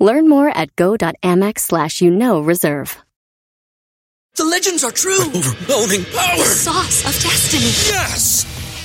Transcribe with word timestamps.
Learn 0.00 0.28
more 0.28 0.48
at 0.48 0.74
go.amex 0.76 1.60
slash 1.60 2.00
you 2.00 2.10
know 2.10 2.40
reserve. 2.40 2.96
The 4.36 4.44
legends 4.44 4.82
are 4.84 4.90
true. 4.90 5.20
Overwhelming 5.20 6.04
power! 6.06 6.38
The 6.38 6.44
Sauce 6.44 7.04
of 7.04 7.22
destiny. 7.22 7.70
Yes! 7.94 8.59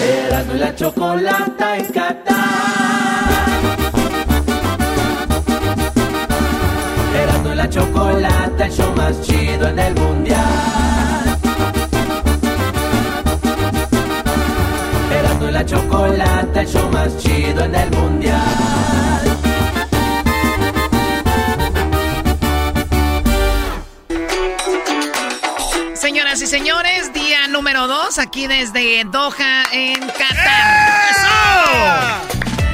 Erasmo 0.00 0.54
y 0.54 0.58
la 0.58 0.74
chocolata 0.74 1.76
en 1.76 1.86
Qatar. 1.86 2.38
Erasmo 7.20 7.52
y 7.52 7.56
la 7.56 7.68
chocolata, 7.68 8.66
el 8.66 8.72
show 8.72 8.92
más 8.96 9.20
chido 9.22 9.68
en 9.68 9.78
el 9.78 9.94
mundial. 9.94 11.38
Erasmo 15.18 15.48
y 15.48 15.52
la 15.52 15.66
chocolata, 15.66 16.60
el 16.60 16.68
show 16.68 16.88
más 16.92 17.16
chido 17.18 17.64
en 17.64 17.74
el 17.74 17.90
mundial. 17.90 18.77
Señoras 26.28 26.42
y 26.42 26.46
señores, 26.46 27.12
día 27.14 27.46
número 27.48 27.86
dos, 27.86 28.18
aquí 28.18 28.46
desde 28.46 29.02
Doha, 29.04 29.64
en 29.72 29.98
Qatar. 30.08 31.08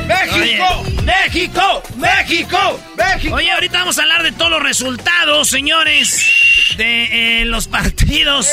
¡México! 0.08 0.84
¡México! 1.04 1.82
¡México! 1.94 2.80
¡México! 2.96 3.34
Oye, 3.36 3.52
ahorita 3.52 3.78
vamos 3.78 3.96
a 3.98 4.02
hablar 4.02 4.24
de 4.24 4.32
todos 4.32 4.50
los 4.50 4.60
resultados, 4.60 5.48
señores, 5.48 6.74
de 6.76 7.42
eh, 7.42 7.44
los 7.44 7.68
partidos. 7.68 8.48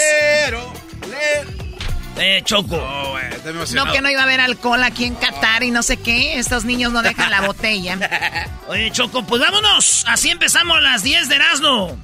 Pero, 0.45 0.71
le- 1.09 1.61
Eh, 2.37 2.41
Choco. 2.43 2.75
Oh, 2.75 3.17
estoy 3.17 3.53
No, 3.73 3.91
que 3.91 4.01
no 4.01 4.09
iba 4.11 4.19
a 4.21 4.25
haber 4.25 4.39
alcohol 4.39 4.83
aquí 4.83 5.05
en 5.05 5.15
Qatar 5.15 5.63
y 5.63 5.71
no 5.71 5.81
sé 5.81 5.97
qué. 5.97 6.37
Estos 6.37 6.63
niños 6.63 6.91
no 6.91 7.01
dejan 7.01 7.31
la 7.31 7.41
botella. 7.47 7.97
Oye, 8.67 8.91
Choco, 8.91 9.23
pues 9.25 9.41
vámonos. 9.41 10.05
Así 10.07 10.29
empezamos 10.29 10.79
las 10.83 11.01
10 11.01 11.27
de 11.27 11.35
Erasmo. 11.37 11.97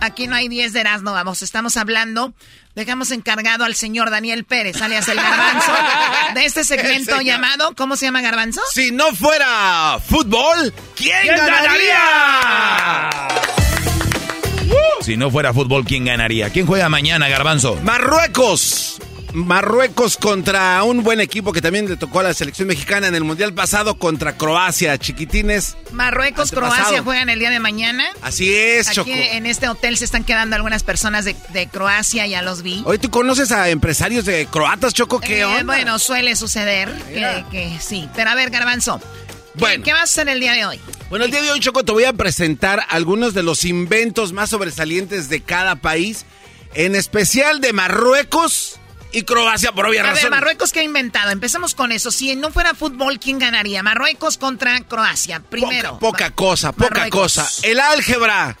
Aquí 0.00 0.26
no 0.26 0.34
hay 0.34 0.48
10 0.48 0.72
de 0.72 0.80
Erasmo, 0.80 1.12
vamos. 1.12 1.42
Estamos 1.42 1.76
hablando. 1.76 2.32
Dejamos 2.74 3.10
encargado 3.10 3.64
al 3.64 3.74
señor 3.74 4.10
Daniel 4.10 4.44
Pérez, 4.44 4.80
alias 4.80 5.08
el 5.08 5.16
Garbanzo, 5.16 5.72
de 6.34 6.44
este 6.44 6.64
segmento 6.64 7.20
llamado. 7.20 7.74
¿Cómo 7.76 7.96
se 7.96 8.06
llama 8.06 8.22
Garbanzo? 8.22 8.60
Si 8.72 8.92
no 8.92 9.14
fuera 9.14 9.98
fútbol, 10.08 10.72
¿quién, 10.96 11.20
¿Quién 11.22 11.36
ganaría? 11.36 13.10
Si 15.02 15.16
no 15.16 15.30
fuera 15.30 15.52
fútbol, 15.52 15.84
¿quién 15.84 16.04
ganaría? 16.04 16.50
¿Quién 16.50 16.66
juega 16.66 16.88
mañana, 16.88 17.28
Garbanzo? 17.28 17.76
Marruecos. 17.82 19.00
Marruecos 19.32 20.16
contra 20.16 20.82
un 20.82 21.02
buen 21.02 21.20
equipo 21.20 21.52
que 21.52 21.62
también 21.62 21.88
le 21.88 21.96
tocó 21.96 22.20
a 22.20 22.22
la 22.24 22.34
selección 22.34 22.68
mexicana 22.68 23.06
en 23.06 23.14
el 23.14 23.22
Mundial 23.24 23.54
pasado 23.54 23.96
contra 23.98 24.36
Croacia, 24.36 24.98
chiquitines. 24.98 25.76
Marruecos, 25.92 26.50
Antepasado. 26.50 26.76
Croacia 26.78 27.02
juegan 27.02 27.28
el 27.28 27.38
día 27.38 27.50
de 27.50 27.60
mañana. 27.60 28.04
Así 28.22 28.52
es, 28.54 28.88
Aquí 28.88 28.96
Choco. 28.96 29.10
en 29.12 29.46
este 29.46 29.68
hotel 29.68 29.96
se 29.96 30.04
están 30.04 30.24
quedando 30.24 30.56
algunas 30.56 30.82
personas 30.82 31.24
de, 31.24 31.36
de 31.50 31.68
Croacia, 31.68 32.26
ya 32.26 32.42
los 32.42 32.62
vi. 32.62 32.82
Oye, 32.86 32.98
¿tú 32.98 33.10
conoces 33.10 33.52
a 33.52 33.68
empresarios 33.68 34.24
de 34.24 34.46
croatas, 34.46 34.94
Choco? 34.94 35.20
¿Qué 35.20 35.40
Eh, 35.40 35.44
onda? 35.44 35.62
bueno, 35.64 35.98
suele 35.98 36.34
suceder 36.36 36.90
que, 37.50 37.76
sí. 37.80 38.08
Pero 38.16 38.30
a 38.30 38.34
ver, 38.34 38.50
Garbanzo, 38.50 38.98
¿qué, 38.98 39.60
Bueno. 39.60 39.84
¿qué 39.84 39.92
vas 39.92 40.00
a 40.00 40.04
hacer 40.04 40.28
el 40.28 40.40
día 40.40 40.54
de 40.54 40.66
hoy? 40.66 40.80
Bueno, 41.08 41.24
el 41.24 41.30
día 41.30 41.42
de 41.42 41.50
hoy, 41.52 41.60
Choco, 41.60 41.84
te 41.84 41.92
voy 41.92 42.04
a 42.04 42.12
presentar 42.12 42.84
algunos 42.88 43.32
de 43.34 43.42
los 43.44 43.64
inventos 43.64 44.32
más 44.32 44.50
sobresalientes 44.50 45.28
de 45.28 45.40
cada 45.40 45.76
país, 45.76 46.24
en 46.74 46.94
especial 46.96 47.60
de 47.60 47.72
Marruecos 47.72 48.79
y 49.12 49.22
Croacia, 49.22 49.72
por 49.72 49.86
obvias 49.86 50.04
A 50.04 50.08
ver, 50.08 50.16
razones. 50.16 50.30
Marruecos, 50.38 50.72
¿qué 50.72 50.80
ha 50.80 50.84
inventado? 50.84 51.30
Empecemos 51.30 51.74
con 51.74 51.92
eso. 51.92 52.10
Si 52.10 52.34
no 52.36 52.50
fuera 52.50 52.74
fútbol, 52.74 53.18
¿quién 53.18 53.38
ganaría? 53.38 53.82
Marruecos 53.82 54.38
contra 54.38 54.80
Croacia. 54.82 55.40
Primero. 55.40 55.98
Poca, 55.98 56.26
poca 56.26 56.30
cosa, 56.30 56.72
poca 56.72 56.90
Marruecos. 56.90 57.20
cosa. 57.20 57.48
El 57.62 57.80
álgebra. 57.80 58.56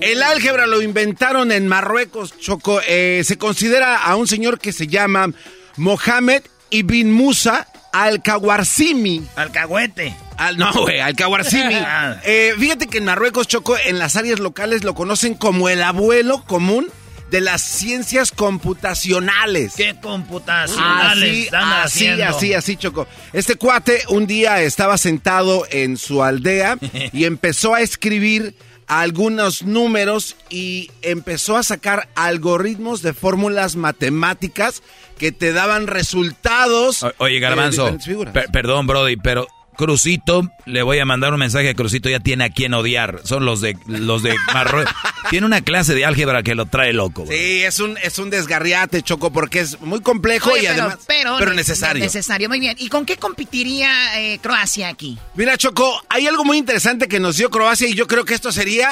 El 0.00 0.22
álgebra 0.22 0.66
lo 0.66 0.82
inventaron 0.82 1.52
en 1.52 1.68
Marruecos, 1.68 2.36
Choco. 2.38 2.80
Eh, 2.86 3.22
se 3.24 3.38
considera 3.38 3.98
a 3.98 4.16
un 4.16 4.26
señor 4.26 4.58
que 4.58 4.72
se 4.72 4.88
llama 4.88 5.28
Mohamed 5.76 6.42
Ibn 6.70 7.12
Musa 7.12 7.68
al-Kawarzimi. 7.92 9.24
Alcahuete. 9.36 10.16
Al, 10.36 10.58
no, 10.58 10.72
güey, 10.72 11.00
al-Kawarzimi. 11.00 11.74
Ah. 11.74 12.20
Eh, 12.24 12.54
fíjate 12.58 12.86
que 12.88 12.98
en 12.98 13.04
Marruecos, 13.04 13.46
Choco, 13.46 13.76
en 13.78 13.98
las 13.98 14.16
áreas 14.16 14.40
locales 14.40 14.82
lo 14.82 14.94
conocen 14.94 15.34
como 15.34 15.68
el 15.68 15.82
abuelo 15.82 16.42
común 16.44 16.90
de 17.30 17.40
las 17.40 17.62
ciencias 17.62 18.30
computacionales. 18.30 19.74
¿Qué 19.76 19.96
computacionales 20.00 21.22
Así, 21.30 21.42
están 21.44 21.72
así, 21.72 22.06
haciendo? 22.06 22.24
así, 22.24 22.54
así, 22.54 22.76
Choco. 22.76 23.06
Este 23.32 23.56
cuate 23.56 24.02
un 24.08 24.26
día 24.26 24.62
estaba 24.62 24.98
sentado 24.98 25.66
en 25.70 25.96
su 25.96 26.22
aldea 26.22 26.78
y 27.12 27.24
empezó 27.24 27.74
a 27.74 27.80
escribir 27.80 28.54
algunos 28.86 29.62
números 29.62 30.36
y 30.50 30.90
empezó 31.02 31.56
a 31.56 31.62
sacar 31.62 32.08
algoritmos 32.14 33.00
de 33.02 33.14
fórmulas 33.14 33.76
matemáticas 33.76 34.82
que 35.18 35.32
te 35.32 35.52
daban 35.52 35.86
resultados. 35.86 37.02
O- 37.02 37.12
Oye, 37.18 37.40
Garbanzo, 37.40 37.96
per- 38.32 38.50
perdón, 38.52 38.86
Brody, 38.86 39.16
pero 39.16 39.46
Crucito, 39.76 40.50
le 40.64 40.82
voy 40.82 40.98
a 40.98 41.04
mandar 41.04 41.32
un 41.32 41.40
mensaje 41.40 41.70
a 41.70 41.74
Crucito, 41.74 42.08
ya 42.08 42.20
tiene 42.20 42.44
a 42.44 42.50
quien 42.50 42.74
odiar. 42.74 43.20
Son 43.24 43.44
los 43.44 43.60
de 43.60 43.76
los 43.86 44.22
de 44.22 44.34
Marruecos. 44.52 44.94
tiene 45.30 45.46
una 45.46 45.60
clase 45.62 45.94
de 45.94 46.04
álgebra 46.04 46.42
que 46.42 46.54
lo 46.54 46.66
trae 46.66 46.92
loco. 46.92 47.24
bro. 47.24 47.36
Sí, 47.36 47.62
es 47.62 47.80
un, 47.80 47.98
es 47.98 48.18
un 48.18 48.30
desgarriate, 48.30 49.02
Choco, 49.02 49.32
porque 49.32 49.60
es 49.60 49.80
muy 49.80 50.00
complejo 50.00 50.50
Oye, 50.50 50.64
y 50.64 50.66
pero, 50.66 50.82
además. 50.82 50.98
pero, 51.06 51.52
necesario. 51.52 52.02
Necesario, 52.02 52.48
muy 52.48 52.60
bien. 52.60 52.76
¿Y 52.78 52.88
con 52.88 53.04
qué 53.04 53.16
competiría 53.16 54.20
eh, 54.20 54.38
Croacia 54.40 54.88
aquí? 54.88 55.18
Mira, 55.34 55.56
Choco, 55.56 56.02
hay 56.08 56.26
algo 56.26 56.44
muy 56.44 56.58
interesante 56.58 57.08
que 57.08 57.20
nos 57.20 57.36
dio 57.36 57.50
Croacia 57.50 57.88
y 57.88 57.94
yo 57.94 58.06
creo 58.06 58.24
que 58.24 58.34
esto 58.34 58.52
sería 58.52 58.90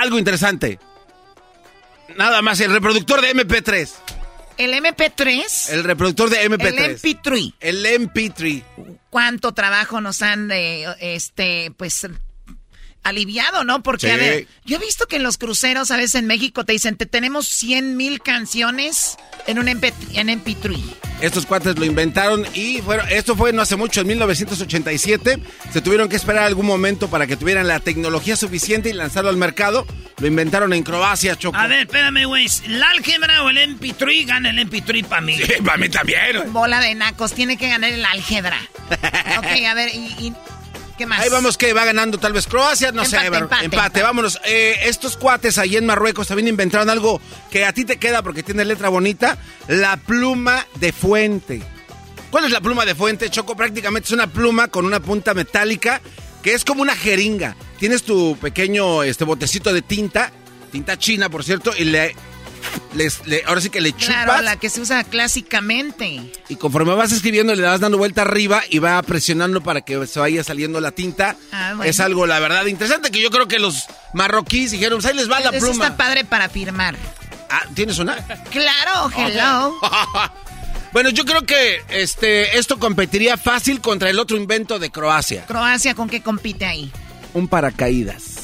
algo 0.00 0.18
interesante. 0.18 0.78
Nada 2.16 2.42
más, 2.42 2.60
el 2.60 2.72
reproductor 2.72 3.20
de 3.20 3.34
MP3. 3.34 3.88
El 4.58 4.74
MP3, 4.74 5.70
El 5.70 5.84
reproductor 5.84 6.30
de 6.30 6.42
el 6.42 6.52
MP3. 6.52 7.00
MP3. 7.00 7.54
El 7.60 7.84
MP3. 7.86 8.62
¿Cuánto 9.10 9.52
trabajo 9.52 10.00
nos 10.00 10.22
han, 10.22 10.50
eh, 10.52 10.86
este, 11.00 11.70
pues, 11.76 12.06
aliviado, 13.02 13.64
no? 13.64 13.82
Porque, 13.82 14.10
a 14.10 14.14
Sí. 14.14 14.20
ver, 14.20 14.46
yo 14.64 14.76
he 14.76 14.80
visto 14.80 15.06
que 15.06 15.16
en 15.16 15.22
los 15.22 15.36
cruceros, 15.38 15.90
a 15.90 15.96
veces 15.96 16.14
en 16.16 16.26
México, 16.26 16.64
te 16.64 16.72
dicen, 16.72 16.96
te 16.96 17.06
tenemos 17.06 17.48
100 17.48 17.96
mil 17.96 18.22
canciones 18.22 19.16
en 19.46 19.58
un 19.58 19.68
MP, 19.68 19.92
en 20.14 20.28
MP3. 20.28 20.78
Estos 21.20 21.46
cuates 21.46 21.78
lo 21.78 21.84
inventaron 21.84 22.46
y 22.54 22.80
fueron, 22.80 23.08
esto 23.08 23.36
fue 23.36 23.52
no 23.52 23.62
hace 23.62 23.76
mucho, 23.76 24.00
en 24.00 24.06
1987. 24.08 25.38
Se 25.72 25.80
tuvieron 25.80 26.08
que 26.08 26.16
esperar 26.16 26.44
algún 26.44 26.66
momento 26.66 27.08
para 27.10 27.26
que 27.26 27.36
tuvieran 27.36 27.66
la 27.68 27.80
tecnología 27.80 28.36
suficiente 28.36 28.88
y 28.90 28.92
lanzarlo 28.92 29.30
al 29.30 29.36
mercado. 29.36 29.86
Lo 30.22 30.28
inventaron 30.28 30.72
en 30.72 30.84
Croacia, 30.84 31.34
Choco. 31.36 31.58
A 31.58 31.66
ver, 31.66 31.80
espérame, 31.80 32.26
güey. 32.26 32.46
¿La 32.68 32.88
álgebra 32.90 33.42
o 33.42 33.50
el 33.50 33.58
MP3 33.58 34.24
gana 34.24 34.50
el 34.50 34.58
MP3 34.70 35.04
para 35.04 35.20
mí? 35.20 35.36
Sí, 35.36 35.54
para 35.64 35.76
mí 35.78 35.88
también. 35.88 36.52
Bola 36.52 36.80
de 36.80 36.94
nacos, 36.94 37.32
tiene 37.32 37.56
que 37.56 37.68
ganar 37.68 37.90
el 37.92 38.04
álgebra. 38.04 38.56
ok, 39.38 39.64
a 39.68 39.74
ver, 39.74 39.88
y, 39.92 39.98
y- 40.20 40.32
¿qué 40.96 41.06
más? 41.06 41.18
Ahí 41.18 41.28
vamos 41.28 41.58
que 41.58 41.72
va 41.72 41.84
ganando 41.84 42.18
tal 42.18 42.32
vez 42.32 42.46
Croacia, 42.46 42.92
no 42.92 43.04
sé, 43.04 43.16
Empate, 43.16 43.26
empate, 43.38 43.64
empate, 43.64 43.64
empate. 43.64 44.02
vámonos. 44.02 44.40
Eh, 44.44 44.76
estos 44.84 45.16
cuates 45.16 45.58
ahí 45.58 45.76
en 45.76 45.86
Marruecos 45.86 46.28
también 46.28 46.46
inventaron 46.46 46.88
algo 46.88 47.20
que 47.50 47.64
a 47.64 47.72
ti 47.72 47.84
te 47.84 47.96
queda 47.96 48.22
porque 48.22 48.44
tiene 48.44 48.64
letra 48.64 48.90
bonita, 48.90 49.38
la 49.66 49.96
pluma 49.96 50.64
de 50.76 50.92
fuente. 50.92 51.62
¿Cuál 52.30 52.44
es 52.44 52.52
la 52.52 52.60
pluma 52.60 52.84
de 52.84 52.94
fuente, 52.94 53.28
Choco? 53.28 53.56
Prácticamente 53.56 54.06
es 54.06 54.12
una 54.12 54.28
pluma 54.28 54.68
con 54.68 54.86
una 54.86 55.00
punta 55.00 55.34
metálica 55.34 56.00
que 56.44 56.54
es 56.54 56.64
como 56.64 56.80
una 56.82 56.94
jeringa. 56.94 57.56
Tienes 57.82 58.04
tu 58.04 58.36
pequeño 58.36 59.02
este 59.02 59.24
botecito 59.24 59.72
de 59.72 59.82
tinta, 59.82 60.30
tinta 60.70 60.96
china, 60.96 61.28
por 61.28 61.42
cierto, 61.42 61.72
y 61.76 61.82
le 61.82 62.14
les, 62.94 63.26
le- 63.26 63.42
ahora 63.44 63.60
sí 63.60 63.70
que 63.70 63.80
le 63.80 63.90
chupas. 63.90 64.24
Claro, 64.24 64.40
la 64.42 64.54
que 64.54 64.70
se 64.70 64.80
usa 64.80 65.02
clásicamente. 65.02 66.20
Y 66.48 66.54
conforme 66.54 66.94
vas 66.94 67.10
escribiendo, 67.10 67.52
le 67.56 67.62
vas 67.62 67.80
dando 67.80 67.98
vuelta 67.98 68.22
arriba 68.22 68.62
y 68.70 68.78
va 68.78 69.02
presionando 69.02 69.64
para 69.64 69.80
que 69.80 70.06
se 70.06 70.20
vaya 70.20 70.44
saliendo 70.44 70.80
la 70.80 70.92
tinta. 70.92 71.34
Ah, 71.50 71.72
bueno. 71.74 71.90
Es 71.90 71.98
algo, 71.98 72.24
la 72.28 72.38
verdad, 72.38 72.66
interesante 72.66 73.10
que 73.10 73.20
yo 73.20 73.30
creo 73.32 73.48
que 73.48 73.58
los 73.58 73.86
marroquíes 74.14 74.70
dijeron, 74.70 75.00
pues 75.00 75.06
ahí 75.10 75.16
les 75.16 75.28
va 75.28 75.40
la 75.40 75.50
Eso 75.50 75.66
pluma. 75.66 75.86
está 75.86 75.96
padre 75.96 76.24
para 76.24 76.48
firmar. 76.48 76.94
Ah, 77.50 77.64
¿Tienes 77.74 77.98
una? 77.98 78.14
Claro, 78.52 79.10
hello. 79.16 79.76
bueno, 80.92 81.10
yo 81.10 81.24
creo 81.24 81.42
que 81.44 81.82
este 81.88 82.56
esto 82.58 82.78
competiría 82.78 83.36
fácil 83.36 83.80
contra 83.80 84.08
el 84.08 84.20
otro 84.20 84.36
invento 84.36 84.78
de 84.78 84.90
Croacia. 84.92 85.46
Croacia, 85.46 85.96
¿con 85.96 86.08
qué 86.08 86.22
compite 86.22 86.64
ahí? 86.64 86.92
Un 87.34 87.48
paracaídas. 87.48 88.36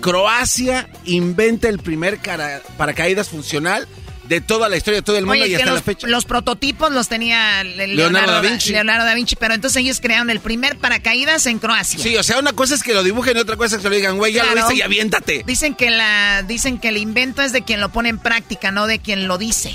Croacia 0.00 0.88
inventa 1.04 1.68
el 1.68 1.78
primer 1.78 2.18
cara- 2.18 2.62
paracaídas 2.76 3.28
funcional 3.28 3.86
de 4.28 4.40
toda 4.42 4.68
la 4.68 4.76
historia 4.76 4.98
de 5.00 5.02
todo 5.02 5.16
el 5.16 5.24
mundo 5.24 5.42
Oye, 5.42 5.52
y 5.52 5.54
hasta 5.54 5.66
los, 5.66 5.76
la 5.76 5.82
fecha. 5.82 6.06
los 6.06 6.24
prototipos 6.26 6.92
los 6.92 7.08
tenía 7.08 7.64
Le- 7.64 7.86
Leonardo 7.88 8.32
da 8.32 8.40
Vinci. 8.42 8.72
Leonardo 8.72 9.06
da 9.06 9.14
Vinci, 9.14 9.36
pero 9.36 9.54
entonces 9.54 9.80
ellos 9.82 10.00
crearon 10.02 10.28
el 10.28 10.40
primer 10.40 10.76
paracaídas 10.76 11.46
en 11.46 11.58
Croacia. 11.58 11.98
Sí, 11.98 12.14
o 12.16 12.22
sea, 12.22 12.38
una 12.38 12.52
cosa 12.52 12.74
es 12.74 12.82
que 12.82 12.92
lo 12.92 13.02
dibujen 13.02 13.36
y 13.38 13.40
otra 13.40 13.56
cosa 13.56 13.76
es 13.76 13.82
que 13.82 13.88
lo 13.88 13.94
digan, 13.96 14.18
güey, 14.18 14.34
ya 14.34 14.44
lo 14.44 14.54
viste 14.54 14.74
y 14.76 14.82
aviéntate. 14.82 15.44
Dicen 15.46 15.74
que 15.74 15.90
la 15.90 16.42
dicen 16.46 16.78
que 16.78 16.88
el 16.90 16.98
invento 16.98 17.40
es 17.42 17.52
de 17.52 17.62
quien 17.62 17.80
lo 17.80 17.88
pone 17.88 18.10
en 18.10 18.18
práctica, 18.18 18.70
no 18.70 18.86
de 18.86 18.98
quien 18.98 19.28
lo 19.28 19.38
dice. 19.38 19.74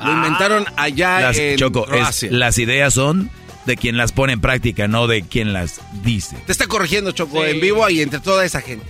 Lo 0.00 0.12
inventaron 0.12 0.64
allá 0.76 1.20
Las, 1.20 1.36
en 1.38 1.56
Choco, 1.56 1.82
es- 1.86 1.90
Croacia. 1.90 2.28
las 2.30 2.56
ideas 2.58 2.94
son 2.94 3.30
de 3.68 3.76
quien 3.76 3.96
las 3.96 4.10
pone 4.10 4.32
en 4.32 4.40
práctica, 4.40 4.88
no 4.88 5.06
de 5.06 5.22
quien 5.22 5.52
las 5.52 5.80
dice. 6.02 6.36
Te 6.46 6.50
está 6.52 6.66
corrigiendo 6.66 7.12
Choco 7.12 7.44
Sí. 7.44 7.50
en 7.50 7.60
vivo 7.60 7.88
y 7.88 8.00
entre 8.02 8.18
toda 8.18 8.44
esa 8.44 8.60
gente. 8.60 8.84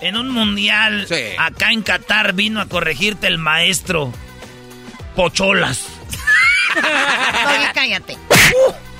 En 0.00 0.16
un 0.16 0.28
mundial, 0.30 1.06
Sí. 1.08 1.16
acá 1.38 1.72
en 1.72 1.82
Qatar, 1.82 2.34
vino 2.34 2.60
a 2.60 2.66
corregirte 2.66 3.26
el 3.26 3.38
maestro 3.38 4.12
Pocholas. 5.16 5.86
Oye, 6.76 7.70
cállate. 7.74 8.16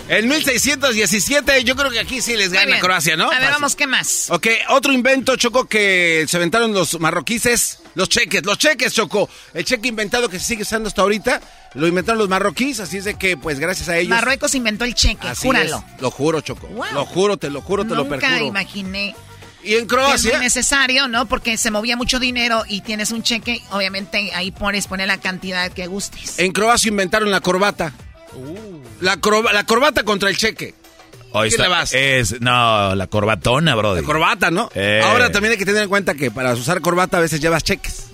En 0.09 0.29
1617, 0.29 1.65
yo 1.65 1.77
creo 1.77 1.91
que 1.91 1.99
aquí 1.99 2.21
sí 2.21 2.37
les 2.37 2.49
Muy 2.49 2.57
gana 2.59 2.67
bien. 2.67 2.81
Croacia, 2.81 3.17
¿no? 3.17 3.25
A 3.27 3.31
ver, 3.31 3.39
Fácil. 3.41 3.53
vamos, 3.55 3.77
¿qué 3.77 3.87
más? 3.87 4.27
Ok, 4.31 4.47
otro 4.71 4.93
invento, 4.93 5.37
Choco, 5.37 5.67
que 5.67 6.25
se 6.29 6.37
aventaron 6.37 6.73
los 6.73 6.99
marroquíes, 7.01 7.79
los 7.95 8.09
cheques, 8.09 8.45
los 8.45 8.59
cheques, 8.59 8.93
Choco. 8.93 9.29
El 9.53 9.65
cheque 9.65 9.89
inventado 9.89 10.29
que 10.29 10.39
se 10.39 10.45
sigue 10.47 10.63
usando 10.63 10.89
hasta 10.89 11.03
ahorita, 11.03 11.41
lo 11.75 11.87
inventaron 11.87 12.19
los 12.19 12.29
marroquíes, 12.29 12.81
así 12.81 12.97
es 12.99 13.05
de 13.05 13.15
que, 13.15 13.37
pues, 13.37 13.59
gracias 13.59 13.89
a 13.89 13.97
ellos... 13.99 14.11
Marruecos 14.11 14.55
inventó 14.55 14.85
el 14.85 14.95
cheque, 14.95 15.29
Así 15.29 15.47
júralo. 15.47 15.85
es. 15.95 16.01
Lo 16.03 16.11
juro, 16.11 16.41
Choco. 16.41 16.67
Wow. 16.69 16.85
Lo 16.93 17.05
juro, 17.07 17.37
te 17.37 17.51
lo 17.51 17.61
juro, 17.63 17.85
te 17.85 17.91
lo 17.95 18.05
Nunca 18.05 18.19
perjuro. 18.19 18.47
imaginé 18.47 19.15
Y 19.63 19.73
en 19.75 19.79
que 19.79 19.79
es 19.79 19.87
Croacia... 19.87 20.39
necesario, 20.39 21.09
¿no? 21.09 21.27
Porque 21.27 21.57
se 21.57 21.71
movía 21.71 21.97
mucho 21.97 22.19
dinero 22.19 22.65
y 22.69 22.81
tienes 22.83 23.11
un 23.13 23.23
cheque, 23.23 23.63
obviamente 23.71 24.33
ahí 24.35 24.51
pones, 24.51 24.87
pones 24.87 25.07
la 25.07 25.19
cantidad 25.19 25.71
que 25.73 25.87
gustes. 25.87 26.39
En 26.39 26.53
Croacia 26.53 26.89
inventaron 26.89 27.31
la 27.31 27.41
corbata. 27.41 27.93
La, 29.01 29.17
corba- 29.19 29.53
la 29.53 29.65
corbata 29.65 30.03
contra 30.03 30.29
el 30.29 30.37
cheque. 30.37 30.75
Hoy 31.37 31.51
¿Qué 31.51 31.59
le 31.59 31.67
vas? 31.67 31.93
Es, 31.93 32.41
no, 32.41 32.95
la 32.95 33.09
corbatona, 33.09 33.75
bro. 33.75 33.97
La 33.97 34.03
corbata, 34.03 34.53
¿no? 34.53 34.71
Eh. 34.73 35.03
Ahora 35.05 35.33
también 35.33 35.51
hay 35.51 35.59
que 35.59 35.67
tener 35.67 35.83
en 35.83 35.89
cuenta 35.89 36.15
que 36.15 36.31
para 36.31 36.53
usar 36.53 36.81
corbata 36.81 37.17
a 37.17 37.21
veces 37.21 37.41
llevas 37.41 37.65
cheques. 37.65 38.07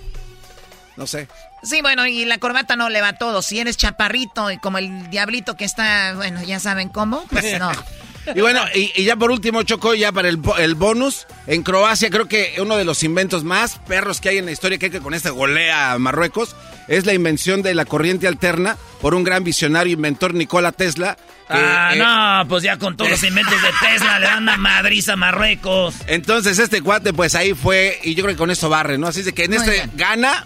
No 0.97 1.05
sé. 1.05 1.27
Sí, 1.61 1.83
bueno, 1.83 2.07
y 2.07 2.25
la 2.25 2.39
corbata 2.39 2.75
no 2.75 2.89
le 2.89 2.99
va 2.99 3.09
a 3.09 3.17
todo. 3.19 3.43
Si 3.43 3.59
eres 3.59 3.77
chaparrito 3.77 4.49
y 4.49 4.57
como 4.57 4.79
el 4.79 5.11
diablito 5.11 5.55
que 5.55 5.65
está, 5.65 6.15
bueno, 6.15 6.41
ya 6.41 6.59
saben 6.59 6.89
cómo, 6.89 7.23
pues 7.29 7.59
no. 7.59 7.71
Y 8.35 8.41
bueno, 8.41 8.61
y, 8.75 8.91
y 8.95 9.03
ya 9.03 9.15
por 9.15 9.31
último, 9.31 9.63
Choco, 9.63 9.95
ya 9.95 10.11
para 10.11 10.29
el, 10.29 10.39
el 10.59 10.75
bonus, 10.75 11.25
en 11.47 11.63
Croacia 11.63 12.09
creo 12.09 12.27
que 12.27 12.55
uno 12.59 12.77
de 12.77 12.85
los 12.85 13.03
inventos 13.03 13.43
más 13.43 13.79
perros 13.87 14.21
que 14.21 14.29
hay 14.29 14.37
en 14.37 14.45
la 14.45 14.51
historia, 14.51 14.77
que, 14.77 14.85
hay 14.87 14.91
que 14.91 14.99
con 14.99 15.13
este 15.13 15.29
golea 15.31 15.93
a 15.93 15.99
Marruecos, 15.99 16.55
es 16.87 17.05
la 17.05 17.13
invención 17.13 17.61
de 17.61 17.73
la 17.73 17.85
corriente 17.85 18.27
alterna 18.27 18.77
por 19.01 19.15
un 19.15 19.23
gran 19.23 19.43
visionario 19.43 19.93
inventor 19.93 20.33
Nikola 20.33 20.71
Tesla. 20.71 21.15
que, 21.47 21.53
ah, 21.55 21.91
eh, 21.93 21.97
no, 22.43 22.47
pues 22.47 22.63
ya 22.63 22.77
con 22.77 22.95
todos 22.95 23.09
los 23.11 23.23
inventos 23.23 23.59
de 23.61 23.69
Tesla 23.87 24.19
le 24.19 24.25
dan 24.27 24.43
una 24.43 24.57
madriz 24.57 25.09
a 25.09 25.15
Marruecos. 25.15 25.95
Entonces 26.07 26.59
este 26.59 26.81
cuate 26.81 27.13
pues 27.13 27.33
ahí 27.35 27.53
fue 27.53 27.99
y 28.03 28.13
yo 28.15 28.23
creo 28.23 28.35
que 28.35 28.39
con 28.39 28.51
eso 28.51 28.69
barre, 28.69 28.97
¿no? 28.97 29.07
Así 29.07 29.19
es 29.21 29.25
de 29.25 29.33
que 29.33 29.45
en 29.45 29.51
Muy 29.51 29.59
este 29.59 29.71
bien. 29.71 29.91
gana 29.95 30.45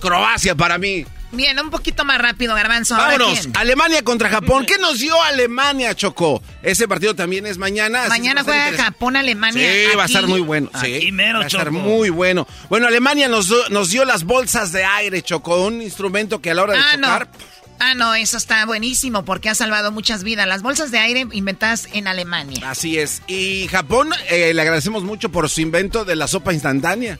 Croacia 0.00 0.54
para 0.54 0.78
mí. 0.78 1.04
Bien, 1.32 1.58
un 1.58 1.70
poquito 1.70 2.04
más 2.04 2.18
rápido, 2.18 2.54
Garbanzo. 2.54 2.94
¿Ahora 2.94 3.18
Vámonos? 3.18 3.48
Alemania 3.54 4.02
contra 4.02 4.28
Japón. 4.30 4.64
¿Qué 4.64 4.78
nos 4.78 5.00
dio 5.00 5.20
Alemania, 5.22 5.94
Choco? 5.94 6.42
Ese 6.62 6.86
partido 6.88 7.14
también 7.14 7.46
es 7.46 7.58
mañana. 7.58 8.06
Mañana 8.08 8.42
juega. 8.44 8.72
Japón-Alemania. 8.84 9.70
Sí, 9.90 9.96
va 9.96 10.04
a 10.04 10.06
estar 10.06 10.26
muy 10.26 10.40
bueno. 10.40 10.70
Sí, 10.82 10.94
Aquí 10.94 11.12
mero, 11.12 11.38
va 11.38 11.44
a 11.44 11.46
estar 11.48 11.66
Choco. 11.66 11.78
muy 11.78 12.10
bueno. 12.10 12.46
Bueno, 12.70 12.86
Alemania 12.86 13.28
nos, 13.28 13.52
nos 13.70 13.90
dio 13.90 14.04
las 14.04 14.24
bolsas 14.24 14.72
de 14.72 14.84
aire, 14.84 15.20
Choco, 15.22 15.66
un 15.66 15.82
instrumento 15.82 16.40
que 16.40 16.50
a 16.52 16.54
la 16.54 16.62
hora 16.62 16.72
de 16.74 16.78
Ah, 16.78 16.96
no. 16.96 17.06
chocar... 17.08 17.28
Ah, 17.78 17.94
no, 17.94 18.14
eso 18.14 18.38
está 18.38 18.64
buenísimo 18.64 19.26
porque 19.26 19.50
ha 19.50 19.54
salvado 19.54 19.92
muchas 19.92 20.22
vidas. 20.24 20.46
Las 20.48 20.62
bolsas 20.62 20.90
de 20.90 20.98
aire 20.98 21.26
inventadas 21.32 21.88
en 21.92 22.08
Alemania. 22.08 22.70
Así 22.70 22.98
es. 22.98 23.20
Y 23.26 23.68
Japón, 23.68 24.10
eh, 24.30 24.54
le 24.54 24.62
agradecemos 24.62 25.02
mucho 25.02 25.28
por 25.30 25.50
su 25.50 25.60
invento 25.60 26.06
de 26.06 26.16
la 26.16 26.26
sopa 26.26 26.54
instantánea. 26.54 27.18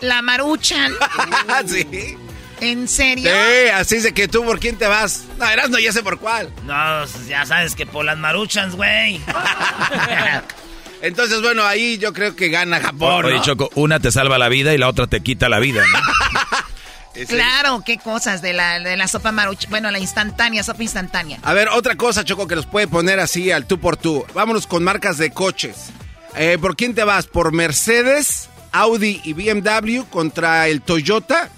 La 0.00 0.22
maruchan. 0.22 0.92
sí. 1.66 2.16
¿En 2.60 2.88
serio? 2.88 3.30
Sí, 3.30 3.68
así 3.74 3.96
es 3.96 4.02
de 4.02 4.12
que 4.12 4.28
tú, 4.28 4.44
¿por 4.44 4.58
quién 4.58 4.76
te 4.76 4.86
vas? 4.86 5.24
No, 5.38 5.46
verás, 5.46 5.70
no, 5.70 5.78
ya 5.78 5.92
sé 5.92 6.02
por 6.02 6.18
cuál. 6.18 6.52
No, 6.64 7.04
ya 7.28 7.46
sabes 7.46 7.74
que 7.74 7.86
por 7.86 8.04
las 8.04 8.18
maruchans, 8.18 8.74
güey. 8.74 9.20
Entonces, 11.02 11.40
bueno, 11.40 11.64
ahí 11.64 11.98
yo 11.98 12.12
creo 12.12 12.34
que 12.34 12.48
gana 12.48 12.80
Japón. 12.80 13.24
Oye, 13.24 13.36
¿no? 13.36 13.42
Choco, 13.42 13.70
una 13.74 14.00
te 14.00 14.10
salva 14.10 14.38
la 14.38 14.48
vida 14.48 14.74
y 14.74 14.78
la 14.78 14.88
otra 14.88 15.06
te 15.06 15.20
quita 15.22 15.48
la 15.48 15.58
vida, 15.58 15.82
¿no? 15.86 15.98
Claro, 17.26 17.82
qué 17.84 17.98
cosas 17.98 18.42
de 18.42 18.52
la, 18.52 18.78
de 18.78 18.96
la 18.96 19.08
sopa 19.08 19.32
maruchan. 19.32 19.70
Bueno, 19.70 19.90
la 19.90 19.98
instantánea, 19.98 20.62
sopa 20.62 20.84
instantánea. 20.84 21.40
A 21.42 21.52
ver, 21.52 21.68
otra 21.68 21.96
cosa, 21.96 22.24
Choco, 22.24 22.46
que 22.46 22.54
nos 22.54 22.66
puede 22.66 22.86
poner 22.86 23.18
así 23.18 23.50
al 23.50 23.66
tú 23.66 23.80
por 23.80 23.96
tú. 23.96 24.24
Vámonos 24.34 24.68
con 24.68 24.84
marcas 24.84 25.18
de 25.18 25.32
coches. 25.32 25.90
Eh, 26.36 26.58
¿Por 26.60 26.76
quién 26.76 26.94
te 26.94 27.02
vas? 27.02 27.26
¿Por 27.26 27.52
Mercedes, 27.52 28.48
Audi 28.70 29.20
y 29.24 29.32
BMW 29.32 30.02
contra 30.08 30.68
el 30.68 30.80
Toyota, 30.80 31.50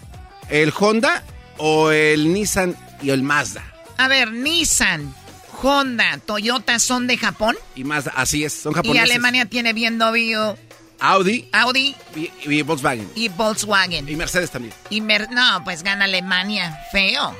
el 0.50 0.72
Honda 0.78 1.22
o 1.58 1.90
el 1.90 2.32
Nissan 2.32 2.76
y 3.02 3.10
el 3.10 3.22
Mazda? 3.22 3.62
A 3.98 4.08
ver, 4.08 4.32
Nissan, 4.32 5.14
Honda, 5.62 6.18
Toyota 6.24 6.78
son 6.78 7.06
de 7.06 7.16
Japón. 7.18 7.56
Y 7.74 7.84
Mazda, 7.84 8.12
así 8.16 8.44
es, 8.44 8.52
son 8.52 8.72
Y 8.72 8.76
japoneses. 8.76 9.02
Alemania 9.10 9.46
tiene 9.46 9.72
BMW, 9.72 10.54
Audi 11.02 11.48
Audi 11.52 11.94
y, 12.14 12.30
y 12.44 12.62
Volkswagen. 12.62 13.10
y 13.14 13.28
Volkswagen. 13.28 14.08
Y 14.08 14.16
Mercedes 14.16 14.50
también. 14.50 14.74
Y 14.90 15.00
Mer- 15.00 15.30
no, 15.30 15.62
pues 15.64 15.82
gana 15.82 16.04
Alemania. 16.04 16.78
Feo. 16.92 17.34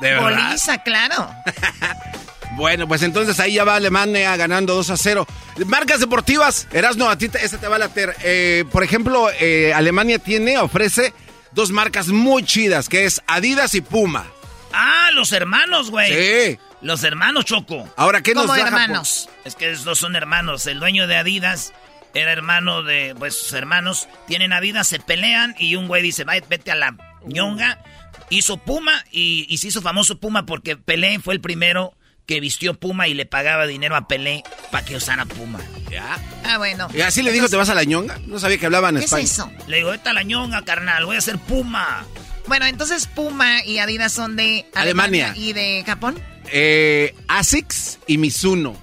De 0.00 0.10
verdad. 0.10 0.22
Goliza, 0.48 0.82
claro. 0.82 1.30
Bueno, 2.56 2.88
pues 2.88 3.02
entonces 3.02 3.38
ahí 3.38 3.54
ya 3.54 3.64
va 3.64 3.76
Alemania 3.76 4.36
ganando 4.36 4.74
2 4.74 4.90
a 4.90 4.96
0. 4.96 5.26
Marcas 5.66 6.00
deportivas, 6.00 6.66
Erasno, 6.72 7.08
a 7.08 7.16
ti 7.16 7.28
te, 7.28 7.42
esta 7.44 7.58
te 7.58 7.68
va 7.68 7.76
a 7.76 7.78
later. 7.78 8.14
Eh, 8.24 8.64
por 8.72 8.82
ejemplo, 8.82 9.28
eh, 9.38 9.72
Alemania 9.72 10.18
tiene, 10.18 10.58
ofrece 10.58 11.14
dos 11.52 11.70
marcas 11.70 12.08
muy 12.08 12.44
chidas, 12.44 12.88
que 12.88 13.04
es 13.04 13.22
Adidas 13.26 13.74
y 13.74 13.80
Puma. 13.80 14.26
Ah, 14.72 15.10
los 15.14 15.32
hermanos, 15.32 15.90
güey. 15.90 16.12
Sí. 16.52 16.58
Los 16.82 17.04
hermanos, 17.04 17.44
Choco. 17.44 17.88
Ahora, 17.96 18.22
¿qué 18.22 18.34
nos 18.34 18.46
da 18.46 18.60
hermanos. 18.60 19.28
Es 19.44 19.54
que 19.54 19.70
estos 19.70 19.98
son 19.98 20.16
hermanos. 20.16 20.66
El 20.66 20.80
dueño 20.80 21.06
de 21.06 21.16
Adidas 21.16 21.72
era 22.14 22.32
hermano 22.32 22.82
de, 22.82 23.14
pues 23.18 23.36
sus 23.36 23.52
hermanos 23.52 24.08
tienen 24.26 24.52
Adidas, 24.52 24.88
se 24.88 24.98
pelean 24.98 25.54
y 25.58 25.76
un 25.76 25.88
güey 25.88 26.02
dice, 26.02 26.24
"Vay, 26.24 26.42
vete 26.48 26.70
a 26.70 26.76
la 26.76 26.96
ñonga. 27.24 27.82
Hizo 28.30 28.56
Puma 28.58 29.04
y, 29.10 29.46
y 29.48 29.58
se 29.58 29.68
hizo 29.68 29.82
famoso 29.82 30.18
Puma 30.18 30.46
porque 30.46 30.76
Pelé 30.76 31.18
fue 31.18 31.34
el 31.34 31.40
primero 31.40 31.94
que 32.30 32.38
vistió 32.38 32.74
Puma 32.74 33.08
y 33.08 33.14
le 33.14 33.26
pagaba 33.26 33.66
dinero 33.66 33.96
a 33.96 34.06
Pelé 34.06 34.44
para 34.70 34.84
que 34.84 34.94
usara 34.94 35.26
Puma. 35.26 35.58
Ya. 35.90 36.16
Ah, 36.44 36.58
bueno. 36.58 36.86
Y 36.94 37.00
así 37.00 37.24
le 37.24 37.32
dijo, 37.32 37.48
¿te 37.48 37.56
vas 37.56 37.70
a 37.70 37.74
la 37.74 37.82
ñonga? 37.82 38.20
No 38.28 38.38
sabía 38.38 38.56
que 38.56 38.66
hablaban 38.66 38.94
¿Qué 38.94 39.00
es 39.00 39.06
español. 39.06 39.24
eso? 39.24 39.52
Le 39.66 39.78
digo, 39.78 39.90
vete 39.90 40.10
a 40.10 40.12
la 40.12 40.22
ñonga, 40.22 40.62
carnal, 40.62 41.06
voy 41.06 41.16
a 41.16 41.18
hacer 41.18 41.38
Puma. 41.38 42.06
Bueno, 42.46 42.66
entonces 42.66 43.08
Puma 43.08 43.64
y 43.64 43.78
Adidas 43.78 44.12
son 44.12 44.36
de 44.36 44.64
Alemania. 44.76 45.32
¿Y 45.36 45.54
de 45.54 45.82
Japón? 45.84 46.22
Eh, 46.52 47.16
Asics 47.26 47.98
y 48.06 48.16
Mizuno. 48.16 48.76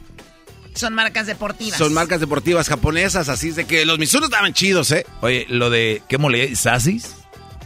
Son 0.76 0.94
marcas 0.94 1.26
deportivas. 1.26 1.78
Son 1.78 1.94
marcas 1.94 2.20
deportivas 2.20 2.68
japonesas, 2.68 3.30
así 3.30 3.48
es 3.48 3.56
de 3.56 3.64
que 3.64 3.86
los 3.86 3.98
Mizuno 3.98 4.26
estaban 4.26 4.52
chidos, 4.52 4.92
¿eh? 4.92 5.06
Oye, 5.22 5.46
lo 5.48 5.70
de, 5.70 6.02
¿qué 6.10 6.18
mole? 6.18 6.54
¿Sasis? 6.58 7.16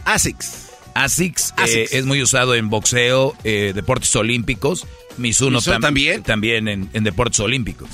Asics. 0.04 0.68
ASICS, 0.94 1.50
eh, 1.50 1.62
ASICS. 1.62 1.92
es 1.92 2.04
muy 2.04 2.22
usado 2.22 2.54
en 2.54 2.68
boxeo, 2.68 3.34
eh, 3.44 3.72
deportes 3.74 4.14
olímpicos. 4.16 4.86
Mizuno, 5.16 5.58
¿Mizuno 5.58 5.76
tam- 5.76 5.80
también? 5.80 6.22
También 6.22 6.68
en, 6.68 6.90
en 6.92 7.04
deportes 7.04 7.40
olímpicos. 7.40 7.88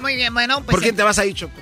Muy 0.00 0.16
bien, 0.16 0.32
bueno, 0.34 0.56
pues. 0.62 0.70
¿Por 0.74 0.82
quién 0.82 0.94
te 0.96 1.02
vas 1.02 1.18
ahí, 1.18 1.34
Choco? 1.34 1.54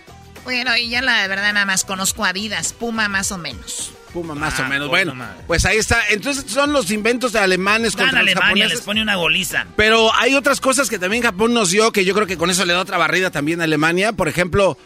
Bueno, 0.44 0.76
y 0.76 0.88
ya 0.90 1.02
la 1.02 1.26
verdad 1.26 1.52
nada 1.52 1.66
más 1.66 1.84
conozco 1.84 2.24
Adidas, 2.24 2.72
Puma 2.72 3.08
más 3.08 3.32
o 3.32 3.38
menos. 3.38 3.92
Puma 4.12 4.34
más 4.34 4.58
Ah, 4.60 4.64
o 4.66 4.68
menos. 4.68 4.88
pues, 4.88 5.04
Bueno, 5.06 5.26
pues 5.46 5.64
ahí 5.66 5.76
está. 5.78 6.00
Entonces 6.10 6.44
son 6.50 6.72
los 6.72 6.90
inventos 6.90 7.32
de 7.32 7.38
alemanes 7.40 7.96
Gana 7.96 8.06
contra 8.10 8.22
los 8.22 8.30
Alemania, 8.32 8.46
japoneses. 8.64 8.72
les 8.78 8.80
pone 8.84 9.02
una 9.02 9.16
goliza. 9.16 9.66
Pero 9.76 10.14
hay 10.14 10.34
otras 10.34 10.60
cosas 10.60 10.88
que 10.88 10.98
también 10.98 11.22
Japón 11.22 11.52
nos 11.52 11.70
dio 11.70 11.90
que 11.92 12.04
yo 12.04 12.14
creo 12.14 12.26
que 12.26 12.36
con 12.38 12.48
eso 12.50 12.64
le 12.64 12.72
da 12.72 12.80
otra 12.80 12.96
barrida 12.96 13.30
también 13.30 13.60
a 13.60 13.64
Alemania. 13.64 14.12
Por 14.12 14.28
ejemplo, 14.28 14.78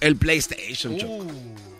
el 0.00 0.16
PlayStation. 0.16 0.96
Choco. 0.96 1.26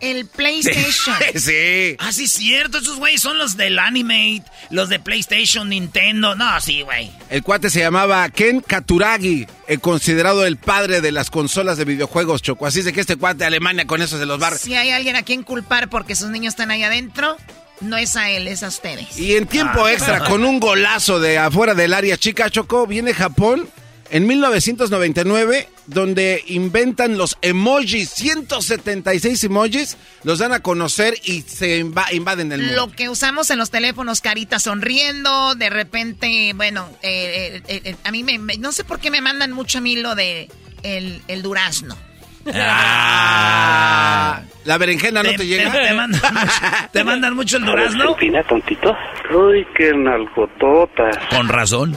El 0.01 0.27
PlayStation. 0.27 1.17
sí. 1.37 1.97
Ah, 1.99 2.13
sí, 2.13 2.27
cierto. 2.27 2.79
Esos 2.79 2.97
güeyes 2.97 3.21
son 3.21 3.39
los 3.39 3.57
del 3.57 3.79
Animate, 3.79 4.45
los 4.71 4.89
de 4.89 4.99
PlayStation, 4.99 5.69
Nintendo. 5.69 6.35
No, 6.35 6.61
sí, 6.61 6.83
güey. 6.83 7.11
El 7.29 7.43
cuate 7.43 7.71
se 7.71 7.81
llamaba 7.81 8.29
Ken 8.31 8.61
Katuragi, 8.61 9.47
eh, 9.69 9.79
considerado 9.79 10.45
el 10.47 10.57
padre 10.57 11.01
de 11.01 11.13
las 11.13 11.31
consolas 11.31 11.77
de 11.79 11.85
videojuegos, 11.85 12.43
Choco. 12.43 12.67
Así 12.67 12.79
es 12.81 12.85
de 12.87 12.93
que 12.93 13.01
este 13.01 13.17
cuate 13.17 13.39
de 13.39 13.45
Alemania 13.47 13.87
con 13.87 14.01
eso 14.03 14.19
de 14.19 14.27
los 14.27 14.39
bar. 14.39 14.57
Si 14.57 14.75
hay 14.75 14.91
alguien 14.91 15.17
a 15.17 15.23
quien 15.23 15.43
culpar 15.43 15.89
porque 15.91 16.17
sus 16.17 16.31
niños 16.31 16.53
están 16.53 16.71
ahí 16.71 16.83
adentro, 16.83 17.37
no 17.81 17.97
es 17.97 18.17
a 18.17 18.31
él, 18.31 18.49
es 18.49 18.63
a 18.63 18.69
ustedes. 18.69 19.19
Y 19.19 19.37
en 19.37 19.47
tiempo 19.47 19.85
Ah. 19.85 19.93
extra, 19.93 20.21
con 20.25 20.45
un 20.45 20.61
golazo 20.61 21.21
de 21.21 21.39
afuera 21.39 21.75
del 21.75 21.95
área 21.95 22.17
chica, 22.17 22.51
Choco, 22.51 22.87
viene 22.87 23.15
Japón 23.15 23.69
en 24.11 24.27
1999, 24.27 25.69
donde 25.87 26.43
inventan 26.47 27.17
los 27.17 27.39
emojis, 27.43 28.11
176 28.11 29.45
emojis, 29.45 29.97
los 30.25 30.39
dan 30.41 30.53
a 30.53 30.61
conocer 30.61 31.15
y 31.25 31.43
se 31.43 31.83
inva- 31.85 32.13
invaden 32.13 32.51
el 32.53 32.61
mundo. 32.63 32.77
Lo 32.77 32.91
que 32.93 33.09
usamos 33.09 33.51
en 33.51 33.59
los 33.59 33.71
teléfonos, 33.71 34.21
carita 34.21 34.59
sonriendo, 34.59 35.55
de 35.55 35.71
repente, 35.71 36.53
bueno, 36.55 36.89
eh, 37.03 37.63
eh, 37.69 37.81
eh, 37.85 37.97
a 38.05 38.11
mí 38.11 38.23
me, 38.25 38.39
me- 38.39 38.57
no 38.59 38.73
sé 38.73 38.85
por 38.85 38.99
qué 39.01 39.11
me 39.11 39.21
mandan 39.21 39.53
mucho 39.53 39.79
a 39.79 39.81
mí 39.81 39.97
lo 39.97 40.15
de 40.15 40.49
el, 40.83 41.23
el 41.29 41.43
durazno. 41.43 41.97
Ah, 43.03 44.41
la 44.65 44.79
berenjena 44.79 45.23
no 45.23 45.31
te, 45.35 45.47
llega. 45.47 45.71
Te, 45.73 45.93
mandan 45.95 46.21
mucho, 46.35 46.57
te 46.93 47.05
mandan 47.05 47.35
mucho 47.37 47.57
el 47.59 47.65
durazno. 47.65 48.15
Fina, 48.17 48.43
tontito. 48.45 48.97
Uy, 49.35 49.67
qué 49.77 49.93
nalgototas. 49.95 51.17
Con 51.31 51.49
razón. 51.49 51.97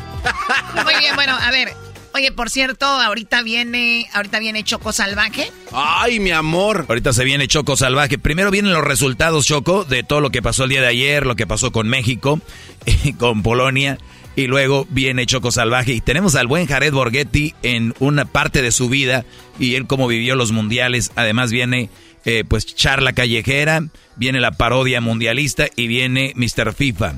Muy 0.84 0.96
bien, 1.00 1.16
bueno, 1.16 1.36
a 1.40 1.52
ver. 1.52 1.70
Oye, 2.16 2.32
por 2.32 2.52
cierto, 2.52 2.86
ahorita 2.86 3.42
viene, 3.42 4.08
ahorita 4.14 4.38
viene 4.38 4.64
Choco 4.64 4.94
Salvaje. 4.94 5.52
Ay, 5.72 6.20
mi 6.20 6.30
amor. 6.30 6.86
Ahorita 6.88 7.12
se 7.12 7.24
viene 7.24 7.48
Choco 7.48 7.76
Salvaje. 7.76 8.20
Primero 8.20 8.52
vienen 8.52 8.72
los 8.72 8.84
resultados, 8.84 9.48
Choco, 9.48 9.84
de 9.84 10.04
todo 10.04 10.22
lo 10.22 10.30
que 10.30 10.44
pasó 10.44 10.66
el 10.66 10.70
día 10.70 10.82
de 10.82 10.88
ayer, 10.88 11.26
lo 11.26 11.36
que 11.36 11.48
pasó 11.48 11.72
con 11.72 11.88
México, 11.88 12.40
con 13.18 13.42
Polonia. 13.42 13.98
Y 14.36 14.46
luego 14.46 14.86
viene 14.92 15.26
Choco 15.26 15.52
Salvaje. 15.52 15.94
Y 15.94 16.02
tenemos 16.02 16.36
al 16.36 16.46
buen 16.46 16.68
Jared 16.68 16.94
Borghetti 16.94 17.56
en 17.64 17.96
una 17.98 18.26
parte 18.26 18.62
de 18.62 18.72
su 18.72 18.90
vida 18.90 19.26
y 19.58 19.74
él 19.74 19.88
cómo 19.88 20.08
vivió 20.08 20.36
los 20.36 20.52
mundiales. 20.52 21.12
Además 21.16 21.52
viene 21.52 21.90
eh, 22.26 22.44
pues 22.48 22.68
charla 22.68 23.14
callejera, 23.14 23.88
viene 24.18 24.40
la 24.40 24.52
parodia 24.52 25.02
mundialista 25.02 25.66
y 25.76 25.88
viene 25.88 26.34
Mr. 26.36 26.76
FIFA. 26.76 27.16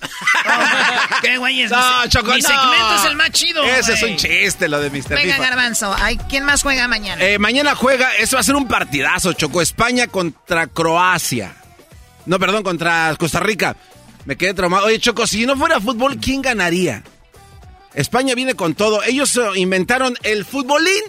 ¿Qué, 1.22 1.38
güey? 1.38 1.62
Es 1.62 1.70
No, 1.70 2.06
Choco, 2.08 2.32
mi 2.34 2.40
no. 2.40 2.48
segmento 2.48 2.94
es 2.96 3.04
el 3.04 3.16
más 3.16 3.30
chido. 3.30 3.64
Ese 3.64 3.92
es 3.94 4.02
un 4.02 4.16
chiste, 4.16 4.68
lo 4.68 4.80
de 4.80 4.90
Mr. 4.90 5.10
Venga, 5.10 5.34
FIFA. 5.34 5.38
Garbanzo, 5.38 5.94
ay, 5.98 6.18
¿quién 6.28 6.44
más 6.44 6.62
juega 6.62 6.88
mañana? 6.88 7.22
Eh, 7.24 7.38
mañana 7.38 7.74
juega, 7.74 8.14
eso 8.16 8.36
va 8.36 8.40
a 8.40 8.44
ser 8.44 8.56
un 8.56 8.68
partidazo, 8.68 9.32
Choco. 9.32 9.60
España 9.62 10.06
contra 10.06 10.66
Croacia. 10.66 11.54
No, 12.26 12.38
perdón, 12.38 12.62
contra 12.62 13.14
Costa 13.18 13.40
Rica. 13.40 13.76
Me 14.26 14.36
quedé 14.36 14.54
traumado. 14.54 14.86
Oye, 14.86 14.98
Choco, 14.98 15.26
si 15.26 15.46
no 15.46 15.56
fuera 15.56 15.80
fútbol, 15.80 16.18
¿quién 16.18 16.42
ganaría? 16.42 17.02
España 17.94 18.34
viene 18.34 18.54
con 18.54 18.74
todo. 18.74 19.02
Ellos 19.02 19.36
eh, 19.36 19.40
inventaron 19.56 20.16
el 20.22 20.44
futbolín. 20.44 21.02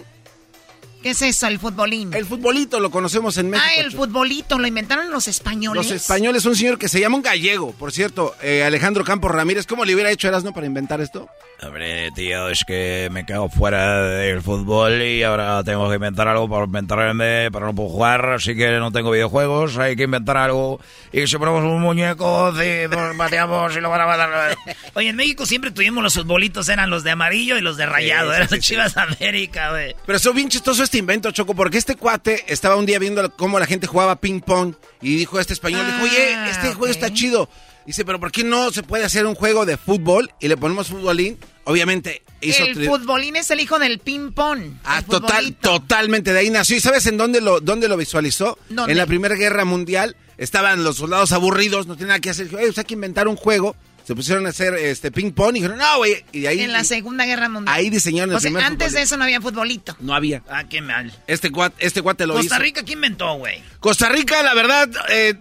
¿Qué 1.02 1.10
es 1.10 1.22
eso, 1.22 1.46
el 1.48 1.58
futbolín? 1.58 2.14
El 2.14 2.26
futbolito 2.26 2.78
lo 2.78 2.90
conocemos 2.90 3.36
en 3.36 3.50
México. 3.50 3.68
ah, 3.68 3.80
el 3.80 3.90
futbolito, 3.92 4.58
lo 4.58 4.66
inventaron 4.66 5.10
los 5.10 5.26
españoles. 5.28 5.90
Los 5.90 5.90
españoles, 5.92 6.44
un 6.46 6.54
señor 6.54 6.78
que 6.78 6.88
se 6.88 7.00
llama 7.00 7.16
un 7.16 7.22
gallego, 7.22 7.72
por 7.72 7.90
cierto, 7.92 8.34
eh, 8.40 8.62
Alejandro 8.64 9.04
Campos 9.04 9.30
Ramírez. 9.32 9.66
¿Cómo 9.66 9.84
le 9.84 9.94
hubiera 9.94 10.10
hecho 10.10 10.28
Erasmo 10.28 10.52
para 10.54 10.66
inventar 10.66 11.00
esto? 11.00 11.28
Hombre, 11.60 12.10
tío, 12.12 12.48
es 12.48 12.64
que 12.64 13.08
me 13.12 13.24
quedo 13.24 13.48
fuera 13.48 14.02
del 14.02 14.42
fútbol 14.42 15.00
y 15.02 15.22
ahora 15.22 15.62
tengo 15.62 15.88
que 15.88 15.94
inventar 15.94 16.26
algo 16.26 16.48
para 16.48 16.64
inventarme, 16.64 17.50
pero 17.52 17.66
no 17.66 17.74
puedo 17.74 17.88
jugar, 17.88 18.30
así 18.30 18.56
que 18.56 18.78
no 18.78 18.90
tengo 18.90 19.10
videojuegos, 19.12 19.78
hay 19.78 19.94
que 19.94 20.04
inventar 20.04 20.36
algo. 20.36 20.80
Y 21.12 21.26
si 21.26 21.36
ponemos 21.38 21.62
un 21.62 21.80
muñeco, 21.80 22.52
si 22.56 22.88
nos 22.88 23.16
bateamos 23.16 23.76
y 23.76 23.80
lo 23.80 23.90
van 23.90 24.00
a 24.00 24.06
matar. 24.06 24.58
Oye, 24.94 25.08
en 25.10 25.16
México 25.16 25.46
siempre 25.46 25.70
tuvimos 25.70 26.02
los 26.02 26.14
futbolitos, 26.14 26.68
eran 26.68 26.90
los 26.90 27.04
de 27.04 27.12
amarillo 27.12 27.56
y 27.56 27.60
los 27.60 27.76
de 27.76 27.86
rayado. 27.86 28.30
Sí, 28.30 28.36
sí, 28.36 28.42
eran 28.42 28.48
sí. 28.48 28.58
Chivas 28.60 28.96
América, 28.96 29.70
güey. 29.70 29.94
Pero 30.04 30.16
eso 30.16 30.32
bien 30.32 30.48
chistoso 30.48 30.82
este 30.92 30.98
invento, 30.98 31.30
Choco, 31.30 31.54
porque 31.54 31.78
este 31.78 31.96
cuate 31.96 32.44
estaba 32.48 32.76
un 32.76 32.84
día 32.84 32.98
viendo 32.98 33.34
cómo 33.36 33.58
la 33.58 33.64
gente 33.64 33.86
jugaba 33.86 34.16
ping 34.20 34.40
pong 34.40 34.74
y 35.00 35.16
dijo 35.16 35.38
a 35.38 35.40
este 35.40 35.54
español, 35.54 35.86
dijo, 35.86 36.02
oye, 36.02 36.34
Ah, 36.34 36.50
este 36.50 36.74
juego 36.74 36.92
está 36.92 37.10
chido. 37.10 37.48
Dice, 37.86 38.04
pero 38.04 38.20
¿por 38.20 38.30
qué 38.30 38.44
no 38.44 38.70
se 38.70 38.82
puede 38.82 39.02
hacer 39.02 39.24
un 39.24 39.34
juego 39.34 39.64
de 39.64 39.78
fútbol 39.78 40.30
y 40.38 40.48
le 40.48 40.58
ponemos 40.58 40.88
futbolín? 40.88 41.38
Obviamente 41.64 42.20
hizo... 42.42 42.64
El 42.64 42.84
futbolín 42.86 43.36
es 43.36 43.50
el 43.50 43.60
hijo 43.60 43.78
del 43.78 44.00
ping-pong. 44.00 44.74
Ah, 44.84 45.00
total, 45.00 45.54
totalmente 45.54 46.34
de 46.34 46.40
ahí 46.40 46.50
nació. 46.50 46.76
¿Y 46.76 46.80
sabes 46.80 47.06
en 47.06 47.16
dónde 47.16 47.40
lo, 47.40 47.60
dónde 47.60 47.88
lo 47.88 47.96
visualizó? 47.96 48.58
¿Dónde? 48.68 48.92
En 48.92 48.98
la 48.98 49.06
Primera 49.06 49.34
Guerra 49.34 49.64
Mundial 49.64 50.14
estaban 50.36 50.84
los 50.84 50.96
soldados 50.98 51.32
aburridos, 51.32 51.86
no 51.86 51.94
tenían 51.94 52.08
nada 52.08 52.20
que 52.20 52.28
hacer. 52.28 52.48
Dijo, 52.50 52.58
"Ey, 52.58 52.66
pues 52.66 52.76
hay 52.76 52.84
que 52.84 52.94
inventar 52.94 53.28
un 53.28 53.36
juego. 53.36 53.76
Se 54.04 54.14
pusieron 54.16 54.46
a 54.46 54.48
hacer 54.48 54.74
este 54.74 55.12
ping 55.12 55.30
pong 55.30 55.50
y 55.50 55.60
dijeron, 55.60 55.78
no, 55.78 55.98
güey. 55.98 56.24
Y 56.32 56.40
de 56.40 56.48
ahí, 56.48 56.60
En 56.60 56.72
la 56.72 56.82
Segunda 56.82 57.24
Guerra 57.24 57.48
Mundial. 57.48 57.74
ahí 57.76 57.88
diseñaron 57.88 58.30
el 58.30 58.36
O 58.36 58.40
sea, 58.40 58.48
primer 58.48 58.64
antes 58.64 58.88
futbolito. 58.88 58.96
de 58.98 59.02
eso 59.02 59.16
no 59.16 59.24
había 59.24 59.40
futbolito. 59.40 59.96
No 60.00 60.14
había. 60.14 60.42
Ah, 60.48 60.64
qué 60.68 60.80
mal. 60.80 61.12
Este 61.26 61.50
cuate, 61.50 61.86
este 61.86 62.00
lo 62.00 62.34
Costa 62.34 62.40
hizo. 62.40 62.58
Rica, 62.58 62.82
¿quién 62.82 62.98
inventó, 62.98 63.34
güey? 63.34 63.62
Costa 63.78 64.08
Rica, 64.08 64.42
la 64.42 64.54
verdad, 64.54 64.88
eh, 65.08 65.34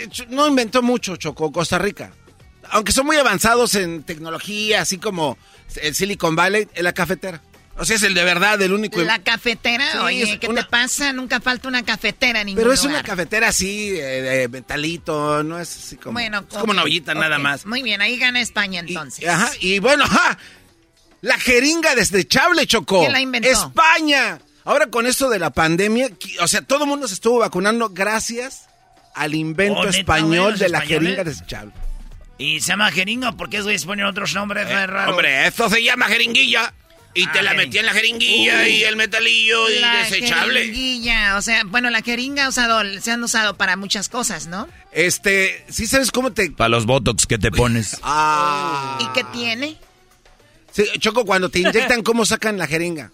eh, 0.00 0.08
no 0.30 0.46
inventó 0.46 0.82
mucho, 0.82 1.16
Choco, 1.16 1.50
Costa 1.50 1.78
Rica. 1.78 2.12
Aunque 2.70 2.92
son 2.92 3.06
muy 3.06 3.16
avanzados 3.16 3.74
en 3.74 4.04
tecnología, 4.04 4.80
así 4.80 4.98
como 4.98 5.36
el 5.82 5.94
Silicon 5.94 6.36
Valley, 6.36 6.68
en 6.74 6.84
la 6.84 6.92
cafetera. 6.92 7.42
O 7.76 7.84
sea, 7.84 7.96
es 7.96 8.02
el 8.04 8.14
de 8.14 8.22
verdad, 8.22 8.60
el 8.62 8.72
único. 8.72 9.00
La 9.02 9.18
cafetera, 9.18 9.90
Sí, 9.92 9.98
oye, 9.98 10.22
es 10.34 10.38
¿qué 10.38 10.46
una- 10.46 10.62
te 10.62 10.68
pasa? 10.68 11.12
Nunca 11.12 11.40
falta 11.40 11.66
una 11.68 11.82
cafetera 11.84 12.40
en 12.40 12.46
ningún 12.46 12.62
Pero 12.62 12.72
es 12.72 12.84
una 12.84 13.02
cafetera 13.02 13.48
así, 13.48 13.90
eh, 13.98 14.22
de 14.22 14.48
metalito, 14.48 15.42
no 15.42 15.58
es 15.58 15.76
así 15.76 15.96
como. 15.96 16.12
Bueno, 16.12 16.44
es 16.50 16.56
como 16.58 16.70
una 16.72 16.84
ollita 16.84 17.14
nada 17.14 17.38
más. 17.38 17.66
Muy 17.66 17.82
bien, 17.82 18.00
ahí 18.00 18.16
gana 18.16 18.40
España 18.40 18.82
Y, 18.86 18.88
entonces. 18.90 19.28
ajá, 19.28 19.50
y 19.60 19.80
bueno, 19.80 20.04
ajá, 20.04 20.38
la 21.20 21.36
jeringa 21.38 21.94
desechable, 21.96 22.64
Chocó. 22.66 23.00
¿Quién 23.00 23.12
la 23.12 23.20
inventó? 23.20 23.48
España. 23.50 24.38
Ahora 24.64 24.86
con 24.86 25.06
esto 25.06 25.28
de 25.28 25.38
la 25.40 25.50
pandemia, 25.50 26.10
o 26.40 26.46
sea, 26.48 26.62
todo 26.62 26.84
el 26.84 26.88
mundo 26.90 27.08
se 27.08 27.14
estuvo 27.14 27.38
vacunando 27.40 27.88
gracias 27.90 28.66
al 29.16 29.34
invento 29.34 29.80
Oh, 29.80 29.84
¿neta, 29.84 29.98
español 29.98 30.58
de 30.58 30.68
la 30.68 30.78
españoles? 30.78 31.02
jeringa 31.08 31.24
desechable. 31.24 31.72
¿Y 32.38 32.60
se 32.60 32.68
llama 32.68 32.90
jeringa? 32.92 33.32
¿Por 33.32 33.50
qué 33.50 33.60
güeyes 33.62 33.84
ponen 33.84 34.06
otros 34.06 34.32
nombres 34.34 34.66
Eh, 34.70 34.86
raros? 34.86 35.10
hombre, 35.10 35.46
esto 35.48 35.68
se 35.68 35.82
llama 35.82 36.06
jeringuilla. 36.06 36.72
Y 37.16 37.26
te 37.28 37.38
Ah, 37.38 37.42
la 37.42 37.50
jeringa. 37.50 37.54
metí 37.66 37.78
en 37.78 37.86
la 37.86 37.92
jeringuilla 37.92 38.68
y 38.68 38.82
el 38.82 38.96
metalillo 38.96 39.70
y 39.70 39.78
La 39.78 39.98
desechable. 39.98 40.60
jeringuilla, 40.60 41.36
o 41.36 41.42
sea, 41.42 41.62
bueno, 41.64 41.88
la 41.90 42.02
jeringa 42.02 42.48
usado, 42.48 42.82
se 43.00 43.12
han 43.12 43.22
usado 43.22 43.56
para 43.56 43.76
muchas 43.76 44.08
cosas, 44.08 44.48
¿no? 44.48 44.66
Este, 44.90 45.64
¿sí 45.70 45.86
sabes 45.86 46.10
cómo 46.10 46.32
te...? 46.32 46.50
Para 46.50 46.68
los 46.70 46.86
botox 46.86 47.26
que 47.26 47.38
te 47.38 47.50
pones. 47.52 47.98
Ah. 48.02 48.98
¿Y 49.00 49.06
qué 49.12 49.24
tiene? 49.32 49.76
Sí, 50.72 50.84
Choco, 50.98 51.24
cuando 51.24 51.48
te 51.50 51.60
inyectan, 51.60 52.02
¿cómo 52.02 52.24
sacan 52.26 52.58
la 52.58 52.66
jeringa? 52.66 53.12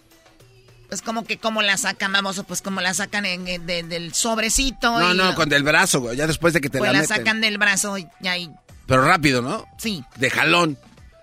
Pues 0.88 1.02
como 1.02 1.24
que 1.24 1.38
como 1.38 1.60
la 1.62 1.76
sacan, 1.76 2.10
vamos, 2.12 2.42
pues 2.48 2.62
como 2.62 2.80
la 2.80 2.94
sacan 2.94 3.24
en, 3.26 3.46
en- 3.46 3.66
de- 3.66 3.82
del 3.82 4.14
sobrecito. 4.14 4.98
No, 4.98 5.12
y 5.12 5.16
no, 5.16 5.24
lo- 5.26 5.34
con 5.34 5.48
del 5.50 5.62
brazo, 5.62 6.00
güey, 6.00 6.16
ya 6.16 6.26
después 6.26 6.54
de 6.54 6.60
que 6.62 6.70
te 6.70 6.78
pues 6.78 6.88
la 6.88 6.94
la 6.94 7.02
meten. 7.02 7.16
sacan 7.18 7.40
del 7.42 7.58
brazo 7.58 7.96
y 7.98 8.06
ahí, 8.26 8.50
Pero 8.86 9.02
rápido, 9.02 9.42
¿no? 9.42 9.66
sí. 9.78 10.02
De 10.16 10.30
jalón. 10.30 10.78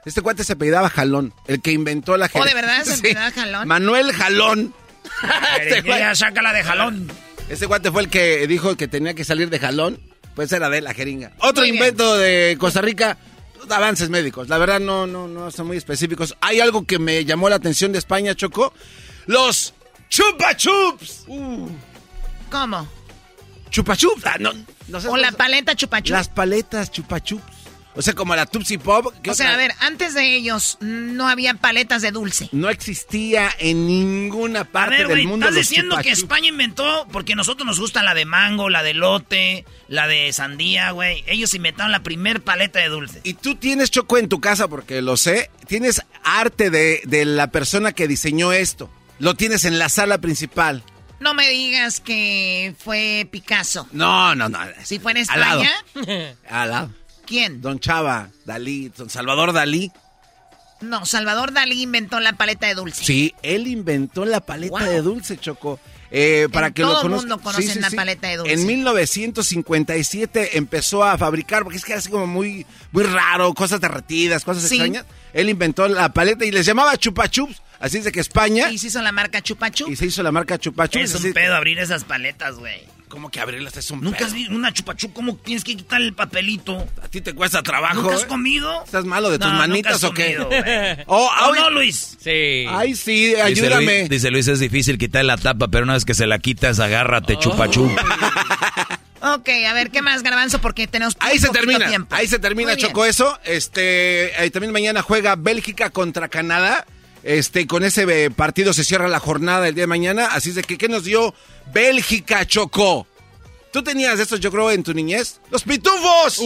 Este 0.06 0.22
cuate 0.22 0.44
se 0.44 0.54
apellidaba 0.54 0.89
Jalón, 0.89 1.34
el 1.48 1.62
que 1.62 1.72
inventó 1.72 2.16
la 2.18 2.27
¿Oh, 2.27 2.30
jeringa. 2.30 2.48
de 2.50 2.54
verdad 2.56 2.84
se 2.86 2.94
apellidaba 3.00 3.32
Jalón? 3.32 3.68
Manuel 3.68 4.13
Jalón. 4.13 4.74
este, 5.60 5.70
Jeringuilla, 5.70 5.98
cuate, 6.00 6.16
sácala 6.16 6.54
de 6.54 6.63
jalón. 6.63 7.12
este 7.50 7.68
cuate 7.68 7.92
fue 7.92 8.01
el 8.04 8.10
que 8.10 8.46
dijo 8.48 8.75
que 8.77 8.88
tenía 8.88 9.13
que 9.13 9.24
salir 9.24 9.50
de 9.50 9.60
jalón. 9.60 10.00
Pues 10.36 10.51
era 10.51 10.70
de 10.70 10.82
la 10.82 10.94
jeringa. 10.94 11.32
Otro 11.39 11.63
Muy 11.63 11.72
bien. 11.72 11.75
invento 11.84 12.16
de 12.16 12.58
Costa 12.60 12.80
Rica, 12.80 13.18
avances 13.72 14.10
médicos. 14.10 14.50
La 14.50 14.60
verdad 14.60 14.80
no, 14.80 15.08
no, 15.08 15.27
no 15.27 15.50
son 15.50 15.66
muy 15.68 15.77
específicos. 15.77 16.36
Hay 16.42 16.60
algo 16.60 16.86
que 16.86 17.00
me 17.00 17.25
llamó 17.25 17.50
la 17.50 17.56
atención 17.56 17.92
de 17.92 17.98
España, 17.98 18.36
Choco. 18.36 18.72
Los 19.25 19.74
chupa 20.10 20.56
chups. 20.56 21.24
Uh, 21.27 21.68
¿Cómo? 22.51 22.88
chupa 23.72 23.96
chups. 23.98 24.25
Ah, 24.25 24.36
no, 24.39 24.51
no 24.89 25.01
sé 25.01 25.08
O 25.10 25.18
la 25.18 25.32
paleta 25.32 25.75
chupachup. 25.75 26.12
Las 26.12 26.30
paletas 26.30 26.92
chupa 26.92 27.20
chups. 27.20 27.57
O 27.98 28.01
sea, 28.04 28.13
como 28.13 28.36
la 28.36 28.46
Tupsi 28.46 28.77
Pop. 28.77 29.12
¿qué 29.24 29.32
O 29.32 29.34
sea, 29.34 29.48
otra? 29.48 29.56
a 29.56 29.58
ver, 29.58 29.72
antes 29.80 30.13
de 30.13 30.36
ellos 30.36 30.77
no 30.82 31.27
había 31.27 31.56
paletas 31.56 32.01
de 32.04 32.12
dulce. 32.12 32.48
No 32.51 32.70
existía 32.70 33.50
en 33.60 33.88
ninguna 33.88 34.62
A 34.62 34.66
parte 34.66 34.98
ver, 35.00 35.08
del 35.08 35.27
mundo. 35.27 35.48
estás 35.48 35.60
diciendo 35.70 35.98
que. 36.04 36.12
España 36.12 36.48
inventó, 36.50 37.08
porque 37.12 37.34
a 37.34 37.36
nosotros 37.36 37.66
nos 37.66 37.80
gusta 37.80 38.04
la 38.04 38.13
de 38.13 38.25
mango, 38.25 38.70
la 38.70 38.84
de 38.84 38.94
lote, 38.94 39.66
la 39.88 40.08
de 40.08 40.32
sandía, 40.32 40.92
güey. 40.92 41.24
Ellos 41.27 41.54
inventaron 41.56 41.92
la 41.92 42.04
primer 42.04 42.42
paleta 42.42 42.80
de 42.80 42.89
dulce. 42.89 43.20
Y 43.24 43.34
tú 43.34 43.56
tienes 43.56 43.89
Choco 43.92 44.18
en 44.18 44.30
tu 44.30 44.39
casa, 44.39 44.68
porque 44.68 45.01
lo 45.01 45.18
sé. 45.18 45.50
Tienes 45.68 46.01
arte 46.24 46.70
de, 46.70 47.01
de 47.06 47.25
la 47.25 47.48
persona 47.51 47.92
que 47.94 48.08
diseñó 48.08 48.54
esto. 48.54 48.89
Lo 49.20 49.34
tienes 49.34 49.66
en 49.66 49.80
la 49.80 49.89
sala 49.89 50.20
principal. 50.20 50.84
No 51.20 51.34
me 51.34 51.50
digas 51.50 52.00
que 52.00 52.75
fue 52.77 53.27
Picasso. 53.32 53.88
No, 53.92 54.36
no, 54.36 54.50
no. 54.50 54.60
Si 54.84 55.00
fue 55.00 55.13
en 55.13 55.25
Al 55.30 55.39
lado. 55.39 55.63
España, 55.63 56.36
Al 56.50 56.70
lado. 56.70 56.92
¿Quién? 57.27 57.62
Don 57.62 57.79
Chava, 57.79 58.29
Dalí, 58.46 58.91
don 58.98 59.10
Salvador 59.10 59.53
Dalí. 59.53 59.91
No, 60.81 61.05
Salvador 61.05 61.53
Dalí 61.53 61.81
inventó 61.84 62.19
la 62.19 62.34
paleta 62.34 62.67
de 62.67 62.75
dulce. 62.75 63.03
Sí, 63.03 63.34
él 63.43 63.67
inventó 63.67 64.25
la 64.25 64.41
paleta 64.41 64.79
Wow. 64.79 64.89
de 64.89 65.01
dulce, 65.01 65.38
Choco. 65.38 65.79
Eh, 66.10 66.48
para 66.53 66.72
que 66.72 66.84
todo 66.84 66.93
lo 67.03 67.15
el 67.15 67.22
mundo 67.22 67.38
conoce 67.39 67.79
la 67.81 67.89
paleta 67.89 68.27
de 68.29 68.38
dulce. 68.38 68.53
En 68.53 68.65
1957 68.65 70.57
empezó 70.57 71.03
a 71.03 71.17
fabricar, 71.17 71.63
porque 71.63 71.77
es 71.77 71.84
que 71.86 71.91
era 71.93 72.00
así 72.00 72.10
como 72.10 72.27
muy, 72.27 72.65
muy 72.91 73.03
raro, 73.03 73.53
cosas 73.53 73.81
derretidas, 73.81 74.43
cosas 74.43 74.63
Sí. 74.63 74.75
extrañas. 74.75 75.05
Él 75.34 75.50
inventó 75.50 75.88
la 75.88 76.13
paleta 76.13 76.46
y 76.46 76.51
les 76.51 76.65
llamaba 76.65 76.96
Chupa 76.98 77.29
Chups. 77.29 77.62
Así 77.79 77.98
es 78.00 78.05
de 78.05 78.12
que 78.12 78.19
España. 78.22 78.72
Y 78.72 78.77
se 78.77 78.88
hizo 78.88 79.01
la 79.01 79.12
marca 79.12 79.41
Chupa 79.41 79.69
Chup. 79.69 79.89
Y 79.89 79.96
se 79.96 80.05
hizo 80.07 80.24
la 80.24 80.31
marca 80.31 80.57
Chupa 80.57 80.88
Chups. 80.88 81.03
Es 81.05 81.15
así- 81.15 81.27
un 81.27 81.34
pedo 81.34 81.55
abrir 81.55 81.77
esas 81.79 82.03
paletas, 82.05 82.55
güey. 82.55 82.81
¿Cómo 83.08 83.30
que 83.32 83.40
abrirlas 83.40 83.78
es 83.78 83.90
un 83.90 84.02
Nunca 84.02 84.18
pedo? 84.18 84.28
has 84.28 84.34
visto 84.34 84.54
una 84.54 84.74
chupachú, 84.74 85.14
¿cómo 85.14 85.36
tienes 85.38 85.64
que 85.64 85.78
quitar 85.78 86.02
el 86.02 86.14
papelito? 86.14 86.86
¿A 87.02 87.08
ti 87.08 87.22
te 87.22 87.34
cuesta 87.34 87.64
trabajo? 87.64 88.02
¿Nunca 88.02 88.16
has 88.16 88.24
eh? 88.24 88.28
comido? 88.28 88.84
¿Estás 88.84 89.06
malo 89.06 89.30
de 89.30 89.40
tus 89.40 89.48
No, 89.48 89.54
nunca 89.54 89.68
manitas 89.68 89.96
has 89.96 90.04
o 90.04 90.14
qué? 90.14 90.38
Oh, 91.08 91.26
¿O 91.26 91.32
ay- 91.54 91.60
no, 91.62 91.70
Luis? 91.70 92.18
Sí. 92.20 92.66
Ay, 92.70 92.96
sí, 92.96 93.28
Dice 93.30 93.42
ayúdame. 93.42 94.00
Luis, 94.00 94.10
dice 94.10 94.30
Luis, 94.32 94.48
es 94.50 94.60
difícil 94.60 94.98
quitar 94.98 95.24
la 95.24 95.38
tapa, 95.38 95.68
pero 95.70 95.86
una 95.86 95.94
vez 95.94 96.04
que 96.06 96.14
se 96.14 96.28
la 96.28 96.40
quitas, 96.40 96.80
agárrate, 96.80 97.38
chupachú. 97.40 97.90
Ok, 99.20 99.50
a 99.68 99.74
ver, 99.74 99.90
¿qué 99.90 100.02
más, 100.04 100.22
Garbanzo? 100.22 100.62
Porque 100.62 100.86
tenemos 100.88 101.16
Ahí 101.20 101.40
se 101.40 101.50
termina, 101.50 101.88
tiempo. 101.88 102.14
ahí 102.16 102.28
se 102.28 102.38
termina. 102.38 102.78
Choco, 102.78 103.04
eso. 103.04 103.38
Este, 103.46 104.44
eh, 104.46 104.50
también 104.52 104.72
mañana 104.72 105.02
juega 105.02 105.36
Bélgica 105.36 105.90
contra 105.90 106.28
Canadá. 106.30 106.86
Este, 107.27 107.67
con 107.67 107.84
ese 107.84 108.03
eh, 108.25 108.31
partido 108.31 108.72
se 108.72 108.86
cierra 108.86 109.10
la 109.10 109.19
jornada 109.19 109.67
el 109.67 109.75
día 109.75 109.84
de 109.84 109.88
mañana. 109.88 110.27
Así 110.27 110.50
es 110.50 110.55
de 110.55 110.63
que, 110.63 110.77
¿qué 110.77 110.88
nos 110.88 111.03
dio 111.03 111.36
Bélgica, 111.74 112.48
Choco? 112.48 113.05
¿Tú 113.74 113.84
tenías 113.84 114.17
estos, 114.19 114.39
yo 114.39 114.50
creo, 114.50 114.72
en 114.72 114.81
tu 114.81 114.93
niñez? 114.93 115.41
¡Los 115.51 115.63
pitufos! 115.63 116.41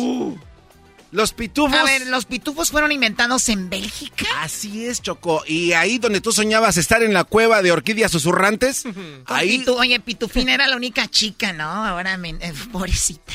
Los 1.11 1.33
pitufos. 1.33 1.77
A 1.77 1.83
ver, 1.83 2.07
¿los 2.07 2.25
pitufos 2.25 2.71
fueron 2.71 2.91
inventados 2.91 3.47
en 3.49 3.69
Bélgica? 3.69 4.25
Así 4.39 4.85
es, 4.85 5.01
Choco. 5.01 5.43
Y 5.45 5.73
ahí 5.73 5.97
donde 5.99 6.21
tú 6.21 6.31
soñabas 6.31 6.77
estar 6.77 7.03
en 7.03 7.13
la 7.13 7.25
cueva 7.25 7.61
de 7.61 7.71
orquídeas 7.71 8.11
susurrantes, 8.11 8.83
ahí... 9.25 9.59
Pitu- 9.59 9.75
Oye, 9.77 9.99
Pitufina 9.99 10.53
era 10.53 10.67
la 10.67 10.77
única 10.77 11.07
chica, 11.09 11.51
¿no? 11.53 11.65
Ahora, 11.85 12.15
me- 12.17 12.29
eh, 12.39 12.53
pobrecita. 12.71 13.33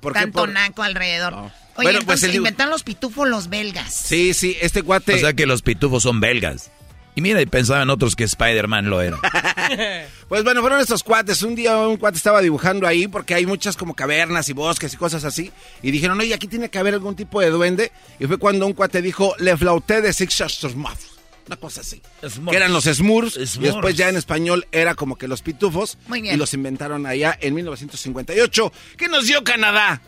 ¿Por? 0.00 0.12
Tanto 0.12 0.38
Por- 0.38 0.50
naco 0.50 0.82
alrededor. 0.84 1.32
No. 1.32 1.52
Oye, 1.76 1.86
Bueno, 1.90 2.00
pues 2.04 2.22
el- 2.22 2.34
inventaron 2.34 2.70
los 2.70 2.82
pitufos 2.82 3.28
los 3.28 3.48
belgas. 3.48 3.92
Sí, 3.94 4.34
sí, 4.34 4.56
este 4.60 4.82
cuate... 4.82 5.14
O 5.14 5.18
sea 5.18 5.32
que 5.32 5.46
los 5.46 5.62
pitufos 5.62 6.02
son 6.02 6.20
belgas. 6.20 6.70
Y 7.14 7.20
mira, 7.20 7.42
y 7.42 7.46
pensaban 7.46 7.90
otros 7.90 8.16
que 8.16 8.24
Spider-Man 8.24 8.88
lo 8.88 9.00
era. 9.02 9.18
Pues 10.28 10.44
bueno, 10.44 10.62
fueron 10.62 10.80
estos 10.80 11.02
cuates. 11.02 11.42
Un 11.42 11.54
día 11.54 11.76
un 11.86 11.98
cuate 11.98 12.16
estaba 12.16 12.40
dibujando 12.40 12.86
ahí 12.86 13.06
porque 13.06 13.34
hay 13.34 13.44
muchas 13.44 13.76
como 13.76 13.94
cavernas 13.94 14.48
y 14.48 14.54
bosques 14.54 14.94
y 14.94 14.96
cosas 14.96 15.24
así. 15.24 15.52
Y 15.82 15.90
dijeron, 15.90 16.18
oye, 16.18 16.32
aquí 16.32 16.46
tiene 16.48 16.70
que 16.70 16.78
haber 16.78 16.94
algún 16.94 17.14
tipo 17.16 17.40
de 17.42 17.50
duende. 17.50 17.92
Y 18.18 18.26
fue 18.26 18.38
cuando 18.38 18.66
un 18.66 18.72
cuate 18.72 19.02
dijo, 19.02 19.34
le 19.38 19.54
flauté 19.58 20.00
de 20.00 20.10
Six 20.14 20.42
Smurfs. 20.48 21.08
Una 21.46 21.56
cosa 21.56 21.82
así. 21.82 22.00
Smurfs. 22.26 22.50
Que 22.50 22.56
eran 22.56 22.72
los 22.72 22.84
Smurfs. 22.84 23.36
Y 23.36 23.46
Smurfs. 23.46 23.60
después 23.60 23.94
ya 23.94 24.08
en 24.08 24.16
español 24.16 24.66
era 24.72 24.94
como 24.94 25.16
que 25.16 25.28
los 25.28 25.42
pitufos. 25.42 25.98
Muy 26.06 26.22
bien. 26.22 26.34
Y 26.34 26.38
los 26.38 26.54
inventaron 26.54 27.04
allá 27.04 27.36
en 27.40 27.52
1958. 27.54 28.72
¿Qué 28.96 29.08
nos 29.08 29.26
dio 29.26 29.44
Canadá? 29.44 30.00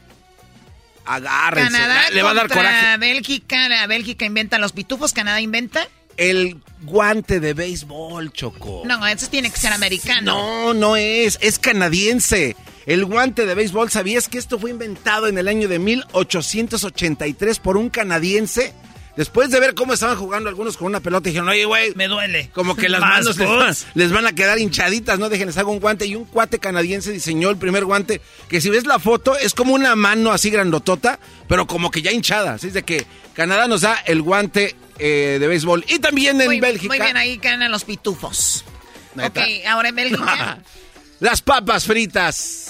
Agárrense. 1.04 1.72
Canadá 1.72 2.10
Le 2.10 2.22
va 2.22 2.30
a 2.30 2.34
dar 2.34 2.48
coraje. 2.48 2.96
Bélgica. 2.98 3.68
La 3.68 3.86
Bélgica 3.86 4.24
inventa 4.24 4.58
los 4.58 4.72
pitufos, 4.72 5.12
Canadá 5.12 5.40
inventa. 5.40 5.88
El 6.16 6.60
guante 6.82 7.40
de 7.40 7.54
béisbol, 7.54 8.32
Choco. 8.32 8.82
No, 8.84 9.04
eso 9.06 9.28
tiene 9.28 9.50
que 9.50 9.58
ser 9.58 9.72
americano. 9.72 10.22
No, 10.22 10.74
no 10.74 10.96
es, 10.96 11.38
es 11.40 11.58
canadiense. 11.58 12.56
El 12.86 13.04
guante 13.04 13.46
de 13.46 13.54
béisbol, 13.54 13.90
¿sabías 13.90 14.28
que 14.28 14.38
esto 14.38 14.58
fue 14.58 14.70
inventado 14.70 15.26
en 15.26 15.38
el 15.38 15.48
año 15.48 15.68
de 15.68 15.78
1883 15.78 17.58
por 17.58 17.76
un 17.76 17.88
canadiense? 17.88 18.74
Después 19.16 19.50
de 19.50 19.60
ver 19.60 19.74
cómo 19.74 19.92
estaban 19.92 20.16
jugando 20.16 20.48
algunos 20.48 20.76
con 20.76 20.88
una 20.88 20.98
pelota, 21.00 21.28
dijeron, 21.28 21.48
oye, 21.48 21.64
güey, 21.64 21.94
Me 21.94 22.08
duele. 22.08 22.50
como 22.52 22.74
que 22.74 22.88
las 22.88 23.00
manos 23.00 23.36
les 23.36 23.48
van, 23.48 23.74
les 23.94 24.12
van 24.12 24.26
a 24.26 24.32
quedar 24.32 24.58
hinchaditas, 24.58 25.18
¿no? 25.18 25.28
Déjenles 25.28 25.56
hago 25.56 25.70
un 25.70 25.78
guante. 25.78 26.06
Y 26.06 26.16
un 26.16 26.24
cuate 26.24 26.58
canadiense 26.58 27.12
diseñó 27.12 27.50
el 27.50 27.56
primer 27.56 27.84
guante, 27.84 28.20
que 28.48 28.60
si 28.60 28.70
ves 28.70 28.86
la 28.86 28.98
foto, 28.98 29.36
es 29.38 29.54
como 29.54 29.72
una 29.72 29.94
mano 29.94 30.32
así 30.32 30.50
grandotota, 30.50 31.20
pero 31.48 31.66
como 31.66 31.90
que 31.90 32.02
ya 32.02 32.10
hinchada. 32.10 32.54
Así 32.54 32.68
es 32.68 32.74
de 32.74 32.82
que 32.82 33.06
Canadá 33.34 33.68
nos 33.68 33.82
da 33.82 33.94
el 34.06 34.20
guante 34.20 34.74
eh, 34.98 35.38
de 35.38 35.46
béisbol. 35.46 35.84
Y 35.88 36.00
también 36.00 36.40
en 36.40 36.48
muy, 36.48 36.60
Bélgica. 36.60 36.88
Muy 36.88 36.98
bien, 36.98 37.16
ahí 37.16 37.36
ganan 37.36 37.70
los 37.70 37.84
pitufos. 37.84 38.64
¿Neta? 39.14 39.42
Ok, 39.42 39.48
ahora 39.68 39.90
en 39.90 39.94
Bélgica. 39.94 40.58
Las 41.20 41.40
papas 41.40 41.84
fritas. 41.84 42.63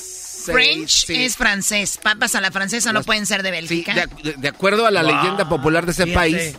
French 0.52 1.06
Sí, 1.06 1.24
es 1.24 1.36
francés. 1.36 1.98
Papas 2.02 2.34
a 2.34 2.40
la 2.40 2.50
francesa 2.50 2.92
no 2.92 3.02
pueden 3.02 3.26
ser 3.26 3.42
de 3.42 3.50
Bélgica. 3.50 3.94
de, 3.94 4.06
de- 4.32 4.36
de 4.36 4.48
acuerdo 4.48 4.86
a 4.86 4.90
la 4.90 5.02
Wow, 5.02 5.10
leyenda 5.12 5.48
popular 5.48 5.86
de 5.86 5.92
ese 5.92 6.04
fíjate. 6.04 6.14
país, 6.18 6.54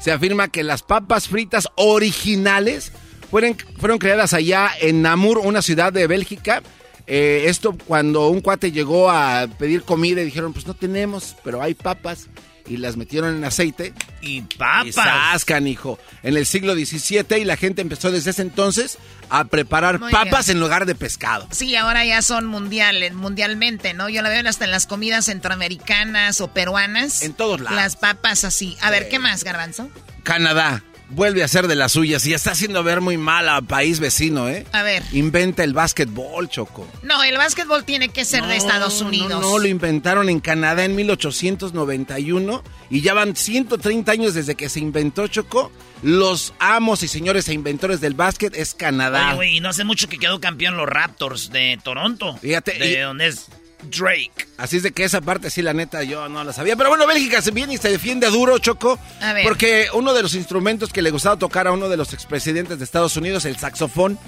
se 0.00 0.12
afirma 0.12 0.48
que 0.48 0.62
las 0.62 0.82
papas 0.82 1.28
fritas 1.28 1.68
originales 1.76 2.92
fueron, 3.30 3.56
fueron 3.78 3.98
creadas 3.98 4.32
allá 4.32 4.70
en 4.80 5.02
Namur, 5.02 5.38
una 5.38 5.62
ciudad 5.62 5.92
de 5.92 6.06
Bélgica. 6.06 6.62
Eh, 7.06 7.44
esto 7.46 7.76
cuando 7.86 8.28
un 8.28 8.40
cuate 8.40 8.70
llegó 8.70 9.10
a 9.10 9.46
pedir 9.58 9.82
comida 9.82 10.20
y 10.20 10.26
dijeron, 10.26 10.52
pues 10.52 10.66
no 10.66 10.74
tenemos, 10.74 11.36
pero 11.44 11.62
hay 11.62 11.74
papas. 11.74 12.26
Y 12.68 12.76
las 12.76 12.96
metieron 12.96 13.36
en 13.36 13.44
aceite. 13.44 13.94
Y 14.20 14.38
Y 14.38 14.42
papas. 14.42 14.94
sascan, 14.94 15.66
hijo. 15.66 15.98
En 16.22 16.36
el 16.36 16.44
siglo 16.46 16.74
XVII 16.74 17.38
y 17.40 17.44
la 17.44 17.56
gente 17.56 17.80
empezó 17.82 18.10
desde 18.10 18.30
ese 18.30 18.42
entonces 18.42 18.98
a 19.30 19.44
preparar 19.44 19.98
Muy 20.00 20.12
papas 20.12 20.46
bien. 20.46 20.56
en 20.56 20.60
lugar 20.60 20.86
de 20.86 20.94
pescado. 20.94 21.48
Sí, 21.50 21.74
ahora 21.76 22.04
ya 22.04 22.20
son 22.22 22.46
mundiales, 22.46 23.14
mundialmente, 23.14 23.94
¿no? 23.94 24.08
Yo 24.08 24.22
la 24.22 24.28
veo 24.28 24.46
hasta 24.48 24.64
en 24.66 24.70
las 24.70 24.86
comidas 24.86 25.26
centroamericanas 25.26 26.40
o 26.40 26.48
peruanas. 26.52 27.22
En 27.22 27.34
todos 27.34 27.60
lados. 27.60 27.76
Las 27.76 27.96
papas 27.96 28.44
así. 28.44 28.76
A 28.80 28.90
ver, 28.90 29.08
¿qué 29.08 29.18
más, 29.18 29.44
Garbanzo? 29.44 29.88
Canadá 30.22 30.82
vuelve 31.10 31.42
a 31.42 31.48
ser 31.48 31.66
de 31.68 31.74
las 31.74 31.92
suyas 31.92 32.26
y 32.26 32.34
está 32.34 32.52
haciendo 32.52 32.82
ver 32.82 33.00
muy 33.00 33.16
mal 33.16 33.48
a 33.48 33.60
país 33.62 33.98
vecino, 34.00 34.48
¿eh? 34.48 34.66
A 34.72 34.82
ver. 34.82 35.02
Inventa 35.12 35.64
el 35.64 35.72
básquetbol, 35.72 36.48
Choco. 36.48 36.86
No, 37.02 37.22
el 37.24 37.36
básquetbol 37.36 37.84
tiene 37.84 38.08
que 38.10 38.24
ser 38.24 38.44
de 38.46 38.56
Estados 38.56 39.00
Unidos. 39.00 39.28
No, 39.30 39.40
no, 39.40 39.58
lo 39.58 39.66
inventaron 39.68 40.28
en 40.28 40.40
Canadá 40.40 40.84
en 40.84 40.94
1891 40.96 42.62
y 42.90 43.00
ya 43.00 43.14
van 43.14 43.36
130 43.36 44.10
años 44.12 44.34
desde 44.34 44.54
que 44.54 44.68
se 44.68 44.80
inventó, 44.80 45.26
Choco. 45.28 45.70
Los 46.02 46.54
amos 46.60 47.02
y 47.02 47.08
señores 47.08 47.48
e 47.48 47.54
inventores 47.54 48.00
del 48.00 48.14
básquet 48.14 48.54
es 48.54 48.74
Canadá. 48.74 49.28
Oye, 49.28 49.34
güey, 49.36 49.56
y 49.56 49.60
no 49.60 49.68
hace 49.68 49.82
mucho 49.84 50.08
que 50.08 50.18
quedó 50.18 50.40
campeón 50.40 50.76
los 50.76 50.88
Raptors 50.88 51.50
de 51.50 51.78
Toronto. 51.82 52.36
Fíjate, 52.38 52.74
De 52.78 52.92
y- 52.92 52.96
donde 53.00 53.26
es 53.26 53.46
Drake. 53.82 54.32
Así 54.56 54.78
es 54.78 54.82
de 54.82 54.92
que 54.92 55.04
esa 55.04 55.20
parte 55.20 55.50
sí, 55.50 55.62
la 55.62 55.72
neta, 55.72 56.02
yo 56.02 56.28
no 56.28 56.42
la 56.44 56.52
sabía. 56.52 56.76
Pero 56.76 56.88
bueno, 56.88 57.06
Bélgica 57.06 57.40
se 57.42 57.50
viene 57.52 57.74
y 57.74 57.78
se 57.78 57.90
defiende 57.90 58.28
duro, 58.28 58.58
Choco. 58.58 58.98
A 59.20 59.32
ver. 59.32 59.44
Porque 59.44 59.86
uno 59.92 60.14
de 60.14 60.22
los 60.22 60.34
instrumentos 60.34 60.92
que 60.92 61.02
le 61.02 61.10
gustaba 61.10 61.36
tocar 61.38 61.66
a 61.66 61.72
uno 61.72 61.88
de 61.88 61.96
los 61.96 62.12
expresidentes 62.12 62.78
de 62.78 62.84
Estados 62.84 63.16
Unidos, 63.16 63.44
el 63.44 63.56
saxofón, 63.56 64.18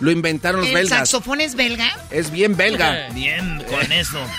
lo 0.00 0.10
inventaron 0.10 0.60
los 0.60 0.68
¿El 0.70 0.74
belgas. 0.74 1.10
saxofón 1.10 1.40
es 1.42 1.54
belga? 1.54 1.94
Es 2.10 2.30
bien 2.30 2.56
belga. 2.56 3.08
Bien 3.14 3.62
con 3.68 3.92
eso. 3.92 4.18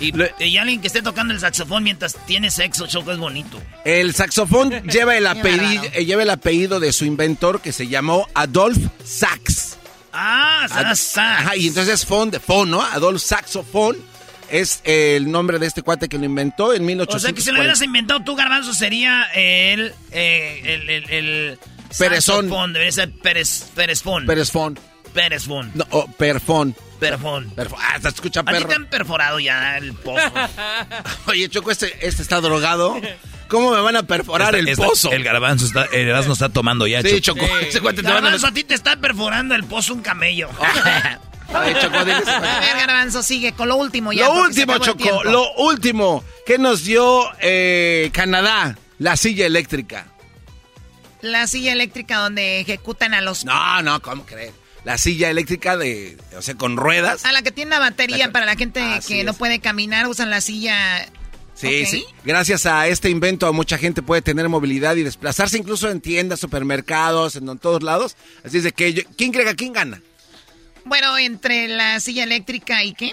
Y, 0.00 0.12
y 0.42 0.56
alguien 0.58 0.80
que 0.80 0.88
esté 0.88 1.02
tocando 1.02 1.32
el 1.32 1.38
saxofón 1.40 1.84
mientras 1.84 2.16
tiene 2.26 2.50
sexo, 2.50 2.86
Choco, 2.86 3.12
es 3.12 3.18
bonito. 3.18 3.62
El 3.84 4.12
saxofón 4.12 4.70
lleva 4.90 5.16
el, 5.16 5.26
apellido, 5.26 5.84
eh, 5.92 6.04
lleva 6.04 6.24
el 6.24 6.30
apellido 6.30 6.80
de 6.80 6.92
su 6.92 7.04
inventor 7.04 7.60
que 7.60 7.70
se 7.72 7.86
llamó 7.86 8.26
Adolf 8.34 8.78
Sax. 9.04 9.73
Ah, 10.16 10.66
Ad- 10.70 10.94
sa- 10.94 11.38
Ajá, 11.40 11.56
y 11.56 11.66
entonces 11.68 11.94
es 12.02 12.06
fon 12.06 12.30
de 12.30 12.38
fon, 12.40 12.70
¿no? 12.70 12.80
Adolf 12.82 13.20
Saxofón 13.22 13.96
es 14.50 14.80
el 14.84 15.30
nombre 15.30 15.58
de 15.58 15.66
este 15.66 15.82
cuate 15.82 16.08
que 16.08 16.18
lo 16.18 16.24
inventó 16.24 16.72
en 16.72 16.82
O 16.82 16.86
1840. 16.86 17.18
sea 17.20 17.32
que 17.34 17.40
si 17.42 17.50
lo 17.50 17.58
hubieras 17.58 17.82
inventado 17.82 18.22
tú, 18.22 18.36
Garbanzo, 18.36 18.72
sería 18.74 19.24
el... 19.34 19.92
eh, 20.12 20.60
el, 20.64 20.90
el, 20.90 21.10
el 21.10 21.58
Perezón. 21.98 22.48
Debería 22.72 22.92
ser 22.92 23.10
Pérez, 23.12 23.66
Pérezfón. 23.74 24.26
Perezfón. 24.26 24.78
Pérezfón. 25.12 25.70
No, 25.74 25.86
oh, 25.90 26.06
perfón. 26.08 26.74
Perfón. 26.98 27.50
Perfón. 27.50 27.78
Ah, 27.82 27.98
se 28.00 28.08
escucha 28.08 28.40
A 28.40 28.44
ti 28.44 28.52
perro. 28.52 28.68
te 28.68 28.74
han 28.74 28.86
perforado 28.86 29.38
ya 29.40 29.76
el 29.78 29.92
pozo. 29.94 30.20
Oye, 31.26 31.48
Choco, 31.48 31.70
este, 31.70 32.06
este 32.06 32.22
está 32.22 32.40
drogado. 32.40 33.00
¿Cómo 33.48 33.72
me 33.72 33.80
van 33.80 33.96
a 33.96 34.02
perforar 34.04 34.54
el 34.54 34.74
pozo? 34.76 35.12
El 35.12 35.22
garbanzo 35.22 35.66
está, 35.66 35.84
el 35.86 36.08
Erasmo 36.08 36.32
está 36.32 36.48
tomando 36.48 36.86
ya. 36.86 37.02
Sí, 37.02 37.20
van 37.82 37.98
a 37.98 38.02
Garbanzo, 38.02 38.46
a 38.46 38.52
ti 38.52 38.64
te 38.64 38.74
está 38.74 38.96
perforando 38.96 39.54
el 39.54 39.64
pozo 39.64 39.94
un 39.94 40.02
camello. 40.02 40.48
A 41.52 41.60
ver, 41.60 41.76
Garbanzo, 42.76 43.22
sigue 43.22 43.52
con 43.52 43.68
lo 43.68 43.76
último 43.76 44.12
ya. 44.12 44.26
Lo 44.26 44.40
último, 44.42 44.80
tiempo. 44.80 45.22
lo 45.24 45.52
último. 45.54 46.24
¿Qué 46.46 46.58
nos 46.58 46.84
dio 46.84 47.24
eh, 47.40 48.10
Canadá? 48.12 48.76
La 48.98 49.16
silla 49.16 49.46
eléctrica. 49.46 50.06
La 51.20 51.46
silla 51.46 51.72
eléctrica 51.72 52.18
donde 52.18 52.60
ejecutan 52.60 53.14
a 53.14 53.20
los... 53.20 53.44
No, 53.44 53.82
no, 53.82 54.00
¿cómo 54.02 54.26
creer? 54.26 54.52
La 54.84 54.98
silla 54.98 55.30
eléctrica 55.30 55.76
de, 55.76 56.18
o 56.36 56.42
sea, 56.42 56.54
con 56.56 56.76
ruedas. 56.76 57.24
A 57.24 57.32
la 57.32 57.42
que 57.42 57.50
tiene 57.50 57.68
una 57.70 57.78
batería 57.78 58.26
La- 58.26 58.32
para 58.32 58.46
la 58.46 58.56
gente 58.56 58.80
Así 58.82 59.14
que 59.14 59.24
no 59.24 59.32
puede 59.34 59.58
caminar, 59.60 60.06
usan 60.06 60.30
la 60.30 60.40
silla... 60.40 61.06
Sí, 61.54 61.86
sí. 61.86 62.04
Gracias 62.24 62.66
a 62.66 62.88
este 62.88 63.10
invento, 63.10 63.52
mucha 63.52 63.78
gente 63.78 64.02
puede 64.02 64.22
tener 64.22 64.48
movilidad 64.48 64.96
y 64.96 65.02
desplazarse 65.04 65.56
incluso 65.56 65.88
en 65.88 66.00
tiendas, 66.00 66.40
supermercados, 66.40 67.36
en 67.36 67.58
todos 67.58 67.82
lados. 67.82 68.16
Así 68.44 68.58
es 68.58 68.64
de 68.64 68.72
que, 68.72 68.92
yo- 68.92 69.02
¿quién 69.16 69.32
cree 69.32 69.44
que 69.46 69.54
quién 69.54 69.72
gana? 69.72 70.02
Bueno, 70.84 71.16
entre 71.16 71.68
la 71.68 72.00
silla 72.00 72.24
eléctrica 72.24 72.82
y 72.84 72.92
qué? 72.94 73.12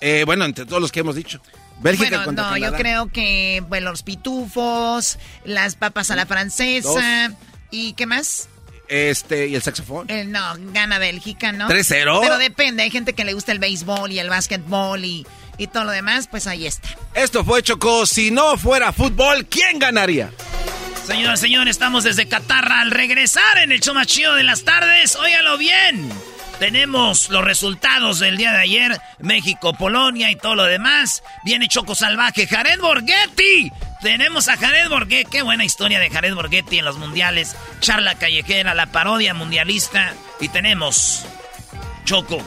Eh, 0.00 0.22
bueno, 0.24 0.44
entre 0.44 0.66
todos 0.66 0.80
los 0.80 0.92
que 0.92 1.00
hemos 1.00 1.16
dicho. 1.16 1.40
Bélgica 1.80 2.10
bueno, 2.10 2.24
contra 2.24 2.50
no, 2.50 2.56
yo 2.56 2.72
creo 2.74 3.08
que, 3.08 3.62
bueno, 3.68 3.90
los 3.90 4.02
pitufos, 4.02 5.18
las 5.44 5.74
papas 5.74 6.10
a 6.10 6.16
la 6.16 6.24
francesa, 6.26 7.32
¿y 7.70 7.94
qué 7.94 8.06
más? 8.06 8.48
Este, 8.88 9.48
¿y 9.48 9.54
el 9.54 9.62
saxofón? 9.62 10.08
Eh, 10.08 10.24
no, 10.24 10.40
gana 10.72 10.98
Bélgica, 10.98 11.52
¿no? 11.52 11.68
3-0. 11.68 12.20
Pero 12.20 12.38
depende, 12.38 12.82
hay 12.84 12.90
gente 12.90 13.12
que 13.14 13.24
le 13.24 13.32
gusta 13.32 13.50
el 13.50 13.58
béisbol 13.58 14.12
y 14.12 14.18
el 14.18 14.28
básquetbol 14.28 15.04
y, 15.04 15.26
y 15.58 15.66
todo 15.66 15.84
lo 15.84 15.92
demás, 15.92 16.28
pues 16.28 16.46
ahí 16.46 16.66
está. 16.66 16.88
Esto 17.14 17.44
fue 17.44 17.62
Chocó. 17.62 18.06
Si 18.06 18.30
no 18.30 18.56
fuera 18.56 18.92
fútbol, 18.92 19.46
¿quién 19.46 19.78
ganaría? 19.78 20.30
Señoras, 21.06 21.40
señores, 21.40 21.72
estamos 21.72 22.04
desde 22.04 22.28
Catarra 22.28 22.80
al 22.80 22.90
regresar 22.90 23.58
en 23.58 23.72
el 23.72 23.80
show 23.80 23.94
más 23.94 24.06
chido 24.06 24.34
de 24.34 24.42
las 24.42 24.64
tardes. 24.64 25.16
Óigalo 25.16 25.58
bien. 25.58 26.10
Tenemos 26.58 27.30
los 27.30 27.44
resultados 27.44 28.20
del 28.20 28.36
día 28.36 28.52
de 28.52 28.60
ayer, 28.60 29.00
México, 29.18 29.74
Polonia 29.74 30.30
y 30.30 30.36
todo 30.36 30.54
lo 30.54 30.64
demás. 30.64 31.22
Viene 31.44 31.68
Choco 31.68 31.94
Salvaje, 31.94 32.46
Jared 32.46 32.80
Borghetti. 32.80 33.70
Tenemos 34.00 34.48
a 34.48 34.56
Jared 34.56 34.88
Borghetti, 34.88 35.30
qué 35.30 35.42
buena 35.42 35.64
historia 35.64 35.98
de 35.98 36.10
Jared 36.10 36.34
Borghetti 36.34 36.78
en 36.78 36.84
los 36.84 36.96
mundiales. 36.96 37.56
Charla 37.80 38.14
callejera, 38.14 38.74
la 38.74 38.86
parodia 38.86 39.34
mundialista. 39.34 40.14
Y 40.40 40.48
tenemos, 40.48 41.26
Choco, 42.04 42.42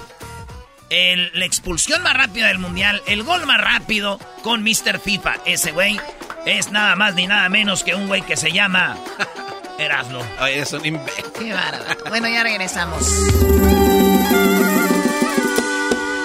el, 0.89 1.31
la 1.33 1.45
expulsión 1.45 2.01
más 2.03 2.13
rápida 2.13 2.47
del 2.47 2.59
mundial, 2.59 3.01
el 3.07 3.23
gol 3.23 3.45
más 3.45 3.59
rápido 3.59 4.19
con 4.43 4.63
Mr. 4.63 4.99
FIFA. 4.99 5.35
Ese 5.45 5.71
güey 5.71 5.99
es 6.45 6.71
nada 6.71 6.95
más 6.95 7.15
ni 7.15 7.27
nada 7.27 7.49
menos 7.49 7.83
que 7.83 7.95
un 7.95 8.07
güey 8.07 8.21
que 8.21 8.37
se 8.37 8.51
llama 8.51 8.97
Erasmo. 9.79 10.21
Ay, 10.39 10.55
es 10.59 10.71
un 10.73 10.85
imbécil. 10.85 11.25
Qué 11.37 11.53
bárbaro. 11.53 12.03
Bueno, 12.09 12.27
ya 12.29 12.43
regresamos. 12.43 13.03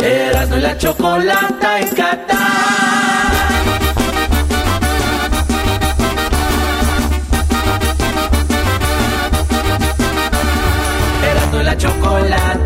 Erasmo 0.01 0.57
y 0.57 0.61
la 0.61 0.79
chocolata 0.79 1.81
en 1.81 1.89
Qatar. 1.95 3.02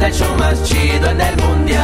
El 0.07 0.13
show 0.13 0.37
más 0.39 0.63
chido 0.63 1.11
en 1.11 1.21
el 1.21 1.37
mundial. 1.37 1.83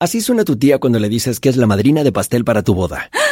Así 0.00 0.20
suena 0.20 0.44
tu 0.44 0.56
tía 0.56 0.78
cuando 0.78 0.98
le 0.98 1.08
dices 1.08 1.38
que 1.38 1.48
es 1.48 1.56
la 1.56 1.66
madrina 1.66 2.02
de 2.02 2.10
pastel 2.10 2.44
para 2.44 2.62
tu 2.62 2.74
boda. 2.74 3.08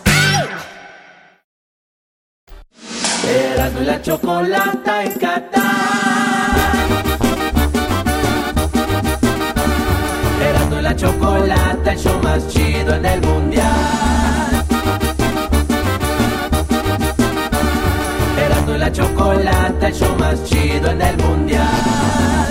Erasmo 3.71 3.81
y 3.81 3.85
la 3.85 4.01
chocolata 4.01 5.03
en 5.03 5.13
Qatar. 5.13 5.61
Erasmo 10.41 10.75
y 10.77 10.81
la 10.81 10.95
chocolata, 10.95 11.93
el 11.93 11.97
show 11.97 12.21
más 12.21 12.47
chido 12.49 12.95
en 12.95 13.05
el 13.05 13.21
mundial. 13.21 14.65
Erasmo 18.37 18.75
y 18.75 18.77
la 18.77 18.91
chocolata, 18.91 19.87
el 19.87 19.93
show 19.93 20.15
más 20.19 20.43
chido 20.43 20.91
en 20.91 21.01
el 21.01 21.17
mundial. 21.17 22.50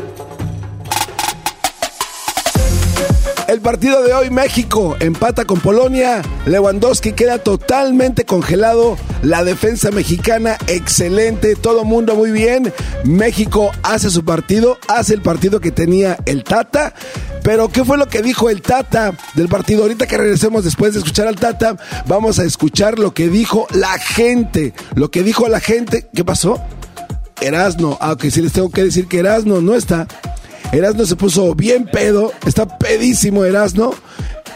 El 3.51 3.59
partido 3.59 4.01
de 4.01 4.13
hoy, 4.13 4.29
México 4.29 4.95
empata 5.01 5.43
con 5.43 5.59
Polonia. 5.59 6.21
Lewandowski 6.45 7.11
queda 7.11 7.37
totalmente 7.37 8.23
congelado. 8.23 8.97
La 9.23 9.43
defensa 9.43 9.91
mexicana, 9.91 10.55
excelente. 10.67 11.57
Todo 11.57 11.83
mundo 11.83 12.15
muy 12.15 12.31
bien. 12.31 12.71
México 13.03 13.71
hace 13.83 14.09
su 14.09 14.23
partido, 14.23 14.77
hace 14.87 15.15
el 15.15 15.21
partido 15.21 15.59
que 15.59 15.71
tenía 15.71 16.17
el 16.25 16.45
Tata. 16.45 16.93
Pero, 17.43 17.67
¿qué 17.67 17.83
fue 17.83 17.97
lo 17.97 18.07
que 18.07 18.21
dijo 18.21 18.49
el 18.49 18.61
Tata 18.61 19.17
del 19.33 19.49
partido? 19.49 19.81
Ahorita 19.81 20.07
que 20.07 20.17
regresemos 20.17 20.63
después 20.63 20.93
de 20.93 20.99
escuchar 20.99 21.27
al 21.27 21.35
Tata, 21.35 21.75
vamos 22.05 22.39
a 22.39 22.45
escuchar 22.45 22.99
lo 22.99 23.13
que 23.13 23.27
dijo 23.27 23.67
la 23.71 23.99
gente. 23.99 24.73
Lo 24.95 25.11
que 25.11 25.23
dijo 25.23 25.49
la 25.49 25.59
gente. 25.59 26.07
¿Qué 26.15 26.23
pasó? 26.23 26.63
Erasno. 27.41 27.97
Ah, 27.99 28.15
que 28.17 28.31
sí 28.31 28.41
les 28.41 28.53
tengo 28.53 28.69
que 28.69 28.85
decir 28.85 29.09
que 29.09 29.19
Erasno 29.19 29.59
no 29.59 29.75
está. 29.75 30.07
Erasno 30.71 31.05
se 31.05 31.15
puso 31.17 31.53
bien 31.53 31.85
pedo, 31.85 32.31
está 32.45 32.77
pedísimo 32.77 33.43
Erasno. 33.43 33.93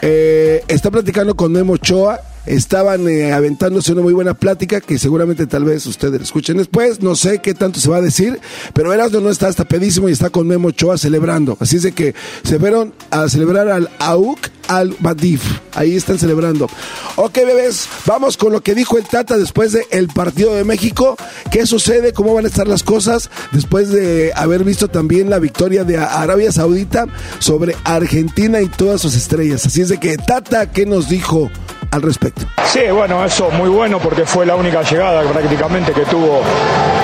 Eh, 0.02 0.64
está 0.68 0.90
platicando 0.90 1.34
con 1.34 1.52
Memo 1.52 1.74
Ochoa. 1.74 2.20
Estaban 2.46 3.08
eh, 3.08 3.32
aventándose 3.32 3.92
una 3.92 4.02
muy 4.02 4.12
buena 4.12 4.34
plática 4.34 4.80
que 4.80 4.98
seguramente 4.98 5.46
tal 5.46 5.64
vez 5.64 5.86
ustedes 5.86 6.22
escuchen 6.22 6.56
después. 6.56 7.02
No 7.02 7.16
sé 7.16 7.40
qué 7.40 7.54
tanto 7.54 7.80
se 7.80 7.90
va 7.90 7.98
a 7.98 8.02
decir, 8.02 8.40
pero 8.72 8.92
Erasno 8.92 9.20
no 9.20 9.30
está 9.30 9.48
hasta 9.48 9.64
pedísimo 9.64 10.08
y 10.08 10.12
está 10.12 10.30
con 10.30 10.46
Memo 10.46 10.68
Ochoa 10.68 10.98
celebrando. 10.98 11.56
Así 11.60 11.76
es 11.76 11.82
de 11.82 11.92
que 11.92 12.14
se 12.44 12.58
fueron 12.58 12.94
a 13.10 13.28
celebrar 13.28 13.68
al 13.68 13.90
AUC 13.98 14.50
al 14.68 14.96
Badif. 14.98 15.42
Ahí 15.74 15.96
están 15.96 16.18
celebrando. 16.18 16.68
Ok, 17.16 17.34
bebés, 17.36 17.88
vamos 18.06 18.36
con 18.36 18.52
lo 18.52 18.62
que 18.62 18.74
dijo 18.74 18.98
el 18.98 19.04
Tata 19.04 19.36
después 19.36 19.72
del 19.72 20.08
partido 20.08 20.54
de 20.54 20.64
México. 20.64 21.16
¿Qué 21.50 21.66
sucede? 21.66 22.12
¿Cómo 22.12 22.34
van 22.34 22.44
a 22.44 22.48
estar 22.48 22.66
las 22.66 22.82
cosas? 22.82 23.30
Después 23.52 23.90
de 23.90 24.32
haber 24.34 24.64
visto 24.64 24.88
también 24.88 25.30
la 25.30 25.38
victoria 25.38 25.84
de 25.84 25.98
Arabia 25.98 26.52
Saudita 26.52 27.06
sobre 27.38 27.76
Argentina 27.84 28.60
y 28.60 28.68
todas 28.68 29.00
sus 29.00 29.14
estrellas. 29.14 29.66
Así 29.66 29.82
es 29.82 29.88
de 29.88 29.98
que, 29.98 30.16
Tata, 30.16 30.70
¿qué 30.70 30.86
nos 30.86 31.08
dijo 31.08 31.50
al 31.90 32.02
respecto? 32.02 32.46
Sí, 32.66 32.80
bueno, 32.92 33.24
eso 33.24 33.50
muy 33.50 33.68
bueno 33.68 33.98
porque 33.98 34.24
fue 34.24 34.44
la 34.46 34.56
única 34.56 34.82
llegada 34.82 35.22
prácticamente 35.22 35.92
que 35.92 36.02
tuvo 36.02 36.42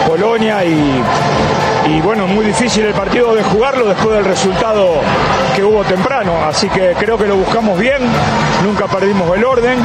Polonia 0.06 0.64
y, 0.64 1.02
y 1.88 2.00
bueno, 2.00 2.26
muy 2.26 2.44
difícil 2.44 2.84
el 2.84 2.94
partido 2.94 3.34
de 3.34 3.42
jugarlo 3.42 3.86
después 3.86 4.16
del 4.16 4.24
resultado 4.24 5.00
que 5.54 5.62
hubo 5.62 5.82
temprano. 5.84 6.32
Así 6.46 6.68
que 6.68 6.94
creo 6.98 7.16
que 7.16 7.26
lo 7.26 7.36
buscamos 7.36 7.78
bien, 7.78 7.98
nunca 8.64 8.86
perdimos 8.86 9.36
el 9.36 9.44
orden. 9.44 9.78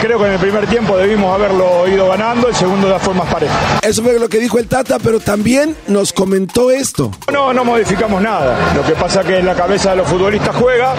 Creo 0.00 0.18
que 0.18 0.26
en 0.26 0.32
el 0.32 0.38
primer 0.38 0.66
tiempo 0.66 0.98
debimos 0.98 1.34
haberlo 1.34 1.88
ido 1.88 2.08
ganando, 2.08 2.48
el 2.48 2.54
segundo 2.54 2.88
de 2.88 2.98
formas 2.98 3.26
parejas. 3.32 3.56
Eso 3.82 4.02
fue 4.02 4.18
lo 4.18 4.28
que 4.28 4.38
dijo 4.38 4.58
el 4.58 4.68
Tata, 4.68 4.98
pero 5.02 5.18
también 5.18 5.74
nos 5.86 6.12
comentó 6.12 6.70
esto. 6.70 7.10
No, 7.32 7.54
no 7.54 7.64
modificamos 7.64 8.20
nada. 8.20 8.54
Lo 8.74 8.82
que 8.84 8.92
pasa 8.92 9.22
que 9.22 9.38
en 9.38 9.46
la 9.46 9.54
cabeza 9.54 9.90
de 9.90 9.96
los 9.96 10.08
futbolistas 10.08 10.54
juega. 10.56 10.94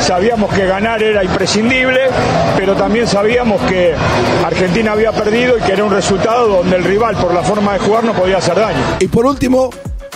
Sabíamos 0.00 0.52
que 0.54 0.64
ganar 0.64 1.02
era 1.02 1.22
imprescindible, 1.22 2.00
pero 2.56 2.69
también 2.74 3.06
sabíamos 3.06 3.60
que 3.62 3.94
Argentina 4.44 4.92
había 4.92 5.12
perdido 5.12 5.58
y 5.58 5.60
que 5.62 5.72
era 5.72 5.84
un 5.84 5.92
resultado 5.92 6.48
donde 6.48 6.76
el 6.76 6.84
rival, 6.84 7.16
por 7.16 7.32
la 7.32 7.42
forma 7.42 7.74
de 7.74 7.78
jugar, 7.80 8.04
no 8.04 8.12
podía 8.12 8.38
hacer 8.38 8.56
daño. 8.56 8.78
Y 9.00 9.08
por 9.08 9.26
último, 9.26 9.70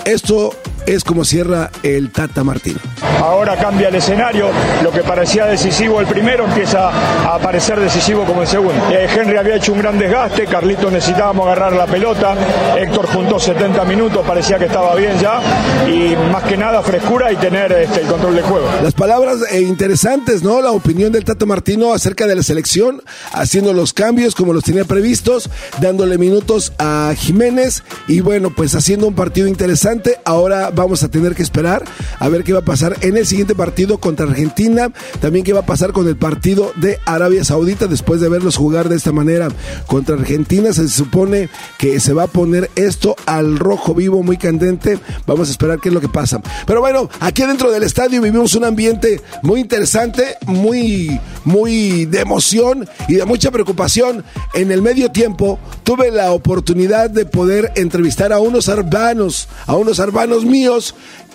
esto 0.05 0.51
es 0.87 1.05
como 1.05 1.25
cierra 1.25 1.71
el 1.83 2.11
Tata 2.11 2.45
Martino. 2.45 2.79
Ahora 3.21 3.57
cambia 3.57 3.89
el 3.89 3.95
escenario, 3.95 4.51
lo 4.83 4.91
que 4.91 5.01
parecía 5.01 5.47
decisivo 5.47 6.01
el 6.01 6.07
primero 6.07 6.45
empieza 6.45 6.91
a 7.33 7.39
parecer 7.39 7.81
decisivo 7.81 8.25
como 8.25 8.43
el 8.43 8.49
segundo. 8.49 8.75
Eh, 8.91 9.09
Henry 9.15 9.37
había 9.37 9.57
hecho 9.57 9.73
un 9.73 9.79
gran 9.79 9.99
desgaste, 9.99 10.47
Carlito 10.47 10.91
necesitábamos 10.91 11.47
agarrar 11.47 11.73
la 11.73 11.87
pelota, 11.87 12.35
Héctor 12.77 13.07
juntó 13.07 13.41
70 13.41 13.85
minutos, 13.85 14.27
parecía 14.27 14.59
que 14.59 14.67
estaba 14.67 14.95
bien 14.95 15.19
ya, 15.21 15.41
y 15.89 16.15
más 16.31 16.43
que 16.45 16.57
nada 16.57 16.83
frescura 16.83 17.33
y 17.33 17.37
tener 17.37 17.73
este, 17.73 18.03
el 18.03 18.07
control 18.07 18.35
del 18.35 18.45
juego. 18.45 18.69
Las 18.83 18.95
palabras 18.95 19.39
eh, 19.51 19.63
interesantes, 19.63 20.43
¿no? 20.43 20.61
La 20.61 20.73
opinión 20.73 21.13
del 21.13 21.25
Tata 21.25 21.47
Martino 21.47 21.95
acerca 21.95 22.27
de 22.27 22.35
la 22.35 22.43
selección, 22.43 23.03
haciendo 23.33 23.73
los 23.73 23.93
cambios 23.93 24.35
como 24.35 24.53
los 24.53 24.65
tenía 24.65 24.85
previstos, 24.85 25.49
dándole 25.81 26.19
minutos 26.19 26.73
a 26.79 27.13
Jiménez 27.17 27.85
y 28.07 28.21
bueno, 28.21 28.51
pues 28.51 28.75
haciendo 28.75 29.07
un 29.07 29.15
partido 29.15 29.49
interesante. 29.49 30.19
Ahora 30.25 30.71
vamos 30.75 31.03
a 31.03 31.09
tener 31.09 31.35
que 31.35 31.43
esperar 31.43 31.85
a 32.19 32.29
ver 32.29 32.45
qué 32.45 32.53
va 32.53 32.61
a 32.61 32.65
pasar 32.65 32.97
en 33.01 33.17
el 33.17 33.27
siguiente 33.27 33.55
partido 33.55 33.99
contra 33.99 34.27
Argentina, 34.27 34.91
también 35.21 35.45
qué 35.45 35.53
va 35.53 35.61
a 35.61 35.67
pasar 35.67 35.93
con 35.93 36.09
el 36.09 36.17
partido 36.17 36.73
de 36.77 36.99
Arabia 37.07 37.45
Saudita 37.45 37.87
después 37.87 38.21
de 38.21 38.29
verlos 38.29 38.57
jugar 38.57 38.89
de 38.89 38.97
esta 38.97 39.13
manera 39.13 39.49
contra 39.87 40.17
Argentina. 40.17 40.73
Se 40.73 40.89
supone 40.89 41.49
que 41.79 42.01
se 42.01 42.13
va 42.13 42.25
a 42.25 42.27
poner 42.27 42.71
esto 42.77 43.17
al 43.27 43.59
rojo 43.59 43.95
vivo 43.95 44.23
muy 44.23 44.37
candente. 44.37 44.99
Vamos 45.27 45.49
a 45.49 45.51
esperar 45.51 45.81
qué 45.81 45.89
es 45.89 45.95
lo 45.95 46.01
que 46.01 46.09
pasa. 46.09 46.41
Pero 46.67 46.81
bueno, 46.81 47.09
aquí 47.21 47.43
dentro 47.43 47.71
del 47.71 47.83
estadio 47.83 48.21
vivimos 48.21 48.55
un 48.55 48.65
ambiente 48.65 49.21
muy 49.43 49.61
interesante, 49.61 50.37
muy, 50.47 51.21
muy 51.45 52.05
de 52.07 52.21
emoción 52.21 52.89
y 53.09 53.15
de 53.15 53.25
mucha 53.25 53.51
preocupación. 53.51 54.25
En 54.55 54.71
el 54.71 54.83
medio 54.83 55.11
tiempo 55.11 55.59
tuve 55.83 56.11
la 56.11 56.33
oportunidad 56.33 57.11
de 57.11 57.27
poder 57.27 57.73
entrevistar 57.77 58.33
a 58.33 58.39
unos 58.39 58.69
hermanos, 58.69 59.49
a 59.67 59.75
unos 59.77 59.99
hermanos 59.99 60.45
míos 60.45 60.64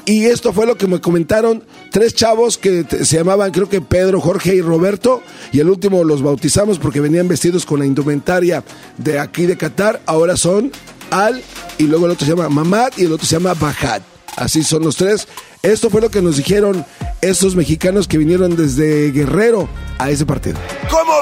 y 0.05 0.25
esto 0.25 0.53
fue 0.53 0.65
lo 0.65 0.75
que 0.75 0.87
me 0.87 0.99
comentaron 0.99 1.63
tres 1.91 2.15
chavos 2.15 2.57
que 2.57 2.83
se 2.89 3.17
llamaban 3.17 3.51
creo 3.51 3.69
que 3.69 3.79
Pedro, 3.79 4.19
Jorge 4.19 4.55
y 4.55 4.61
Roberto. 4.61 5.21
Y 5.51 5.59
el 5.59 5.69
último 5.69 6.03
los 6.03 6.23
bautizamos 6.23 6.79
porque 6.79 6.99
venían 6.99 7.27
vestidos 7.27 7.65
con 7.65 7.79
la 7.79 7.85
indumentaria 7.85 8.63
de 8.97 9.19
aquí 9.19 9.45
de 9.45 9.57
Qatar. 9.57 10.01
Ahora 10.07 10.35
son 10.35 10.71
Al 11.11 11.43
y 11.77 11.83
luego 11.83 12.07
el 12.07 12.13
otro 12.13 12.25
se 12.25 12.31
llama 12.31 12.49
Mamad 12.49 12.93
y 12.97 13.05
el 13.05 13.13
otro 13.13 13.27
se 13.27 13.35
llama 13.35 13.53
Bajad. 13.53 14.01
Así 14.35 14.63
son 14.63 14.83
los 14.83 14.95
tres. 14.95 15.27
Esto 15.61 15.89
fue 15.89 16.01
lo 16.01 16.09
que 16.09 16.21
nos 16.21 16.37
dijeron 16.37 16.85
estos 17.21 17.55
mexicanos 17.55 18.07
que 18.07 18.17
vinieron 18.17 18.55
desde 18.55 19.11
Guerrero 19.11 19.69
a 19.99 20.09
ese 20.09 20.25
partido. 20.25 20.57
¿Cómo, 20.89 21.13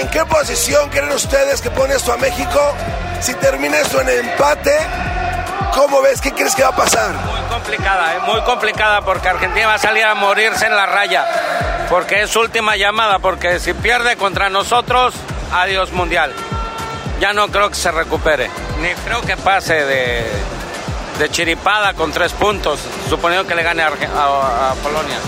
en 0.00 0.08
qué 0.08 0.20
posición 0.24 0.88
creen 0.90 1.12
ustedes 1.12 1.60
que 1.60 1.70
pone 1.70 1.94
esto 1.94 2.12
a 2.12 2.16
México? 2.16 2.60
Si 3.20 3.34
termina 3.34 3.78
esto 3.80 4.00
en 4.00 4.08
empate, 4.08 4.70
¿Cómo 5.74 6.02
ves? 6.02 6.20
¿Qué 6.20 6.32
crees 6.32 6.54
que 6.54 6.62
va 6.62 6.68
a 6.68 6.76
pasar? 6.76 7.14
Muy 7.52 7.60
complicada, 7.60 8.14
¿eh? 8.14 8.18
muy 8.20 8.40
complicada 8.42 9.02
porque 9.02 9.28
Argentina 9.28 9.66
va 9.66 9.74
a 9.74 9.78
salir 9.78 10.04
a 10.04 10.14
morirse 10.14 10.64
en 10.64 10.74
la 10.74 10.86
raya. 10.86 11.26
Porque 11.90 12.22
es 12.22 12.30
su 12.30 12.40
última 12.40 12.76
llamada, 12.76 13.18
porque 13.18 13.60
si 13.60 13.74
pierde 13.74 14.16
contra 14.16 14.48
nosotros, 14.48 15.12
adiós 15.52 15.92
mundial. 15.92 16.32
Ya 17.20 17.34
no 17.34 17.48
creo 17.48 17.68
que 17.68 17.74
se 17.74 17.92
recupere, 17.92 18.50
ni 18.80 18.88
creo 19.04 19.20
que 19.20 19.36
pase 19.36 19.74
de, 19.84 20.24
de 21.18 21.28
chiripada 21.30 21.92
con 21.92 22.10
tres 22.10 22.32
puntos, 22.32 22.80
suponiendo 23.10 23.46
que 23.46 23.54
le 23.54 23.62
gane 23.62 23.82
a, 23.82 23.88
a, 23.88 24.70
a 24.70 24.74
Polonia. 24.76 25.18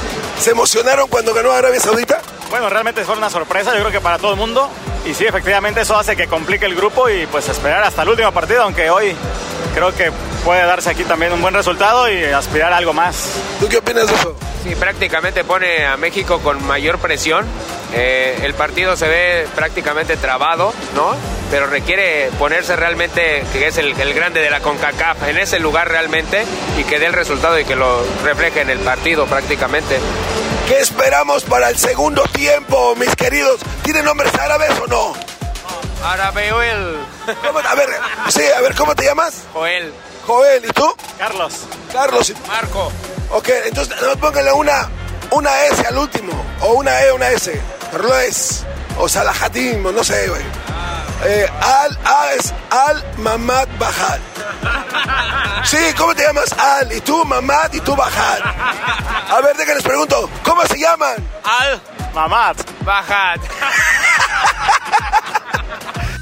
¿Se 0.41 0.53
emocionaron 0.53 1.09
cuando 1.09 1.35
ganó 1.35 1.53
Arabia 1.53 1.79
Saudita? 1.79 2.23
Bueno, 2.49 2.71
realmente 2.71 3.05
fue 3.05 3.17
una 3.19 3.29
sorpresa, 3.29 3.73
yo 3.75 3.81
creo 3.81 3.93
que 3.93 4.01
para 4.01 4.17
todo 4.19 4.31
el 4.31 4.39
mundo. 4.39 4.71
Y 5.05 5.13
sí, 5.13 5.27
efectivamente 5.27 5.83
eso 5.83 5.95
hace 5.99 6.17
que 6.17 6.27
complique 6.27 6.65
el 6.65 6.75
grupo 6.75 7.11
y 7.11 7.27
pues 7.27 7.51
esperar 7.51 7.83
hasta 7.83 8.01
el 8.01 8.09
último 8.09 8.33
partido, 8.33 8.63
aunque 8.63 8.89
hoy 8.89 9.15
creo 9.75 9.95
que 9.95 10.13
puede 10.45 10.65
darse 10.65 10.91
aquí 10.91 11.05
también 11.05 11.33
un 11.33 11.43
buen 11.43 11.55
resultado 11.55 12.11
y 12.11 12.25
aspirar 12.25 12.73
a 12.73 12.77
algo 12.77 12.93
más. 12.93 13.33
¿Tú 13.61 13.69
qué 13.69 13.79
opinas 13.79 14.07
de 14.07 14.15
eso? 14.15 14.37
Sí, 14.63 14.75
prácticamente 14.75 15.45
pone 15.45 15.85
a 15.85 15.97
México 15.97 16.39
con 16.41 16.65
mayor 16.67 16.99
presión. 16.99 17.45
Eh, 17.93 18.39
el 18.43 18.55
partido 18.55 18.97
se 18.97 19.07
ve 19.09 19.47
prácticamente 19.55 20.17
trabado, 20.17 20.73
¿no? 20.95 21.15
Pero 21.51 21.67
requiere 21.67 22.31
ponerse 22.39 22.75
realmente, 22.75 23.45
que 23.53 23.67
es 23.69 23.77
el, 23.79 23.99
el, 24.01 24.15
grande 24.15 24.41
de 24.41 24.51
la 24.51 24.61
CONCACAF, 24.61 25.29
en 25.29 25.39
ese 25.39 25.61
lugar 25.61 25.89
realmente 25.89 26.45
y 26.79 26.85
que 26.85 26.99
dé 26.99 27.07
el 27.07 27.13
resultado 27.13 27.59
y 27.59 27.65
que 27.65 27.77
lo 27.77 28.03
refleje 28.25 28.63
en 28.63 28.71
el 28.71 28.79
partido 28.79 29.27
prácticamente. 29.27 29.99
¿Qué 30.67 30.79
esperamos 30.81 31.45
para 31.45 31.69
el 31.69 31.77
segundo 31.77 32.23
tiempo, 32.33 32.97
mis 32.97 33.15
queridos? 33.15 33.61
¿Tienen 33.83 34.07
nombres 34.07 34.35
árabes 34.35 34.71
o 34.83 34.87
no? 34.87 35.13
Árabe 36.03 36.53
A 37.27 37.75
ver, 37.75 37.89
sí, 38.29 38.43
a 38.57 38.61
ver, 38.61 38.75
¿cómo 38.75 38.95
te 38.95 39.05
llamas? 39.05 39.43
Joel. 39.53 39.93
Joel, 40.27 40.65
¿y 40.65 40.69
tú? 40.73 40.95
Carlos. 41.19 41.53
Carlos. 41.93 42.33
Marco. 42.47 42.93
Ok, 43.31 43.49
entonces 43.67 43.95
no 44.01 44.17
pónganle 44.17 44.53
una, 44.53 44.89
una 45.31 45.65
S 45.67 45.87
al 45.87 45.99
último, 45.99 46.33
o 46.61 46.75
una 46.75 47.03
E, 47.03 47.13
una 47.13 47.29
S. 47.31 47.61
Carlos, 47.91 48.65
o 48.99 49.09
Salahatim, 49.09 49.85
o 49.87 49.93
no 49.93 50.03
sé, 50.05 50.29
güey. 50.29 50.43
Eh, 51.25 51.49
al, 51.63 51.99
Al, 52.05 52.41
Al 52.71 53.05
Mamad 53.19 53.69
Bajal. 53.79 54.21
Sí, 55.65 55.79
¿cómo 55.97 56.15
te 56.15 56.23
llamas? 56.23 56.53
Al, 56.53 56.93
y 56.93 57.01
tú 57.01 57.25
Mamad 57.25 57.73
y 57.73 57.81
tú 57.81 57.97
Bajal. 57.97 58.43
A 59.31 59.41
ver, 59.41 59.57
déjenles 59.57 59.83
pregunto, 59.83 60.29
¿cómo 60.43 60.63
se 60.67 60.79
llaman? 60.79 61.17
Al 61.43 61.81
Mamad 62.13 62.57
Bajal. 62.85 63.41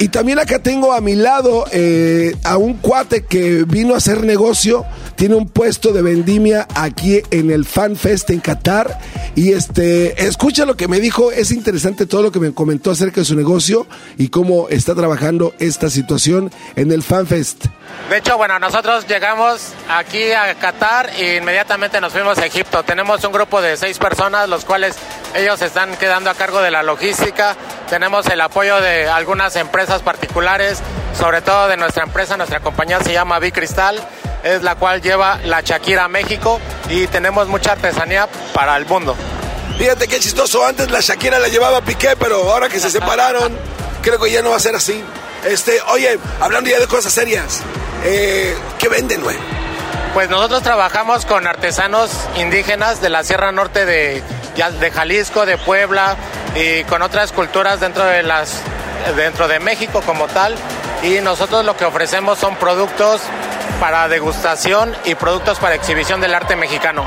Y 0.00 0.08
también 0.08 0.38
acá 0.38 0.60
tengo 0.60 0.92
a 0.92 1.00
mi 1.00 1.16
lado 1.16 1.64
eh, 1.72 2.36
a 2.44 2.56
un 2.56 2.74
cuate 2.74 3.24
que 3.24 3.64
vino 3.64 3.94
a 3.94 3.96
hacer 3.96 4.22
negocio, 4.22 4.86
tiene 5.16 5.34
un 5.34 5.48
puesto 5.48 5.92
de 5.92 6.02
vendimia 6.02 6.68
aquí 6.76 7.20
en 7.32 7.50
el 7.50 7.64
Fan 7.64 7.96
Fest 7.96 8.30
en 8.30 8.38
Qatar. 8.38 8.96
Y 9.34 9.52
este, 9.52 10.24
escucha 10.24 10.64
lo 10.66 10.76
que 10.76 10.86
me 10.86 11.00
dijo, 11.00 11.32
es 11.32 11.50
interesante 11.50 12.06
todo 12.06 12.22
lo 12.22 12.30
que 12.30 12.38
me 12.38 12.54
comentó 12.54 12.92
acerca 12.92 13.22
de 13.22 13.24
su 13.24 13.34
negocio 13.34 13.88
y 14.16 14.28
cómo 14.28 14.68
está 14.68 14.94
trabajando 14.94 15.52
esta 15.58 15.90
situación 15.90 16.52
en 16.76 16.92
el 16.92 17.02
Fan 17.02 17.26
Fest. 17.26 17.64
De 18.08 18.18
hecho, 18.18 18.38
bueno, 18.38 18.58
nosotros 18.58 19.06
llegamos 19.06 19.72
aquí 19.90 20.30
a 20.30 20.54
Qatar 20.54 21.10
e 21.18 21.36
inmediatamente 21.36 22.00
nos 22.00 22.12
fuimos 22.12 22.38
a 22.38 22.46
Egipto. 22.46 22.82
Tenemos 22.82 23.22
un 23.24 23.32
grupo 23.32 23.60
de 23.60 23.76
seis 23.76 23.98
personas, 23.98 24.48
los 24.48 24.64
cuales 24.64 24.96
ellos 25.34 25.60
están 25.60 25.94
quedando 25.96 26.30
a 26.30 26.34
cargo 26.34 26.62
de 26.62 26.70
la 26.70 26.82
logística. 26.82 27.56
Tenemos 27.90 28.26
el 28.26 28.40
apoyo 28.40 28.80
de 28.80 29.08
algunas 29.08 29.56
empresas 29.56 29.87
particulares, 30.02 30.80
sobre 31.18 31.40
todo 31.42 31.68
de 31.68 31.76
nuestra 31.76 32.04
empresa, 32.04 32.36
nuestra 32.36 32.60
compañía 32.60 33.00
se 33.00 33.12
llama 33.12 33.38
Bicristal, 33.38 34.00
es 34.44 34.62
la 34.62 34.74
cual 34.74 35.02
lleva 35.02 35.38
la 35.44 35.62
Shakira 35.62 36.04
a 36.04 36.08
México 36.08 36.60
y 36.88 37.06
tenemos 37.06 37.48
mucha 37.48 37.72
artesanía 37.72 38.28
para 38.54 38.76
el 38.76 38.86
mundo. 38.86 39.16
Fíjate 39.78 40.08
qué 40.08 40.18
chistoso, 40.20 40.64
antes 40.64 40.90
la 40.90 41.00
Shakira 41.00 41.38
la 41.38 41.48
llevaba 41.48 41.80
Piqué, 41.80 42.16
pero 42.18 42.50
ahora 42.50 42.68
que 42.68 42.80
se 42.80 42.90
separaron, 42.90 43.56
creo 44.02 44.18
que 44.18 44.30
ya 44.30 44.42
no 44.42 44.50
va 44.50 44.56
a 44.56 44.60
ser 44.60 44.74
así. 44.74 45.02
Este, 45.44 45.80
oye, 45.88 46.18
hablando 46.40 46.68
ya 46.68 46.80
de 46.80 46.86
cosas 46.86 47.12
serias, 47.12 47.60
eh, 48.04 48.56
¿qué 48.78 48.88
venden, 48.88 49.22
güey? 49.22 49.36
Pues 50.14 50.30
nosotros 50.30 50.62
trabajamos 50.62 51.26
con 51.26 51.46
artesanos 51.46 52.10
indígenas 52.36 53.00
de 53.00 53.08
la 53.08 53.22
Sierra 53.22 53.52
Norte 53.52 53.86
de, 53.86 54.22
de 54.80 54.90
Jalisco, 54.90 55.46
de 55.46 55.58
Puebla 55.58 56.16
y 56.56 56.82
con 56.84 57.02
otras 57.02 57.32
culturas 57.32 57.80
dentro 57.80 58.04
de 58.04 58.22
las 58.22 58.60
dentro 59.14 59.46
de 59.46 59.60
México 59.60 60.02
como 60.04 60.26
tal 60.26 60.56
y 61.02 61.20
nosotros 61.20 61.64
lo 61.64 61.76
que 61.76 61.84
ofrecemos 61.84 62.38
son 62.38 62.56
productos 62.56 63.20
para 63.80 64.08
degustación 64.08 64.94
y 65.04 65.14
productos 65.14 65.58
para 65.58 65.74
exhibición 65.74 66.20
del 66.20 66.34
arte 66.34 66.56
mexicano. 66.56 67.04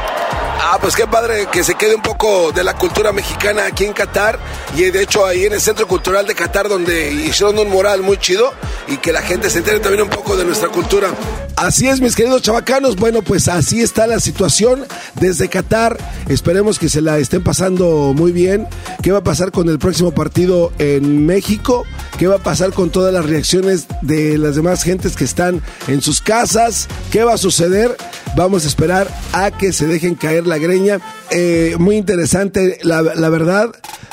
Ah, 0.64 0.78
pues 0.80 0.96
qué 0.96 1.08
padre 1.08 1.48
que 1.52 1.64
se 1.64 1.74
quede 1.74 1.96
un 1.96 2.04
poco 2.04 2.52
de 2.52 2.64
la 2.64 2.76
cultura 2.76 3.12
mexicana 3.12 3.66
aquí 3.66 3.84
en 3.84 3.94
Qatar 3.94 4.40
y 4.76 4.84
de 4.84 5.02
hecho 5.02 5.26
ahí 5.26 5.46
en 5.46 5.54
el 5.54 5.60
Centro 5.60 5.88
Cultural 5.88 6.28
de 6.28 6.36
Qatar 6.36 6.70
donde 6.70 7.12
hicieron 7.12 7.58
un 7.58 7.68
mural 7.68 8.04
muy 8.04 8.18
chido 8.18 8.54
y 8.88 8.98
que 8.98 9.12
la 9.12 9.22
gente 9.22 9.50
se 9.50 9.58
entere 9.58 9.80
también 9.80 10.04
un 10.04 10.10
poco 10.10 10.38
de 10.38 10.46
nuestra 10.46 10.70
cultura. 10.70 11.10
Así 11.56 11.88
es, 11.90 12.00
mis 12.00 12.16
queridos 12.16 12.44
chavacanos. 12.44 12.91
Bueno, 12.96 13.22
pues 13.22 13.48
así 13.48 13.82
está 13.82 14.08
la 14.08 14.20
situación 14.20 14.86
desde 15.20 15.50
Qatar. 15.50 15.98
Esperemos 16.30 16.80
que 16.80 16.90
se 16.90 17.02
la 17.02 17.18
estén 17.18 17.44
pasando 17.44 18.14
muy 18.16 18.32
bien. 18.32 18.68
¿Qué 19.02 19.12
va 19.12 19.20
a 19.20 19.24
pasar 19.24 19.52
con 19.52 19.70
el 19.70 19.80
próximo 19.80 20.12
partido 20.12 20.72
en 20.80 21.26
México? 21.26 21.86
¿Qué 22.18 22.28
va 22.28 22.36
a 22.36 22.44
pasar 22.44 22.72
con 22.72 22.90
todas 22.90 23.14
las 23.14 23.26
reacciones 23.26 23.88
de 24.02 24.38
las 24.38 24.56
demás 24.56 24.84
gentes 24.84 25.16
que 25.16 25.24
están 25.24 25.62
en 25.88 26.02
sus 26.02 26.22
casas? 26.22 26.88
¿Qué 27.12 27.24
va 27.24 27.34
a 27.34 27.38
suceder? 27.38 27.96
Vamos 28.36 28.66
a 28.66 28.68
esperar 28.68 29.08
a 29.34 29.52
que 29.52 29.74
se 29.74 29.88
dejen 29.88 30.16
caer 30.16 30.48
la 30.48 30.58
greña. 30.58 31.00
Eh, 31.32 31.76
muy 31.80 31.98
interesante, 31.98 32.80
la, 32.84 33.02
la 33.02 33.30
verdad, 33.30 33.72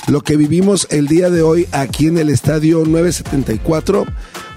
lo 0.08 0.22
que 0.22 0.36
vivimos 0.36 0.86
el 0.90 1.06
día 1.06 1.30
de 1.30 1.42
hoy 1.42 1.68
aquí 1.72 2.06
en 2.06 2.18
el 2.18 2.30
estadio 2.30 2.84
974 2.86 4.06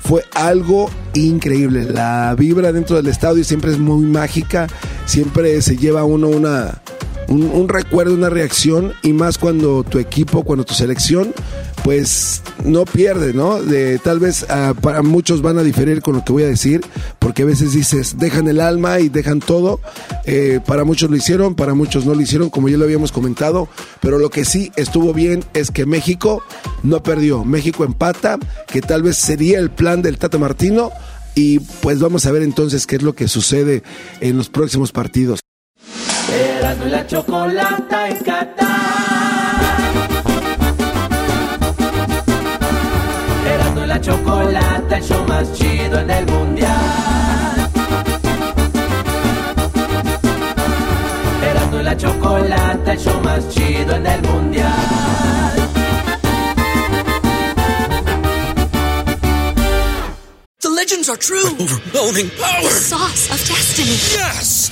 fue 0.04 0.26
algo 0.34 0.90
increíble. 1.14 1.86
La 1.86 2.36
vibra 2.38 2.72
dentro 2.72 2.96
del 2.96 3.08
estadio 3.08 3.44
siempre 3.44 3.72
es 3.72 3.80
muy 3.80 4.06
mágica, 4.06 4.68
siempre 5.06 5.62
se 5.62 5.78
lleva 5.78 6.04
uno 6.04 6.28
una, 6.28 6.82
un, 7.32 7.70
recuerdo, 7.70 8.14
una 8.14 8.30
reacción, 8.30 8.94
y 9.04 9.14
más 9.14 9.38
cuando 9.38 9.84
tu 9.84 10.00
equipo, 10.00 10.44
cuando 10.44 10.66
tu 10.66 10.74
selección, 10.74 11.34
pues 11.84 12.42
no 12.64 12.86
pierde, 12.86 13.34
¿no? 13.34 13.62
De, 13.62 13.98
tal 14.00 14.20
vez 14.20 14.46
ah, 14.50 14.74
para 14.80 15.02
muchos 15.02 15.42
van 15.42 15.58
a 15.58 15.64
diferir 15.64 16.02
con 16.02 16.16
lo 16.16 16.24
que 16.24 16.34
voy 16.34 16.44
a 16.44 16.48
decir, 16.48 16.82
porque 17.20 17.44
a 17.44 17.46
veces 17.46 17.74
dices, 17.74 18.18
dejan 18.18 18.48
el 18.48 18.60
alma 18.60 19.00
y 19.00 19.10
dejan 19.10 19.40
todo. 19.40 19.80
Eh, 20.26 20.60
para 20.66 20.84
muchos 20.84 21.10
lo 21.10 21.16
hicieron, 21.16 21.56
para 21.56 21.74
muchos 21.74 22.06
no 22.06 22.14
lo 22.14 22.22
hicieron, 22.22 22.50
como 22.50 22.70
ya 22.70 22.78
lo 22.78 22.86
habíamos 22.86 23.12
comentado, 23.12 23.68
pero 24.02 24.20
lo 24.20 24.30
que 24.30 24.46
sí 24.46 24.72
estuvo 24.76 25.14
bien 25.14 25.44
es 25.54 25.72
que 25.72 25.86
México 25.86 26.44
no 26.84 27.02
perdió. 27.02 27.46
México 27.46 27.86
empata, 27.86 28.38
que 28.68 28.82
tal 28.82 29.04
vez 29.04 29.18
sería 29.18 29.60
el 29.60 29.72
plan 29.72 30.02
del 30.02 30.18
Tata 30.18 30.38
Martino. 30.38 30.92
Y 31.34 31.60
pues 31.60 32.00
vamos 32.00 32.26
a 32.26 32.32
ver 32.34 32.42
entonces 32.42 32.86
qué 32.86 32.98
es 32.98 33.04
lo 33.04 33.14
que 33.14 33.30
sucede 33.30 33.84
en 34.20 34.36
los 34.36 34.50
próximos 34.50 34.92
partidos. 34.92 35.41
Erasmo 36.30 36.86
y 36.86 36.90
la 36.90 37.08
chocolata 37.08 38.10
en 38.10 38.18
Qatar. 38.18 38.68
Erasmo 43.46 43.84
y 43.84 43.88
la 43.88 44.02
chocolata, 44.02 44.98
el 44.98 45.04
show 45.04 45.26
más 45.28 45.52
chido 45.54 46.00
en 46.00 46.10
el 46.10 46.26
mundial. 46.28 47.70
Erasmo 51.44 51.80
y 51.80 51.84
la 51.84 51.98
chocolata, 51.98 52.94
el 52.94 53.00
show 53.00 53.22
más 53.22 53.50
chido 53.50 53.96
en 53.96 54.08
el 54.08 54.22
mundial. 54.22 54.72
The 60.60 60.70
legends 60.70 61.10
are 61.10 61.18
true. 61.18 61.48
Overwhelming 61.60 62.30
power! 62.40 62.62
The 62.64 62.70
sauce 62.70 63.30
of 63.32 63.40
destiny. 63.48 63.98
Yes! 64.16 64.72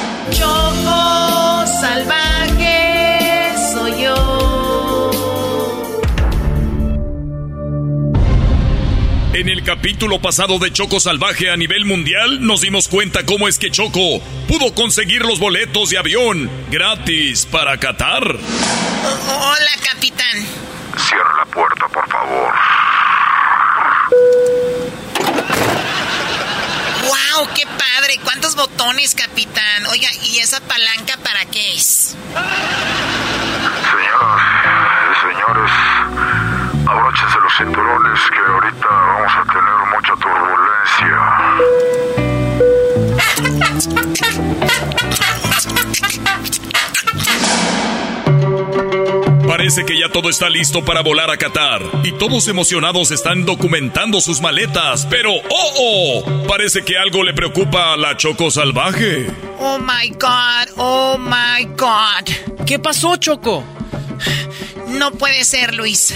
Choco 0.29 1.65
salvaje 1.81 3.53
soy 3.73 4.03
yo. 4.03 5.11
En 9.33 9.49
el 9.49 9.63
capítulo 9.63 10.21
pasado 10.21 10.59
de 10.59 10.71
Choco 10.71 10.99
Salvaje 10.99 11.49
a 11.49 11.57
nivel 11.57 11.85
mundial, 11.85 12.45
nos 12.45 12.61
dimos 12.61 12.87
cuenta 12.87 13.25
cómo 13.25 13.47
es 13.47 13.57
que 13.57 13.71
Choco 13.71 14.21
pudo 14.47 14.75
conseguir 14.75 15.25
los 15.25 15.39
boletos 15.39 15.89
de 15.89 15.97
avión 15.97 16.49
gratis 16.69 17.47
para 17.47 17.77
Qatar. 17.77 18.23
Hola, 18.23 19.71
capitán. 19.83 20.45
Cierra 20.97 21.37
la 21.39 21.45
puerta, 21.45 21.87
por 21.87 22.07
favor. 22.07 22.53
¡Wow! 27.33 27.47
¡Qué 27.53 27.65
padre! 27.65 28.19
¿Cuántos 28.23 28.55
botones, 28.55 29.15
capitán? 29.15 29.85
Oiga, 29.89 30.09
¿y 30.23 30.39
esa 30.39 30.59
palanca 30.61 31.17
para 31.23 31.45
qué 31.45 31.75
es? 31.75 32.15
Señoras 33.91 34.41
y 35.11 35.15
señores, 35.27 35.71
abróchense 36.87 37.37
los 37.39 37.57
cinturones 37.57 38.19
que 38.31 38.39
ahorita 38.39 38.87
vamos 38.87 39.31
a 39.35 39.43
tener 39.45 39.79
mucha 39.93 40.13
turbulencia. 40.15 40.60
Parece 49.51 49.83
que 49.83 49.99
ya 49.99 50.07
todo 50.07 50.29
está 50.29 50.49
listo 50.49 50.85
para 50.85 51.01
volar 51.01 51.29
a 51.29 51.35
Qatar 51.35 51.81
y 52.05 52.13
todos 52.13 52.47
emocionados 52.47 53.11
están 53.11 53.45
documentando 53.45 54.21
sus 54.21 54.39
maletas, 54.39 55.05
pero 55.09 55.33
¡oh, 55.33 55.73
oh! 55.77 56.47
Parece 56.47 56.85
que 56.85 56.97
algo 56.97 57.21
le 57.21 57.33
preocupa 57.33 57.91
a 57.91 57.97
la 57.97 58.15
Choco 58.15 58.49
Salvaje. 58.49 59.27
Oh 59.59 59.77
my 59.77 60.07
god, 60.11 60.69
oh 60.77 61.17
my 61.17 61.65
god. 61.75 62.63
¿Qué 62.65 62.79
pasó, 62.79 63.17
Choco? 63.17 63.61
No 64.87 65.11
puede 65.11 65.43
ser, 65.43 65.73
Luis. 65.73 66.13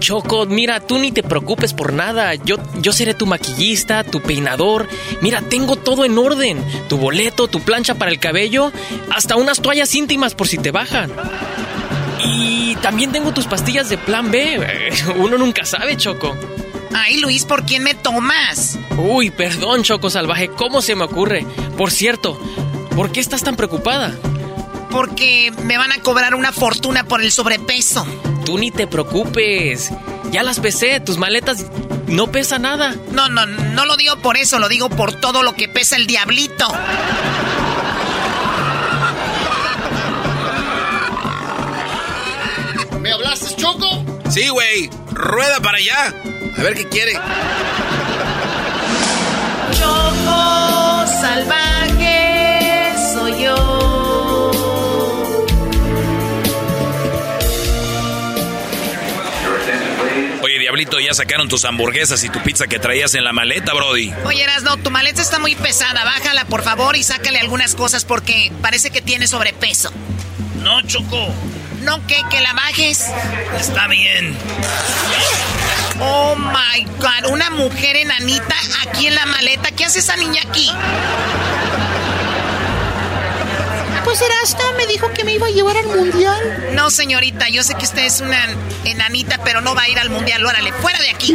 Choco, 0.00 0.46
mira, 0.46 0.80
tú 0.80 0.98
ni 0.98 1.12
te 1.12 1.22
preocupes 1.22 1.74
por 1.74 1.92
nada. 1.92 2.34
Yo, 2.34 2.56
yo 2.80 2.92
seré 2.92 3.14
tu 3.14 3.26
maquillista, 3.26 4.02
tu 4.02 4.20
peinador. 4.20 4.88
Mira, 5.20 5.40
tengo 5.42 5.76
todo 5.76 6.04
en 6.04 6.18
orden. 6.18 6.60
Tu 6.88 6.96
boleto, 6.96 7.46
tu 7.46 7.60
plancha 7.60 7.94
para 7.94 8.10
el 8.10 8.18
cabello, 8.18 8.72
hasta 9.14 9.36
unas 9.36 9.62
toallas 9.62 9.94
íntimas 9.94 10.34
por 10.34 10.48
si 10.48 10.58
te 10.58 10.72
bajan. 10.72 11.12
Y 12.24 12.76
también 12.76 13.12
tengo 13.12 13.32
tus 13.32 13.46
pastillas 13.46 13.88
de 13.88 13.98
plan 13.98 14.30
B. 14.30 14.90
Uno 15.16 15.38
nunca 15.38 15.64
sabe, 15.64 15.96
Choco. 15.96 16.36
Ay, 16.94 17.18
Luis, 17.18 17.44
¿por 17.44 17.64
quién 17.64 17.82
me 17.82 17.94
tomas? 17.94 18.78
Uy, 18.98 19.30
perdón, 19.30 19.82
Choco 19.82 20.10
Salvaje, 20.10 20.48
¿cómo 20.48 20.82
se 20.82 20.94
me 20.94 21.04
ocurre? 21.04 21.46
Por 21.76 21.90
cierto, 21.90 22.38
¿por 22.94 23.10
qué 23.12 23.20
estás 23.20 23.42
tan 23.42 23.56
preocupada? 23.56 24.14
Porque 24.90 25.50
me 25.62 25.78
van 25.78 25.92
a 25.92 26.00
cobrar 26.00 26.34
una 26.34 26.52
fortuna 26.52 27.04
por 27.04 27.22
el 27.22 27.32
sobrepeso. 27.32 28.06
Tú 28.44 28.58
ni 28.58 28.70
te 28.70 28.86
preocupes. 28.86 29.90
Ya 30.30 30.42
las 30.42 30.60
pesé, 30.60 31.00
tus 31.00 31.16
maletas 31.16 31.66
no 32.08 32.30
pesa 32.30 32.58
nada. 32.58 32.94
No, 33.12 33.28
no, 33.28 33.46
no 33.46 33.86
lo 33.86 33.96
digo 33.96 34.16
por 34.16 34.36
eso, 34.36 34.58
lo 34.58 34.68
digo 34.68 34.90
por 34.90 35.14
todo 35.14 35.42
lo 35.42 35.54
que 35.54 35.68
pesa 35.68 35.96
el 35.96 36.06
diablito. 36.06 36.66
¿Me 43.02 43.10
hablaste, 43.10 43.56
Choco? 43.56 44.04
Sí, 44.30 44.48
güey. 44.48 44.88
Rueda 45.10 45.58
para 45.60 45.78
allá. 45.78 46.14
A 46.56 46.62
ver 46.62 46.74
qué 46.74 46.88
quiere. 46.88 47.14
Choco 49.72 51.06
salvaje 51.20 52.94
soy 53.12 53.42
yo. 53.42 54.52
Oye, 60.42 60.58
Diablito, 60.60 61.00
ya 61.00 61.12
sacaron 61.12 61.48
tus 61.48 61.64
hamburguesas 61.64 62.22
y 62.22 62.28
tu 62.28 62.40
pizza 62.44 62.68
que 62.68 62.78
traías 62.78 63.16
en 63.16 63.24
la 63.24 63.32
maleta, 63.32 63.74
Brody. 63.74 64.12
Oye, 64.24 64.46
no, 64.62 64.76
tu 64.76 64.92
maleta 64.92 65.22
está 65.22 65.40
muy 65.40 65.56
pesada. 65.56 66.04
Bájala, 66.04 66.44
por 66.44 66.62
favor, 66.62 66.94
y 66.94 67.02
sácale 67.02 67.40
algunas 67.40 67.74
cosas 67.74 68.04
porque 68.04 68.52
parece 68.62 68.90
que 68.90 69.02
tiene 69.02 69.26
sobrepeso. 69.26 69.90
No, 70.62 70.82
Choco. 70.82 71.34
¿No 71.82 72.06
qué? 72.06 72.16
¿Que 72.30 72.40
la 72.40 72.52
bajes? 72.52 73.06
Está 73.58 73.88
bien. 73.88 74.36
Oh 76.00 76.34
my 76.36 76.84
god, 76.98 77.30
una 77.30 77.50
mujer 77.50 77.96
enanita 77.96 78.54
aquí 78.86 79.06
en 79.08 79.14
la 79.14 79.26
maleta. 79.26 79.70
¿Qué 79.72 79.84
hace 79.84 79.98
esa 79.98 80.16
niña 80.16 80.42
aquí? 80.48 80.70
Pues 84.04 84.20
Erasno 84.20 84.72
me 84.76 84.86
dijo 84.86 85.12
que 85.12 85.24
me 85.24 85.34
iba 85.34 85.46
a 85.46 85.50
llevar 85.50 85.76
al 85.76 85.86
mundial. 85.86 86.70
No, 86.72 86.90
señorita, 86.90 87.48
yo 87.48 87.62
sé 87.62 87.74
que 87.74 87.84
usted 87.84 88.04
es 88.04 88.20
una 88.20 88.38
enanita, 88.84 89.38
pero 89.44 89.60
no 89.60 89.74
va 89.74 89.82
a 89.82 89.88
ir 89.88 89.98
al 89.98 90.10
mundial. 90.10 90.44
Órale, 90.44 90.72
fuera 90.72 90.98
de 91.00 91.10
aquí. 91.10 91.34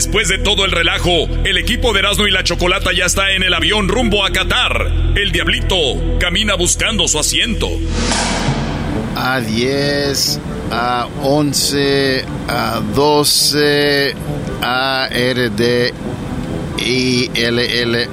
Después 0.00 0.28
de 0.28 0.38
todo 0.38 0.64
el 0.64 0.70
relajo, 0.70 1.28
el 1.44 1.58
equipo 1.58 1.92
de 1.92 1.98
Erasmo 1.98 2.26
y 2.26 2.30
la 2.30 2.42
Chocolata 2.42 2.90
ya 2.90 3.04
está 3.04 3.32
en 3.32 3.42
el 3.42 3.52
avión 3.52 3.86
rumbo 3.86 4.24
a 4.24 4.32
Qatar. 4.32 4.90
El 5.14 5.30
Diablito 5.30 5.76
camina 6.18 6.54
buscando 6.54 7.06
su 7.06 7.18
asiento. 7.18 7.68
A 9.14 9.40
10, 9.40 10.40
a 10.70 11.06
11, 11.22 12.24
a 12.48 12.80
12, 12.94 14.14
a 14.62 15.08
R, 15.12 15.50
D, 15.50 15.92
I, 16.78 17.30
L, 17.34 17.82
L. 17.82 18.08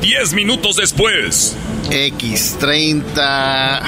Diez 0.00 0.32
minutos 0.32 0.74
después. 0.74 1.56
X30, 1.90 3.80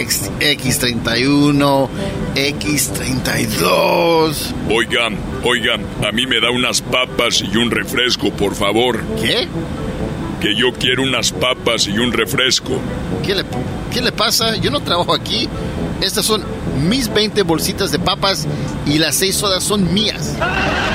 X, 0.00 0.30
X31, 0.40 1.88
X32. 2.34 4.52
Oigan, 4.70 5.16
oigan, 5.44 5.84
a 6.06 6.12
mí 6.12 6.26
me 6.26 6.40
da 6.40 6.50
unas 6.50 6.80
papas 6.82 7.40
y 7.42 7.56
un 7.56 7.70
refresco, 7.70 8.30
por 8.32 8.54
favor. 8.54 9.02
¿Qué? 9.20 9.48
Que 10.40 10.54
yo 10.56 10.72
quiero 10.72 11.02
unas 11.04 11.32
papas 11.32 11.86
y 11.86 11.98
un 11.98 12.12
refresco. 12.12 12.78
¿Qué 13.24 13.34
le, 13.34 13.44
¿Qué 13.92 14.00
le 14.02 14.12
pasa? 14.12 14.56
Yo 14.56 14.70
no 14.70 14.80
trabajo 14.80 15.14
aquí. 15.14 15.48
Estas 16.00 16.24
son 16.26 16.42
mis 16.88 17.12
20 17.12 17.42
bolsitas 17.42 17.90
de 17.92 17.98
papas 17.98 18.46
y 18.86 18.98
las 18.98 19.14
6 19.16 19.34
sodas 19.34 19.64
son 19.64 19.92
mías. 19.94 20.34
Ah, 20.40 20.93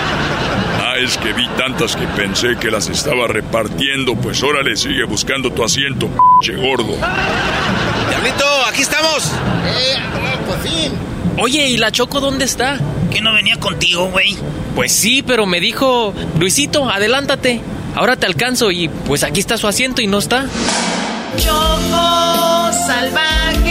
es 1.04 1.18
que 1.18 1.34
vi 1.34 1.48
tantas 1.58 1.96
que 1.96 2.06
pensé 2.08 2.58
que 2.60 2.70
las 2.70 2.90
estaba 2.90 3.28
repartiendo. 3.28 4.16
Pues 4.16 4.44
órale, 4.44 4.76
sigue 4.76 5.04
buscando 5.04 5.52
tu 5.52 5.64
asiento, 5.64 6.10
che 6.42 6.56
gordo. 6.56 6.96
Diablito, 8.10 8.46
aquí 8.68 8.82
estamos. 8.82 9.32
¡Eh, 9.66 9.96
por 10.46 10.60
fin! 10.60 10.92
Oye, 11.38 11.70
¿y 11.70 11.78
la 11.78 11.92
Choco 11.92 12.20
dónde 12.20 12.46
está? 12.46 12.80
¿Que 13.12 13.22
no 13.22 13.34
venía 13.34 13.58
contigo, 13.58 14.10
güey? 14.10 14.38
Pues 14.76 14.92
sí, 14.92 15.24
pero 15.24 15.46
me 15.46 15.60
dijo, 15.60 16.14
Luisito, 16.38 16.90
adelántate. 16.90 17.62
Ahora 17.96 18.18
te 18.18 18.26
alcanzo 18.26 18.72
y 18.72 18.90
pues 18.90 19.24
aquí 19.24 19.40
está 19.40 19.58
su 19.58 19.68
asiento 19.68 20.02
y 20.02 20.08
no 20.08 20.20
está. 20.20 20.46
Choco 21.38 22.72
salvaje 22.86 23.69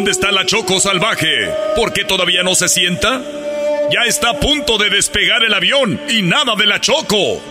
¿Dónde 0.00 0.12
está 0.12 0.32
la 0.32 0.46
Choco 0.46 0.80
salvaje? 0.80 1.52
¿Por 1.76 1.92
qué 1.92 2.06
todavía 2.06 2.42
no 2.42 2.54
se 2.54 2.70
sienta? 2.70 3.20
Ya 3.92 4.00
está 4.06 4.30
a 4.30 4.40
punto 4.40 4.78
de 4.78 4.88
despegar 4.88 5.42
el 5.42 5.52
avión 5.52 6.00
y 6.08 6.22
nada 6.22 6.54
de 6.56 6.64
la 6.64 6.80
Choco. 6.80 7.42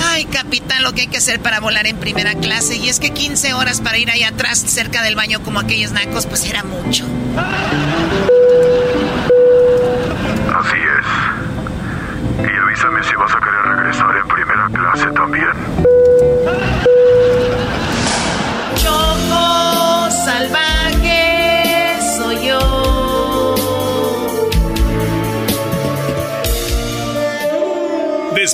Ay, 0.00 0.26
capitán, 0.26 0.84
lo 0.84 0.92
que 0.92 1.00
hay 1.00 1.06
que 1.08 1.16
hacer 1.16 1.40
para 1.40 1.58
volar 1.58 1.88
en 1.88 1.96
primera 1.96 2.36
clase. 2.36 2.76
Y 2.76 2.88
es 2.88 3.00
que 3.00 3.10
15 3.10 3.52
horas 3.54 3.80
para 3.80 3.98
ir 3.98 4.12
ahí 4.12 4.22
atrás, 4.22 4.60
cerca 4.60 5.02
del 5.02 5.16
baño, 5.16 5.42
como 5.42 5.58
aquellos 5.58 5.90
nacos, 5.90 6.26
pues 6.26 6.44
era 6.44 6.62
mucho. 6.62 7.04
Así 10.54 10.76
es. 10.76 12.48
Y 12.48 12.58
avísame 12.62 13.02
si 13.02 13.16
vas 13.16 13.34
a 13.34 13.40
querer 13.40 13.76
regresar 13.76 14.16
en 14.16 14.28
primera 14.28 14.68
clase 14.72 15.10
también. 15.16 16.89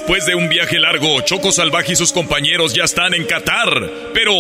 Después 0.07 0.25
de 0.25 0.37
un 0.37 0.49
viaje 0.49 0.79
largo, 0.79 1.21
Choco 1.23 1.51
Salvaje 1.51 1.95
y 1.95 1.97
sus 1.97 2.13
compañeros 2.13 2.73
ya 2.73 2.85
están 2.85 3.13
en 3.13 3.25
Qatar. 3.27 3.91
Pero, 4.15 4.35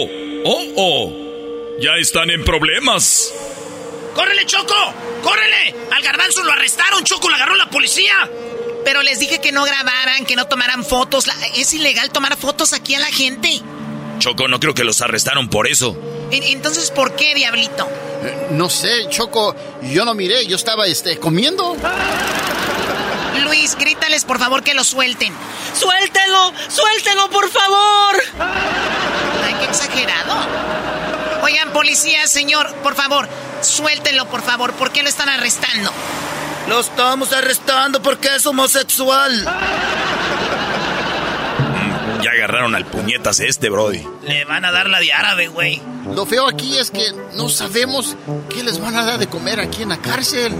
oh, 0.44 0.64
oh, 0.76 1.76
ya 1.80 1.96
están 1.98 2.30
en 2.30 2.44
problemas. 2.44 3.34
¡Córrele, 4.14 4.46
Choco! 4.46 4.72
¡Córrele! 5.24 5.74
Al 5.92 6.00
garbanzo 6.04 6.44
lo 6.44 6.52
arrestaron, 6.52 7.02
Choco, 7.02 7.28
lo 7.28 7.34
agarró 7.34 7.56
la 7.56 7.68
policía. 7.68 8.14
Pero 8.84 9.02
les 9.02 9.18
dije 9.18 9.40
que 9.40 9.50
no 9.50 9.64
grabaran, 9.64 10.24
que 10.24 10.36
no 10.36 10.44
tomaran 10.46 10.84
fotos. 10.84 11.24
Es 11.56 11.74
ilegal 11.74 12.10
tomar 12.12 12.36
fotos 12.36 12.72
aquí 12.72 12.94
a 12.94 13.00
la 13.00 13.06
gente. 13.10 13.60
Choco, 14.20 14.46
no 14.46 14.60
creo 14.60 14.72
que 14.72 14.84
los 14.84 15.00
arrestaron 15.00 15.48
por 15.48 15.66
eso. 15.66 15.98
En- 16.30 16.44
Entonces, 16.44 16.92
¿por 16.92 17.16
qué, 17.16 17.34
diablito? 17.34 17.88
Eh, 18.22 18.46
No 18.52 18.70
sé, 18.70 19.08
Choco, 19.10 19.56
yo 19.82 20.04
no 20.04 20.14
miré, 20.14 20.46
yo 20.46 20.54
estaba 20.54 20.86
este, 20.86 21.18
comiendo. 21.18 21.76
Luis, 23.44 23.76
grítales 23.76 24.24
por 24.24 24.38
favor 24.38 24.62
que 24.62 24.74
lo 24.74 24.84
suelten. 24.84 25.32
¡Suéltelo! 25.78 26.52
¡Suéltelo, 26.68 27.30
por 27.30 27.50
favor! 27.50 28.22
Ay, 29.44 29.54
qué 29.60 29.64
exagerado. 29.66 30.34
Oigan, 31.42 31.72
policía, 31.72 32.26
señor, 32.26 32.72
por 32.76 32.94
favor, 32.94 33.28
suéltenlo, 33.62 34.26
por 34.26 34.42
favor. 34.42 34.72
¿Por 34.72 34.90
qué 34.90 35.02
lo 35.02 35.08
están 35.08 35.28
arrestando? 35.28 35.92
Lo 36.68 36.80
estamos 36.80 37.32
arrestando 37.32 38.02
porque 38.02 38.34
es 38.34 38.46
homosexual. 38.46 39.46
Ya 42.26 42.32
agarraron 42.32 42.74
al 42.74 42.84
puñetas 42.84 43.38
este, 43.38 43.70
Brody. 43.70 44.04
Le 44.24 44.44
van 44.46 44.64
a 44.64 44.72
dar 44.72 44.88
la 44.90 44.98
de 44.98 45.12
árabe, 45.12 45.46
güey. 45.46 45.80
Lo 46.12 46.26
feo 46.26 46.48
aquí 46.48 46.76
es 46.76 46.90
que 46.90 47.12
no 47.34 47.48
sabemos 47.48 48.16
qué 48.52 48.64
les 48.64 48.80
van 48.80 48.96
a 48.96 49.04
dar 49.04 49.20
de 49.20 49.28
comer 49.28 49.60
aquí 49.60 49.84
en 49.84 49.90
la 49.90 49.98
cárcel. 49.98 50.52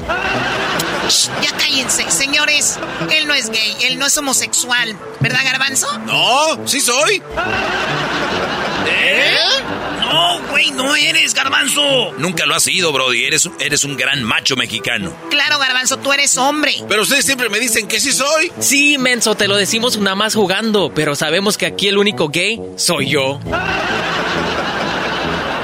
Shh, 1.08 1.28
ya 1.42 1.56
cállense, 1.58 2.08
señores. 2.08 2.78
Él 3.10 3.26
no 3.26 3.34
es 3.34 3.50
gay, 3.50 3.76
él 3.88 3.98
no 3.98 4.06
es 4.06 4.16
homosexual. 4.16 4.96
¿Verdad, 5.18 5.40
Garbanzo? 5.42 5.88
No, 6.06 6.68
sí 6.68 6.80
soy. 6.80 7.20
¿Eh? 8.88 9.36
No, 10.00 10.40
güey, 10.50 10.70
no 10.70 10.94
eres, 10.94 11.34
garbanzo. 11.34 12.12
Nunca 12.18 12.46
lo 12.46 12.54
has 12.54 12.62
sido, 12.62 12.92
Brody. 12.92 13.24
Eres, 13.24 13.48
eres 13.58 13.84
un 13.84 13.96
gran 13.96 14.22
macho 14.22 14.56
mexicano. 14.56 15.12
Claro, 15.30 15.58
Garbanzo, 15.58 15.98
tú 15.98 16.12
eres 16.12 16.36
hombre. 16.38 16.74
Pero 16.88 17.02
ustedes 17.02 17.24
siempre 17.24 17.48
me 17.48 17.58
dicen 17.58 17.88
que 17.88 18.00
sí 18.00 18.12
soy. 18.12 18.52
Sí, 18.60 18.98
menso, 18.98 19.34
te 19.34 19.48
lo 19.48 19.56
decimos 19.56 19.98
nada 19.98 20.14
más 20.16 20.34
jugando, 20.34 20.92
pero 20.94 21.14
sabemos 21.16 21.56
que 21.58 21.66
aquí 21.66 21.88
el 21.88 21.98
único 21.98 22.28
gay 22.28 22.60
soy 22.76 23.08
yo. 23.10 23.40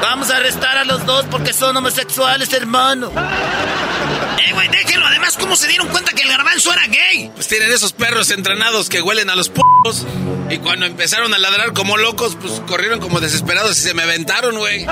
Vamos 0.03 0.31
a 0.31 0.37
arrestar 0.37 0.79
a 0.79 0.85
los 0.85 1.05
dos 1.07 1.25
porque 1.31 1.53
son 1.53 1.77
homosexuales, 1.77 2.53
hermano. 2.53 3.11
Eh, 4.39 4.53
güey, 4.53 4.69
déjenlo. 4.69 5.02
Además, 5.33 5.37
¿cómo 5.39 5.57
se 5.57 5.69
dieron 5.69 5.89
cuenta 5.89 6.13
que 6.13 6.23
el 6.23 6.29
garbanzo 6.29 6.73
era 6.73 6.87
gay? 6.87 7.31
Pues 7.35 7.49
tienen 7.49 7.71
esos 7.71 7.93
perros 7.93 8.31
entrenados 8.31 8.89
que 8.89 9.01
huelen 9.01 9.31
a 9.31 9.37
los 9.37 9.49
p***os. 9.49 10.07
Y 10.51 10.59
cuando 10.59 10.87
empezaron 10.87 11.33
a 11.33 11.39
ladrar 11.39 11.73
como 11.73 11.97
locos, 11.97 12.37
pues 12.41 12.61
corrieron 12.67 13.01
como 13.01 13.21
desesperados 13.21 13.79
y 13.79 13.81
se 13.81 13.95
me 13.95 14.03
aventaron, 14.03 14.57
güey. 14.57 14.87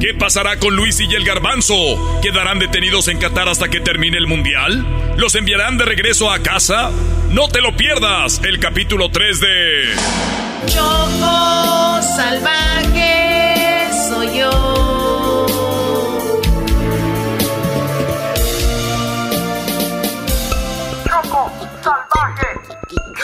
¿Qué 0.00 0.14
pasará 0.18 0.58
con 0.58 0.74
Luis 0.74 0.98
y 1.00 1.14
el 1.14 1.24
garbanzo? 1.24 1.74
¿Quedarán 2.22 2.58
detenidos 2.58 3.08
en 3.08 3.18
Qatar 3.18 3.48
hasta 3.48 3.68
que 3.68 3.80
termine 3.80 4.16
el 4.16 4.26
mundial? 4.26 4.84
¿Los 5.16 5.34
enviarán 5.34 5.78
de 5.78 5.84
regreso 5.84 6.30
a 6.30 6.40
casa? 6.40 6.90
No 7.30 7.48
te 7.48 7.60
lo 7.60 7.76
pierdas, 7.76 8.40
el 8.44 8.58
capítulo 8.58 9.10
3 9.10 9.40
de... 9.40 9.94
Choco 10.66 12.00
salvaje 12.16 13.88
soy 14.08 14.38
yo. 14.38 14.69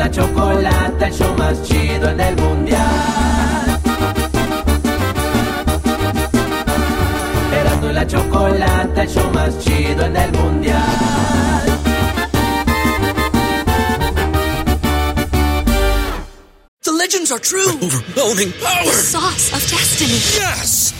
La 0.00 0.10
chocolata, 0.10 1.06
el 1.08 1.12
show 1.12 1.34
más 1.36 1.62
chido 1.62 2.08
en 2.08 2.20
el 2.20 2.34
mundial. 2.36 3.80
Erasmo 7.52 7.90
y 7.90 7.92
la 7.92 8.06
chocolata, 8.06 9.02
el 9.02 9.08
show 9.10 9.30
más 9.34 9.58
chido 9.58 10.06
en 10.06 10.16
el 10.16 10.32
mundial. 10.32 10.80
The 16.82 16.92
legends 16.92 17.30
are 17.30 17.38
true. 17.38 17.68
Overwhelming 17.82 18.52
power! 18.52 18.84
The 18.84 18.92
sauce 18.92 19.52
of 19.52 19.60
destiny. 19.70 20.18
Yes! 20.40 20.99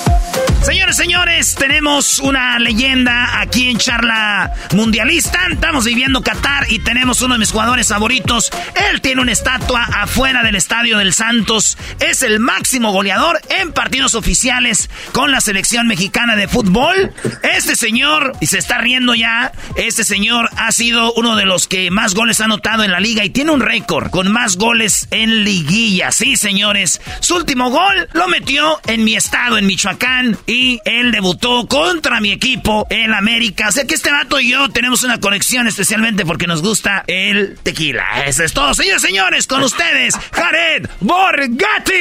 Señores, 0.61 0.95
señores, 0.95 1.55
tenemos 1.55 2.19
una 2.19 2.59
leyenda 2.59 3.41
aquí 3.41 3.67
en 3.69 3.77
Charla 3.79 4.53
Mundialista. 4.73 5.39
Estamos 5.51 5.85
viviendo 5.85 6.21
Qatar 6.21 6.71
y 6.71 6.77
tenemos 6.77 7.21
uno 7.23 7.33
de 7.33 7.39
mis 7.39 7.51
jugadores 7.51 7.87
favoritos. 7.87 8.51
Él 8.91 9.01
tiene 9.01 9.23
una 9.23 9.31
estatua 9.31 9.83
afuera 9.91 10.43
del 10.43 10.55
Estadio 10.55 10.99
del 10.99 11.13
Santos. 11.13 11.79
Es 11.99 12.21
el 12.21 12.39
máximo 12.39 12.91
goleador 12.91 13.41
en 13.49 13.73
partidos 13.73 14.13
oficiales 14.13 14.91
con 15.13 15.31
la 15.31 15.41
selección 15.41 15.87
mexicana 15.87 16.35
de 16.35 16.47
fútbol. 16.47 17.11
Este 17.41 17.75
señor, 17.75 18.33
y 18.39 18.45
se 18.45 18.59
está 18.59 18.77
riendo 18.77 19.15
ya, 19.15 19.51
este 19.75 20.03
señor 20.03 20.51
ha 20.57 20.71
sido 20.71 21.11
uno 21.13 21.35
de 21.35 21.45
los 21.45 21.67
que 21.67 21.89
más 21.89 22.13
goles 22.13 22.39
ha 22.39 22.45
anotado 22.45 22.83
en 22.83 22.91
la 22.91 22.99
liga 22.99 23.25
y 23.25 23.31
tiene 23.31 23.51
un 23.51 23.61
récord 23.61 24.11
con 24.11 24.31
más 24.31 24.57
goles 24.57 25.07
en 25.09 25.43
liguilla. 25.43 26.11
Sí, 26.11 26.37
señores. 26.37 27.01
Su 27.19 27.35
último 27.35 27.71
gol 27.71 28.09
lo 28.13 28.27
metió 28.27 28.79
en 28.85 29.03
mi 29.03 29.15
estado, 29.15 29.57
en 29.57 29.65
Michoacán. 29.65 30.37
Y 30.53 30.81
él 30.83 31.13
debutó 31.13 31.65
contra 31.65 32.19
mi 32.19 32.33
equipo, 32.33 32.85
el 32.89 33.13
América. 33.13 33.71
Sé 33.71 33.87
que 33.87 33.95
este 33.95 34.11
vato 34.11 34.37
y 34.37 34.49
yo 34.49 34.67
tenemos 34.67 35.01
una 35.03 35.17
conexión 35.17 35.65
especialmente 35.65 36.25
porque 36.25 36.45
nos 36.45 36.61
gusta 36.61 37.05
el 37.07 37.57
tequila. 37.63 38.25
Eso 38.25 38.43
es 38.43 38.51
todo, 38.51 38.73
señores, 38.73 39.01
señores, 39.01 39.47
con 39.47 39.63
ustedes, 39.63 40.13
Jared 40.33 40.89
Borgatti. 40.99 41.93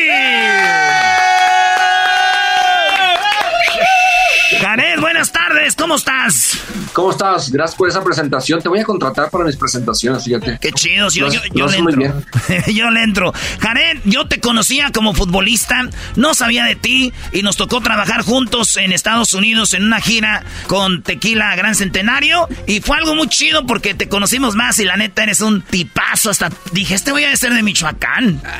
Jared, 4.58 5.00
buenas 5.00 5.30
tardes, 5.30 5.76
¿cómo 5.76 5.94
estás? 5.94 6.58
¿Cómo 6.92 7.12
estás? 7.12 7.52
Gracias 7.52 7.76
por 7.76 7.88
esa 7.88 8.02
presentación. 8.02 8.60
Te 8.60 8.68
voy 8.68 8.80
a 8.80 8.84
contratar 8.84 9.30
para 9.30 9.44
mis 9.44 9.56
presentaciones, 9.56 10.24
fíjate. 10.24 10.58
Qué 10.60 10.72
chido, 10.72 11.08
yo, 11.08 11.28
le 11.28 11.82
muy 11.82 11.92
entro. 11.92 12.22
yo 12.66 12.90
le 12.90 13.02
entro. 13.02 13.32
Jared, 13.60 14.00
yo 14.04 14.26
te 14.26 14.40
conocía 14.40 14.90
como 14.92 15.14
futbolista, 15.14 15.88
no 16.16 16.34
sabía 16.34 16.64
de 16.64 16.74
ti 16.74 17.12
y 17.32 17.42
nos 17.42 17.56
tocó 17.56 17.80
trabajar 17.80 18.22
juntos 18.22 18.76
en 18.76 18.92
Estados 18.92 19.34
Unidos 19.34 19.72
en 19.74 19.84
una 19.84 20.00
gira 20.00 20.44
con 20.66 21.02
Tequila 21.02 21.54
Gran 21.54 21.76
Centenario 21.76 22.48
y 22.66 22.80
fue 22.80 22.96
algo 22.96 23.14
muy 23.14 23.28
chido 23.28 23.66
porque 23.66 23.94
te 23.94 24.08
conocimos 24.08 24.56
más 24.56 24.80
y 24.80 24.84
la 24.84 24.96
neta 24.96 25.22
eres 25.22 25.40
un 25.40 25.62
tipazo. 25.62 26.30
Hasta 26.30 26.50
dije, 26.72 26.96
este 26.96 27.12
voy 27.12 27.22
a 27.22 27.36
ser 27.36 27.54
de 27.54 27.62
Michoacán. 27.62 28.42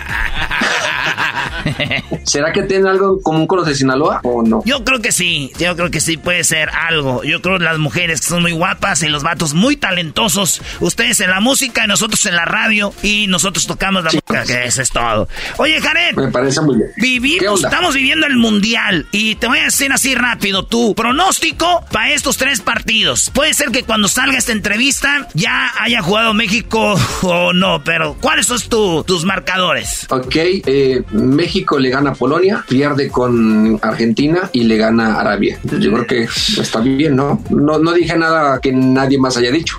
¿Será 2.25 2.53
que 2.53 2.63
tiene 2.63 2.89
algo 2.89 3.17
en 3.17 3.23
común 3.23 3.47
con 3.47 3.59
los 3.59 3.67
de 3.67 3.75
Sinaloa 3.75 4.21
o 4.23 4.43
no? 4.43 4.63
Yo 4.65 4.85
creo 4.85 5.01
que 5.01 5.13
sí, 5.13 5.53
yo 5.59 5.75
creo 5.81 5.91
que 5.91 6.01
sí 6.01 6.19
puede 6.19 6.45
ser 6.45 6.69
algo. 6.69 7.25
Yo 7.25 7.41
creo 7.41 7.57
que 7.59 7.65
las 7.65 7.79
mujeres 7.79 8.21
que 8.21 8.27
son 8.27 8.43
muy 8.43 8.53
guapas 8.53 9.03
y 9.03 9.09
los 9.09 9.23
vatos 9.23 9.55
muy 9.55 9.77
talentosos. 9.77 10.61
Ustedes 10.81 11.21
en 11.21 11.31
la 11.31 11.41
música 11.41 11.85
y 11.85 11.89
nosotros 11.89 12.25
en 12.27 12.37
la 12.37 12.45
radio 12.45 12.93
y 13.03 13.27
nosotros 13.29 13.67
tocamos 13.67 14.05
la 14.05 14.11
música, 14.11 14.45
que 14.45 14.65
eso 14.67 14.83
es 14.83 14.91
todo. 14.91 15.27
Oye, 15.57 15.81
Jared. 15.81 16.17
Me 16.17 16.29
parece 16.29 16.61
muy 16.61 16.77
bien. 16.77 16.91
¿Qué 16.97 17.01
Vivimos, 17.03 17.65
estamos 17.65 17.95
viviendo 17.95 18.27
el 18.27 18.37
mundial 18.37 19.07
y 19.11 19.37
te 19.37 19.47
voy 19.47 19.59
a 19.61 19.65
decir 19.65 19.91
así 19.93 20.15
rápido 20.15 20.67
tu 20.67 20.95
pronóstico 20.95 21.85
para 21.91 22.11
estos 22.13 22.37
tres 22.37 22.61
partidos. 22.61 23.31
Puede 23.35 23.55
ser 23.55 23.71
que 23.71 23.83
cuando 23.85 24.07
salga 24.09 24.37
esta 24.37 24.53
entrevista 24.53 25.29
ya 25.35 25.71
haya 25.81 26.03
jugado 26.03 26.35
México 26.35 26.95
o 27.23 27.53
no, 27.55 27.83
pero 27.85 28.17
¿cuáles 28.21 28.47
son 28.47 28.61
tu- 28.69 29.03
tus 29.05 29.25
marcadores? 29.25 30.07
Ok, 30.11 30.35
eh, 30.37 31.03
México 31.13 31.79
le 31.79 31.89
gana 31.91 32.11
a 32.11 32.15
Polonia, 32.15 32.65
pierde 32.69 33.09
con 33.09 33.79
Argentina 33.83 34.51
y 34.53 34.65
le 34.65 34.77
gana 34.77 35.15
a 35.15 35.21
Arabia. 35.21 35.59
Yo 35.79 35.93
creo 35.93 36.07
que 36.07 36.29
está 36.61 36.81
bien, 36.81 37.17
¿no? 37.17 37.43
No, 37.51 37.79
no 37.79 37.93
dije 37.93 38.17
nada 38.17 38.59
que 38.61 38.73
nadie 38.73 39.19
más 39.19 39.37
haya 39.37 39.51
dicho. 39.51 39.77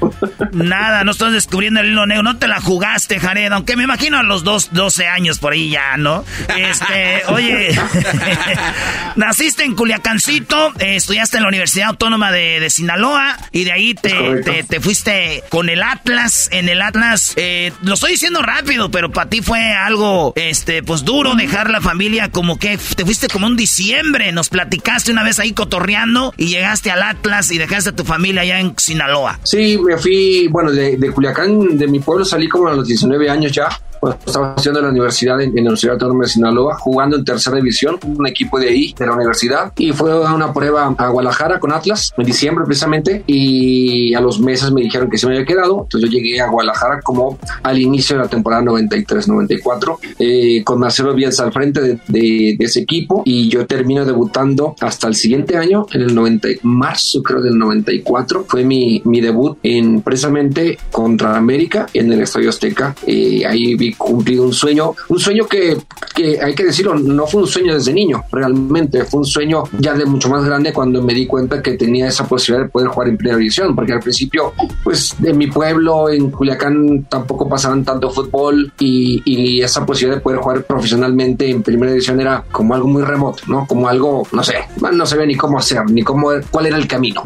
Nada, 0.52 1.04
no 1.04 1.12
estás 1.12 1.34
descubriendo 1.34 1.80
el 1.80 1.88
hilo 1.88 2.06
negro. 2.06 2.24
No 2.24 2.38
te 2.38 2.48
la 2.48 2.62
jugaste, 2.62 3.20
Jared. 3.20 3.52
Aunque 3.52 3.76
me 3.76 3.84
imagino 3.84 4.18
a 4.18 4.24
los 4.24 4.44
dos, 4.44 4.70
12 4.72 5.08
años 5.08 5.40
por 5.40 5.54
ahí 5.54 5.70
ya, 5.70 5.98
¿no? 5.98 6.24
Este, 6.58 7.24
oye, 7.28 7.70
naciste 9.16 9.64
en 9.64 9.76
Culiacancito, 9.76 10.74
eh, 10.80 10.96
estudiaste 10.96 11.38
en 11.38 11.44
la 11.44 11.50
Universidad 11.50 11.90
Autónoma 11.90 12.32
de, 12.32 12.60
de 12.60 12.70
Sinaloa 12.70 13.38
y 13.52 13.64
de 13.64 13.72
ahí 13.72 13.94
te, 13.94 14.42
te, 14.44 14.64
te 14.64 14.80
fuiste 14.80 15.44
con 15.50 15.70
el 15.70 15.84
Atlas. 15.84 16.50
En 16.52 16.70
el 16.70 16.82
Atlas, 16.82 17.34
eh, 17.36 17.72
lo 17.84 17.94
estoy 17.94 18.12
diciendo 18.12 18.42
rápido, 18.42 18.92
pero 18.92 19.12
para 19.12 19.30
ti 19.30 19.42
fue 19.42 19.74
algo, 19.74 20.34
este, 20.36 20.84
pues 20.84 21.04
duro 21.06 21.36
dejar 21.36 21.70
la 21.70 21.82
familia 21.82 22.30
como 22.32 22.60
que 22.60 22.78
te 22.78 23.06
fuiste 23.06 23.28
como 23.28 23.48
un 23.48 23.56
diciembre. 23.56 24.32
Nos 24.32 24.50
platicaste 24.50 25.12
una 25.12 25.24
vez 25.24 25.40
ahí 25.40 25.54
cotorreando 25.54 26.34
y 26.38 26.48
llegaste 26.48 26.92
al 26.92 27.04
Atlas 27.04 27.52
y 27.52 27.58
dejaste 27.58 27.92
a 27.92 27.96
tu 27.96 28.04
familia 28.04 28.42
allá 28.42 28.60
en 28.60 28.74
Sinaloa. 28.78 29.40
Sí, 29.44 29.78
me 29.78 29.98
fui, 29.98 30.48
bueno, 30.50 30.72
de, 30.72 30.98
de 30.98 31.12
Culiacán, 31.12 31.78
de 31.78 31.88
mi 31.88 32.00
pueblo, 32.00 32.26
salí 32.26 32.48
como 32.48 32.68
a 32.68 32.74
los 32.74 32.88
19 32.88 33.30
años 33.30 33.52
ya. 33.52 33.70
Bueno, 34.02 34.18
estaba 34.26 34.56
haciendo 34.56 34.82
la 34.82 34.90
universidad 34.90 35.40
en, 35.42 35.50
en 35.50 35.56
la 35.56 35.62
Universidad 35.70 35.94
Autónoma 35.94 36.24
de 36.24 36.30
Sinaloa, 36.30 36.76
jugando 36.80 37.16
en 37.18 37.24
tercera 37.26 37.58
división, 37.58 37.98
un 38.04 38.28
equipo 38.28 38.60
de 38.60 38.70
ahí, 38.70 38.96
de 38.98 39.06
la 39.06 39.14
universidad. 39.14 39.72
Y 39.78 39.92
fue 39.94 40.12
a 40.12 40.34
una 40.34 40.52
prueba 40.54 40.94
a 40.98 41.08
Guadalajara 41.10 41.60
con 41.60 41.72
Atlas, 41.72 42.12
en 42.18 42.26
diciembre 42.26 42.66
precisamente. 42.66 43.24
Y 43.28 44.14
a 44.16 44.22
los 44.22 44.40
meses 44.40 44.72
me 44.72 44.82
dijeron 44.82 45.10
que 45.10 45.18
se 45.18 45.28
me 45.28 45.34
había 45.36 45.46
quedado. 45.46 45.82
Entonces 45.84 46.10
yo 46.10 46.18
llegué 46.18 46.42
a 46.42 46.48
Guadalajara 46.50 47.02
como 47.02 47.38
al 47.64 47.80
inicio 47.80 48.18
de 48.18 48.24
la 48.24 48.28
temporada 48.30 48.64
93-94, 48.64 49.98
eh, 50.20 50.64
con 50.64 50.80
Marcelo 50.80 51.14
Bielsa 51.14 51.44
al 51.44 51.52
frente 51.54 51.82
de, 51.82 52.00
de- 52.08 52.56
de 52.58 52.66
ese 52.66 52.80
equipo. 52.82 53.24
Y 53.26 53.50
yo 53.50 53.66
termino 53.68 54.06
debutando 54.06 54.76
hasta 54.82 55.08
el 55.08 55.16
siguiente 55.16 55.58
año, 55.58 55.86
en 55.94 56.02
el 56.02 56.16
90, 56.16 56.48
marzo 56.64 57.22
creo 57.24 57.42
del 57.42 57.58
94. 57.58 58.46
Fue 58.48 58.64
mi, 58.64 59.02
mi 59.06 59.22
debut 59.22 59.58
en 59.64 60.02
precisamente 60.02 60.78
contra 60.92 61.36
América 61.38 61.88
en 61.94 62.12
el 62.12 62.22
Estadio 62.22 62.50
Azteca. 62.50 62.96
Eh, 63.06 63.44
ahí 63.46 63.76
vi 63.76 63.91
cumplido 63.94 64.44
un 64.44 64.54
sueño, 64.54 64.94
un 65.10 65.20
sueño 65.20 65.48
que, 65.48 65.78
que 66.14 66.40
hay 66.42 66.56
que 66.56 66.66
decirlo, 66.66 66.96
no 66.96 67.28
fue 67.28 67.42
un 67.42 67.48
sueño 67.48 67.74
desde 67.74 67.94
niño, 67.94 68.24
realmente 68.32 69.06
fue 69.06 69.20
un 69.22 69.26
sueño 69.26 69.64
ya 69.80 69.94
de 69.94 70.06
mucho 70.06 70.30
más 70.30 70.44
grande 70.46 70.74
cuando 70.74 71.02
me 71.02 71.14
di 71.14 71.26
cuenta 71.26 71.62
que 71.62 71.74
tenía 71.74 72.08
esa 72.08 72.28
posibilidad 72.28 72.66
de 72.66 72.72
poder 72.72 72.90
jugar 72.90 73.10
en 73.10 73.18
primera 73.18 73.38
división, 73.38 73.76
porque 73.76 73.94
al 73.94 74.00
principio, 74.00 74.54
pues 74.84 75.16
de 75.20 75.34
mi 75.34 75.48
pueblo, 75.48 76.10
en 76.10 76.32
Culiacán, 76.32 77.06
tampoco 77.10 77.48
pasaban 77.48 77.84
tanto 77.84 78.10
fútbol 78.10 78.72
y, 78.80 79.22
y 79.26 79.62
esa 79.62 79.86
posibilidad 79.86 80.18
de 80.18 80.22
poder 80.22 80.40
jugar 80.40 80.64
profesionalmente 80.64 81.50
en 81.50 81.64
primera 81.64 81.92
división 81.92 82.20
era 82.20 82.44
como 82.52 82.74
algo 82.74 82.88
muy 82.88 83.04
remoto, 83.04 83.44
¿no? 83.48 83.66
Como 83.68 83.88
algo, 83.88 84.28
no 84.32 84.44
sé, 84.44 84.56
no 84.94 85.06
sabía 85.06 85.26
ni 85.26 85.36
cómo 85.36 85.58
hacer, 85.58 85.90
ni 85.90 86.04
cómo, 86.04 86.30
cuál 86.50 86.66
era 86.68 86.78
el 86.78 86.88
camino. 86.88 87.24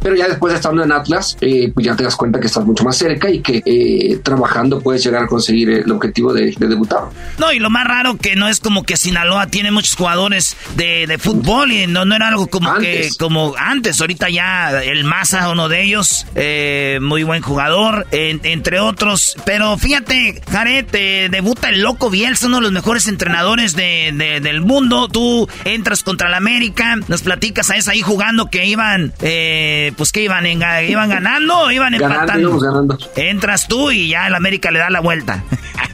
Pero 0.00 0.16
ya 0.16 0.28
después 0.28 0.52
de 0.52 0.56
estando 0.56 0.82
en 0.82 0.92
Atlas, 0.92 1.36
eh, 1.40 1.70
pues 1.72 1.86
ya 1.86 1.94
te 1.94 2.04
das 2.04 2.16
cuenta 2.16 2.40
que 2.40 2.46
estás 2.46 2.64
mucho 2.64 2.84
más 2.84 2.96
cerca 2.96 3.30
y 3.30 3.40
que 3.40 3.62
eh, 3.64 4.18
trabajando 4.22 4.80
puedes 4.80 5.04
llegar 5.04 5.24
a 5.24 5.26
conseguir 5.26 5.70
el 5.70 5.90
objetivo 5.90 6.03
objetivo 6.04 6.32
de, 6.32 6.54
debutar. 6.58 7.04
No, 7.38 7.52
y 7.52 7.58
lo 7.58 7.70
más 7.70 7.86
raro 7.86 8.16
que 8.16 8.36
no 8.36 8.48
es 8.48 8.60
como 8.60 8.82
que 8.84 8.96
Sinaloa 8.96 9.46
tiene 9.46 9.70
muchos 9.70 9.94
jugadores 9.94 10.56
de, 10.76 11.06
de 11.06 11.18
fútbol 11.18 11.72
y 11.72 11.86
no, 11.86 12.04
no 12.04 12.14
era 12.14 12.28
algo 12.28 12.46
como 12.46 12.74
que 12.76 13.08
como 13.18 13.54
antes. 13.58 14.00
Ahorita 14.00 14.28
ya 14.28 14.82
el 14.82 15.04
Maza, 15.04 15.48
uno 15.50 15.68
de 15.68 15.82
ellos, 15.82 16.26
eh, 16.34 16.98
muy 17.02 17.22
buen 17.22 17.42
jugador, 17.42 18.06
entre 18.10 18.80
otros. 18.80 19.36
Pero 19.44 19.76
fíjate, 19.78 20.42
Jared, 20.50 20.86
debuta 21.30 21.68
el 21.68 21.80
loco 21.80 22.10
Bielsa, 22.10 22.46
uno 22.46 22.56
de 22.56 22.62
los 22.62 22.72
mejores 22.72 23.08
entrenadores 23.08 23.74
de, 23.74 24.40
del 24.42 24.60
mundo. 24.60 25.08
Tú 25.08 25.48
entras 25.64 26.02
contra 26.02 26.28
la 26.28 26.36
América, 26.36 26.96
nos 27.08 27.22
platicas 27.22 27.70
a 27.70 27.76
esa 27.76 27.92
ahí 27.92 28.02
jugando 28.02 28.50
que 28.50 28.66
iban, 28.66 29.12
eh, 29.20 29.92
pues 29.96 30.12
que 30.12 30.22
iban, 30.22 30.46
en, 30.46 30.62
iban 30.88 31.08
ganando, 31.08 31.70
iban 31.70 31.94
empatando. 31.94 32.58
ganando. 32.58 32.98
Entras 33.16 33.68
tú 33.68 33.90
y 33.90 34.08
ya 34.08 34.26
el 34.26 34.34
América 34.34 34.70
le 34.70 34.78
da 34.78 34.90
la 34.90 35.00
vuelta. 35.00 35.44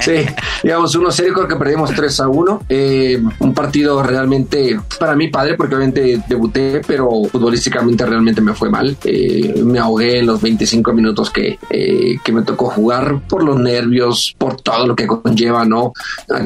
Sí, 0.00 0.24
digamos 0.62 0.96
1-0, 0.96 1.32
creo 1.32 1.48
que 1.48 1.56
perdimos 1.56 1.90
3 1.94 2.20
a 2.20 2.28
1. 2.28 2.62
Eh, 2.68 3.22
un 3.38 3.54
partido 3.54 4.02
realmente 4.02 4.78
para 4.98 5.14
mí 5.14 5.28
padre 5.28 5.54
porque 5.56 5.74
obviamente 5.74 6.22
debuté, 6.28 6.80
pero 6.86 7.10
futbolísticamente 7.30 8.04
realmente 8.06 8.40
me 8.40 8.54
fue 8.54 8.70
mal. 8.70 8.96
Eh, 9.04 9.62
me 9.64 9.78
ahogué 9.78 10.20
en 10.20 10.26
los 10.26 10.40
25 10.40 10.92
minutos 10.92 11.30
que, 11.30 11.58
eh, 11.70 12.16
que 12.24 12.32
me 12.32 12.42
tocó 12.42 12.70
jugar 12.70 13.20
por 13.28 13.42
los 13.42 13.58
nervios, 13.58 14.34
por 14.38 14.60
todo 14.60 14.86
lo 14.86 14.96
que 14.96 15.06
conlleva, 15.06 15.64
¿no? 15.64 15.92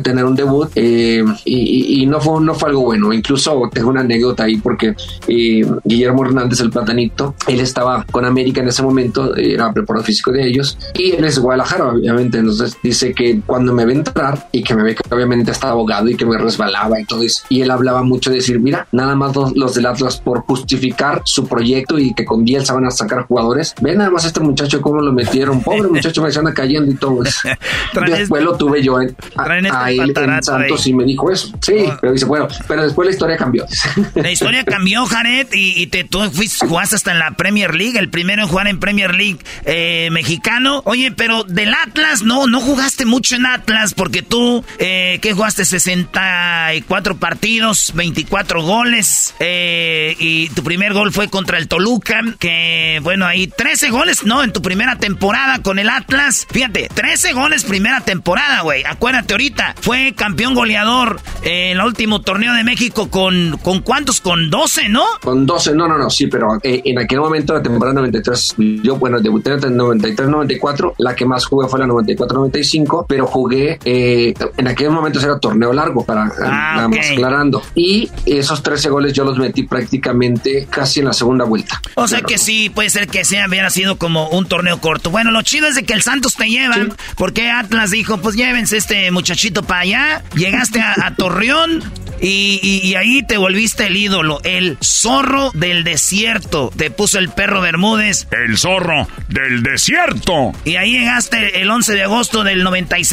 tener 0.02 0.24
un 0.24 0.34
debut 0.34 0.70
y, 0.76 1.20
y, 1.44 2.06
no, 2.06 2.20
fue, 2.20 2.40
no 2.40 2.54
fue 2.54 2.70
algo 2.70 2.82
bueno. 2.82 3.12
Incluso 3.12 3.68
tengo 3.72 3.90
una 3.90 4.00
anécdota 4.00 4.44
ahí 4.44 4.56
porque 4.56 4.94
Guillermo 5.26 6.24
Hernández, 6.24 6.60
el 6.60 6.70
platanito, 6.70 7.34
él 7.46 7.60
estaba 7.60 8.04
con 8.10 8.24
América 8.24 8.60
en 8.60 8.68
ese 8.68 8.82
momento, 8.82 9.34
era 9.36 9.72
preparador 9.72 10.06
físico 10.06 10.32
de 10.32 10.46
ellos 10.46 10.78
y 10.94 11.12
él 11.12 11.24
es 11.24 11.38
Guadalajara, 11.38 11.88
obviamente. 11.88 12.38
Entonces 12.38 12.76
dice 12.82 13.12
que 13.12 13.40
cuando 13.46 13.72
me 13.72 13.84
ve 13.84 13.92
entrar 13.92 14.48
y 14.52 14.62
que 14.62 14.74
me 14.74 14.82
ve 14.82 14.94
que 14.94 15.14
obviamente 15.14 15.50
está 15.50 15.70
abogado 15.70 16.08
y 16.08 16.16
que 16.16 16.26
me 16.26 16.38
resbalaba 16.38 17.00
y 17.00 17.04
todo 17.04 17.22
eso. 17.22 17.44
Y 17.48 17.60
él 17.60 17.70
hablaba 17.70 18.02
mucho 18.02 18.30
de 18.30 18.36
decir, 18.36 18.60
mira, 18.60 18.86
nada 18.92 19.14
más 19.14 19.34
los, 19.54 19.74
del 19.74 19.86
Atlas 19.86 20.20
por 20.20 20.40
justificar 20.40 21.22
su 21.24 21.46
proyecto 21.46 21.98
y 21.98 22.14
que 22.14 22.24
con 22.24 22.44
Bielsa 22.44 22.74
van 22.74 22.86
a 22.86 22.90
sacar 22.90 23.26
jugadores. 23.26 23.74
Ven 23.80 23.98
nada 23.98 24.10
más 24.10 24.24
este 24.24 24.40
muchacho 24.40 24.80
cómo 24.80 25.00
lo 25.00 25.12
metieron. 25.12 25.62
Pobre 25.62 25.88
muchacho 25.88 26.22
me 26.22 26.28
anda 26.34 26.54
cayendo 26.54 26.90
y 26.90 26.96
todo 26.96 27.22
eso. 27.22 27.48
después 28.06 28.42
lo 28.42 28.56
tuve 28.56 28.82
yo 28.82 29.00
en, 29.00 29.16
a, 29.36 29.90
este 29.90 30.02
él 30.02 30.30
en 30.30 30.42
Santos 30.42 30.86
y 30.86 30.94
me 30.94 31.04
dijo 31.04 31.30
eso. 31.30 31.52
Sí, 31.60 31.84
oh. 31.86 31.96
pero 32.00 32.12
dice, 32.12 32.24
bueno, 32.24 32.48
pero 32.66 32.82
después 32.82 33.06
la 33.06 33.12
historia 33.12 33.36
cambió. 33.36 33.66
La 34.14 34.30
historia 34.30 34.64
cambió, 34.64 35.04
Jared, 35.06 35.48
y, 35.52 35.86
te, 35.88 36.04
tú 36.04 36.20
fuiste, 36.30 36.66
jugaste 36.66 36.96
hasta 36.96 37.12
en 37.12 37.18
la 37.18 37.32
Premier 37.32 37.74
League, 37.74 37.98
el 37.98 38.08
primero 38.08 38.42
en 38.42 38.48
jugar 38.48 38.68
en 38.68 38.78
Premier 38.78 39.14
League 39.14 39.38
eh, 39.64 40.08
mexicano. 40.10 40.82
Oye, 40.84 41.12
pero 41.12 41.44
del 41.44 41.74
Atlas 41.74 42.22
no, 42.22 42.46
no 42.46 42.60
jugaste 42.60 43.04
mucho 43.04 43.33
en 43.34 43.46
Atlas 43.46 43.94
porque 43.94 44.22
tú, 44.22 44.64
eh, 44.78 45.18
¿qué 45.20 45.32
jugaste? 45.32 45.64
64 45.64 47.16
partidos, 47.16 47.92
24 47.94 48.62
goles. 48.62 49.34
Eh, 49.38 50.16
y 50.18 50.48
tu 50.50 50.62
primer 50.62 50.92
gol 50.92 51.12
fue 51.12 51.28
contra 51.28 51.58
el 51.58 51.68
Toluca, 51.68 52.22
que 52.38 53.00
bueno, 53.02 53.26
ahí 53.26 53.46
13 53.46 53.90
goles, 53.90 54.24
¿no? 54.24 54.42
En 54.42 54.52
tu 54.52 54.62
primera 54.62 54.96
temporada 54.96 55.60
con 55.62 55.78
el 55.78 55.88
Atlas. 55.88 56.46
Fíjate, 56.50 56.88
13 56.92 57.32
goles 57.32 57.64
primera 57.64 58.00
temporada, 58.00 58.62
güey. 58.62 58.84
Acuérdate 58.84 59.34
ahorita, 59.34 59.74
fue 59.80 60.14
campeón 60.16 60.54
goleador 60.54 61.20
en 61.42 61.78
el 61.78 61.84
último 61.84 62.20
torneo 62.20 62.54
de 62.54 62.64
México 62.64 63.10
con, 63.10 63.58
¿con 63.62 63.80
cuántos? 63.80 64.20
Con 64.20 64.50
12, 64.50 64.88
¿no? 64.88 65.04
Con 65.22 65.46
12, 65.46 65.74
no, 65.74 65.88
no, 65.88 65.98
no, 65.98 66.10
sí, 66.10 66.26
pero 66.26 66.58
eh, 66.62 66.82
en 66.84 66.98
aquel 66.98 67.20
momento, 67.20 67.54
la 67.54 67.62
temporada 67.62 67.94
93, 67.94 68.56
yo, 68.82 68.96
bueno, 68.96 69.20
debuté 69.20 69.52
en 69.52 69.64
el 69.64 69.74
93-94, 69.74 70.94
la 70.98 71.14
que 71.14 71.26
más 71.26 71.46
jugué 71.46 71.68
fue 71.68 71.80
la 71.80 71.86
94-95, 71.86 73.06
pero 73.08 73.23
jugué, 73.26 73.78
eh, 73.84 74.34
en 74.56 74.68
aquel 74.68 74.90
momento 74.90 75.20
era 75.20 75.38
torneo 75.38 75.72
largo, 75.72 76.04
para 76.04 76.30
ah, 76.44 76.88
aclarando. 77.12 77.62
Y 77.74 78.10
esos 78.26 78.62
13 78.62 78.90
goles 78.90 79.12
yo 79.12 79.24
los 79.24 79.38
metí 79.38 79.64
prácticamente 79.64 80.66
casi 80.70 81.00
en 81.00 81.06
la 81.06 81.12
segunda 81.12 81.44
vuelta. 81.44 81.80
O 81.94 82.08
sea 82.08 82.22
que 82.22 82.38
sí, 82.38 82.70
puede 82.70 82.90
ser 82.90 83.08
que 83.08 83.24
sea, 83.24 83.46
hubiera 83.48 83.70
sido 83.70 83.96
como 83.96 84.28
un 84.28 84.46
torneo 84.46 84.80
corto. 84.80 85.10
Bueno, 85.10 85.30
lo 85.30 85.42
chido 85.42 85.68
es 85.68 85.74
de 85.74 85.84
que 85.84 85.92
el 85.92 86.02
Santos 86.02 86.34
te 86.34 86.48
lleva, 86.48 86.76
porque 87.16 87.50
Atlas 87.50 87.90
dijo, 87.90 88.18
pues 88.18 88.36
llévense 88.36 88.76
este 88.76 89.10
muchachito 89.10 89.62
para 89.62 89.80
allá. 89.80 90.22
Llegaste 90.34 90.80
a 90.80 91.14
Torreón, 91.16 91.82
y, 92.20 92.94
ahí 92.94 93.22
te 93.22 93.36
volviste 93.36 93.86
el 93.86 93.96
ídolo, 93.96 94.40
el 94.44 94.78
zorro 94.82 95.50
del 95.52 95.84
desierto. 95.84 96.72
Te 96.76 96.90
puso 96.90 97.18
el 97.18 97.28
perro 97.28 97.60
Bermúdez. 97.60 98.26
El 98.30 98.56
zorro 98.56 99.06
del 99.28 99.62
desierto. 99.62 100.52
Y 100.64 100.76
ahí 100.76 100.92
llegaste 100.92 101.60
el 101.60 101.70
11 101.70 101.94
de 101.94 102.02
agosto 102.04 102.44
del 102.44 102.62
96 102.62 103.12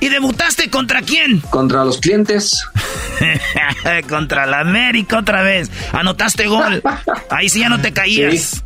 y 0.00 0.08
debutaste 0.08 0.70
contra 0.70 1.02
quién? 1.02 1.40
Contra 1.50 1.84
los 1.84 1.98
clientes. 1.98 2.62
contra 4.08 4.46
la 4.46 4.60
América 4.60 5.18
otra 5.18 5.42
vez. 5.42 5.70
Anotaste 5.92 6.46
gol. 6.46 6.82
Ahí 7.30 7.48
sí 7.48 7.60
ya 7.60 7.68
no 7.68 7.80
te 7.80 7.92
caías. 7.92 8.62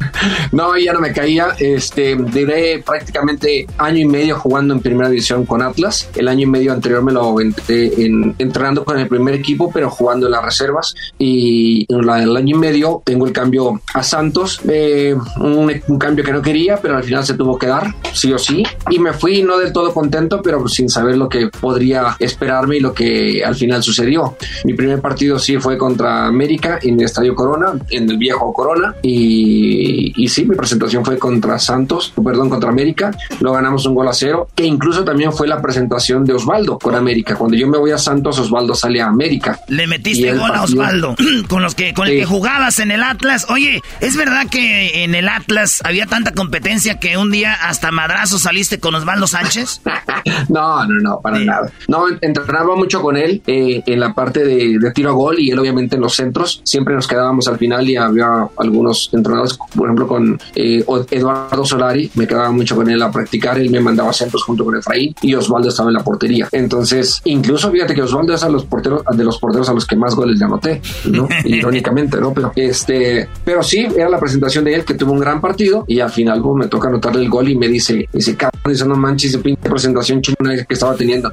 No, 0.53 0.77
ya 0.77 0.93
no 0.93 1.01
me 1.01 1.13
caía. 1.13 1.49
Este, 1.59 2.17
duré 2.17 2.83
prácticamente 2.85 3.67
año 3.79 3.99
y 3.99 4.05
medio 4.05 4.39
jugando 4.39 4.75
en 4.75 4.81
primera 4.81 5.09
división 5.09 5.45
con 5.45 5.63
Atlas. 5.63 6.09
El 6.15 6.29
año 6.29 6.43
y 6.43 6.47
medio 6.47 6.73
anterior 6.73 7.03
me 7.03 7.13
lo 7.13 7.31
aventé 7.31 8.05
en, 8.05 8.35
entrenando 8.39 8.85
con 8.85 8.99
el 8.99 9.09
primer 9.09 9.35
equipo 9.35 9.71
pero 9.73 9.91
jugando 9.91 10.27
en 10.27 10.33
las 10.33 10.45
reservas. 10.45 10.95
Y 11.19 11.87
en 11.89 12.07
la, 12.07 12.23
el 12.23 12.37
año 12.37 12.57
y 12.57 12.59
medio 12.59 13.03
tengo 13.05 13.27
el 13.27 13.33
cambio 13.33 13.81
a 13.93 14.03
Santos, 14.03 14.61
eh, 14.69 15.15
un, 15.39 15.99
cambio 15.99 16.25
que 16.25 16.33
no 16.33 16.43
quería, 16.43 16.77
pero 16.77 16.97
al 16.97 17.05
final 17.05 17.25
se 17.25 17.35
tuvo 17.35 17.59
que 17.59 17.67
dar, 17.67 17.95
sí 18.13 18.33
o 18.33 18.39
sí. 18.39 18.65
Y 18.91 18.99
me 18.99 19.13
fui 19.13 19.43
no 19.43 19.59
del 19.59 19.73
todo 19.73 19.93
contento, 19.93 20.41
pero 20.43 20.64
sin 20.69 20.89
saber 20.89 21.17
lo 21.17 21.29
que 21.29 21.49
podría 21.49 22.17
esperarme 22.19 22.77
y 22.77 22.81
lo 22.81 22.93
que 22.93 23.45
al 23.45 23.55
final 23.55 23.83
sucedió. 23.83 24.37
Mi 24.65 24.75
primer 24.75 25.01
partido 25.01 25.39
sí 25.39 25.59
fue 25.59 25.79
contra 25.79 26.27
América 26.27 26.79
en 26.83 26.99
el 26.99 27.07
Estadio 27.07 27.35
Corona, 27.35 27.73
en 27.91 28.11
el 28.11 28.19
viejo 28.19 28.53
Corona. 28.53 28.95
Y, 29.03 30.13
y 30.17 30.29
sí, 30.29 30.45
mi 30.45 30.57
presentación 30.57 31.05
fue 31.05 31.19
contra 31.19 31.59
Santos, 31.59 32.13
perdón, 32.23 32.49
contra 32.49 32.71
América. 32.71 33.17
Lo 33.41 33.53
ganamos 33.53 33.87
un 33.87 33.95
gol 33.95 34.09
a 34.09 34.13
cero, 34.13 34.49
que 34.55 34.65
incluso 34.65 35.05
también 35.05 35.33
fue 35.33 35.49
la 35.49 35.61
presentación 35.61 36.25
de 36.25 36.35
Osvaldo 36.35 36.79
con 36.79 36.95
América. 36.95 37.37
Cuando 37.37 37.57
yo 37.57 37.67
me 37.69 37.79
voy 37.79 37.91
a 37.91 37.99
Santos, 37.99 38.39
Osvaldo 38.39 38.75
sale 38.75 39.01
a 39.01 39.07
América. 39.07 39.61
Le 39.69 39.87
metiste 39.87 40.33
gol 40.35 40.51
a 40.55 40.63
Osvaldo, 40.63 41.17
con 41.49 41.63
los 41.63 41.75
que 41.75 41.95
con 41.95 42.09
el 42.09 42.19
que 42.19 42.25
jugabas 42.25 42.79
en 42.79 42.91
el 42.91 43.03
Atlas. 43.03 43.47
Oye, 43.49 43.83
¿es 44.01 44.17
verdad 44.17 44.47
que 44.51 45.05
en 45.05 45.15
el 45.15 45.29
Atlas 45.29 45.81
había 45.85 46.07
tanta 46.07 46.33
competencia 46.33 46.99
que 46.99 47.17
un 47.17 47.31
día 47.31 47.53
hasta 47.53 47.91
madrazo 47.91 48.39
saliste 48.39 48.79
con 48.79 48.95
Osvaldo 48.95 49.27
Sánchez? 49.27 49.81
no, 50.49 50.87
no, 50.87 51.01
no, 51.03 51.21
para 51.21 51.39
nada. 51.39 51.71
No, 51.89 52.07
entrenaba 52.21 52.77
mucho 52.77 53.01
con 53.01 53.17
él 53.17 53.43
eh, 53.47 53.83
en 53.87 54.01
la 54.01 54.15
parte 54.15 54.45
de, 54.45 54.79
tiro 54.95 55.11
a 55.11 55.13
gol 55.13 55.39
y 55.39 55.51
él 55.51 55.59
obviamente 55.59 55.97
en 55.97 56.03
los 56.03 56.15
centros. 56.15 56.61
Siempre 56.65 56.95
nos 56.95 57.07
quedábamos 57.07 57.49
al 57.49 57.59
final 57.59 57.89
y 57.89 57.97
había 57.97 58.49
algunos 58.57 59.11
entrenadores, 59.13 59.59
por 59.75 59.87
ejemplo 59.87 60.07
con 60.07 60.39
eh, 60.55 60.85
Eduardo 61.11 61.65
Solari, 61.65 62.11
me 62.15 62.27
quedaba 62.27 62.51
mucho 62.51 62.77
con 62.77 62.89
él 62.89 63.01
a 63.03 63.11
practicar, 63.11 63.59
él 63.59 63.71
me 63.71 63.81
mandaba 63.81 64.13
centros 64.13 64.43
junto 64.43 64.65
con 64.65 64.77
Efraín 64.77 65.15
y 65.23 65.35
Osvaldo 65.35 65.69
estaba 65.69 65.89
en 65.91 65.95
la 65.95 66.05
portería. 66.05 66.49
Entonces, 66.53 67.21
incluso 67.25 67.71
fíjate 67.71 67.95
que 67.95 68.03
Osvaldo 68.03 68.35
es 68.35 68.43
a 68.43 68.49
los 68.49 68.65
porteros 68.65 69.03
de 69.11 69.25
los 69.25 69.39
porteros 69.39 69.69
a 69.69 69.73
los 69.73 69.87
que 69.87 69.97
más 69.97 70.15
goles 70.15 70.39
le 70.39 70.45
anoté, 70.45 70.81
¿no? 71.11 71.29
Irónicamente, 71.45 72.21
¿no? 72.21 72.33
Pero 72.33 72.53
este, 72.57 73.29
pero 73.45 73.63
sí, 73.63 73.87
era 73.97 74.09
la 74.09 74.19
presentación 74.19 74.65
de 74.65 74.75
él 74.75 74.85
que 74.85 74.95
tuvo 74.95 75.13
un 75.13 75.21
gran 75.21 75.41
partido 75.41 75.85
y 75.87 76.01
al 76.01 76.11
final 76.11 76.41
pues, 76.43 76.55
me 76.57 76.69
toca 76.69 76.89
anotarle 76.89 77.23
el 77.23 77.29
gol 77.29 77.49
y 77.49 77.57
me 77.57 77.69
dice, 77.69 78.09
dice, 78.13 78.37
cabrón, 78.37 78.73
dice, 78.73 78.87
no 78.87 78.97
manches, 78.97 79.31
esa 79.31 79.43
pinche 79.43 79.69
presentación 79.69 80.21
chingona 80.35 80.65
que 80.65 80.75
estaba 80.75 80.95
teniendo. 80.97 81.33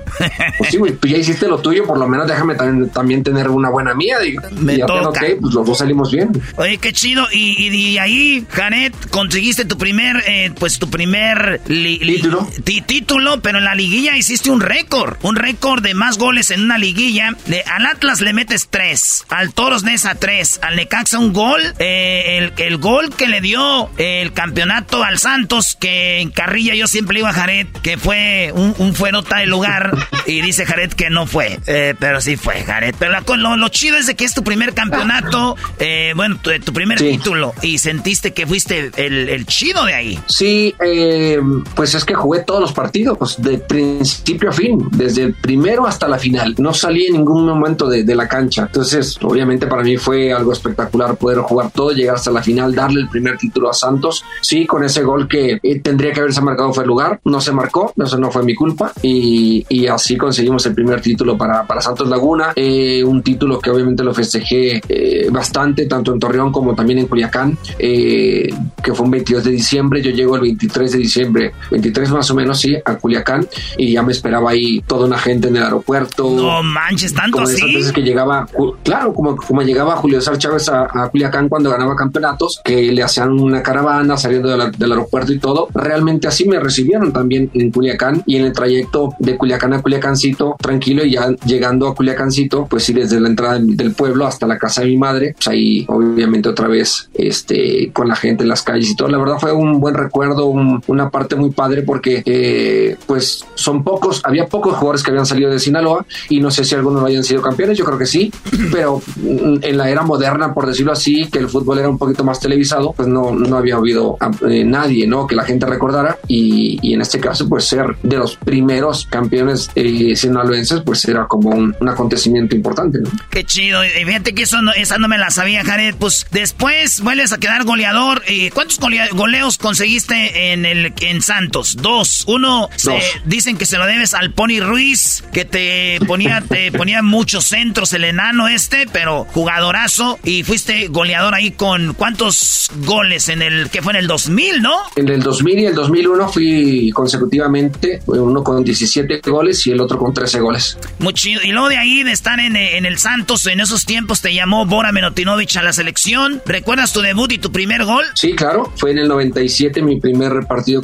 Pues 0.57 0.69
sí, 0.69 0.77
güey, 0.77 0.93
pues 0.93 1.11
ya 1.11 1.19
hiciste 1.19 1.47
lo 1.47 1.59
tuyo, 1.59 1.85
por 1.85 1.97
lo 1.97 2.07
menos 2.07 2.27
déjame 2.27 2.55
también, 2.55 3.23
tener 3.23 3.49
una 3.49 3.69
buena 3.69 3.93
mía, 3.93 4.19
digo. 4.19 4.41
Me 4.51 4.75
y 4.75 4.79
toca. 4.79 5.19
pues 5.39 5.53
los 5.53 5.65
dos 5.65 5.77
salimos 5.77 6.11
bien. 6.11 6.29
Oye, 6.57 6.77
qué 6.77 6.93
chido. 6.93 7.25
Y, 7.31 7.69
y, 7.69 7.97
ahí, 7.97 8.45
Janet, 8.49 8.93
conseguiste 9.09 9.65
tu 9.65 9.77
primer, 9.77 10.23
eh, 10.27 10.51
pues 10.57 10.79
tu 10.79 10.89
primer 10.89 11.61
título. 11.65 12.47
título, 12.63 13.41
pero 13.41 13.57
en 13.59 13.65
la 13.65 13.75
liguilla 13.75 14.17
hiciste 14.17 14.51
un 14.51 14.61
récord, 14.61 15.17
un 15.21 15.35
récord 15.35 15.81
de 15.81 15.93
más 15.93 16.17
goles 16.17 16.51
en 16.51 16.63
una 16.63 16.77
liguilla. 16.77 17.35
De, 17.45 17.63
al 17.63 17.85
Atlas 17.85 18.21
le 18.21 18.33
metes 18.33 18.67
tres, 18.69 19.25
al 19.29 19.53
Toros 19.53 19.83
Nesa 19.83 20.15
tres, 20.15 20.59
al 20.61 20.75
Necaxa 20.75 21.19
un 21.19 21.33
gol, 21.33 21.61
eh, 21.79 22.37
el, 22.37 22.53
el, 22.57 22.77
gol 22.77 23.13
que 23.15 23.27
le 23.27 23.41
dio 23.41 23.89
el 23.97 24.33
campeonato 24.33 25.03
al 25.03 25.19
Santos, 25.19 25.77
que 25.79 26.19
en 26.19 26.31
Carrilla 26.31 26.75
yo 26.75 26.87
siempre 26.87 27.19
iba 27.19 27.29
a 27.29 27.33
Jared, 27.33 27.67
que 27.81 27.97
fue 27.97 28.51
un, 28.53 28.75
un 28.77 28.90
fuerota 28.93 29.37
de 29.37 29.45
lugar, 29.45 29.91
y 30.25 30.41
dice 30.41 30.65
Jared 30.65 30.91
que 30.93 31.09
no 31.09 31.25
fue, 31.25 31.59
eh, 31.67 31.95
pero 31.99 32.21
sí 32.21 32.37
fue, 32.37 32.63
Jared. 32.63 32.95
Pero 32.97 33.13
lo, 33.37 33.57
lo, 33.57 33.69
chido 33.69 33.97
es 33.97 34.07
de 34.07 34.15
que 34.15 34.25
es 34.25 34.33
tu 34.33 34.43
primer 34.43 34.73
campeonato, 34.73 35.55
eh, 35.79 36.13
bueno, 36.15 36.37
tu, 36.41 36.73
primer 36.73 36.97
título. 36.97 37.53
Y 37.61 37.77
sentiste 37.77 38.33
que 38.33 38.45
fuiste 38.45 38.91
el, 38.95 39.45
chido 39.45 39.85
de 39.85 39.93
ahí. 39.93 40.19
Sí, 40.27 40.75
eh, 40.83 41.39
pues 41.75 41.95
es 41.95 42.05
que 42.05 42.13
jugué 42.13 42.43
todos 42.43 42.61
los 42.61 42.73
partidos, 42.73 43.17
pues, 43.17 43.41
de 43.41 43.57
principio 43.57 44.49
a 44.49 44.53
fin, 44.53 44.79
desde 44.91 45.23
el 45.23 45.33
primero 45.33 45.85
hasta 45.85 46.07
la 46.07 46.17
final. 46.17 46.55
No 46.57 46.73
salí 46.73 47.07
en 47.07 47.13
ningún 47.13 47.45
momento 47.45 47.89
de, 47.89 48.03
de 48.03 48.15
la 48.15 48.27
cancha. 48.27 48.63
Entonces, 48.63 49.17
obviamente 49.21 49.67
para 49.67 49.83
mí 49.83 49.97
fue 49.97 50.33
algo 50.33 50.51
espectacular 50.53 51.15
poder 51.15 51.39
jugar 51.39 51.71
todo, 51.71 51.91
llegar 51.91 52.15
hasta 52.15 52.31
la 52.31 52.43
final, 52.43 52.73
darle 52.75 53.01
el 53.01 53.09
primer 53.09 53.37
título 53.37 53.69
a 53.69 53.73
Santos. 53.73 54.23
Sí, 54.41 54.65
con 54.65 54.83
ese 54.83 55.03
gol 55.03 55.27
que 55.27 55.59
eh, 55.61 55.79
tendría 55.79 56.11
que 56.13 56.19
haberse 56.19 56.41
marcado 56.41 56.73
fue 56.73 56.83
el 56.83 56.87
lugar, 56.87 57.19
no 57.25 57.41
se 57.41 57.51
marcó, 57.51 57.93
eso 57.97 58.17
no 58.17 58.31
fue 58.31 58.43
mi 58.43 58.55
culpa. 58.55 58.80
Y, 59.01 59.65
y 59.69 59.87
así 59.87 60.17
conseguimos 60.17 60.65
el 60.65 60.73
primer 60.73 61.01
título 61.01 61.37
para, 61.37 61.65
para 61.65 61.81
Santos 61.81 62.07
Laguna. 62.09 62.53
Eh, 62.55 63.03
un 63.03 63.21
título 63.21 63.59
que 63.59 63.69
obviamente 63.69 64.03
lo 64.03 64.13
festejé 64.13 64.81
eh, 64.87 65.27
bastante, 65.31 65.85
tanto 65.85 66.13
en 66.13 66.19
Torreón 66.19 66.51
como 66.51 66.75
también 66.75 66.99
en 66.99 67.07
Culiacán, 67.07 67.57
que 67.77 68.93
fue 68.93 69.05
un 69.05 69.11
22 69.11 69.43
de 69.43 69.51
diciembre. 69.51 70.01
Yo 70.01 70.11
llego 70.11 70.35
el 70.35 70.41
23 70.41 70.91
de 70.91 70.97
diciembre, 70.97 71.51
23 71.71 72.11
más 72.11 72.29
o 72.31 72.35
menos, 72.35 72.59
sí, 72.59 72.75
a 72.83 72.95
Culiacán 72.95 73.47
y 73.77 73.93
ya 73.93 74.03
me 74.03 74.11
esperaba 74.11 74.51
ahí 74.51 74.81
toda 74.81 75.05
una 75.05 75.17
gente 75.17 75.47
en 75.47 75.57
el 75.57 75.63
aeropuerto. 75.63 76.29
No 76.29 76.63
manches, 76.63 77.13
tanto 77.13 77.37
como 77.37 77.47
así. 77.47 77.73
veces 77.73 77.91
que 77.91 78.01
llegaba, 78.01 78.47
claro, 78.83 79.13
como, 79.13 79.35
como 79.35 79.61
llegaba 79.61 79.95
Julio 79.95 80.19
César 80.19 80.37
Chávez 80.37 80.69
a, 80.69 80.87
a, 80.91 81.09
Culiacán 81.09 81.49
cuando 81.49 81.69
ganaba 81.69 81.95
campeonatos, 81.95 82.61
que 82.63 82.91
le 82.91 83.03
hacían 83.03 83.31
una 83.31 83.61
caravana 83.61 84.17
saliendo 84.17 84.49
del 84.49 84.91
aeropuerto 84.91 85.33
y 85.33 85.39
todo. 85.39 85.67
Realmente 85.73 86.27
así 86.27 86.47
me 86.47 86.59
recibieron 86.59 87.11
también 87.11 87.49
en 87.53 87.71
Culiacán 87.71 88.23
y 88.25 88.37
en 88.37 88.45
el 88.45 88.53
trayecto 88.53 88.70
de 89.19 89.37
Culiacán 89.37 89.73
a 89.73 89.81
Culiacancito, 89.81 90.55
tranquilo, 90.59 91.05
y 91.05 91.11
ya 91.11 91.29
llegando 91.45 91.87
a 91.87 91.95
Culiacancito, 91.95 92.65
pues 92.69 92.83
sí, 92.83 92.93
desde 92.93 93.19
la 93.19 93.29
entrada 93.29 93.59
del 93.59 93.93
pueblo 93.93 94.25
hasta 94.25 94.47
la 94.47 94.57
casa 94.57 94.81
de 94.81 94.87
mi 94.87 94.97
madre, 94.97 95.33
pues 95.35 95.47
ahí 95.47 95.85
obviamente 95.87 96.49
otra 96.49 96.67
vez 96.67 97.09
este, 97.13 97.91
con 97.93 98.07
la 98.07 98.15
gente 98.15 98.43
en 98.43 98.49
las 98.49 98.61
calles 98.61 98.89
y 98.89 98.95
todo. 98.95 99.07
La 99.07 99.17
verdad 99.17 99.37
fue 99.39 99.51
un 99.51 99.79
buen 99.79 99.95
recuerdo, 99.95 100.45
una 100.45 101.09
parte 101.09 101.35
muy 101.35 101.51
padre 101.51 101.83
porque 101.83 102.23
eh, 102.25 102.97
pues 103.05 103.45
son 103.55 103.83
pocos, 103.83 104.21
había 104.23 104.47
pocos 104.47 104.75
jugadores 104.75 105.03
que 105.03 105.11
habían 105.11 105.25
salido 105.25 105.49
de 105.49 105.59
Sinaloa 105.59 106.05
y 106.29 106.39
no 106.39 106.51
sé 106.51 106.63
si 106.63 106.75
algunos 106.75 107.03
hayan 107.03 107.23
sido 107.23 107.41
campeones, 107.41 107.77
yo 107.77 107.85
creo 107.85 107.97
que 107.97 108.05
sí, 108.05 108.31
pero 108.71 109.01
en 109.23 109.77
la 109.77 109.89
era 109.89 110.01
moderna, 110.03 110.53
por 110.53 110.67
decirlo 110.67 110.91
así, 110.91 111.29
que 111.29 111.39
el 111.39 111.49
fútbol 111.49 111.79
era 111.79 111.89
un 111.89 111.97
poquito 111.97 112.23
más 112.23 112.39
televisado, 112.39 112.93
pues 112.93 113.07
no, 113.07 113.31
no 113.31 113.57
había 113.57 113.75
habido 113.75 114.17
eh, 114.49 114.63
nadie, 114.63 115.07
¿no? 115.07 115.27
Que 115.27 115.35
la 115.35 115.43
gente 115.43 115.65
recordara 115.65 116.17
y, 116.27 116.79
y, 116.81 116.93
en 116.93 117.01
este 117.01 117.19
caso, 117.19 117.47
pues 117.47 117.65
ser 117.65 117.95
de 118.03 118.17
los 118.17 118.35
primeros 118.37 118.60
campeones 119.09 119.69
eh, 119.75 120.15
sinaloenses, 120.15 120.81
pues 120.81 121.05
era 121.05 121.27
como 121.27 121.49
un, 121.49 121.75
un, 121.79 121.89
acontecimiento 121.89 122.55
importante, 122.55 122.99
¿no? 122.99 123.09
Qué 123.29 123.43
chido. 123.43 123.83
Y 123.83 124.05
fíjate 124.05 124.33
que 124.33 124.43
eso 124.43 124.61
no, 124.61 124.71
esa 124.73 124.97
no 124.97 125.07
me 125.07 125.17
la 125.17 125.29
sabía, 125.31 125.63
Jared. 125.63 125.95
Pues 125.97 126.25
después 126.31 127.01
vuelves 127.01 127.31
a 127.33 127.37
quedar 127.37 127.63
goleador. 127.65 128.23
¿Y 128.27 128.49
¿Cuántos 128.49 128.79
goleos 129.13 129.57
conseguiste 129.57 130.53
en 130.53 130.65
el 130.65 130.93
en 131.01 131.21
Santos? 131.21 131.77
Dos. 131.81 132.23
Uno, 132.27 132.69
Se, 132.75 132.99
dicen 133.25 133.57
que 133.57 133.65
se 133.65 133.77
lo 133.77 133.85
debes 133.85 134.13
al 134.13 134.31
Pony 134.31 134.59
Ruiz, 134.61 135.23
que 135.31 135.45
te 135.45 135.99
ponía, 136.07 136.41
te 136.41 136.71
ponía 136.77 137.01
muchos 137.01 137.45
centros 137.45 137.93
el 137.93 138.03
enano 138.03 138.47
este, 138.47 138.87
pero 138.91 139.25
jugadorazo. 139.25 140.19
Y 140.23 140.43
fuiste 140.43 140.87
goleador 140.87 141.35
ahí 141.35 141.51
con 141.51 141.93
¿cuántos 141.93 142.69
goles 142.85 143.29
en 143.29 143.41
el 143.41 143.69
que 143.69 143.81
fue 143.81 143.93
en 143.93 143.99
el 143.99 144.07
2000, 144.07 144.61
no? 144.61 144.77
En 144.95 145.09
el 145.09 145.21
2000 145.21 145.59
y 145.59 145.65
el 145.65 145.75
2001 145.75 146.29
fui 146.29 146.91
consecutivamente, 146.91 148.01
uno 148.05 148.43
con 148.43 148.50
17 148.59 149.21
goles 149.29 149.65
y 149.67 149.71
el 149.71 149.81
otro 149.81 149.97
con 149.97 150.13
13 150.13 150.39
goles. 150.39 150.77
Muy 150.99 151.13
chido. 151.13 151.41
Y 151.43 151.51
luego 151.51 151.69
de 151.69 151.77
ahí 151.77 152.03
de 152.03 152.11
estar 152.11 152.39
en, 152.39 152.55
en 152.55 152.85
el 152.85 152.97
Santos, 152.97 153.45
en 153.47 153.59
esos 153.59 153.85
tiempos 153.85 154.21
te 154.21 154.33
llamó 154.33 154.65
Bora 154.65 154.91
Menotinovich 154.91 155.57
a 155.57 155.63
la 155.63 155.73
selección. 155.73 156.41
¿Recuerdas 156.45 156.93
tu 156.93 157.01
debut 157.01 157.31
y 157.31 157.37
tu 157.37 157.51
primer 157.51 157.85
gol? 157.85 158.05
Sí, 158.15 158.33
claro. 158.33 158.71
Fue 158.75 158.91
en 158.91 158.99
el 158.99 159.07
97 159.07 159.81
mi 159.81 159.99
primer 159.99 160.45
partido 160.47 160.81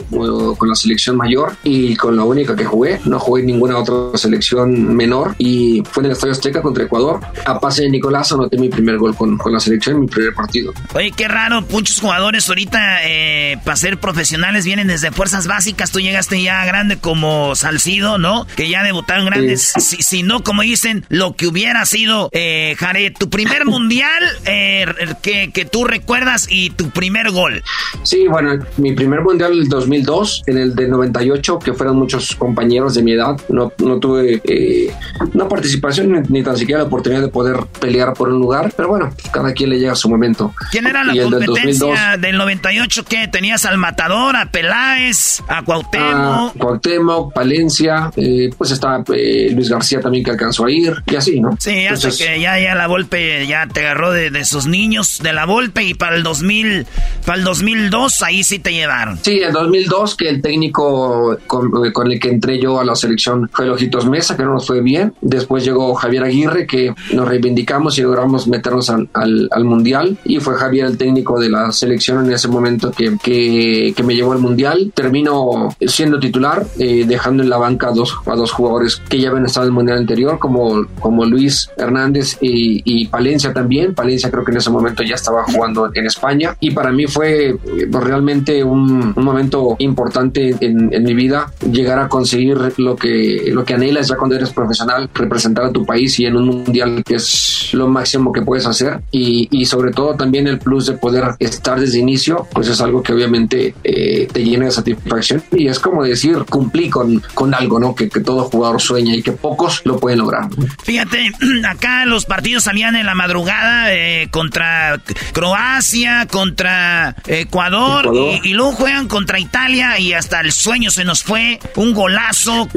con 0.57 0.69
la 0.69 0.75
selección 0.75 1.17
mayor 1.17 1.55
y 1.63 1.95
con 1.95 2.15
la 2.15 2.23
única 2.23 2.55
que 2.55 2.65
jugué. 2.65 2.99
No 3.05 3.19
jugué 3.19 3.41
en 3.41 3.47
ninguna 3.47 3.77
otra 3.77 4.17
selección 4.17 4.95
menor 4.95 5.35
y 5.37 5.83
fue 5.91 6.01
en 6.01 6.07
el 6.07 6.11
Estadio 6.13 6.33
Azteca 6.33 6.61
contra 6.61 6.83
Ecuador. 6.83 7.19
A 7.45 7.59
pase 7.59 7.83
de 7.83 7.89
Nicolás 7.89 8.31
anoté 8.31 8.57
mi 8.57 8.69
primer 8.69 8.97
gol 8.97 9.15
con, 9.15 9.37
con 9.37 9.51
la 9.51 9.59
selección 9.59 9.99
mi 9.99 10.07
primer 10.07 10.33
partido. 10.33 10.73
Oye, 10.93 11.11
qué 11.11 11.27
raro. 11.27 11.63
Muchos 11.69 11.99
jugadores 11.99 12.47
ahorita 12.49 12.99
eh, 13.03 13.57
para 13.63 13.75
ser 13.75 13.99
profesionales 13.99 14.65
vienen 14.65 14.87
desde 14.87 15.11
fuerzas 15.11 15.47
básicas. 15.47 15.91
Tú 15.91 15.99
llegaste 15.99 16.41
ya 16.41 16.63
grande 16.65 16.97
como 16.97 17.55
Salcido, 17.57 18.17
¿no? 18.17 18.45
Que 18.55 18.69
ya 18.69 18.83
debutaron 18.83 19.25
grandes. 19.25 19.73
Si, 19.77 20.23
no, 20.23 20.43
como 20.43 20.61
dicen, 20.61 21.05
lo 21.09 21.35
que 21.35 21.47
hubiera 21.47 21.85
sido, 21.85 22.29
eh, 22.31 22.75
Jared, 22.77 23.13
tu 23.17 23.29
primer 23.29 23.65
mundial 23.67 24.23
eh, 24.45 24.85
que, 25.21 25.51
que, 25.51 25.65
tú 25.65 25.85
recuerdas 25.85 26.47
y 26.49 26.69
tu 26.71 26.89
primer 26.89 27.31
gol. 27.31 27.63
Sí, 28.03 28.27
bueno, 28.27 28.63
mi 28.77 28.93
primer 28.93 29.21
mundial 29.21 29.53
el 29.53 29.67
2002, 29.67 30.43
en 30.47 30.57
el 30.57 30.75
de 30.75 30.87
98, 30.87 31.59
que 31.59 31.73
fueron 31.73 31.97
muchos 31.97 32.35
compañeros 32.35 32.93
de 32.95 33.03
mi 33.03 33.13
edad. 33.13 33.39
No, 33.49 33.71
no 33.79 33.99
tuve 33.99 34.41
eh, 34.43 34.93
una 35.33 35.47
participación 35.47 36.25
ni, 36.29 36.43
tan 36.43 36.57
siquiera 36.57 36.81
la 36.81 36.87
oportunidad 36.87 37.21
de 37.21 37.27
poder 37.27 37.57
pelear 37.79 38.13
por 38.13 38.29
un 38.29 38.39
lugar, 38.39 38.71
pero 38.75 38.89
bueno, 38.89 39.11
cada 39.31 39.53
quien 39.53 39.69
le 39.69 39.79
llega 39.79 39.93
a 39.93 39.95
su 39.95 40.09
momento. 40.09 40.53
¿Quién 40.71 40.87
era 40.87 41.03
la 41.03 41.21
competencia 41.21 42.17
del, 42.17 42.37
98? 42.37 43.05
¿Qué? 43.05 43.27
¿Tenías 43.27 43.65
al 43.65 43.77
Matador, 43.77 44.35
a 44.35 44.51
Peláez, 44.51 45.41
a 45.47 45.63
Cuauhtémoc? 45.63 46.55
A 46.55 46.59
Cuauhtémoc, 46.59 47.33
Palencia, 47.47 48.11
eh, 48.17 48.49
pues 48.57 48.71
está 48.71 49.01
eh, 49.13 49.49
Luis 49.53 49.69
García 49.69 50.01
también 50.01 50.23
que 50.23 50.31
alcanzó 50.31 50.65
a 50.65 50.71
ir, 50.71 50.93
y 51.09 51.15
así, 51.15 51.39
¿no? 51.39 51.55
Sí, 51.57 51.85
hasta 51.85 52.09
que 52.09 52.41
ya, 52.41 52.59
ya 52.59 52.75
la 52.75 52.87
Volpe 52.87 53.47
ya 53.47 53.67
te 53.67 53.79
agarró 53.79 54.11
de, 54.11 54.31
de 54.31 54.43
sus 54.43 54.67
niños 54.67 55.19
de 55.23 55.31
la 55.31 55.45
Volpe 55.45 55.83
y 55.83 55.93
para 55.93 56.17
el 56.17 56.23
2000, 56.23 56.85
para 57.25 57.37
el 57.37 57.45
2002 57.45 58.21
ahí 58.23 58.43
sí 58.43 58.59
te 58.59 58.73
llevaron. 58.73 59.17
Sí, 59.21 59.39
el 59.39 59.53
2002 59.53 60.17
que 60.17 60.27
el 60.27 60.41
técnico 60.41 61.37
con, 61.47 61.71
con 61.93 62.11
el 62.11 62.19
que 62.19 62.29
entré 62.29 62.59
yo 62.59 62.81
a 62.81 62.83
la 62.83 62.95
selección 62.95 63.49
fue 63.53 63.65
Lojitos 63.65 64.05
Mesa, 64.07 64.35
que 64.35 64.43
no 64.43 64.53
nos 64.53 64.67
fue 64.67 64.81
bien. 64.81 65.13
Después 65.21 65.63
llegó 65.63 65.95
Javier 65.95 66.25
Aguirre, 66.25 66.67
que 66.67 66.93
nos 67.13 67.27
reivindicamos 67.29 67.97
y 67.97 68.01
logramos 68.01 68.47
meternos 68.47 68.89
al, 68.89 69.07
al, 69.13 69.47
al 69.51 69.63
Mundial. 69.63 70.17
Y 70.25 70.39
fue 70.41 70.55
Javier 70.55 70.87
el 70.87 70.97
técnico 70.97 71.39
de 71.39 71.49
la 71.49 71.71
selección 71.71 72.25
en 72.25 72.33
ese 72.33 72.49
momento 72.49 72.91
que, 72.91 73.17
que, 73.23 73.93
que 73.95 74.03
me 74.03 74.15
llevó 74.15 74.33
al 74.33 74.39
Mundial. 74.39 74.91
Termino 74.93 75.69
siendo 75.79 76.19
titular, 76.19 76.65
eh, 76.79 77.05
dejando 77.07 77.36
en 77.43 77.49
la 77.49 77.57
banca 77.57 77.89
a 77.89 77.91
dos, 77.91 78.15
a 78.25 78.35
dos 78.35 78.51
jugadores 78.51 79.01
que 79.09 79.19
ya 79.19 79.29
habían 79.29 79.45
estado 79.45 79.65
en 79.65 79.71
el 79.71 79.73
Mundial 79.73 79.97
anterior, 79.99 80.39
como, 80.39 80.85
como 80.99 81.25
Luis 81.25 81.69
Hernández 81.77 82.37
y, 82.41 82.81
y 82.85 83.07
Palencia 83.07 83.53
también. 83.53 83.93
Palencia 83.93 84.31
creo 84.31 84.43
que 84.43 84.51
en 84.51 84.57
ese 84.57 84.69
momento 84.69 85.03
ya 85.03 85.15
estaba 85.15 85.43
jugando 85.43 85.89
en 85.93 86.05
España. 86.05 86.55
Y 86.59 86.71
para 86.71 86.91
mí 86.91 87.07
fue 87.07 87.49
eh, 87.49 87.57
realmente 87.91 88.63
un, 88.63 89.13
un 89.15 89.23
momento 89.23 89.75
importante 89.79 90.55
en, 90.59 90.93
en, 90.93 91.03
mi 91.03 91.13
vida, 91.13 91.51
llegar 91.71 91.99
a 91.99 92.09
conseguir 92.09 92.57
lo 92.77 92.95
que, 92.95 93.49
lo 93.53 93.63
que 93.63 93.73
anhelas 93.73 94.07
ya 94.07 94.17
cuando 94.17 94.35
eres 94.35 94.51
profesional, 94.51 95.09
representar 95.13 95.65
a 95.65 95.71
tu 95.71 95.85
país 95.85 96.19
y 96.19 96.25
en 96.25 96.35
un 96.35 96.47
mundial 96.47 97.03
que 97.05 97.15
es 97.15 97.69
lo 97.73 97.87
máximo 97.87 98.31
que 98.31 98.41
puedes 98.41 98.65
hacer. 98.65 99.01
Y, 99.11 99.47
y 99.51 99.65
sobre 99.65 99.91
todo 99.91 100.15
también 100.15 100.47
el 100.47 100.59
plus 100.59 100.87
de 100.87 100.93
poder 100.93 101.35
estar 101.39 101.79
desde 101.79 101.99
inicio, 101.99 102.47
pues 102.53 102.67
es 102.67 102.81
algo 102.81 103.01
que 103.01 103.13
obviamente 103.13 103.73
eh, 103.83 104.27
te 104.31 104.43
llena 104.43 104.65
de 104.65 104.71
satisfacción 104.71 105.43
y 105.51 105.67
es 105.67 105.79
como 105.79 106.03
decir, 106.03 106.45
cumplí 106.49 106.89
con, 106.89 107.21
con 107.33 107.53
algo, 107.53 107.79
¿no? 107.79 107.95
Que, 107.95 108.09
que 108.09 108.19
todo 108.19 108.43
jugador 108.45 108.81
sueña 108.81 109.15
y 109.15 109.23
que 109.23 109.31
pocos 109.31 109.81
lo 109.85 109.99
pueden 109.99 110.19
lograr. 110.19 110.49
Fíjate, 110.83 111.31
acá 111.67 112.05
los 112.05 112.25
partidos 112.25 112.63
salían 112.63 112.95
en 112.95 113.05
la 113.05 113.15
madrugada 113.15 113.93
eh, 113.93 114.29
contra 114.31 115.01
Croacia, 115.33 116.27
contra 116.29 117.15
Ecuador, 117.25 118.05
Ecuador. 118.05 118.39
Y, 118.43 118.49
y, 118.49 118.53
luego 118.53 118.71
juegan 118.73 119.07
contra 119.07 119.39
Italia 119.39 119.99
y 119.99 120.13
hasta 120.13 120.41
el 120.41 120.51
sueño 120.51 120.91
se 120.91 121.05
nos 121.05 121.23
fue, 121.23 121.59
un 121.75 121.93
golazo. 121.93 122.67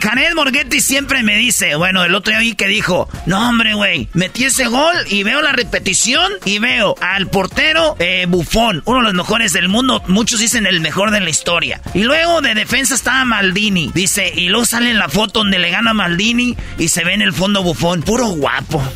Janet 0.00 0.34
Morghetti 0.34 0.80
siempre 0.80 1.22
me 1.22 1.36
dice, 1.36 1.74
bueno, 1.76 2.04
el 2.04 2.14
otro 2.14 2.32
día 2.32 2.40
vi 2.40 2.54
que 2.54 2.66
dijo, 2.66 3.08
no 3.26 3.48
hombre, 3.48 3.74
güey, 3.74 4.08
metí 4.14 4.44
ese 4.44 4.66
gol 4.66 4.94
y 5.08 5.22
veo 5.22 5.42
la 5.42 5.52
repetición 5.52 6.32
y 6.44 6.58
veo 6.58 6.94
al 7.00 7.28
portero 7.28 7.96
eh, 7.98 8.26
Bufón, 8.28 8.82
uno 8.84 8.98
de 8.98 9.04
los 9.04 9.14
mejores 9.14 9.52
del 9.52 9.68
mundo, 9.68 10.02
muchos 10.06 10.40
dicen 10.40 10.66
el 10.66 10.80
mejor 10.80 11.10
de 11.10 11.20
la 11.20 11.30
historia. 11.30 11.80
Y 11.94 12.02
luego 12.02 12.40
de 12.40 12.54
defensa 12.54 12.94
estaba 12.94 13.24
Maldini, 13.24 13.69
dice, 13.94 14.32
y 14.34 14.48
luego 14.48 14.66
sale 14.66 14.92
la 14.94 15.08
foto 15.08 15.40
donde 15.40 15.58
le 15.58 15.70
gana 15.70 15.94
Maldini 15.94 16.56
y 16.78 16.88
se 16.88 17.04
ve 17.04 17.14
en 17.14 17.22
el 17.22 17.32
fondo 17.32 17.62
Bufón, 17.62 18.02
puro 18.02 18.26
guapo. 18.26 18.82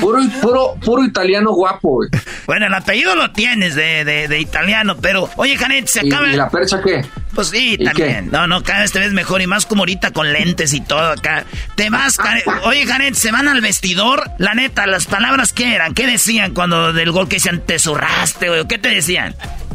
puro, 0.00 0.20
puro, 0.40 0.76
puro 0.84 1.04
italiano 1.04 1.52
guapo, 1.52 1.96
güey. 1.96 2.08
Bueno, 2.46 2.66
el 2.66 2.74
apellido 2.74 3.14
lo 3.14 3.30
tienes 3.32 3.74
de, 3.74 4.04
de, 4.04 4.28
de 4.28 4.40
italiano, 4.40 4.96
pero 5.00 5.28
oye, 5.36 5.56
Janet, 5.56 5.86
se 5.86 6.00
acaba. 6.00 6.28
¿Y, 6.28 6.36
la 6.36 6.48
percha 6.48 6.80
qué? 6.82 7.04
Pues 7.34 7.48
sí, 7.48 7.78
también. 7.78 8.30
No, 8.30 8.46
no, 8.46 8.62
cada 8.62 8.82
vez 8.82 8.92
te 8.92 9.00
ves 9.00 9.12
mejor 9.12 9.42
y 9.42 9.46
más 9.46 9.66
como 9.66 9.82
ahorita 9.82 10.12
con 10.12 10.32
lentes 10.32 10.72
y 10.72 10.80
todo 10.80 11.12
acá. 11.12 11.44
Te 11.74 11.90
vas, 11.90 12.16
Janet. 12.16 12.44
Oye, 12.64 12.86
Janet, 12.86 13.14
se 13.14 13.32
van 13.32 13.48
al 13.48 13.60
vestidor. 13.60 14.30
La 14.38 14.54
neta, 14.54 14.86
las 14.86 15.06
palabras, 15.06 15.52
¿qué 15.52 15.74
eran? 15.74 15.94
¿Qué 15.94 16.06
decían 16.06 16.54
cuando 16.54 16.92
del 16.92 17.10
gol 17.10 17.28
que 17.28 17.36
decían 17.36 17.60
te 17.60 17.78
zurraste, 17.78 18.48
güey? 18.48 18.66
¿Qué 18.68 18.78
te 18.78 18.90
decían? 18.90 19.34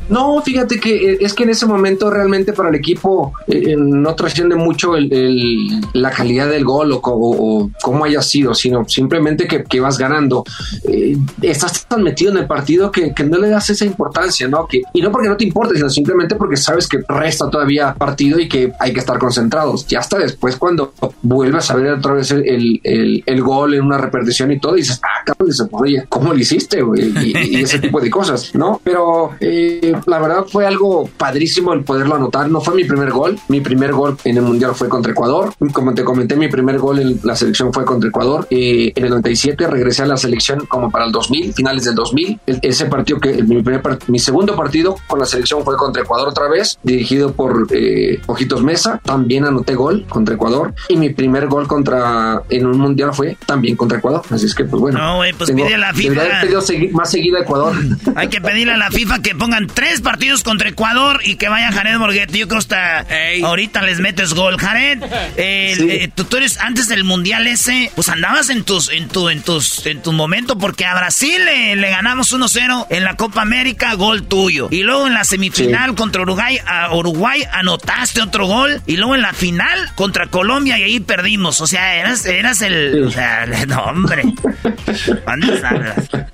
No, 0.09 0.41
fíjate 0.41 0.79
que 0.79 1.13
eh, 1.13 1.17
es 1.21 1.33
que 1.33 1.43
en 1.43 1.49
ese 1.49 1.65
momento 1.65 2.09
realmente 2.09 2.53
para 2.53 2.69
el 2.69 2.75
equipo 2.75 3.33
eh, 3.47 3.75
no 3.77 4.15
trasciende 4.15 4.55
mucho 4.55 4.95
el, 4.95 5.81
la 5.93 6.11
calidad 6.11 6.49
del 6.49 6.65
gol 6.65 6.91
o, 6.91 7.71
cómo 7.81 8.05
haya 8.05 8.21
sido, 8.21 8.53
sino 8.53 8.87
simplemente 8.87 9.47
que, 9.47 9.79
vas 9.79 9.97
ganando. 9.97 10.43
Eh, 10.83 11.17
estás 11.41 11.85
tan 11.85 12.03
metido 12.03 12.31
en 12.31 12.39
el 12.39 12.47
partido 12.47 12.91
que, 12.91 13.13
no 13.29 13.37
le 13.37 13.49
das 13.49 13.69
esa 13.69 13.85
importancia, 13.85 14.47
¿no? 14.47 14.67
Y 14.93 15.01
no 15.01 15.11
porque 15.11 15.29
no 15.29 15.37
te 15.37 15.43
importe, 15.45 15.75
sino 15.75 15.89
simplemente 15.89 16.35
porque 16.35 16.57
sabes 16.57 16.87
que 16.87 16.99
resta 17.07 17.49
todavía 17.49 17.93
partido 17.93 18.39
y 18.39 18.49
que 18.49 18.71
hay 18.79 18.91
que 18.91 18.99
estar 18.99 19.19
concentrados. 19.19 19.85
Ya 19.87 19.99
hasta 19.99 20.17
después 20.17 20.55
cuando 20.55 20.93
vuelves 21.21 21.69
a 21.69 21.75
ver 21.75 21.93
otra 21.93 22.13
vez 22.13 22.31
el, 22.31 23.41
gol 23.41 23.75
en 23.75 23.83
una 23.83 23.97
repetición 23.97 24.51
y 24.51 24.59
todo, 24.59 24.73
dices, 24.73 24.99
ah, 25.03 25.23
cabrón, 25.25 25.49
¿cómo 26.09 26.33
lo 26.33 26.39
hiciste? 26.39 26.83
Y, 26.95 27.57
y 27.57 27.61
ese 27.61 27.79
tipo 27.79 28.01
de 28.01 28.09
cosas, 28.09 28.53
¿no? 28.55 28.81
Pero 28.83 29.31
eh, 29.39 29.93
la 30.07 30.19
verdad 30.19 30.45
fue 30.49 30.65
algo 30.65 31.09
padrísimo 31.17 31.73
el 31.73 31.83
poderlo 31.83 32.15
anotar. 32.15 32.49
No 32.49 32.61
fue 32.61 32.75
mi 32.75 32.83
primer 32.85 33.11
gol. 33.11 33.37
Mi 33.47 33.61
primer 33.61 33.91
gol 33.93 34.17
en 34.23 34.37
el 34.37 34.43
Mundial 34.43 34.73
fue 34.75 34.89
contra 34.89 35.11
Ecuador. 35.11 35.53
Como 35.73 35.93
te 35.93 36.03
comenté, 36.03 36.35
mi 36.35 36.47
primer 36.47 36.77
gol 36.79 36.99
en 36.99 37.19
la 37.23 37.35
selección 37.35 37.73
fue 37.73 37.85
contra 37.85 38.09
Ecuador. 38.09 38.47
Eh, 38.49 38.91
en 38.95 39.03
el 39.03 39.09
97 39.11 39.67
regresé 39.67 40.03
a 40.03 40.05
la 40.05 40.17
selección 40.17 40.65
como 40.67 40.89
para 40.91 41.05
el 41.05 41.11
2000, 41.11 41.53
finales 41.53 41.83
del 41.85 41.95
2000. 41.95 42.39
El- 42.45 42.59
ese 42.61 42.85
partido 42.85 43.19
que 43.19 43.41
mi, 43.43 43.61
primer 43.61 43.81
part- 43.81 44.03
mi 44.07 44.19
segundo 44.19 44.55
partido 44.55 44.95
con 45.07 45.19
la 45.19 45.25
selección 45.25 45.63
fue 45.63 45.75
contra 45.77 46.03
Ecuador 46.03 46.27
otra 46.29 46.47
vez, 46.47 46.77
dirigido 46.83 47.33
por 47.33 47.67
eh, 47.71 48.19
Ojitos 48.27 48.61
Mesa. 48.63 48.99
También 49.03 49.45
anoté 49.45 49.75
gol 49.75 50.05
contra 50.07 50.35
Ecuador. 50.35 50.73
Y 50.89 50.97
mi 50.97 51.09
primer 51.09 51.47
gol 51.47 51.67
contra 51.67 52.41
en 52.49 52.65
un 52.65 52.77
Mundial 52.79 53.13
fue 53.13 53.37
también 53.45 53.75
contra 53.75 53.97
Ecuador. 53.97 54.21
Así 54.29 54.45
es 54.45 54.53
que, 54.55 54.63
pues 54.65 54.79
bueno. 54.79 54.99
No, 54.99 55.15
güey, 55.17 55.33
pues 55.33 55.51
pide 55.51 55.73
a 55.75 55.77
la 55.77 55.93
FIFA. 55.93 56.21
más 56.93 57.09
seguido 57.11 57.37
a 57.37 57.41
Ecuador. 57.41 57.73
Hay 58.15 58.27
que 58.29 58.39
pedirle 58.41 58.73
a 58.73 58.77
la 58.77 58.89
FIFA 58.91 59.21
que 59.21 59.35
pongan 59.35 59.67
tres 59.67 59.88
partidos 60.01 60.43
contra 60.43 60.69
Ecuador 60.69 61.21
y 61.23 61.35
que 61.35 61.49
vaya 61.49 61.71
Jared 61.71 61.97
Borghetti. 61.97 62.39
Yo 62.39 62.47
creo 62.47 62.59
hasta 62.59 63.05
ahorita 63.43 63.81
les 63.81 63.99
metes 63.99 64.33
gol. 64.33 64.57
Jared, 64.57 65.03
eh, 65.37 65.75
eh, 65.77 66.09
tú, 66.13 66.23
tú 66.23 66.37
eres 66.37 66.59
antes 66.59 66.87
del 66.87 67.03
mundial 67.03 67.47
ese, 67.47 67.91
pues 67.95 68.09
andabas 68.09 68.49
en 68.49 68.63
tus, 68.63 68.91
en 68.91 69.07
tu, 69.07 69.29
en 69.29 69.41
tus, 69.41 69.85
en 69.85 70.01
tu 70.01 70.11
momento 70.11 70.57
porque 70.57 70.85
a 70.85 70.95
Brasil 70.95 71.43
le, 71.45 71.75
le 71.75 71.89
ganamos 71.89 72.33
1-0 72.33 72.87
en 72.89 73.03
la 73.03 73.15
Copa 73.15 73.41
América, 73.41 73.93
gol 73.95 74.23
tuyo. 74.23 74.67
Y 74.71 74.83
luego 74.83 75.07
en 75.07 75.13
la 75.13 75.23
semifinal 75.23 75.95
contra 75.95 76.21
Uruguay, 76.21 76.59
a 76.65 76.93
Uruguay 76.95 77.43
anotaste 77.51 78.21
otro 78.21 78.45
gol 78.45 78.81
y 78.85 78.97
luego 78.97 79.15
en 79.15 79.21
la 79.21 79.33
final 79.33 79.91
contra 79.95 80.27
Colombia 80.27 80.77
y 80.77 80.83
ahí 80.83 80.99
perdimos. 80.99 81.61
O 81.61 81.67
sea, 81.67 81.95
eras, 81.95 82.25
eras 82.25 82.61
el, 82.61 83.03
o 83.05 83.11
sea, 83.11 83.45
no 83.67 83.83
hombre. 83.83 84.23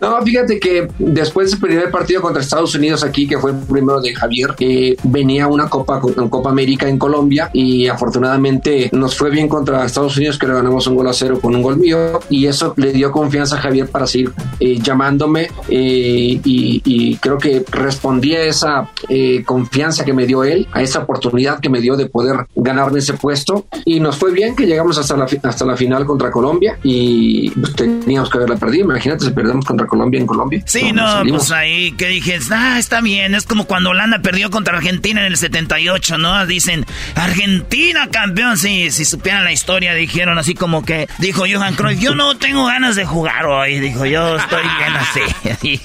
No, 0.01 0.22
fíjate 0.24 0.60
que 0.60 0.88
después 0.97 1.51
del 1.51 1.60
primer 1.60 1.91
partido 1.91 2.22
contra 2.22 2.41
Estados 2.41 2.76
Unidos 2.76 3.03
aquí, 3.03 3.28
que 3.28 3.34
fue 3.39 3.51
el 3.51 3.57
primero 3.57 4.01
de 4.01 4.13
Javier, 4.13 4.55
eh, 4.59 4.95
venía 5.03 5.47
una 5.47 5.69
Copa, 5.69 6.01
una 6.03 6.29
Copa 6.29 6.49
América 6.49 6.88
en 6.88 6.97
Colombia 6.97 7.49
y 7.53 7.88
afortunadamente 7.88 8.89
nos 8.91 9.15
fue 9.15 9.29
bien 9.29 9.47
contra 9.47 9.86
Estados 9.86 10.17
Unidos, 10.17 10.38
que 10.38 10.47
le 10.47 10.53
ganamos 10.53 10.88
un 10.88 10.95
gol 10.95 11.07
a 11.07 11.13
cero 11.13 11.39
con 11.41 11.55
un 11.55 11.61
gol 11.61 11.77
mío 11.77 12.19
y 12.29 12.45
eso 12.45 12.73
le 12.77 12.91
dio 12.91 13.11
confianza 13.11 13.57
a 13.57 13.59
Javier 13.59 13.89
para 13.89 14.07
seguir 14.07 14.31
eh, 14.59 14.79
llamándome 14.79 15.49
eh, 15.69 16.39
y, 16.43 16.81
y 16.86 17.15
creo 17.17 17.38
que 17.38 17.63
respondí 17.71 18.36
a 18.36 18.43
esa 18.43 18.89
eh, 19.09 19.43
confianza 19.45 20.05
que 20.05 20.13
me 20.13 20.25
dio 20.25 20.43
él, 20.43 20.67
a 20.71 20.81
esa 20.81 20.99
oportunidad 20.99 21.59
que 21.59 21.69
me 21.69 21.81
dio 21.81 21.95
de 21.95 22.07
poder 22.07 22.47
ganarme 22.55 22.99
ese 22.99 23.13
puesto 23.13 23.65
y 23.86 23.99
nos 23.99 24.17
fue 24.17 24.31
bien 24.31 24.55
que 24.55 24.65
llegamos 24.65 24.97
hasta 24.97 25.15
la, 25.17 25.27
hasta 25.43 25.65
la 25.65 25.75
final 25.75 26.05
contra 26.05 26.31
Colombia 26.31 26.77
y 26.83 27.49
pues, 27.51 27.75
teníamos 27.75 28.29
que 28.29 28.38
haberla 28.38 28.57
perdido, 28.57 28.86
imagínate 28.86 29.25
si 29.25 29.31
perdemos 29.31 29.65
contra 29.65 29.88
Colombia 29.88 30.19
en 30.19 30.27
Colombia. 30.27 30.63
Sí, 30.65 30.91
no, 30.91 31.07
salimos. 31.07 31.41
pues 31.41 31.51
ahí 31.51 31.91
que 31.93 32.07
dije, 32.07 32.39
ah, 32.51 32.77
está 32.79 33.01
bien, 33.01 33.24
es 33.34 33.45
como 33.45 33.65
cuando 33.65 33.91
Holanda 33.91 34.19
perdió 34.19 34.51
contra 34.51 34.78
Argentina 34.78 35.21
en 35.21 35.28
el 35.28 35.38
78, 35.38 36.17
¿no? 36.17 36.45
Dicen, 36.45 36.86
Argentina 37.15 38.09
campeón, 38.11 38.57
sí, 38.57 38.91
si 38.91 39.05
supieran 39.05 39.43
la 39.43 39.51
historia, 39.51 39.93
dijeron 39.93 40.38
así 40.38 40.53
como 40.53 40.84
que, 40.84 41.07
dijo 41.19 41.45
Johan 41.51 41.76
Cruyff, 41.76 41.99
yo 41.99 42.15
no 42.15 42.38
tengo 42.38 42.65
ganas 42.65 42.95
de 42.95 43.05
jugar 43.05 43.45
hoy, 43.45 43.80
dijo, 43.80 44.05
yo 44.05 44.36
estoy 44.36 44.63
bien 44.78 44.93
así. 44.95 45.80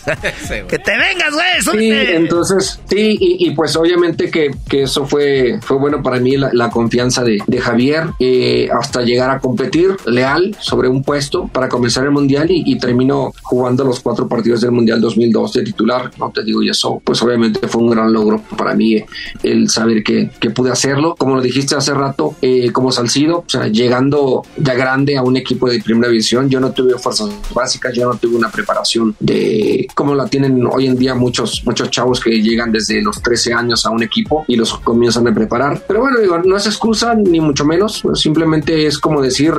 que 0.69 0.79
te 0.79 0.93
vengas, 0.93 1.33
güey, 1.33 1.79
Sí, 1.79 1.91
entonces, 1.91 2.81
sí, 2.89 3.17
y, 3.21 3.47
y 3.47 3.51
pues 3.53 3.77
obviamente 3.77 4.31
que, 4.31 4.51
que 4.69 4.83
eso 4.83 5.07
fue, 5.07 5.59
fue 5.63 5.79
bueno 5.79 6.03
para 6.03 6.19
mí, 6.19 6.37
la, 6.37 6.51
la 6.53 6.71
confianza 6.71 7.23
de, 7.23 7.39
de 7.47 7.61
Javier, 7.61 8.05
eh, 8.19 8.69
hasta 8.73 9.03
llegar 9.03 9.31
a 9.31 9.39
competir 9.39 9.97
leal 10.07 10.57
sobre 10.59 10.89
un 10.89 11.03
puesto 11.03 11.47
para 11.49 11.69
comenzar 11.69 12.05
el 12.05 12.11
Mundial 12.11 12.51
y, 12.51 12.65
y 12.67 12.79
termino 12.79 13.33
jugando 13.43 13.85
los 13.85 14.01
cuatro 14.01 14.29
partidos 14.29 14.63
del 14.63 14.73
Mundial 14.73 15.01
2002 15.01 15.53
de 15.53 15.65
titular, 15.65 16.11
no 16.19 16.31
te 16.31 16.43
digo, 16.43 16.63
y 16.63 16.71
eso 16.71 17.01
pues 17.05 17.23
obviamente 17.23 17.30
fue 17.69 17.83
un 17.83 17.91
gran 17.91 18.13
logro 18.13 18.43
para 18.57 18.75
mí 18.75 18.95
eh, 18.95 19.07
el 19.43 19.69
saber 19.69 20.03
que, 20.03 20.31
que 20.41 20.51
pude 20.51 20.71
hacerlo, 20.71 21.15
como 21.17 21.37
lo 21.37 21.43
dijiste 21.43 21.75
hace 21.75 21.95
rato, 21.95 22.35
eh, 22.43 22.73
como 22.73 22.93
Salcido, 22.93 23.39
o 23.39 23.49
sea, 23.49 23.69
llegando 23.69 24.43
ya 24.57 24.75
grande 24.75 25.17
a 25.17 25.23
un 25.23 25.37
equipo 25.37 25.69
de 25.69 25.81
primera 25.81 26.09
división, 26.09 26.49
yo 26.49 26.61
no 26.61 26.73
tuve 26.73 26.99
fuerzas 26.99 27.31
básicas, 27.55 27.95
yo 27.95 28.09
no 28.09 28.17
tuve 28.17 28.37
una 28.37 28.51
preparación 28.51 29.15
de 29.21 29.89
como 29.95 30.15
la 30.15 30.27
tienen 30.27 30.67
hoy 30.67 30.87
en 30.87 30.97
día 30.97 31.15
muchos, 31.15 31.63
muchos 31.65 31.91
chavos 31.91 32.21
que 32.21 32.43
llegan 32.43 32.73
desde 32.73 33.03
los 33.03 33.23
13 33.23 33.55
años 33.55 33.87
a 33.87 33.91
un 33.91 34.03
equipo 34.03 34.45
y 34.49 34.57
los 34.57 34.79
comienzan 34.79 35.27
a 35.29 35.35
preparar. 35.35 35.83
Pero 35.87 36.01
bueno, 36.01 36.19
digo, 36.19 36.39
no 36.39 36.57
es 36.57 36.67
excusa 36.67 37.15
ni 37.15 37.41
mucho 37.41 37.65
menos, 37.65 38.03
simplemente 38.15 38.87
es 38.87 38.99
como 38.99 39.21
decir, 39.21 39.55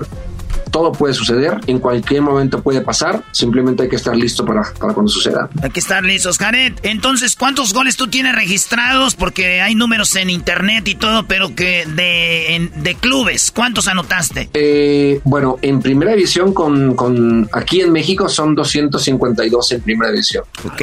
todo 0.71 0.91
puede 0.91 1.13
suceder, 1.13 1.59
en 1.67 1.79
cualquier 1.79 2.21
momento 2.21 2.61
puede 2.61 2.81
pasar, 2.81 3.23
simplemente 3.31 3.83
hay 3.83 3.89
que 3.89 3.95
estar 3.97 4.15
listo 4.15 4.45
para, 4.45 4.63
para 4.79 4.93
cuando 4.93 5.11
suceda. 5.11 5.49
Hay 5.61 5.69
que 5.69 5.79
estar 5.79 6.03
listos, 6.03 6.37
Jared. 6.37 6.73
Entonces, 6.83 7.35
¿cuántos 7.35 7.73
goles 7.73 7.95
tú 7.97 8.07
tienes 8.07 8.33
registrados? 8.35 9.15
Porque 9.15 9.61
hay 9.61 9.75
números 9.75 10.15
en 10.15 10.29
internet 10.29 10.87
y 10.87 10.95
todo, 10.95 11.25
pero 11.27 11.53
que 11.55 11.85
de, 11.85 12.55
en- 12.55 12.71
de 12.83 12.95
clubes, 12.95 13.51
¿cuántos 13.51 13.87
anotaste? 13.87 14.49
Eh, 14.53 15.19
bueno, 15.23 15.57
en 15.61 15.81
primera 15.81 16.13
división 16.13 16.53
con, 16.53 16.95
con 16.95 17.49
aquí 17.53 17.81
en 17.81 17.91
México 17.91 18.29
son 18.29 18.55
252 18.55 19.71
en 19.73 19.81
primera 19.81 20.11
división. 20.11 20.43
Ok, 20.65 20.81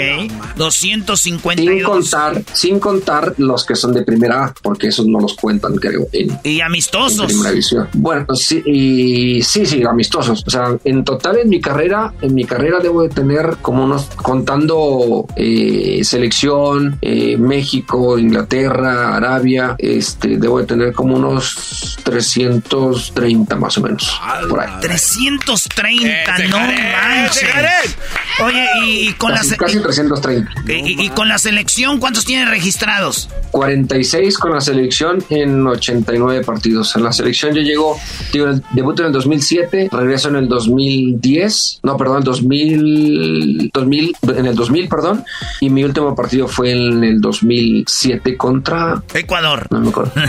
252. 0.57 1.74
Sin 1.76 1.82
contar, 1.82 2.43
sin 2.53 2.80
contar 2.80 3.34
los 3.39 3.64
que 3.64 3.74
son 3.74 3.93
de 3.93 4.03
primera 4.03 4.45
A, 4.47 4.55
porque 4.62 4.89
esos 4.89 5.07
no 5.07 5.20
los 5.20 5.34
cuentan, 5.34 5.74
creo, 5.76 6.07
en, 6.12 6.39
Y 6.45 6.61
amistosos. 6.61 7.20
en 7.20 7.26
primera 7.28 7.51
división. 7.51 7.89
Bueno, 7.95 8.26
sí, 8.34 8.62
y 8.66 9.43
sí, 9.43 9.64
sí, 9.66 9.78
amistosos. 9.87 10.45
O 10.47 10.51
sea, 10.51 10.76
en 10.85 11.05
total 11.05 11.39
en 11.39 11.49
mi 11.49 11.61
carrera, 11.61 12.12
en 12.22 12.35
mi 12.35 12.45
carrera 12.45 12.79
debo 12.81 13.03
de 13.03 13.09
tener 13.09 13.57
como 13.62 13.85
unos, 13.85 14.07
contando 14.16 15.26
eh, 15.37 16.01
selección, 16.05 16.99
eh, 17.03 17.37
México, 17.37 18.18
Inglaterra, 18.18 19.16
Arabia, 19.16 19.74
este, 19.79 20.39
debo 20.39 20.59
de 20.61 20.66
tener 20.66 20.93
como 20.93 21.16
unos 21.16 21.99
330 22.05 23.57
más 23.57 23.79
o 23.79 23.83
menos, 23.83 24.20
por 24.49 24.61
ahí. 24.61 24.70
330, 24.81 26.39
no 26.49 26.59
manches. 26.59 27.97
Oye, 28.45 28.66
y, 28.85 29.09
y 29.09 29.12
con 29.14 29.31
la 29.33 29.39
Casi, 29.39 29.51
se- 29.51 29.57
casi 29.57 29.81
330. 29.81 30.51
y, 30.72 31.07
y 31.07 31.09
con 31.11 31.29
la 31.29 31.39
selección, 31.39 31.99
¿cuántos 31.99 32.24
tienes 32.24 32.49
registrados? 32.49 33.29
46 33.51 34.39
con 34.39 34.53
la 34.53 34.61
selección 34.61 35.22
en 35.31 35.66
89 35.66 36.45
partidos. 36.45 36.95
En 36.97 37.03
la 37.03 37.12
selección 37.12 37.55
yo 37.55 37.62
llego, 37.62 37.99
digo, 38.33 38.47
debuto 38.72 39.03
en 39.03 39.07
el 39.09 39.12
2007, 39.12 39.67
regreso 39.90 40.28
en 40.28 40.36
el 40.36 40.48
2010, 40.48 41.80
no, 41.82 41.96
perdón, 41.96 42.18
el 42.18 42.24
2000, 42.24 43.70
2000, 43.72 44.16
en 44.36 44.46
el 44.46 44.54
2000, 44.54 44.88
perdón, 44.88 45.24
y 45.60 45.70
mi 45.70 45.84
último 45.84 46.14
partido 46.14 46.48
fue 46.48 46.72
en 46.72 47.04
el 47.04 47.20
2007 47.20 48.36
contra... 48.36 49.02
Ecuador. 49.14 49.66
No 49.70 49.80
me 49.80 49.88
acuerdo. 49.90 50.12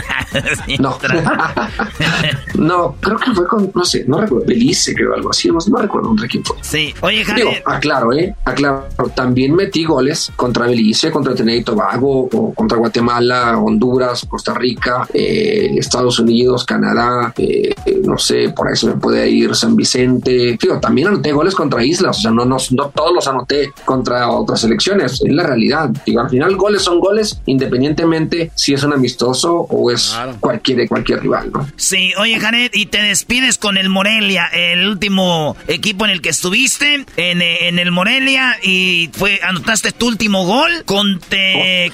No. 0.78 0.98
no, 2.54 2.96
creo 3.00 3.18
que 3.18 3.32
fue 3.32 3.46
con, 3.46 3.70
no 3.74 3.84
sé, 3.84 4.04
no 4.06 4.20
recuerdo, 4.20 4.46
Belice, 4.46 4.94
creo, 4.94 5.14
algo 5.14 5.30
así, 5.30 5.48
no, 5.48 5.58
no 5.68 5.78
recuerdo 5.78 6.08
contra 6.08 6.28
quién 6.28 6.44
fue. 6.44 6.56
Sí, 6.60 6.94
oye, 7.00 7.24
Jared. 7.24 7.44
Digo, 7.44 7.56
aclaro, 7.66 8.12
¿eh? 8.12 8.34
Aclaro. 8.44 8.88
También 9.14 9.54
metí 9.54 9.84
goles 9.84 10.32
contra 10.36 10.66
Belice, 10.66 11.10
contra 11.10 11.34
Trinidad 11.34 11.58
y 11.58 11.64
Tobago, 11.64 12.28
o 12.32 12.54
contra 12.54 12.78
Guatemala, 12.78 13.58
Honduras, 13.58 14.26
Costa 14.28 14.54
Rica, 14.54 15.06
eh, 15.12 15.74
Estados 15.76 16.18
Unidos, 16.18 16.64
Canadá, 16.64 17.32
eh, 17.36 17.74
no 18.04 18.18
sé, 18.18 18.50
por 18.50 18.68
ahí 18.68 18.76
se 18.76 18.86
me 18.86 18.94
puede 18.94 19.29
ir 19.30 19.54
San 19.54 19.76
Vicente. 19.76 20.58
Digo, 20.60 20.78
también 20.80 21.08
anoté 21.08 21.32
goles 21.32 21.54
contra 21.54 21.84
islas, 21.84 22.18
o 22.18 22.20
sea, 22.20 22.30
no, 22.30 22.44
no, 22.44 22.56
no 22.70 22.88
todos 22.88 23.14
los 23.14 23.26
anoté 23.26 23.72
contra 23.84 24.28
otras 24.30 24.60
selecciones, 24.60 25.20
es 25.24 25.32
la 25.32 25.44
realidad. 25.44 25.90
Digo, 26.04 26.20
al 26.20 26.30
final 26.30 26.56
goles 26.56 26.82
son 26.82 27.00
goles, 27.00 27.40
independientemente 27.46 28.50
si 28.54 28.74
es 28.74 28.82
un 28.82 28.92
amistoso 28.92 29.54
o 29.54 29.90
es 29.90 30.16
cualquier, 30.40 30.88
cualquier 30.88 31.20
rival, 31.20 31.50
¿no? 31.52 31.68
Sí, 31.76 32.12
oye, 32.18 32.38
Jared, 32.38 32.70
y 32.74 32.86
te 32.86 33.02
despides 33.02 33.58
con 33.58 33.76
el 33.76 33.88
Morelia, 33.88 34.46
el 34.46 34.88
último 34.88 35.56
equipo 35.68 36.04
en 36.04 36.10
el 36.10 36.20
que 36.20 36.30
estuviste, 36.30 37.06
en, 37.16 37.42
en 37.42 37.78
el 37.78 37.92
Morelia, 37.92 38.56
y 38.62 39.10
fue 39.12 39.40
anotaste 39.42 39.92
tu 39.92 40.08
último 40.08 40.46
gol 40.46 40.70
contra, 40.84 41.38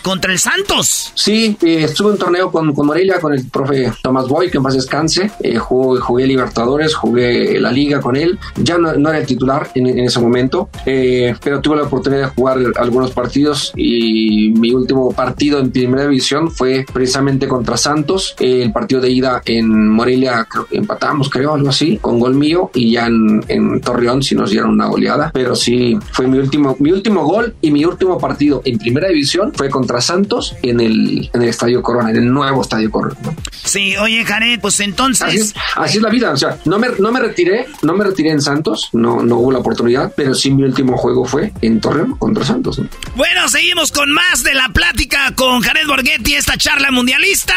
contra 0.02 0.32
el 0.32 0.38
Santos. 0.38 1.12
Sí, 1.14 1.56
eh, 1.62 1.84
estuve 1.84 2.08
en 2.08 2.12
un 2.12 2.18
torneo 2.18 2.50
con, 2.50 2.74
con 2.74 2.86
Morelia, 2.86 3.20
con 3.20 3.32
el 3.32 3.48
profe 3.48 3.92
Tomás 4.02 4.28
Boy, 4.28 4.50
que 4.50 4.58
en 4.58 4.62
paz 4.62 4.74
descanse. 4.74 5.30
Eh, 5.40 5.56
jugué, 5.56 6.00
jugué 6.00 6.26
Libertadores, 6.26 6.94
jugué 6.94 7.25
jugué 7.26 7.60
la 7.60 7.72
liga 7.72 8.00
con 8.00 8.16
él. 8.16 8.38
Ya 8.56 8.78
no, 8.78 8.92
no 8.94 9.08
era 9.10 9.18
el 9.18 9.26
titular 9.26 9.68
en, 9.74 9.86
en 9.86 10.00
ese 10.00 10.20
momento, 10.20 10.68
eh, 10.84 11.34
pero 11.42 11.60
tuve 11.60 11.76
la 11.76 11.84
oportunidad 11.84 12.22
de 12.22 12.28
jugar 12.28 12.58
algunos 12.76 13.10
partidos 13.10 13.72
y 13.76 14.50
mi 14.56 14.72
último 14.72 15.12
partido 15.12 15.58
en 15.58 15.70
primera 15.70 16.02
división 16.02 16.50
fue 16.50 16.84
precisamente 16.92 17.48
contra 17.48 17.76
Santos. 17.76 18.34
el 18.38 18.72
partido 18.72 19.00
de 19.00 19.10
ida 19.10 19.42
en 19.44 19.88
Morelia 19.88 20.46
creo 20.50 20.66
que 20.66 20.76
empatamos, 20.76 21.28
creo, 21.30 21.54
algo 21.54 21.68
así, 21.68 21.98
con 21.98 22.18
gol 22.18 22.34
mío 22.34 22.70
y 22.74 22.92
ya 22.92 23.06
en, 23.06 23.44
en 23.48 23.80
Torreón 23.80 24.22
si 24.22 24.34
nos 24.34 24.50
dieron 24.50 24.70
una 24.70 24.86
goleada. 24.86 25.30
Pero 25.32 25.54
sí, 25.54 25.98
fue 26.12 26.26
mi 26.26 26.38
último, 26.38 26.76
mi 26.78 26.92
último 26.92 27.24
gol 27.24 27.54
y 27.60 27.70
mi 27.70 27.84
último 27.84 28.18
partido 28.18 28.62
en 28.64 28.78
primera 28.78 29.08
división 29.08 29.52
fue 29.54 29.68
contra 29.68 30.00
Santos 30.00 30.54
en 30.62 30.80
el, 30.80 31.30
en 31.32 31.42
el 31.42 31.48
Estadio 31.48 31.82
Corona, 31.82 32.10
en 32.10 32.16
el 32.16 32.32
nuevo 32.32 32.62
Estadio 32.62 32.90
Corona. 32.90 33.16
Sí, 33.64 33.96
oye, 33.96 34.24
Jared, 34.24 34.60
pues 34.60 34.80
entonces. 34.80 35.26
Así 35.26 35.38
es, 35.38 35.54
así 35.76 35.96
es 35.98 36.02
la 36.02 36.10
vida. 36.10 36.30
O 36.30 36.36
sea, 36.36 36.58
no 36.64 36.78
me, 36.78 36.88
no 36.98 37.12
me 37.12 37.15
retiré, 37.18 37.66
no 37.82 37.94
me 37.94 38.04
retiré 38.04 38.30
en 38.30 38.40
Santos, 38.40 38.90
no, 38.92 39.22
no 39.22 39.36
hubo 39.36 39.52
la 39.52 39.58
oportunidad, 39.58 40.12
pero 40.16 40.34
sí 40.34 40.50
mi 40.50 40.62
último 40.62 40.96
juego 40.96 41.24
fue 41.24 41.52
en 41.62 41.80
Torreón 41.80 42.16
contra 42.16 42.44
Santos. 42.44 42.78
¿no? 42.78 42.88
Bueno, 43.14 43.48
seguimos 43.48 43.92
con 43.92 44.10
más 44.10 44.42
de 44.42 44.54
la 44.54 44.68
plática 44.70 45.32
con 45.34 45.60
Jared 45.60 45.86
Borghetti, 45.86 46.34
esta 46.34 46.56
charla 46.56 46.90
mundialista. 46.90 47.54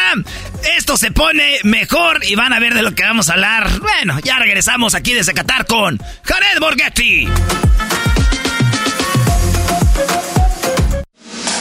Esto 0.76 0.96
se 0.96 1.10
pone 1.10 1.58
mejor 1.64 2.24
y 2.24 2.34
van 2.34 2.52
a 2.52 2.60
ver 2.60 2.74
de 2.74 2.82
lo 2.82 2.94
que 2.94 3.02
vamos 3.02 3.28
a 3.28 3.34
hablar. 3.34 3.68
Bueno, 3.80 4.18
ya 4.22 4.38
regresamos 4.38 4.94
aquí 4.94 5.12
desde 5.12 5.34
Qatar 5.34 5.66
con 5.66 5.98
Jared 6.22 6.60
Borghetti. 6.60 7.28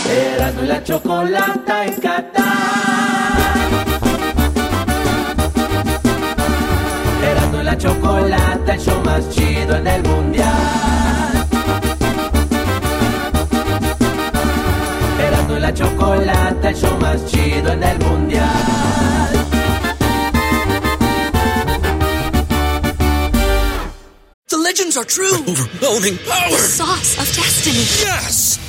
Erasmo 0.09 0.63
y 0.63 0.67
la 0.67 0.83
chocolata 0.83 1.85
en 1.85 1.93
Qatar. 2.01 3.08
La 7.69 7.77
chocolata, 7.77 8.73
el 8.73 8.79
show 8.79 8.99
más 9.03 9.29
chido 9.29 9.75
en 9.75 9.85
el 9.85 10.01
mundial. 10.01 11.47
Erasmo 15.19 15.55
y 15.55 15.59
la 15.59 15.73
chocolata, 15.73 16.69
el 16.69 16.75
show 16.75 16.97
más 16.99 17.23
chido 17.27 17.71
en 17.71 17.83
el 17.83 17.99
mundial. 17.99 18.47
The 24.47 24.57
legends 24.57 24.97
are 24.97 25.05
true. 25.05 25.35
Overwhelming 25.47 26.17
power! 26.25 26.49
The 26.49 26.57
sauce 26.57 27.19
of 27.19 27.27
destiny. 27.35 27.85
Yes! 28.03 28.68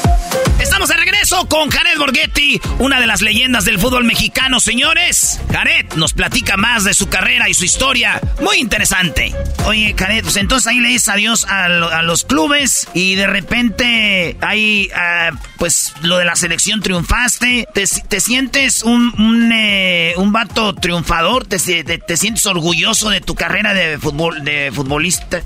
Estamos 0.81 0.97
de 0.97 1.11
regreso 1.11 1.47
con 1.47 1.69
Jared 1.69 1.99
Borghetti, 1.99 2.59
una 2.79 2.99
de 2.99 3.05
las 3.05 3.21
leyendas 3.21 3.65
del 3.65 3.77
fútbol 3.77 4.03
mexicano, 4.03 4.59
señores. 4.59 5.39
Jared 5.51 5.85
nos 5.95 6.13
platica 6.13 6.57
más 6.57 6.85
de 6.85 6.95
su 6.95 7.07
carrera 7.07 7.47
y 7.49 7.53
su 7.53 7.65
historia. 7.65 8.19
Muy 8.41 8.57
interesante. 8.57 9.31
Oye, 9.65 9.93
Jared, 9.95 10.23
pues 10.23 10.37
entonces 10.37 10.65
ahí 10.65 10.79
le 10.79 10.87
dices 10.87 11.09
adiós 11.09 11.45
a, 11.47 11.69
lo- 11.69 11.91
a 11.91 12.01
los 12.01 12.23
clubes 12.23 12.87
y 12.95 13.13
de 13.13 13.27
repente 13.27 14.37
ahí, 14.41 14.89
ah, 14.95 15.29
pues 15.59 15.93
lo 16.01 16.17
de 16.17 16.25
la 16.25 16.35
selección 16.35 16.81
triunfaste. 16.81 17.67
¿Te, 17.75 17.85
te 17.85 18.19
sientes 18.19 18.81
un, 18.81 19.13
un, 19.19 19.51
eh, 19.53 20.15
un 20.17 20.31
vato 20.33 20.73
triunfador? 20.73 21.45
¿Te, 21.45 21.59
te- 21.59 21.99
te 21.99 22.17
sientes 22.17 22.43
orgulloso 22.47 23.11
de 23.11 23.21
tu 23.21 23.35
carrera 23.35 23.75
de, 23.75 23.99
fútbol, 23.99 24.43
de 24.43 24.71
futbolista? 24.73 25.43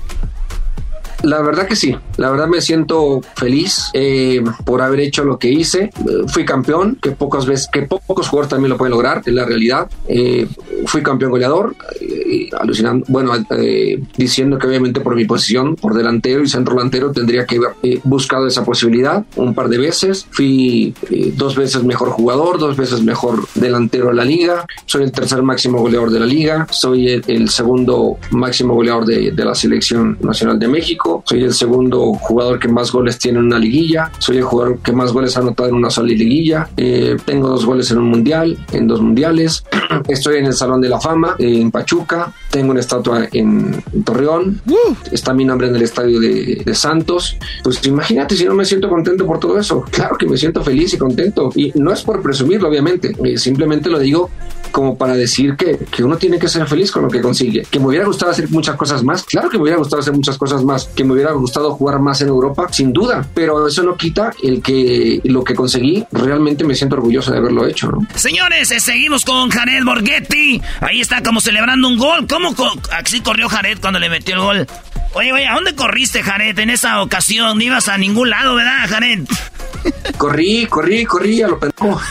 La 1.22 1.40
verdad 1.42 1.66
que 1.66 1.76
sí, 1.76 1.96
la 2.18 2.30
verdad 2.30 2.46
me 2.46 2.60
siento 2.60 3.20
feliz 3.36 3.90
eh, 3.94 4.42
por 4.64 4.82
haber 4.82 5.00
hecho 5.00 5.24
lo 5.24 5.38
que 5.38 5.50
hice. 5.50 5.90
Fui 6.28 6.44
campeón, 6.44 6.98
que 7.00 7.12
pocas 7.12 7.46
veces, 7.46 7.68
que 7.72 7.82
po- 7.82 8.00
pocos 8.06 8.28
jugadores 8.28 8.50
también 8.50 8.70
lo 8.70 8.76
pueden 8.76 8.92
lograr, 8.92 9.22
es 9.24 9.32
la 9.32 9.44
realidad. 9.44 9.88
Eh, 10.08 10.46
fui 10.86 11.02
campeón 11.02 11.30
goleador, 11.32 11.74
eh, 12.00 12.48
alucinando, 12.58 13.04
bueno, 13.08 13.32
eh, 13.50 14.00
diciendo 14.16 14.58
que 14.58 14.66
obviamente 14.66 15.00
por 15.00 15.16
mi 15.16 15.24
posición, 15.24 15.74
por 15.74 15.94
delantero 15.94 16.42
y 16.42 16.48
centro 16.48 16.74
delantero, 16.74 17.10
tendría 17.12 17.46
que 17.46 17.56
haber 17.56 18.00
buscado 18.04 18.46
esa 18.46 18.64
posibilidad 18.64 19.24
un 19.36 19.54
par 19.54 19.68
de 19.68 19.78
veces. 19.78 20.26
Fui 20.30 20.94
dos 21.34 21.56
veces 21.56 21.82
mejor 21.82 22.10
jugador, 22.10 22.58
dos 22.58 22.76
veces 22.76 23.02
mejor 23.02 23.46
delantero 23.54 24.08
de 24.08 24.14
la 24.14 24.24
liga. 24.24 24.66
Soy 24.84 25.02
el 25.04 25.12
tercer 25.12 25.42
máximo 25.42 25.80
goleador 25.80 26.10
de 26.10 26.20
la 26.20 26.26
liga. 26.26 26.66
Soy 26.70 27.08
el, 27.08 27.24
el 27.26 27.48
segundo 27.48 28.18
máximo 28.30 28.74
goleador 28.74 29.06
de, 29.06 29.32
de 29.32 29.44
la 29.44 29.54
selección 29.54 30.18
nacional 30.20 30.58
de 30.58 30.68
México. 30.68 31.05
Soy 31.24 31.44
el 31.44 31.54
segundo 31.54 32.14
jugador 32.14 32.58
que 32.58 32.68
más 32.68 32.92
goles 32.92 33.18
tiene 33.18 33.38
en 33.38 33.46
una 33.46 33.58
liguilla. 33.58 34.10
Soy 34.18 34.38
el 34.38 34.44
jugador 34.44 34.78
que 34.78 34.92
más 34.92 35.12
goles 35.12 35.36
ha 35.36 35.40
anotado 35.40 35.68
en 35.68 35.74
una 35.74 35.90
sola 35.90 36.08
liguilla. 36.08 36.68
Eh, 36.76 37.16
tengo 37.24 37.48
dos 37.48 37.64
goles 37.64 37.90
en 37.90 37.98
un 37.98 38.08
mundial, 38.10 38.58
en 38.72 38.86
dos 38.86 39.00
mundiales. 39.00 39.64
Estoy 40.08 40.38
en 40.38 40.46
el 40.46 40.54
Salón 40.54 40.80
de 40.80 40.88
la 40.88 41.00
Fama 41.00 41.36
eh, 41.38 41.60
en 41.60 41.70
Pachuca. 41.70 42.32
Tengo 42.50 42.70
una 42.70 42.80
estatua 42.80 43.28
en, 43.32 43.82
en 43.92 44.04
Torreón. 44.04 44.60
Está 45.10 45.34
mi 45.34 45.44
nombre 45.44 45.68
en 45.68 45.76
el 45.76 45.82
estadio 45.82 46.20
de, 46.20 46.62
de 46.64 46.74
Santos. 46.74 47.36
Pues 47.62 47.84
imagínate 47.86 48.36
si 48.36 48.44
no 48.44 48.54
me 48.54 48.64
siento 48.64 48.88
contento 48.88 49.26
por 49.26 49.38
todo 49.40 49.58
eso. 49.58 49.84
Claro 49.90 50.16
que 50.16 50.26
me 50.26 50.36
siento 50.36 50.62
feliz 50.62 50.94
y 50.94 50.98
contento. 50.98 51.50
Y 51.54 51.72
no 51.74 51.92
es 51.92 52.02
por 52.02 52.22
presumirlo, 52.22 52.68
obviamente. 52.68 53.14
Eh, 53.24 53.36
simplemente 53.38 53.90
lo 53.90 53.98
digo 53.98 54.30
como 54.72 54.98
para 54.98 55.14
decir 55.14 55.56
que, 55.56 55.78
que 55.90 56.04
uno 56.04 56.16
tiene 56.18 56.38
que 56.38 56.48
ser 56.48 56.66
feliz 56.66 56.90
con 56.90 57.02
lo 57.02 57.08
que 57.08 57.20
consigue. 57.20 57.66
Que 57.70 57.78
me 57.78 57.86
hubiera 57.86 58.04
gustado 58.04 58.32
hacer 58.32 58.50
muchas 58.50 58.76
cosas 58.76 59.02
más. 59.02 59.24
Claro 59.24 59.48
que 59.48 59.56
me 59.56 59.62
hubiera 59.62 59.78
gustado 59.78 60.00
hacer 60.00 60.12
muchas 60.12 60.36
cosas 60.36 60.62
más. 60.64 60.86
Que 60.94 61.04
me 61.04 61.12
hubiera 61.12 61.32
gustado 61.32 61.72
jugar 61.72 61.98
más 62.00 62.20
en 62.20 62.28
Europa, 62.28 62.68
sin 62.70 62.92
duda. 62.92 63.26
Pero 63.34 63.66
eso 63.66 63.82
no 63.82 63.96
quita 63.96 64.32
el 64.42 64.62
que 64.62 65.20
lo 65.24 65.44
que 65.44 65.54
conseguí, 65.54 66.04
realmente 66.12 66.64
me 66.64 66.74
siento 66.74 66.96
orgulloso 66.96 67.32
de 67.32 67.38
haberlo 67.38 67.66
hecho. 67.66 67.88
¿no? 67.90 68.06
Señores, 68.14 68.70
eh, 68.70 68.80
seguimos 68.80 69.24
con 69.24 69.48
Jared 69.50 69.84
Borghetti. 69.84 70.60
Ahí 70.80 71.00
está 71.00 71.22
como 71.22 71.40
celebrando 71.40 71.88
un 71.88 71.96
gol. 71.96 72.26
¿Cómo 72.28 72.45
co- 72.54 72.80
así 72.92 73.20
corrió 73.20 73.48
Jared 73.48 73.78
cuando 73.80 73.98
le 73.98 74.08
metió 74.08 74.34
el 74.34 74.40
gol? 74.40 74.66
Oye, 75.14 75.32
oye, 75.32 75.46
¿a 75.46 75.54
dónde 75.54 75.74
corriste, 75.74 76.22
Jared, 76.22 76.58
en 76.58 76.70
esa 76.70 77.00
ocasión? 77.00 77.56
No 77.58 77.64
ibas 77.64 77.88
a 77.88 77.96
ningún 77.96 78.28
lado, 78.30 78.54
¿verdad, 78.54 78.86
Jared? 78.88 79.20
Corrí, 80.18 80.66
corrí, 80.66 81.04
corrí 81.04 81.42
a 81.42 81.48
lo 81.48 81.58
pendejo. 81.58 82.00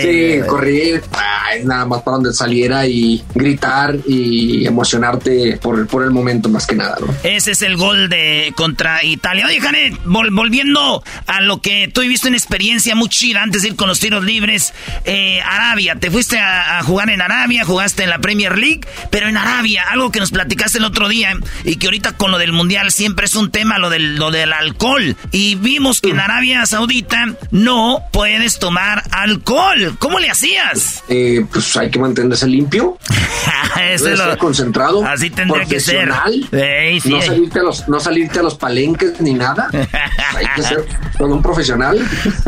sí, 0.00 0.40
corrí 0.48 1.00
ay, 1.12 1.64
nada 1.64 1.84
más 1.86 2.02
para 2.02 2.16
donde 2.16 2.32
saliera 2.32 2.86
y 2.86 3.22
gritar 3.34 3.96
y 4.06 4.66
emocionarte 4.66 5.58
por, 5.62 5.86
por 5.86 6.02
el 6.04 6.10
momento 6.10 6.48
más 6.48 6.66
que 6.66 6.74
nada, 6.74 6.96
¿no? 7.00 7.14
Ese 7.22 7.52
es 7.52 7.62
el 7.62 7.76
gol 7.76 8.08
de 8.08 8.52
contra 8.56 9.04
Italia. 9.04 9.46
Oye, 9.46 9.60
vol- 10.04 10.34
volviendo 10.34 11.02
a 11.26 11.40
lo 11.40 11.60
que 11.60 11.88
tú 11.92 12.00
viste 12.02 12.28
en 12.28 12.34
experiencia 12.34 12.94
muy 12.94 13.08
chida 13.08 13.42
antes 13.42 13.62
de 13.62 13.68
ir 13.68 13.76
con 13.76 13.88
los 13.88 14.00
tiros 14.00 14.24
libres, 14.24 14.72
eh, 15.04 15.40
Arabia, 15.42 15.96
te 15.96 16.10
fuiste 16.10 16.38
a, 16.38 16.78
a 16.78 16.82
jugar 16.82 17.10
en 17.10 17.20
Arabia, 17.20 17.64
jugaste 17.64 18.04
en 18.04 18.10
la 18.10 18.18
Premier 18.18 18.58
League, 18.58 18.80
pero 19.10 19.28
en 19.28 19.36
Arabia, 19.36 19.84
algo 19.90 20.10
que 20.10 20.20
nos 20.20 20.30
platicaste 20.30 20.78
el 20.78 20.84
otro 20.84 21.08
día 21.08 21.36
y 21.64 21.76
que 21.76 21.86
ahorita 21.86 22.12
con 22.16 22.30
lo 22.30 22.38
del 22.38 22.52
Mundial 22.52 22.90
siempre 22.90 23.26
es 23.26 23.34
un 23.34 23.50
tema, 23.50 23.78
lo 23.78 23.90
del, 23.90 24.16
lo 24.16 24.30
del 24.30 24.52
alcohol. 24.52 25.16
Y 25.30 25.54
vimos 25.56 26.00
que 26.00 26.10
en 26.10 26.20
Arabia 26.20 26.64
Saudita 26.66 27.34
no 27.50 28.02
puedes 28.12 28.58
tomar 28.58 29.02
alcohol. 29.10 29.96
¿Cómo 29.98 30.18
le 30.18 30.30
hacías? 30.30 31.02
Eh, 31.08 31.44
pues 31.52 31.76
hay 31.76 31.90
que 31.90 31.98
mantenerse 31.98 32.46
limpio. 32.46 32.98
Ese 33.90 34.10
Debe 34.10 34.16
lo- 34.26 34.38
concentrado. 34.38 35.04
Así 35.04 35.30
tendría 35.30 35.64
que 35.64 35.80
ser. 35.80 36.10
Ey, 36.52 37.00
sí. 37.00 37.10
no, 37.10 37.22
salirte 37.22 37.58
a 37.58 37.62
los, 37.62 37.88
no 37.88 38.00
salirte 38.00 38.38
a 38.38 38.42
los 38.42 38.54
palenques 38.54 39.20
ni 39.20 39.34
nada. 39.34 39.68
hay 40.34 40.46
que 40.56 40.62
ser 40.62 40.86
todo 41.18 41.28
un 41.34 41.42
profesional. 41.42 41.98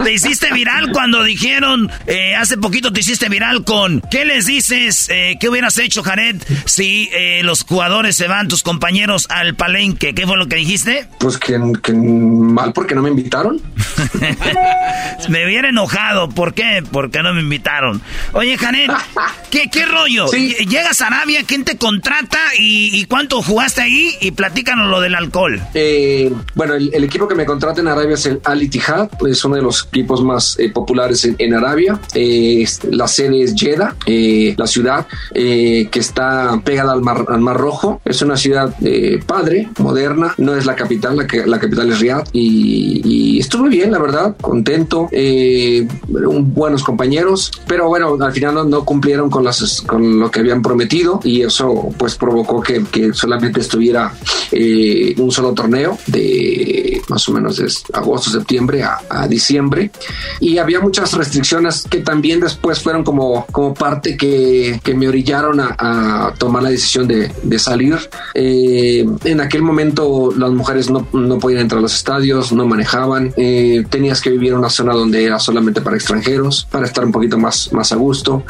Te 0.03 0.13
hiciste 0.13 0.53
viral 0.53 0.91
cuando 0.93 1.23
dijeron, 1.23 1.91
eh, 2.07 2.35
hace 2.37 2.57
poquito 2.57 2.93
te 2.93 3.01
hiciste 3.01 3.29
viral 3.29 3.65
con, 3.65 4.01
¿qué 4.11 4.25
les 4.25 4.47
dices? 4.47 5.09
Eh, 5.11 5.37
¿Qué 5.41 5.49
hubieras 5.49 5.79
hecho, 5.79 6.03
Jared, 6.03 6.37
si 6.67 7.09
eh, 7.13 7.41
los 7.43 7.63
jugadores 7.65 8.17
se 8.17 8.29
van, 8.29 8.49
tus 8.49 8.63
compañeros, 8.63 9.27
al 9.31 9.55
palenque? 9.55 10.15
¿Qué 10.15 10.27
fue 10.27 10.37
lo 10.37 10.47
que 10.47 10.57
dijiste? 10.57 11.09
Pues 11.19 11.39
que, 11.39 11.59
que 11.83 11.93
mal 11.93 12.73
porque 12.73 12.95
no 12.95 13.03
me 13.03 13.11
invitaron. 13.11 13.61
Me 15.29 15.47
hubiera 15.47 15.69
enojado, 15.69 16.29
¿por 16.29 16.55
qué? 16.55 16.83
¿por 16.91 17.11
qué 17.11 17.23
no 17.23 17.35
me 17.35 17.41
invitaron? 17.41 18.01
Oye, 18.33 18.57
Janet, 18.57 18.91
¿qué, 19.51 19.69
qué 19.71 19.87
rollo? 19.87 20.27
Llegas 20.31 21.01
a 21.03 21.09
Arabia, 21.09 21.41
¿quién 21.47 21.65
te 21.65 21.77
contrata 21.77 22.39
y, 22.59 23.05
cuánto 23.07 23.43
jugaste 23.43 23.83
ahí? 23.83 24.15
Y 24.21 24.33
platícanos 24.33 24.89
lo 24.91 25.01
del 25.01 25.15
alcohol. 25.15 25.61
Eh, 25.75 26.33
bueno, 26.55 26.75
el, 26.75 27.05
equipo 27.05 27.29
que 27.29 27.35
me 27.35 27.45
contrata 27.45 27.81
en 27.81 27.89
Arabia 27.89 28.15
es 28.15 28.27
el 28.27 28.41
Al 28.45 28.63
Ittihad, 28.63 29.09
es 29.27 29.45
uno 29.45 29.57
de 29.57 29.63
los 29.63 29.87
equipos 29.87 30.23
más 30.23 30.59
eh, 30.59 30.71
populares 30.71 31.25
en, 31.25 31.55
Arabia. 31.55 31.99
Eh, 32.15 32.65
la 32.91 33.07
sede 33.07 33.43
es 33.43 33.55
Jeddah, 33.55 33.95
la 34.57 34.67
ciudad 34.67 35.07
que 35.33 35.89
está 35.93 36.61
pegada 36.65 36.93
al 36.93 37.03
mar, 37.03 37.25
al 37.29 37.41
mar 37.41 37.57
Rojo. 37.57 38.01
Es 38.05 38.23
una 38.23 38.37
ciudad 38.37 38.75
padre, 39.27 39.69
moderna, 39.79 40.35
no 40.39 40.57
es 40.57 40.67
la 40.67 40.75
capital, 40.75 41.17
la, 41.17 41.27
que, 41.27 41.47
la 41.47 41.59
capital 41.59 41.91
es 41.91 42.01
Riyadh. 42.01 42.29
Y, 42.33 43.39
estuve 43.39 43.69
bien, 43.69 43.93
la 43.93 43.99
verdad, 43.99 44.37
contento, 44.41 44.74
buenos 46.09 46.83
compañeros, 46.83 47.51
pero 47.67 47.89
bueno, 47.89 48.17
al 48.21 48.33
final 48.33 48.55
no, 48.55 48.65
no 48.65 48.85
cumplieron 48.85 49.31
con, 49.31 49.45
las, 49.45 49.83
con 49.83 50.21
lo 50.21 50.31
que 50.31 50.41
habían 50.41 50.63
prometido 50.63 51.21
y 51.25 51.43
eso 51.43 51.91
pues 51.97 52.17
provocó 52.17 52.61
que, 52.61 52.85
que 52.85 53.13
solamente 53.13 53.61
estuviera 53.61 54.13
eh, 54.53 55.15
un 55.19 55.31
solo 55.31 55.53
torneo 55.53 55.99
de 56.07 57.03
más 57.09 57.29
o 57.29 57.33
menos 57.33 57.57
de 57.57 57.69
agosto, 57.93 58.31
septiembre 58.31 58.83
a, 58.83 59.27
diciembre 59.29 59.91
y 60.41 60.59
había 60.59 60.81
muchas 60.81 61.13
restricciones 61.15 61.87
que 61.89 61.99
también 61.99 62.41
después 62.41 62.81
fueron 62.81 63.05
como, 63.05 63.47
como 63.47 63.73
parte 63.73 64.17
que, 64.17 64.81
que 64.83 64.95
me 64.95 65.09
orillaron 65.09 65.61
a, 65.61 66.33
tomar 66.39 66.63
la 66.63 66.71
decisión 66.71 67.07
de, 67.07 67.33
de 67.43 67.59
salir. 67.59 67.97
Eh, 68.35 69.07
en 69.25 69.41
aquel 69.41 69.63
momento 69.63 70.33
las 70.37 70.51
mujeres 70.51 70.91
no, 70.91 71.07
no, 71.13 71.39
podían 71.39 71.63
entrar 71.63 71.79
a 71.79 71.83
los 71.83 71.95
estadios, 71.95 72.53
no 72.53 72.67
manejaban, 72.67 73.33
eh, 73.37 73.85
tenías 73.89 74.21
que 74.21 74.31
vivir 74.31 74.53
en 74.53 74.61
una 74.65 74.71
zona 74.71 74.95
donde 74.95 75.23
era 75.23 75.39
solamente 75.39 75.83
para 75.83 75.97
extranjeros, 75.97 76.67
para 76.71 76.87
estar 76.87 77.05
un 77.05 77.13
poquito 77.13 77.37
más, 77.39 77.71
más 77.73 77.93
a 77.93 77.97
gusto. 77.97 78.45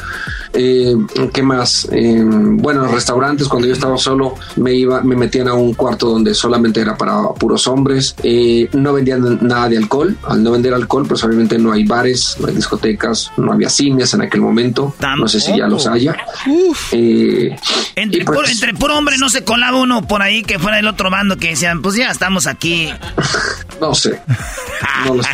¿Qué 0.53 1.43
más? 1.43 1.89
bueno, 1.91 2.87
restaurantes, 2.87 3.47
cuando 3.47 3.67
yo 3.67 3.73
estaba 3.73 3.97
solo, 3.97 4.35
me 4.55 4.73
iba, 4.73 5.01
me 5.01 5.15
metían 5.15 5.47
a 5.49 5.53
un 5.53 5.73
cuarto 5.73 6.09
donde 6.09 6.33
solamente 6.33 6.79
era 6.79 6.97
para 6.97 7.21
puros 7.33 7.67
hombres. 7.67 8.15
Eh, 8.23 8.69
no 8.73 8.93
vendían 8.93 9.39
nada 9.41 9.67
de 9.69 9.77
alcohol. 9.77 10.15
Al 10.23 10.41
no 10.41 10.51
vender 10.51 10.73
alcohol, 10.73 11.05
pues 11.07 11.23
obviamente 11.23 11.57
no 11.57 11.71
hay 11.71 11.83
bares, 11.83 12.37
no 12.39 12.47
hay 12.47 12.55
discotecas, 12.55 13.31
no 13.37 13.51
había 13.51 13.69
cines 13.69 14.13
en 14.13 14.21
aquel 14.21 14.41
momento. 14.41 14.95
No 15.17 15.27
sé 15.27 15.39
si 15.39 15.57
ya 15.57 15.67
los 15.67 15.87
haya. 15.87 16.15
Eh, 16.91 17.55
entre, 17.95 18.23
pues, 18.23 18.51
entre 18.51 18.73
puro 18.73 18.97
hombre 18.97 19.17
no 19.17 19.29
se 19.29 19.43
colaba 19.43 19.77
uno 19.77 20.07
por 20.07 20.21
ahí 20.21 20.43
que 20.43 20.59
fuera 20.59 20.79
el 20.79 20.87
otro 20.87 21.09
bando 21.09 21.37
que 21.37 21.49
decían, 21.49 21.81
pues 21.81 21.95
ya 21.95 22.09
estamos 22.09 22.47
aquí. 22.47 22.89
no 23.81 23.93
sé. 23.93 24.21
No 25.05 25.21
sé. 25.21 25.29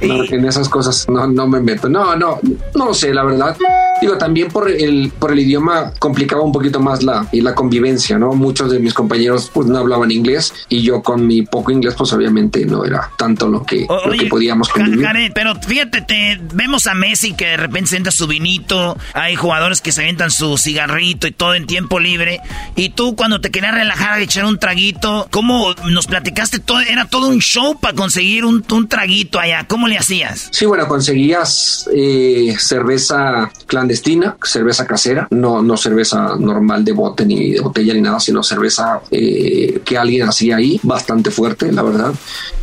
En 0.00 0.44
esas 0.44 0.68
cosas 0.68 1.06
no, 1.08 1.26
no 1.26 1.46
me 1.46 1.60
meto. 1.60 1.88
No, 1.88 2.16
no, 2.16 2.40
no 2.74 2.94
sé, 2.94 3.12
la 3.12 3.24
verdad. 3.24 3.56
Digo, 4.00 4.18
también 4.18 4.48
por 4.48 4.70
el, 4.70 5.12
por 5.18 5.32
el 5.32 5.38
idioma 5.38 5.92
complicaba 5.98 6.42
un 6.42 6.52
poquito 6.52 6.80
más 6.80 7.02
la, 7.02 7.26
y 7.32 7.40
la 7.40 7.54
convivencia, 7.54 8.18
¿no? 8.18 8.32
Muchos 8.32 8.70
de 8.70 8.78
mis 8.78 8.92
compañeros 8.92 9.50
pues 9.52 9.66
no 9.68 9.78
hablaban 9.78 10.10
inglés 10.10 10.52
y 10.68 10.82
yo 10.82 11.02
con 11.02 11.26
mi 11.26 11.42
poco 11.42 11.70
inglés 11.70 11.94
pues 11.96 12.12
obviamente 12.12 12.64
no 12.66 12.84
era 12.84 13.10
tanto 13.16 13.48
lo 13.48 13.64
que, 13.64 13.86
lo 13.88 14.12
que 14.12 14.26
podíamos 14.26 14.68
convivir. 14.68 15.06
pero 15.34 15.54
fíjate, 15.54 16.02
te, 16.02 16.40
vemos 16.52 16.86
a 16.86 16.94
Messi 16.94 17.34
que 17.34 17.46
de 17.46 17.56
repente 17.56 17.90
se 17.90 17.96
entra 17.96 18.12
su 18.12 18.26
vinito, 18.26 18.96
hay 19.12 19.36
jugadores 19.36 19.80
que 19.80 19.92
se 19.92 20.02
avientan 20.02 20.30
su 20.30 20.58
cigarrito 20.58 21.26
y 21.26 21.32
todo 21.32 21.54
en 21.54 21.66
tiempo 21.66 21.98
libre 21.98 22.40
y 22.76 22.90
tú 22.90 23.14
cuando 23.16 23.40
te 23.40 23.50
querías 23.50 23.74
relajar 23.74 24.20
y 24.20 24.24
echar 24.24 24.44
un 24.44 24.58
traguito, 24.58 25.28
¿cómo 25.30 25.74
nos 25.90 26.06
platicaste? 26.06 26.58
todo 26.58 26.80
Era 26.80 27.06
todo 27.06 27.28
un 27.28 27.38
show 27.38 27.78
para 27.78 27.94
conseguir 27.94 28.44
un, 28.44 28.64
un 28.70 28.88
traguito 28.88 29.23
allá, 29.32 29.64
¿cómo 29.68 29.88
le 29.88 29.98
hacías? 29.98 30.48
Sí, 30.50 30.66
bueno, 30.66 30.86
conseguías 30.88 31.88
eh, 31.92 32.54
cerveza 32.58 33.50
clandestina, 33.66 34.36
cerveza 34.42 34.86
casera, 34.86 35.28
no, 35.30 35.62
no 35.62 35.76
cerveza 35.76 36.36
normal 36.38 36.84
de 36.84 36.92
bote 36.92 37.24
ni 37.26 37.52
de 37.52 37.60
botella 37.60 37.94
ni 37.94 38.00
nada, 38.00 38.20
sino 38.20 38.42
cerveza 38.42 39.00
eh, 39.10 39.80
que 39.84 39.98
alguien 39.98 40.28
hacía 40.28 40.56
ahí, 40.56 40.80
bastante 40.82 41.30
fuerte, 41.30 41.70
la 41.72 41.82
verdad. 41.82 42.12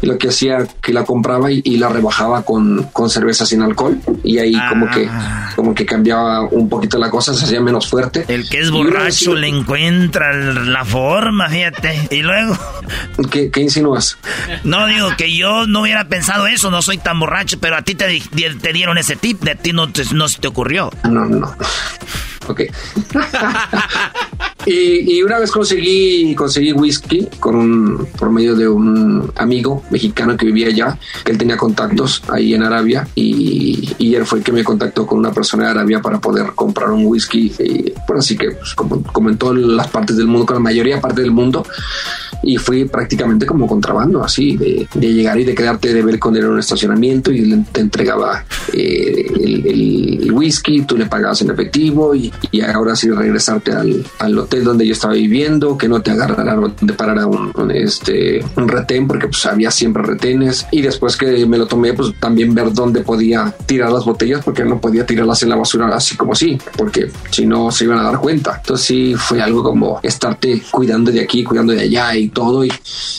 Y 0.02 0.08
lo 0.08 0.18
que 0.18 0.30
hacía 0.30 0.68
que 0.82 0.94
la 0.94 1.04
compraba 1.04 1.52
y, 1.52 1.62
la 1.82 1.90
rebajaba 1.90 2.44
con, 2.44 2.84
con, 2.94 3.10
cerveza 3.10 3.46
sin 3.46 3.62
alcohol 3.62 4.00
y 4.24 4.38
ahí 4.38 4.56
como 4.70 4.88
que 4.92 5.08
ah. 5.10 5.52
como 5.56 5.74
que 5.74 5.86
cambiaba 5.86 6.42
un 6.42 6.70
poquito 6.70 7.00
la 7.00 7.10
cosa, 7.10 7.34
se 7.34 7.46
hacía 7.46 7.60
menos 7.60 7.90
fuerte. 7.90 8.26
El 8.28 8.48
que 8.48 8.60
es 8.60 8.70
borracho 8.70 9.36
le 9.36 9.48
encuentra 9.48 10.34
la 10.34 10.86
forma, 10.86 11.50
fíjate. 11.50 12.08
Y 12.12 12.22
luego... 12.22 12.56
¿Qué, 13.32 13.50
¿Qué, 13.50 13.62
insinúas? 13.62 14.18
No, 14.64 14.86
digo 14.88 15.10
que 15.18 15.36
yo 15.36 15.66
no 15.68 15.82
hubiera 15.82 16.06
pensado 16.08 16.41
eso, 16.48 16.72
no 16.72 16.82
soy 16.82 16.98
tan 16.98 17.20
borracho, 17.20 17.60
pero 17.60 17.78
a 17.78 17.82
ti 17.82 17.96
te, 17.96 18.22
te 18.62 18.74
dieron 18.74 18.98
ese 18.98 19.16
tip, 19.16 19.42
de 19.42 19.56
ti 19.56 19.74
no, 19.74 19.90
no 20.14 20.28
se 20.28 20.40
te 20.40 20.48
ocurrió. 20.48 20.90
No, 21.04 21.26
no. 21.26 21.56
Ok. 22.48 22.62
y, 24.66 25.22
una 25.24 25.40
vez 25.40 25.52
conseguí, 25.52 26.36
conseguí 26.36 26.72
whisky 26.74 27.28
con 27.40 27.56
un, 27.56 28.08
por 28.18 28.30
medio 28.30 28.56
de 28.56 28.68
un 28.68 29.32
amigo 29.36 29.84
mexicano 29.90 30.38
que 30.38 30.46
vivía 30.46 30.68
allá, 30.68 30.98
que 31.24 31.32
él 31.32 31.38
tenía 31.38 31.58
contactos 31.58 32.24
ahí 32.30 32.54
en 32.54 32.64
Arabia 32.64 33.08
y, 33.16 33.96
él 34.12 34.26
fue 34.26 34.40
el 34.40 34.44
que 34.44 34.52
me 34.52 34.64
contactó 34.64 35.08
con 35.08 35.20
una 35.20 35.32
persona 35.32 35.66
de 35.66 35.72
Arabia 35.72 36.02
para 36.02 36.20
poder 36.20 36.48
comprar 36.54 36.92
un 36.92 37.06
whisky. 37.06 37.54
Y, 37.60 37.94
bueno, 38.06 38.20
así 38.20 38.36
que 38.36 38.52
pues, 38.52 38.74
como, 38.74 39.02
como, 39.04 39.30
en 39.30 39.38
todas 39.38 39.58
las 39.58 39.88
partes 39.88 40.18
del 40.18 40.28
mundo, 40.28 40.46
con 40.46 40.56
la 40.56 40.60
mayoría 40.60 41.00
parte 41.00 41.22
del 41.22 41.32
mundo, 41.32 41.66
y 42.44 42.58
fui 42.58 42.86
prácticamente 42.86 43.46
como 43.46 43.68
contrabando, 43.68 44.24
así, 44.24 44.58
de, 44.58 44.88
llegar 45.00 45.40
y 45.40 45.44
de 45.44 45.54
quedarte 45.54 45.94
de 45.94 46.02
ver 46.02 46.20
con 46.20 46.36
él 46.36 46.44
en 46.44 46.52
un 46.52 46.60
estacionamiento 46.60 47.32
y 47.32 47.64
te 47.72 47.82
entregaba 47.82 48.44
eh, 48.74 49.26
el, 49.42 50.32
whisky, 50.32 50.84
tú 50.84 50.98
le 50.98 51.06
pagabas 51.06 51.42
en 51.42 51.52
efectivo 51.52 52.16
y, 52.16 52.32
ahora 52.74 52.96
sí 52.96 53.10
regresarte 53.10 53.72
al, 53.72 54.04
al, 54.20 54.40
donde 54.60 54.86
yo 54.86 54.94
estaba 54.94 55.14
viviendo, 55.14 55.78
que 55.78 55.88
no 55.88 56.02
te 56.02 56.12
agarraran 56.12 56.76
de 56.82 56.94
parara 56.94 57.26
un, 57.26 57.52
un, 57.56 57.72
este, 57.72 58.44
un 58.56 58.68
retén, 58.68 59.08
porque 59.08 59.28
pues 59.28 59.46
había 59.46 59.72
siempre 59.72 60.04
retenes 60.04 60.68
y 60.72 60.82
después 60.82 61.16
que 61.16 61.46
me 61.46 61.58
lo 61.58 61.68
tomé, 61.68 61.94
pues 61.94 62.14
también 62.20 62.54
ver 62.54 62.74
dónde 62.74 63.02
podía 63.02 63.54
tirar 63.66 63.92
las 63.92 64.06
botellas, 64.06 64.44
porque 64.44 64.64
no 64.64 64.80
podía 64.80 65.06
tirarlas 65.06 65.42
en 65.44 65.50
la 65.50 65.56
basura 65.56 65.88
así 65.96 66.16
como 66.16 66.34
así, 66.34 66.58
porque 66.78 67.10
si 67.30 67.46
no 67.46 67.72
se 67.72 67.86
iban 67.86 68.00
a 68.00 68.04
dar 68.04 68.20
cuenta. 68.20 68.58
Entonces 68.58 68.86
sí 68.86 69.16
fue 69.16 69.42
algo 69.42 69.64
como 69.64 70.00
estarte 70.04 70.62
cuidando 70.72 71.12
de 71.12 71.22
aquí, 71.22 71.44
cuidando 71.44 71.74
de 71.74 71.82
allá 71.82 72.16
y 72.16 72.30
todo. 72.30 72.66
Y, 72.66 72.72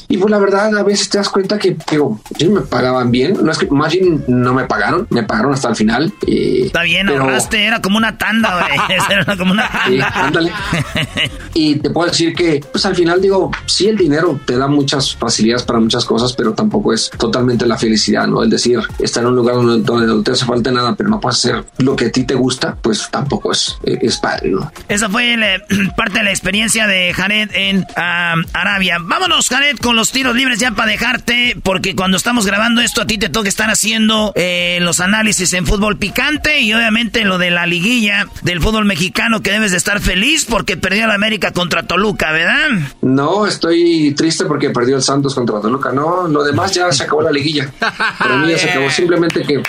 y 0.09 0.17
pues 0.17 0.31
la 0.31 0.39
verdad, 0.39 0.77
a 0.77 0.83
veces 0.83 1.09
te 1.09 1.19
das 1.19 1.29
cuenta 1.29 1.59
que, 1.59 1.77
digo, 1.91 2.21
sí 2.39 2.49
me 2.49 2.61
pagaban 2.63 3.11
bien. 3.11 3.39
No 3.43 3.51
es 3.51 3.59
que 3.59 3.67
más 3.67 3.93
bien 3.93 4.25
no 4.29 4.55
me 4.55 4.65
pagaron, 4.65 5.07
me 5.11 5.23
pagaron 5.23 5.55
hasta 5.55 5.69
el 5.69 5.77
final. 5.77 6.13
Está 6.27 6.83
bien, 6.83 7.09
ahorraste, 7.09 7.65
era 7.65 7.81
como 7.81 7.99
una 7.99 8.19
tanda, 8.19 8.61
güey. 8.61 9.01
era 9.11 9.37
como 9.37 9.53
una 9.53 9.69
tanda. 9.71 10.09
ándale. 10.15 10.53
y 11.55 11.77
te 11.77 11.91
puedo 11.91 12.09
decir 12.09 12.35
que, 12.35 12.65
pues 12.71 12.85
al 12.87 12.95
final, 12.95 13.21
digo, 13.21 13.51
sí, 13.67 13.89
el 13.89 13.97
dinero 13.97 14.41
te 14.45 14.57
da 14.57 14.67
muchas 14.67 15.17
facilidades 15.17 15.63
para 15.65 15.81
muchas 15.81 16.05
cosas, 16.05 16.33
pero 16.33 16.53
tampoco 16.55 16.93
es 16.93 17.11
totalmente 17.19 17.67
la 17.67 17.79
felicidad, 17.79 18.27
¿no? 18.27 18.43
El 18.43 18.51
decir, 18.51 18.81
estar 18.99 19.23
en 19.23 19.31
un 19.31 19.37
lugar 19.37 19.57
donde, 19.57 20.07
no 20.07 20.23
te 20.23 20.33
hace 20.33 20.45
falta 20.45 20.71
nada, 20.71 20.95
pero 20.95 21.09
no 21.09 21.21
puedes 21.21 21.39
hacer 21.39 21.65
lo 21.79 21.97
que 21.97 22.07
a 22.07 22.13
ti 22.13 22.25
te 22.25 22.35
gusta, 22.35 22.77
pues 22.81 23.09
tampoco 23.11 23.53
es, 23.53 23.77
es 23.85 24.19
padre, 24.19 24.51
¿no? 24.51 24.71
Esa 24.89 25.09
fue 25.09 25.37
parte 25.97 26.19
de 26.19 26.25
la 26.25 26.31
experiencia 26.31 26.87
de 26.87 27.13
Jared 27.15 27.51
en 27.55 27.87
Arabia. 27.97 28.99
Vámonos, 29.01 29.49
Jared, 29.49 29.77
con 29.79 29.97
los 29.97 30.13
tiros 30.13 30.35
libres 30.35 30.59
ya 30.59 30.71
para 30.73 30.91
dejarte, 30.91 31.57
porque 31.63 31.95
cuando 31.95 32.17
estamos 32.17 32.47
grabando 32.47 32.81
esto 32.81 33.03
a 33.03 33.07
ti 33.07 33.19
te 33.19 33.29
toca 33.29 33.49
estar 33.49 33.71
haciendo 33.71 34.33
eh, 34.35 34.79
los 34.81 35.01
análisis 35.01 35.53
en 35.53 35.67
fútbol 35.67 35.99
picante 35.99 36.61
y 36.61 36.73
obviamente 36.73 37.25
lo 37.25 37.39
de 37.39 37.51
la 37.51 37.67
liguilla 37.67 38.27
del 38.43 38.61
fútbol 38.61 38.85
mexicano 38.85 39.43
que 39.43 39.51
debes 39.51 39.71
de 39.73 39.77
estar 39.77 40.01
feliz 40.01 40.47
porque 40.49 40.77
perdió 40.77 41.07
la 41.07 41.12
América 41.15 41.53
contra 41.53 41.83
Toluca, 41.83 42.33
¿verdad? 42.33 42.69
No, 43.01 43.47
estoy 43.47 44.15
triste 44.15 44.45
porque 44.45 44.71
perdió 44.71 44.97
el 44.97 45.03
Santos 45.03 45.35
contra 45.35 45.61
Toluca. 45.61 45.93
No, 45.93 46.29
lo 46.29 46.45
demás 46.45 46.73
ya 46.73 46.91
se 46.93 47.05
acabó 47.05 47.23
la 47.23 47.31
liguilla. 47.31 47.71
Para 48.19 48.37
mí 48.37 48.51
ya 48.51 48.59
se 48.59 48.71
acabó. 48.71 48.91
Simplemente 49.03 49.43
que 49.43 49.63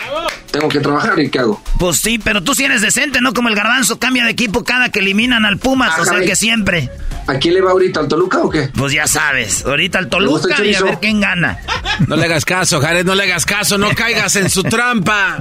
tengo 0.51 0.69
que 0.69 0.79
trabajar 0.79 1.19
y 1.19 1.29
¿qué 1.29 1.39
hago? 1.39 1.61
Pues 1.79 1.97
sí, 1.97 2.19
pero 2.19 2.43
tú 2.43 2.53
sí 2.53 2.63
eres 2.63 2.81
decente, 2.81 3.21
¿no? 3.21 3.33
Como 3.33 3.49
el 3.49 3.55
garbanzo 3.55 3.97
cambia 3.99 4.23
de 4.23 4.31
equipo 4.31 4.63
cada 4.63 4.89
que 4.89 4.99
eliminan 4.99 5.45
al 5.45 5.57
Pumas, 5.57 5.97
o 5.99 6.05
sea 6.05 6.19
que 6.21 6.35
siempre. 6.35 6.89
¿A 7.25 7.35
quién 7.35 7.53
le 7.53 7.61
va 7.61 7.71
ahorita? 7.71 8.01
¿Al 8.01 8.07
Toluca 8.07 8.39
o 8.39 8.49
qué? 8.49 8.69
Pues 8.75 8.93
ya 8.93 9.07
sabes, 9.07 9.65
ahorita 9.65 9.97
al 9.97 10.09
Toluca 10.09 10.63
y 10.63 10.75
a 10.75 10.81
ver 10.81 10.99
quién 10.99 11.21
gana. 11.21 11.59
No 12.07 12.15
le 12.15 12.25
hagas 12.25 12.45
caso, 12.45 12.81
Jared, 12.81 13.05
no 13.05 13.15
le 13.15 13.23
hagas 13.23 13.45
caso, 13.45 13.77
no 13.77 13.89
caigas 13.95 14.35
en 14.35 14.49
su 14.49 14.63
trampa. 14.63 15.39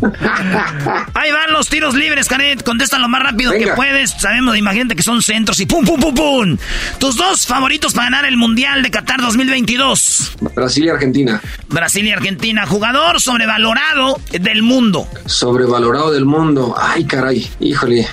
Ahí 1.14 1.32
van 1.32 1.52
los 1.52 1.68
tiros 1.68 1.94
libres, 1.94 2.28
Jared. 2.28 2.60
Contesta 2.60 2.98
lo 2.98 3.08
más 3.08 3.22
rápido 3.22 3.52
que 3.52 3.68
puedes. 3.68 4.10
Sabemos, 4.10 4.56
imagínate 4.56 4.96
que 4.96 5.02
son 5.02 5.22
centros 5.22 5.60
y 5.60 5.66
pum, 5.66 5.84
pum, 5.84 6.00
pum, 6.00 6.14
pum. 6.14 6.56
Tus 6.98 7.16
dos 7.16 7.46
favoritos 7.46 7.92
para 7.92 8.06
ganar 8.06 8.24
el 8.24 8.36
Mundial 8.36 8.82
de 8.82 8.90
Qatar 8.90 9.20
2022. 9.20 10.38
Brasil 10.54 10.84
y 10.84 10.88
Argentina. 10.88 11.40
Brasil 11.68 12.06
y 12.06 12.12
Argentina. 12.12 12.66
Jugador 12.66 13.20
sobrevalorado 13.20 14.20
del 14.30 14.62
mundo. 14.62 15.06
Sobrevalorado 15.26 16.12
del 16.12 16.24
mundo. 16.24 16.74
Ay, 16.78 17.04
caray. 17.04 17.48
Híjole. 17.60 18.06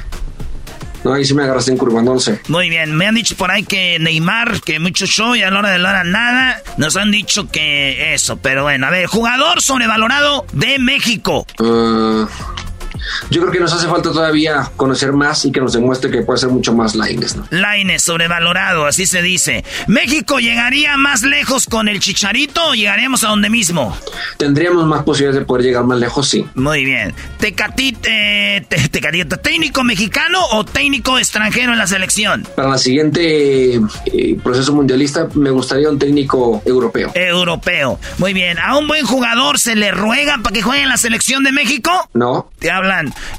No, 1.07 1.13
ahí 1.13 1.23
sí 1.23 1.33
me 1.33 1.43
agarraste 1.43 1.71
en 1.71 1.77
curva, 1.77 2.01
no 2.01 2.19
sé. 2.19 2.41
Muy 2.49 2.69
bien, 2.69 2.93
me 2.93 3.07
han 3.07 3.15
dicho 3.15 3.37
por 3.37 3.49
ahí 3.49 3.63
que 3.63 3.97
Neymar, 3.97 4.59
que 4.59 4.77
mucho 4.77 5.05
show 5.05 5.35
y 5.35 5.41
a 5.41 5.49
la 5.49 5.59
hora 5.59 5.69
de 5.69 5.79
la 5.79 5.89
hora 5.91 6.03
nada. 6.03 6.61
Nos 6.75 6.97
han 6.97 7.11
dicho 7.11 7.49
que 7.49 8.13
eso, 8.13 8.35
pero 8.35 8.63
bueno, 8.63 8.87
a 8.87 8.89
ver, 8.89 9.05
jugador 9.05 9.61
sobrevalorado 9.61 10.45
de 10.51 10.79
México. 10.79 11.47
Ah, 11.59 12.27
yo 13.29 13.41
creo 13.41 13.51
que 13.51 13.59
nos 13.59 13.73
hace 13.73 13.87
falta 13.87 14.11
todavía 14.11 14.71
conocer 14.75 15.13
más 15.13 15.45
y 15.45 15.51
que 15.51 15.59
nos 15.59 15.73
demuestre 15.73 16.09
que 16.11 16.21
puede 16.21 16.39
ser 16.39 16.49
mucho 16.49 16.73
más 16.73 16.95
Laines, 16.95 17.35
¿no? 17.35 17.47
Laines, 17.49 18.03
sobrevalorado, 18.03 18.85
así 18.85 19.05
se 19.05 19.21
dice. 19.21 19.63
¿México 19.87 20.39
llegaría 20.39 20.97
más 20.97 21.23
lejos 21.23 21.65
con 21.65 21.87
el 21.87 21.99
Chicharito 21.99 22.69
o 22.69 22.73
llegaríamos 22.73 23.23
a 23.23 23.29
donde 23.29 23.49
mismo? 23.49 23.97
Tendríamos 24.37 24.85
más 24.85 25.03
posibilidades 25.03 25.41
de 25.41 25.45
poder 25.45 25.65
llegar 25.65 25.83
más 25.83 25.99
lejos, 25.99 26.27
sí. 26.27 26.45
Muy 26.55 26.85
bien. 26.85 27.13
Tecatite, 27.39 28.65
te, 28.67 28.89
tecatito, 28.89 29.37
¿técnico 29.37 29.83
mexicano 29.83 30.39
o 30.51 30.65
técnico 30.65 31.17
extranjero 31.17 31.71
en 31.71 31.77
la 31.77 31.87
selección? 31.87 32.47
Para 32.55 32.69
la 32.69 32.77
siguiente 32.77 33.75
eh, 34.05 34.37
proceso 34.43 34.73
mundialista 34.73 35.27
me 35.33 35.49
gustaría 35.49 35.89
un 35.89 35.99
técnico 35.99 36.61
europeo. 36.65 37.11
Europeo. 37.15 37.99
Muy 38.17 38.33
bien. 38.33 38.57
¿A 38.59 38.77
un 38.77 38.87
buen 38.87 39.05
jugador 39.05 39.59
se 39.59 39.75
le 39.75 39.91
ruega 39.91 40.39
para 40.43 40.53
que 40.53 40.61
juegue 40.61 40.83
en 40.83 40.89
la 40.89 40.97
selección 40.97 41.43
de 41.43 41.51
México? 41.51 41.91
No. 42.13 42.49
Te 42.59 42.71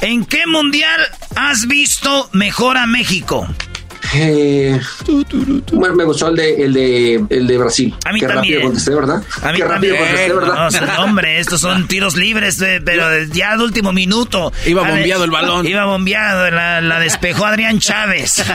¿En 0.03 0.27
qué 0.27 0.47
mundial 0.47 1.01
has 1.35 1.67
visto 1.67 2.29
mejor 2.33 2.77
a 2.77 2.87
México? 2.87 3.49
Eh, 4.15 4.81
bueno, 5.73 5.95
me 5.95 6.05
gustó 6.05 6.29
el 6.29 6.37
de, 6.37 6.65
el 6.65 6.73
de, 6.73 7.25
el 7.29 7.47
de 7.47 7.59
Brasil. 7.59 7.95
A 8.05 8.13
mí 8.13 8.21
Qué 8.21 8.27
también. 8.27 8.55
rápido 8.55 8.63
contesté, 8.63 8.95
¿verdad? 8.95 9.23
A 9.43 9.53
mí 9.53 9.59
Qué 9.59 9.65
rápido 9.65 9.97
contesté, 9.97 10.33
¿verdad? 10.33 10.71
No, 10.71 10.87
no, 10.87 11.03
hombre, 11.05 11.41
estos 11.41 11.61
son 11.61 11.87
tiros 11.89 12.17
libres, 12.17 12.61
eh, 12.63 12.81
pero 12.85 13.25
ya 13.33 13.57
de 13.57 13.65
último 13.65 13.93
minuto. 13.93 14.53
Iba 14.67 14.83
bombeado 14.89 15.25
el 15.25 15.31
balón. 15.31 15.67
Iba 15.67 15.85
bombeado, 15.85 16.51
la, 16.51 16.81
la 16.81 17.01
despejó 17.01 17.47
Adrián 17.47 17.79
Chávez. 17.81 18.45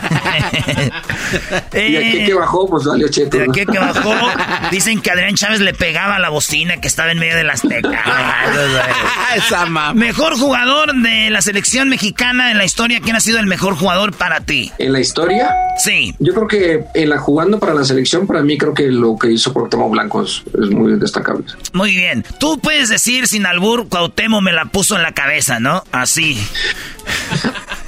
Y 1.74 1.96
aquí 1.96 2.26
que 2.26 2.34
bajó, 2.34 2.70
pues 2.70 2.86
valió 2.86 3.08
cheto. 3.10 3.38
¿no? 3.38 3.52
aquí 3.52 3.66
que 3.66 3.80
bajó, 3.80 4.14
dicen 4.72 5.02
que 5.02 5.10
Adrián 5.12 5.36
Chávez 5.36 5.60
le 5.62 5.74
pegaba 5.74 6.16
a 6.18 6.20
la 6.20 6.30
bocina 6.30 6.78
que 6.78 6.88
estaba 6.88 7.12
en 7.12 7.20
medio 7.20 7.36
de 7.36 7.44
las. 7.44 7.64
Esa 9.36 9.66
mamá. 9.66 9.94
Mejor 9.94 10.38
jugador 10.38 10.94
de 10.94 11.30
la 11.30 11.42
selección 11.42 11.90
mexicana 11.90 12.52
en 12.52 12.58
la 12.58 12.66
historia, 12.66 13.00
¿quién 13.02 13.16
ha 13.16 13.20
sido 13.20 13.40
el 13.40 13.48
mejor 13.48 13.76
jugador 13.76 14.14
para 14.14 14.42
ti? 14.42 14.72
En 14.78 14.94
la 14.94 15.00
historia, 15.00 15.43
Sí. 15.78 16.14
yo 16.20 16.34
creo 16.34 16.48
que 16.48 16.86
en 16.94 17.10
la 17.10 17.18
jugando 17.18 17.60
para 17.60 17.74
la 17.74 17.84
selección, 17.84 18.28
para 18.28 18.44
mí 18.44 18.58
creo 18.58 18.74
que 18.74 18.88
lo 18.88 19.18
que 19.18 19.32
hizo 19.32 19.54
Cuauhtémoc 19.54 19.92
Blanco 19.92 20.22
es, 20.22 20.44
es 20.54 20.70
muy 20.70 20.98
destacable. 21.00 21.46
Muy 21.74 21.96
bien. 21.96 22.24
Tú 22.40 22.60
puedes 22.60 22.90
decir 22.90 23.28
sin 23.28 23.46
albur, 23.46 23.90
Cuauhtémoc 23.90 24.42
me 24.42 24.54
la 24.54 24.66
puso 24.66 24.96
en 24.96 25.02
la 25.02 25.14
cabeza, 25.14 25.60
¿no? 25.60 25.84
Así. 25.92 26.38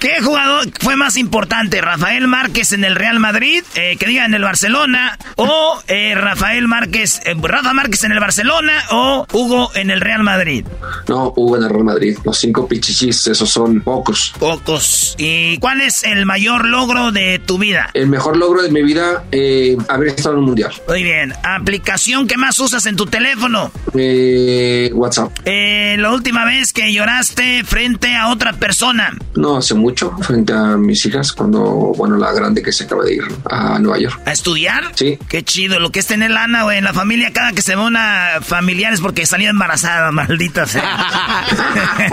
¿Qué 0.00 0.18
jugador 0.22 0.66
fue 0.80 0.96
más 0.96 1.18
importante? 1.18 1.82
¿Rafael 1.82 2.26
Márquez 2.26 2.72
en 2.72 2.84
el 2.84 2.96
Real 2.96 3.20
Madrid? 3.20 3.62
Eh, 3.74 3.96
que 3.98 4.06
diga 4.06 4.24
en 4.24 4.32
el 4.32 4.42
Barcelona. 4.42 5.18
¿O 5.36 5.78
eh, 5.88 6.14
Rafael 6.14 6.66
Márquez, 6.68 7.20
eh, 7.26 7.34
Rafa 7.38 7.74
Márquez 7.74 8.04
en 8.04 8.12
el 8.12 8.18
Barcelona? 8.18 8.72
¿O 8.92 9.26
Hugo 9.30 9.70
en 9.74 9.90
el 9.90 10.00
Real 10.00 10.22
Madrid? 10.22 10.64
No, 11.06 11.34
hubo 11.36 11.58
en 11.58 11.64
el 11.64 11.68
Real 11.68 11.84
Madrid. 11.84 12.16
Los 12.24 12.38
cinco 12.38 12.66
pichichis, 12.66 13.26
esos 13.26 13.50
son 13.50 13.82
pocos. 13.82 14.32
Pocos. 14.38 15.16
¿Y 15.18 15.58
cuál 15.58 15.82
es 15.82 16.02
el 16.04 16.24
mayor 16.24 16.64
logro 16.64 17.12
de 17.12 17.38
tu 17.38 17.58
vida? 17.58 17.90
El 17.92 18.06
mejor 18.08 18.38
logro 18.38 18.62
de 18.62 18.70
mi 18.70 18.82
vida, 18.82 19.24
eh, 19.32 19.76
haber 19.88 20.08
estado 20.08 20.34
en 20.36 20.38
un 20.38 20.46
mundial. 20.46 20.72
Muy 20.88 21.02
bien. 21.02 21.34
¿Aplicación 21.42 22.26
que 22.26 22.38
más 22.38 22.58
usas 22.58 22.86
en 22.86 22.96
tu 22.96 23.04
teléfono? 23.04 23.70
Eh, 23.94 24.90
WhatsApp. 24.94 25.30
Eh, 25.44 25.96
la 25.98 26.10
última 26.12 26.46
vez 26.46 26.72
que 26.72 26.90
lloraste 26.90 27.64
frente 27.64 28.16
a 28.16 28.28
otra 28.28 28.54
persona. 28.54 29.12
No 29.36 29.58
hace 29.58 29.74
mucho, 29.74 29.89
frente 30.22 30.52
a 30.52 30.76
mis 30.76 31.04
hijas, 31.06 31.32
cuando, 31.32 31.60
bueno, 31.96 32.16
la 32.16 32.32
grande 32.32 32.62
que 32.62 32.72
se 32.72 32.84
acaba 32.84 33.04
de 33.04 33.14
ir 33.14 33.22
a 33.50 33.78
Nueva 33.78 33.98
York. 33.98 34.20
¿A 34.26 34.32
estudiar? 34.32 34.84
Sí. 34.94 35.18
Qué 35.28 35.42
chido, 35.42 35.78
lo 35.80 35.90
que 35.90 36.00
es 36.00 36.06
tener 36.06 36.30
lana, 36.30 36.62
güey, 36.64 36.78
en 36.78 36.84
la 36.84 36.92
familia, 36.92 37.32
cada 37.32 37.52
que 37.52 37.62
se 37.62 37.74
ve 37.76 37.82
una 37.82 38.38
familiar 38.42 38.92
es 38.92 39.00
porque 39.00 39.26
salió 39.26 39.50
embarazada, 39.50 40.10
maldita 40.12 40.66
sea. 40.66 41.44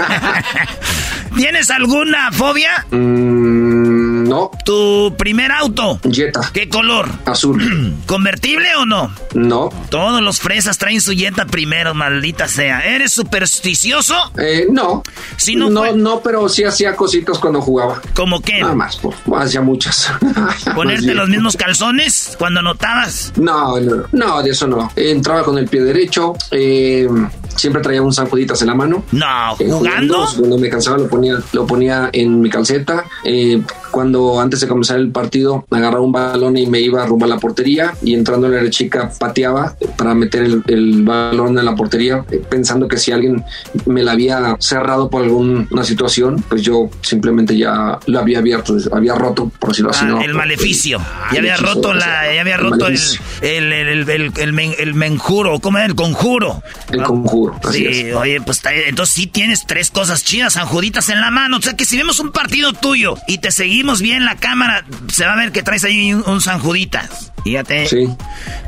¿Tienes 1.36 1.70
alguna 1.70 2.32
fobia? 2.32 2.86
Mm, 2.90 4.28
no. 4.28 4.50
¿Tu 4.66 5.14
primer 5.18 5.52
auto? 5.52 6.00
Jetta. 6.12 6.50
¿Qué 6.52 6.68
color? 6.68 7.08
Azul. 7.26 7.96
¿Convertible 8.08 8.76
o 8.76 8.86
no? 8.86 9.14
No. 9.36 9.70
Todos 9.90 10.22
los 10.22 10.40
fresas 10.40 10.78
traen 10.78 11.00
su 11.02 11.12
Jetta 11.14 11.46
primero, 11.46 11.94
maldita 11.94 12.48
sea. 12.48 12.80
¿Eres 12.82 13.12
supersticioso? 13.14 14.16
Eh, 14.38 14.66
no. 14.72 15.04
Si 15.36 15.56
no 15.56 15.70
no, 15.70 15.82
fue- 15.82 15.94
no, 15.96 16.22
pero 16.22 16.50
sí 16.50 16.64
hacía 16.64 16.96
cositas 16.96 17.38
cuando 17.38 17.62
jugaba. 17.68 18.02
¿Cómo 18.16 18.40
qué? 18.42 18.62
Nada 18.62 18.74
más, 18.74 18.98
pues, 18.98 19.16
hacía 19.38 19.62
muchas. 19.62 20.10
¿Ponerte 20.76 21.14
los 21.14 21.28
mismos 21.30 21.56
calzones 21.58 22.36
cuando 22.40 22.62
notabas? 22.62 23.34
No, 23.36 23.78
no, 23.80 24.04
no, 24.14 24.42
de 24.42 24.52
eso 24.52 24.68
no. 24.68 24.90
Entraba 24.96 25.44
con 25.44 25.58
el 25.58 25.68
pie 25.68 25.82
derecho, 25.84 26.34
eh, 26.52 27.08
siempre 27.56 27.82
traía 27.82 28.02
un 28.02 28.14
San 28.14 28.28
Juditas 28.28 28.62
en 28.62 28.68
la 28.68 28.76
mano. 28.76 29.04
No, 29.12 29.56
Eh, 29.60 29.70
¿jugando? 29.70 30.26
Cuando 30.38 30.58
me 30.58 30.70
cansaba 30.70 30.98
lo 30.98 31.08
ponía, 31.10 31.36
lo 31.52 31.68
ponía 31.68 32.10
en 32.14 32.40
mi 32.40 32.50
calceta. 32.50 33.04
Eh, 33.26 33.62
cuando 33.98 34.40
antes 34.40 34.60
de 34.62 34.68
comenzar 34.68 34.98
el 35.00 35.10
partido 35.10 35.66
agarraba 35.72 36.02
un 36.04 36.12
balón 36.12 36.56
y 36.56 36.68
me 36.68 36.80
iba 36.80 37.04
rumbo 37.08 37.26
a 37.26 37.28
la 37.28 37.38
portería 37.40 37.96
y 38.04 38.14
entrando 38.14 38.46
en 38.46 38.64
la 38.64 38.70
chica 38.70 39.12
pateaba 39.18 39.76
para 39.98 40.14
meter 40.14 40.44
el, 40.44 40.62
el 40.68 41.02
balón 41.04 41.58
en 41.58 41.66
la 41.66 41.74
portería 41.74 42.24
eh, 42.30 42.40
pensando 42.48 42.88
que 42.88 42.98
si 42.98 43.12
alguien 43.12 43.44
me 43.88 44.04
la 44.04 44.12
había 44.12 44.56
cerrado 44.60 45.10
por 45.10 45.24
alguna 45.24 45.84
situación 45.84 46.44
pues 46.48 46.62
yo 46.62 46.92
simplemente 47.02 47.58
ya 47.58 47.98
lo 48.06 48.20
había 48.20 48.38
abierto, 48.38 48.78
había 48.92 49.16
roto 49.16 49.52
por 49.60 49.70
decirlo 49.70 49.90
así. 49.90 50.06
Ah, 50.06 50.10
¿no? 50.10 50.22
el 50.22 50.36
maleficio. 50.36 51.00
ya 51.34 51.40
había 51.40 51.56
hechizo, 51.56 51.74
roto 51.74 51.94
la, 51.96 52.32
ya 52.36 52.42
había 52.42 52.56
el 52.56 52.62
roto 52.62 52.86
el, 52.88 53.74
el, 53.74 54.32
el, 54.38 54.54
men- 54.54 54.76
el 54.78 54.94
menjuro, 54.94 55.60
¿cómo 55.60 55.80
era? 55.80 55.88
El 55.88 55.96
conjuro. 55.96 56.62
El 56.92 57.02
conjuro, 57.02 57.60
así 57.64 57.80
Sí, 57.80 57.86
es. 58.10 58.16
oye, 58.16 58.42
pues 58.42 58.62
entonces 58.88 59.16
sí 59.16 59.26
tienes 59.26 59.66
tres 59.66 59.90
cosas 59.90 60.24
chidas, 60.24 60.54
sanjuditas 60.54 61.10
en 61.10 61.20
la 61.22 61.32
mano. 61.32 61.58
O 61.58 61.62
sea 61.62 61.74
que 61.76 61.86
si 61.86 61.98
vemos 61.98 62.20
un 62.20 62.32
partido 62.32 62.74
tuyo 62.74 63.16
y 63.28 63.40
te 63.40 63.50
seguimos 63.52 63.87
bien 64.02 64.26
la 64.26 64.36
cámara, 64.36 64.86
se 65.12 65.26
va 65.26 65.34
a 65.34 65.36
ver 65.38 65.52
que 65.52 65.64
traes 65.64 65.84
ahí 65.84 66.14
un, 66.14 66.24
un 66.28 66.42
sanjuditas. 66.42 67.32
Fíjate. 67.44 67.88
Sí. 67.88 68.08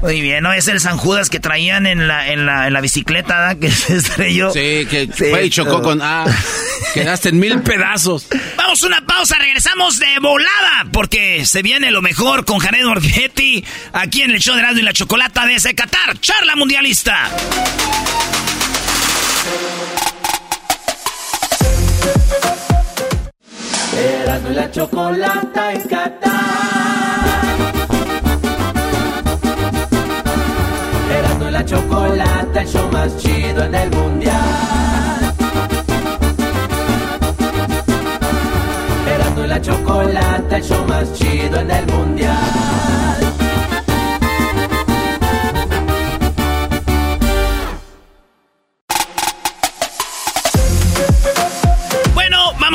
Muy 0.01 0.21
bien, 0.21 0.43
¿no? 0.43 0.53
Es 0.53 0.69
el 0.69 0.79
San 0.79 0.97
Judas 0.97 1.29
que 1.29 1.41
traían 1.41 1.85
en 1.85 2.07
la, 2.07 2.29
en 2.31 2.45
la, 2.45 2.67
en 2.67 2.73
la 2.73 2.79
bicicleta, 2.81 3.37
¿verdad? 3.39 3.57
Que 3.59 3.71
se 3.71 3.97
estrelló. 3.97 4.51
Sí, 4.51 4.87
que 4.89 5.09
Sí. 5.13 5.25
fue 5.29 5.45
y 5.45 5.49
chocó 5.49 5.81
con. 5.81 6.01
Ah, 6.01 6.25
quedaste 6.93 7.29
en 7.29 7.39
mil 7.39 7.59
pedazos. 7.61 8.27
Vamos 8.55 8.81
a 8.83 8.87
una 8.87 9.01
pausa, 9.05 9.35
regresamos 9.37 9.99
de 9.99 10.17
volada, 10.21 10.85
porque 10.93 11.45
se 11.45 11.61
viene 11.61 11.91
lo 11.91 12.01
mejor 12.01 12.45
con 12.45 12.59
Jared 12.59 12.85
Borghetti, 12.85 13.65
aquí 13.91 14.21
en 14.21 14.31
el 14.31 14.39
show 14.39 14.55
de 14.55 14.61
Erasmo 14.61 14.79
y 14.79 14.83
la 14.83 14.93
Chocolata 14.93 15.45
desde 15.45 15.75
Qatar, 15.75 16.17
charla 16.21 16.55
mundialista. 16.55 17.29
Erasmo 23.99 24.49
y 24.49 24.53
la 24.53 24.71
chocolata 24.71 25.73
en 25.73 25.81
Qatar. 25.81 26.29
Erasmo 31.17 31.47
y 31.47 31.51
la 31.51 31.65
chocolata, 31.65 32.61
el 32.61 32.67
show 32.67 32.89
más 32.93 33.17
chido 33.17 33.63
en 33.65 33.75
el 33.75 33.91
mundial. 33.91 34.35
Erasmo 39.13 39.43
y 39.43 39.47
la 39.47 39.61
chocolata, 39.61 40.57
el 40.57 40.63
show 40.63 40.85
más 40.87 41.13
chido 41.13 41.59
en 41.59 41.71
el 41.71 41.85
mundial. 41.87 43.08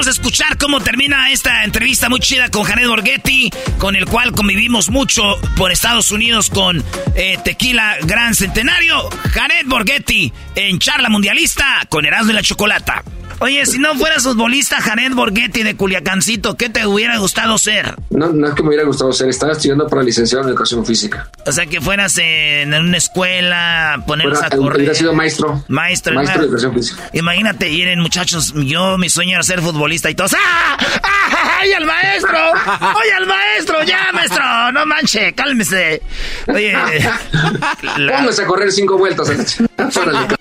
Vamos 0.04 0.18
a 0.18 0.20
escuchar 0.20 0.58
cómo 0.58 0.80
termina 0.82 1.30
esta 1.30 1.64
entrevista 1.64 2.10
muy 2.10 2.20
chida 2.20 2.50
con 2.50 2.64
Jared 2.64 2.86
Borghetti, 2.88 3.48
con 3.78 3.96
el 3.96 4.04
cual 4.04 4.32
convivimos 4.32 4.90
mucho 4.90 5.22
por 5.56 5.72
Estados 5.72 6.10
Unidos 6.10 6.50
con 6.50 6.84
eh, 7.14 7.38
Tequila 7.42 7.96
Gran 8.02 8.34
Centenario. 8.34 9.08
Jared 9.32 9.66
Borghetti 9.66 10.30
en 10.56 10.78
charla 10.78 11.08
mundialista 11.08 11.64
con 11.88 12.04
Erasmo 12.04 12.32
y 12.32 12.34
la 12.34 12.42
Chocolata. 12.42 13.02
Oye, 13.40 13.66
si 13.66 13.78
no 13.80 13.96
fueras 13.96 14.22
futbolista, 14.22 14.80
Jared 14.80 15.12
Borghetti 15.12 15.64
de 15.64 15.74
Culiacancito, 15.74 16.56
¿qué 16.56 16.68
te 16.68 16.86
hubiera 16.86 17.18
gustado 17.18 17.58
ser? 17.58 17.96
No, 18.10 18.28
no 18.32 18.46
es 18.46 18.54
que 18.54 18.62
me 18.62 18.68
hubiera 18.68 18.84
gustado 18.84 19.12
ser, 19.12 19.28
estaba 19.28 19.52
estudiando 19.52 19.88
para 19.88 20.02
licenciado 20.04 20.44
en 20.44 20.50
educación 20.50 20.86
física. 20.86 21.30
O 21.44 21.50
sea, 21.50 21.66
que 21.66 21.80
fueras 21.80 22.16
en 22.18 22.72
una 22.72 22.96
escuela, 22.96 24.02
ponerlos 24.06 24.38
Fuera- 24.38 24.54
a 24.54 24.56
correr. 24.56 24.76
hubiera 24.78 24.94
sido 24.94 25.12
maestro. 25.14 25.64
Maestro, 25.66 26.14
Maestro 26.14 26.42
de 26.42 26.46
educación 26.46 26.74
física. 26.74 27.10
Imagínate, 27.12 27.68
miren 27.70 27.98
muchachos, 28.00 28.54
yo 28.54 28.98
mi 28.98 29.08
sueño 29.10 29.32
era 29.32 29.42
ser 29.42 29.60
futbolista 29.60 29.93
y 29.94 30.14
todos. 30.14 30.34
¡Ah! 30.34 30.76
¡Ah! 31.02 31.60
¡Oye 31.62 31.74
al 31.76 31.86
maestro! 31.86 32.38
¡Oye 32.50 33.12
al 33.12 33.26
maestro! 33.26 33.82
¡Ya, 33.84 34.10
maestro! 34.12 34.42
No 34.72 34.86
manche, 34.86 35.32
cálmese. 35.34 36.02
Oye. 36.48 36.72
La... 37.96 38.16
Póngase 38.16 38.42
a 38.42 38.46
correr 38.46 38.72
cinco 38.72 38.98
vueltas. 38.98 39.28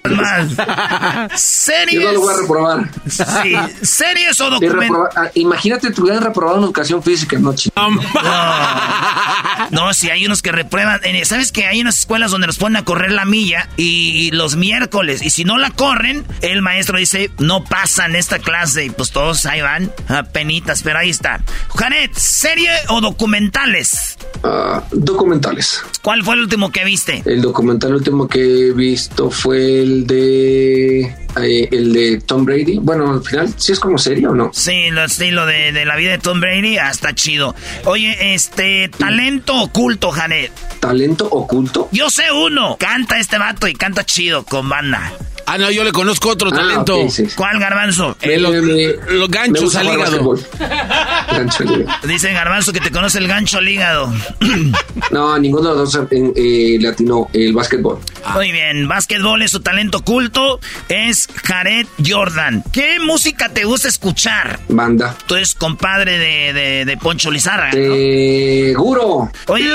Más. 0.09 0.51
¿Series? 1.39 2.01
Yo 2.01 2.07
no 2.07 2.13
lo 2.13 2.21
voy 2.21 2.33
a 2.33 2.37
reprobar. 2.37 2.89
Sí. 3.09 3.55
¿Series 3.81 4.39
o 4.41 4.49
documentales? 4.49 5.15
Ah, 5.15 5.29
imagínate, 5.33 5.91
tu 5.91 6.03
hubieran 6.03 6.23
reprobado 6.23 6.57
en 6.57 6.63
educación 6.65 7.01
física, 7.01 7.37
no, 7.39 7.53
no, 7.75 7.89
no, 9.71 9.93
si 9.93 10.09
hay 10.09 10.25
unos 10.25 10.41
que 10.41 10.51
reprueban. 10.51 10.99
¿Sabes 11.23 11.51
que 11.51 11.65
hay 11.65 11.81
unas 11.81 11.99
escuelas 11.99 12.31
donde 12.31 12.47
los 12.47 12.57
ponen 12.57 12.77
a 12.77 12.85
correr 12.85 13.11
la 13.11 13.25
milla 13.25 13.69
y, 13.77 14.31
los 14.31 14.55
miércoles? 14.55 15.21
Y 15.21 15.29
si 15.29 15.43
no 15.45 15.57
la 15.57 15.71
corren, 15.71 16.25
el 16.41 16.61
maestro 16.61 16.97
dice, 16.97 17.31
no 17.39 17.63
pasan 17.63 18.15
esta 18.15 18.39
clase. 18.39 18.85
Y 18.85 18.89
pues 18.89 19.11
todos 19.11 19.45
ahí 19.45 19.61
van, 19.61 19.91
a 20.07 20.23
penitas, 20.23 20.83
pero 20.83 20.99
ahí 20.99 21.09
está. 21.09 21.41
Janet, 21.75 22.13
¿serie 22.13 22.71
o 22.89 23.01
documentales? 23.01 24.12
Ah, 24.43 24.83
documentales. 24.91 25.81
¿Cuál 26.01 26.23
fue 26.23 26.35
el 26.35 26.41
último 26.41 26.71
que 26.71 26.83
viste? 26.83 27.23
El 27.25 27.41
documental 27.41 27.95
último 27.95 28.27
que 28.27 28.67
he 28.67 28.73
visto 28.73 29.31
fue 29.31 29.81
el 29.81 30.05
de 30.05 31.01
eh, 31.41 31.69
el 31.71 31.93
de 31.93 32.21
Tom 32.21 32.43
Brady. 32.43 32.79
Bueno, 32.79 33.11
al 33.11 33.23
final, 33.23 33.53
¿sí 33.57 33.71
es 33.71 33.79
como 33.79 33.97
serio 33.97 34.31
o 34.31 34.35
no? 34.35 34.51
Sí, 34.53 34.89
lo 34.91 35.03
estilo 35.03 35.45
de, 35.45 35.71
de, 35.71 35.85
la 35.85 35.95
vida 35.95 36.11
de 36.11 36.17
Tom 36.17 36.41
Brady, 36.41 36.77
hasta 36.77 37.15
chido. 37.15 37.55
Oye, 37.85 38.33
este, 38.33 38.89
talento 38.89 39.55
oculto, 39.61 40.11
Janet. 40.11 40.51
¿Talento 40.79 41.27
oculto? 41.29 41.87
Yo 41.91 42.09
sé 42.09 42.31
uno. 42.31 42.75
Canta 42.77 43.19
este 43.19 43.37
vato 43.37 43.67
y 43.67 43.73
canta 43.73 44.05
chido 44.05 44.43
con 44.43 44.67
banda. 44.67 45.13
Ah, 45.45 45.57
no, 45.57 45.69
yo 45.71 45.83
le 45.83 45.91
conozco 45.91 46.29
otro 46.29 46.49
ah, 46.51 46.55
talento. 46.55 46.97
¿Cuál 47.35 47.59
garbanzo? 47.59 48.15
los, 48.23 49.29
ganchos 49.29 49.75
al 49.75 49.87
hígado. 49.87 50.35
gancho 51.31 51.63
Dice 52.07 52.33
garbanzo 52.33 52.73
que 52.73 52.79
te 52.79 52.91
conoce 52.91 53.19
el 53.19 53.27
gancho 53.27 53.57
al 53.57 53.67
hígado. 53.67 54.13
no, 55.11 55.37
ninguno 55.39 55.69
de 55.69 55.75
los 55.75 55.93
dos 55.93 56.07
eh, 56.11 56.77
latino 56.79 57.29
el 57.33 57.53
básquetbol. 57.53 57.99
Muy 58.33 58.51
bien, 58.51 58.87
básquetbol 58.87 59.41
es 59.41 59.51
su 59.51 59.59
talento 59.59 59.99
oculto. 59.99 60.59
Es 60.89 61.27
Jared 61.43 61.87
Jordan. 62.05 62.63
¿Qué 62.71 62.99
música 62.99 63.49
te 63.49 63.65
gusta 63.65 63.89
escuchar? 63.89 64.59
Banda. 64.69 65.15
Tú 65.27 65.35
eres 65.35 65.55
compadre 65.55 66.17
de, 66.17 66.85
de, 66.85 66.97
Poncho 66.97 67.31
Lizarra. 67.31 67.71
Seguro. 67.71 69.29
Oye, 69.47 69.69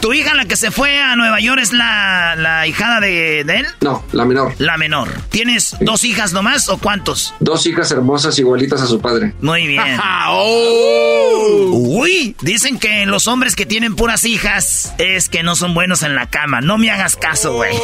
¿tu 0.00 0.12
hija 0.12 0.34
la 0.34 0.44
que 0.44 0.56
se 0.56 0.70
fue 0.70 1.00
a 1.00 1.16
Nueva 1.16 1.40
York 1.40 1.60
es 1.60 1.72
la, 1.72 2.34
la 2.36 2.66
hijada 2.66 3.00
de, 3.00 3.44
de 3.44 3.60
él? 3.60 3.66
No, 3.80 4.04
la 4.12 4.24
menor. 4.24 4.54
La 4.58 4.75
menor. 4.76 5.08
¿Tienes 5.30 5.76
dos 5.80 6.04
hijas 6.04 6.32
nomás 6.32 6.68
o 6.68 6.78
cuántos? 6.78 7.34
Dos 7.40 7.66
hijas 7.66 7.90
hermosas 7.90 8.38
igualitas 8.38 8.80
a 8.82 8.86
su 8.86 9.00
padre. 9.00 9.34
Muy 9.40 9.66
bien. 9.66 9.98
oh. 10.28 11.70
Uy, 11.72 12.36
dicen 12.40 12.78
que 12.78 13.06
los 13.06 13.26
hombres 13.28 13.56
que 13.56 13.66
tienen 13.66 13.96
puras 13.96 14.24
hijas 14.24 14.94
es 14.98 15.28
que 15.28 15.42
no 15.42 15.56
son 15.56 15.74
buenos 15.74 16.02
en 16.02 16.14
la 16.14 16.28
cama. 16.28 16.60
No 16.60 16.78
me 16.78 16.90
hagas 16.90 17.16
caso, 17.16 17.54
güey. 17.54 17.74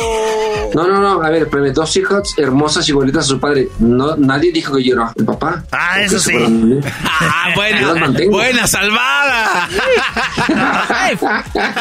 No, 0.74 0.86
no, 0.86 1.00
no. 1.00 1.22
A 1.22 1.30
ver, 1.30 1.48
pero 1.50 1.70
dos 1.72 1.96
hijas 1.96 2.34
hermosas 2.36 2.88
igualitas 2.88 3.24
a 3.24 3.28
su 3.28 3.40
padre. 3.40 3.68
No, 3.78 4.16
nadie 4.16 4.52
dijo 4.52 4.76
que 4.76 4.84
yo 4.84 4.94
era 4.94 5.12
el 5.16 5.24
papá. 5.24 5.64
Ah, 5.70 6.00
eso 6.00 6.18
sí. 6.18 6.34
ah, 7.04 7.50
buena, 7.54 7.94
buena 8.30 8.66
salvada. 8.66 9.68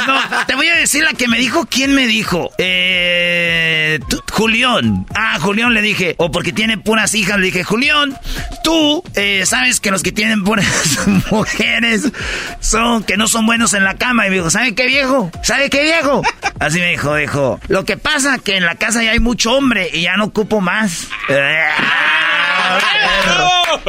no, 0.08 0.46
te 0.46 0.56
voy 0.56 0.68
a 0.68 0.76
decir 0.76 1.04
la 1.04 1.14
que 1.14 1.28
me 1.28 1.38
dijo. 1.38 1.66
¿Quién 1.66 1.96
me 1.96 2.08
dijo? 2.08 2.52
Eh, 2.58 4.00
Julián. 4.32 5.01
Ah, 5.16 5.38
Julián 5.40 5.74
le 5.74 5.82
dije, 5.82 6.16
o 6.18 6.32
porque 6.32 6.54
tiene 6.54 6.78
puras 6.78 7.14
hijas, 7.16 7.38
le 7.38 7.46
dije, 7.46 7.64
Julián, 7.64 8.18
tú 8.64 9.04
eh, 9.16 9.44
sabes 9.46 9.80
que 9.80 9.92
los 9.92 10.04
que 10.04 10.12
tienen 10.12 10.44
puras 10.44 11.00
mujeres 11.32 12.12
son 12.60 13.04
que 13.04 13.18
no 13.18 13.28
son 13.28 13.46
buenos 13.46 13.74
en 13.74 13.84
la 13.84 13.96
cama. 13.96 14.28
Y 14.28 14.30
me 14.30 14.36
dijo, 14.38 14.50
¿sabe 14.50 14.76
qué 14.76 14.88
viejo? 14.88 15.32
¿Sabe 15.44 15.70
qué 15.70 15.84
viejo? 15.84 16.22
Así 16.60 16.80
me 16.80 16.92
dijo, 16.92 17.16
dijo, 17.16 17.60
lo 17.68 17.86
que 17.86 17.98
pasa 17.98 18.38
que 18.40 18.58
en 18.58 18.66
la 18.66 18.76
casa 18.76 19.04
ya 19.04 19.12
hay 19.12 19.20
mucho 19.20 19.54
hombre 19.54 19.90
y 19.92 20.02
ya 20.02 20.18
no 20.18 20.26
ocupo 20.26 20.62
más. 20.62 21.08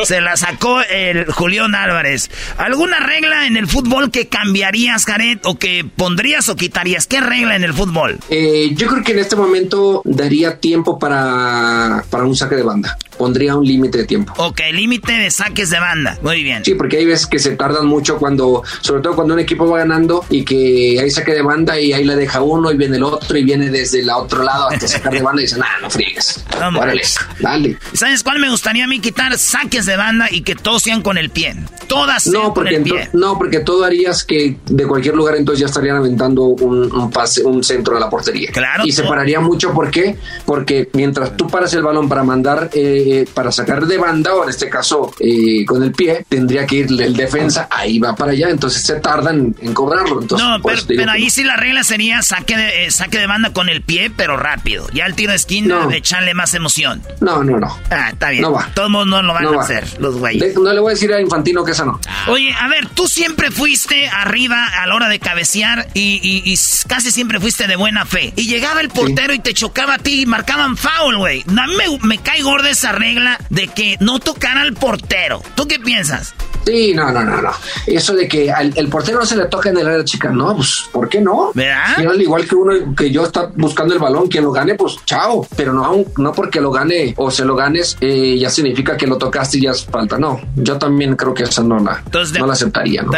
Se 0.05 0.20
la 0.20 0.36
sacó 0.36 0.80
el 0.82 1.30
Julián 1.30 1.74
Álvarez. 1.74 2.30
¿Alguna 2.56 3.01
regla 3.01 3.47
en 3.47 3.56
el 3.56 3.66
fútbol 3.66 4.10
que 4.10 4.28
cambiarías, 4.28 5.05
Jared, 5.05 5.39
o 5.44 5.59
que 5.59 5.84
pondrías 5.84 6.48
o 6.48 6.56
quitarías? 6.56 7.06
¿Qué 7.06 7.20
regla 7.20 7.56
en 7.56 7.64
el 7.64 7.74
fútbol? 7.74 8.18
Eh, 8.30 8.70
yo 8.74 8.89
creo 8.89 9.05
que 9.05 9.12
en 9.12 9.18
este 9.18 9.36
momento 9.36 10.02
daría 10.05 10.59
tiempo 10.59 10.98
para, 11.02 12.04
para 12.10 12.22
un 12.22 12.36
saque 12.36 12.54
de 12.54 12.62
banda. 12.62 12.96
Pondría 13.18 13.56
un 13.56 13.64
límite 13.64 13.98
de 13.98 14.04
tiempo. 14.04 14.32
Ok, 14.36 14.60
límite 14.72 15.12
de 15.12 15.32
saques 15.32 15.68
de 15.70 15.80
banda. 15.80 16.16
Muy 16.22 16.44
bien. 16.44 16.64
Sí, 16.64 16.76
porque 16.76 16.98
hay 16.98 17.06
veces 17.06 17.26
que 17.26 17.40
se 17.40 17.56
tardan 17.56 17.86
mucho 17.86 18.18
cuando, 18.18 18.62
sobre 18.80 19.02
todo 19.02 19.16
cuando 19.16 19.34
un 19.34 19.40
equipo 19.40 19.68
va 19.68 19.78
ganando 19.78 20.24
y 20.30 20.44
que 20.44 21.00
hay 21.00 21.10
saque 21.10 21.34
de 21.34 21.42
banda 21.42 21.78
y 21.78 21.92
ahí 21.92 22.04
la 22.04 22.14
deja 22.14 22.40
uno 22.40 22.70
y 22.70 22.76
viene 22.76 22.98
el 22.98 23.02
otro 23.02 23.36
y 23.36 23.42
viene 23.42 23.68
desde 23.68 24.00
el 24.00 24.10
otro 24.10 24.44
lado 24.44 24.68
hasta 24.68 24.86
sacar 24.86 25.12
de 25.12 25.22
banda 25.22 25.42
y 25.42 25.44
dicen, 25.46 25.60
ah, 25.62 25.80
no 25.82 25.90
friegues. 25.90 26.44
Órale, 26.56 27.02
dale. 27.40 27.76
¿Sabes 27.94 28.22
cuál 28.22 28.38
me 28.38 28.48
gustaría 28.48 28.84
a 28.84 28.86
mí 28.86 29.00
quitar? 29.00 29.36
Saques 29.36 29.86
de 29.86 29.96
banda 29.96 30.28
y 30.30 30.42
que 30.42 30.54
todos 30.54 30.84
sean 30.84 31.02
con 31.02 31.18
el 31.18 31.30
pie. 31.30 31.56
Todas 31.88 32.28
no, 32.28 32.54
porque 32.54 32.76
con 32.76 32.82
el 32.86 32.90
pie. 32.90 33.10
No, 33.12 33.36
porque 33.36 33.58
todo 33.58 33.84
harías 33.84 34.22
que 34.22 34.56
de 34.64 34.86
cualquier 34.86 35.16
lugar 35.16 35.34
entonces 35.34 35.60
ya 35.60 35.66
estarían 35.66 35.96
aventando 35.96 36.44
un, 36.44 37.10
pase, 37.10 37.42
un 37.42 37.64
centro 37.64 37.94
de 37.94 38.00
la 38.00 38.08
portería. 38.08 38.52
Claro. 38.52 38.84
Y 38.86 38.92
se 38.92 39.02
pararía 39.02 39.40
mucho, 39.40 39.72
¿por 39.72 39.90
qué? 39.90 40.16
Porque 40.46 40.88
mientras 40.93 41.36
tú 41.36 41.48
paras 41.48 41.73
el 41.74 41.82
balón 41.82 42.09
para 42.09 42.23
mandar, 42.23 42.70
eh, 42.73 43.27
para 43.35 43.52
sacar 43.52 43.86
de 43.86 43.98
banda, 43.98 44.35
o 44.35 44.44
en 44.44 44.51
este 44.51 44.69
caso 44.69 45.12
eh, 45.19 45.64
con 45.66 45.82
el 45.82 45.93
pie, 45.93 46.24
tendría 46.28 46.66
que 46.66 46.77
ir 46.77 46.86
el 47.02 47.16
defensa, 47.16 47.69
ahí 47.70 47.98
va 47.98 48.14
para 48.14 48.32
allá, 48.32 48.51
entonces 48.51 48.82
se 48.82 49.01
tardan 49.01 49.55
en 49.60 49.74
cobrarlo. 49.74 50.20
Entonces, 50.20 50.47
no, 50.47 50.60
pero, 50.86 51.10
ahí 51.10 51.31
sí 51.31 51.44
la 51.44 51.56
regla 51.56 51.85
sería 51.85 52.23
saque 52.23 52.56
de, 52.56 52.86
eh, 52.86 52.90
saque 52.90 53.19
de 53.19 53.27
banda 53.27 53.52
con 53.52 53.69
el 53.69 53.82
pie, 53.82 54.10
pero 54.14 54.36
rápido. 54.36 54.86
Ya 54.93 55.06
el 55.06 55.14
tiro 55.14 55.31
de 55.31 55.36
esquina, 55.36 55.86
de 55.86 55.97
echarle 55.97 56.35
más 56.35 56.55
emoción. 56.55 57.02
No, 57.20 57.43
no, 57.43 57.59
no. 57.59 57.78
Ah, 57.90 58.10
está 58.10 58.31
bien. 58.31 58.43
No 58.43 58.52
va. 58.52 58.69
Todos 58.74 58.90
no 58.90 59.23
lo 59.23 59.35
van 59.35 59.47
a 59.47 59.60
hacer, 59.60 59.86
los 60.01 60.16
güeyes. 60.16 60.56
no 60.56 60.73
le 60.73 60.81
voy 60.81 60.90
a 60.90 60.94
decir 60.94 61.12
a 61.12 61.20
Infantino 61.20 61.64
que 61.64 61.73
eso 61.73 61.85
no. 61.85 62.01
Oye, 62.28 62.55
a 62.59 62.69
ver, 62.69 62.89
tú 62.89 63.09
siempre 63.09 63.51
fuiste 63.51 64.09
arriba 64.09 64.66
a 64.81 64.86
la 64.86 64.94
hora 64.94 65.09
de 65.09 65.19
cabecear 65.19 65.89
y, 65.94 66.55
casi 66.86 67.10
siempre 67.10 67.40
fuiste 67.40 67.66
de 67.66 67.77
buena 67.77 68.05
fe. 68.05 68.32
Y 68.36 68.47
llegaba 68.47 68.81
el 68.81 68.89
portero 68.89 69.32
y 69.32 69.39
te 69.39 69.55
chocaba 69.55 69.94
a 69.94 69.98
ti 69.98 70.23
y 70.23 70.27
marcaban 70.27 70.77
foul, 70.82 71.16
güey. 71.16 71.44
Me, 71.46 71.98
me 72.02 72.18
cae 72.18 72.42
gorda 72.42 72.70
esa 72.70 72.92
regla 72.92 73.38
de 73.50 73.68
que 73.68 73.96
no 74.00 74.18
tocar 74.18 74.59
al 74.59 74.74
portero. 74.74 75.42
¿Tú 75.54 75.68
qué 75.68 75.78
piensas? 75.78 76.34
Sí, 76.64 76.93
no, 76.94 77.10
no, 77.10 77.22
no, 77.22 77.40
no. 77.40 77.51
Eso 77.86 78.14
de 78.14 78.28
que 78.28 78.51
al, 78.51 78.72
el 78.76 78.89
portero 78.89 79.18
no 79.18 79.26
se 79.26 79.36
le 79.36 79.47
toca 79.47 79.70
en 79.70 79.78
el 79.78 79.86
área 79.86 80.05
chica, 80.05 80.30
no, 80.30 80.56
pues, 80.56 80.84
¿por 80.93 81.09
qué 81.09 81.20
no? 81.20 81.52
¿Verdad? 81.55 82.06
al 82.09 82.20
igual 82.20 82.47
que 82.47 82.55
uno, 82.55 82.94
que 82.94 83.10
yo 83.10 83.24
está 83.24 83.51
buscando 83.55 83.94
el 83.94 84.01
balón, 84.01 84.28
quien 84.28 84.44
lo 84.44 84.52
gane, 84.52 84.74
pues, 84.74 84.97
chao. 85.05 85.47
Pero 85.56 85.72
no, 85.72 86.05
no 86.16 86.32
porque 86.32 86.60
lo 86.60 86.70
gane 86.70 87.14
o 87.16 87.30
se 87.30 87.44
lo 87.44 87.55
ganes, 87.55 87.97
eh, 88.01 88.36
ya 88.39 88.51
significa 88.51 88.97
que 88.97 89.06
lo 89.06 89.18
tocaste 89.18 89.59
y 89.59 89.62
ya 89.62 89.70
es 89.72 89.84
falta. 89.84 90.18
No, 90.18 90.40
yo 90.56 90.78
también 90.78 91.16
creo 91.16 91.34
que 91.34 91.44
esa 91.44 91.62
no 91.62 91.78
la, 91.78 92.02
no 92.39 92.47
la 92.47 92.52
aceptaría, 92.52 93.02
¿no? 93.02 93.12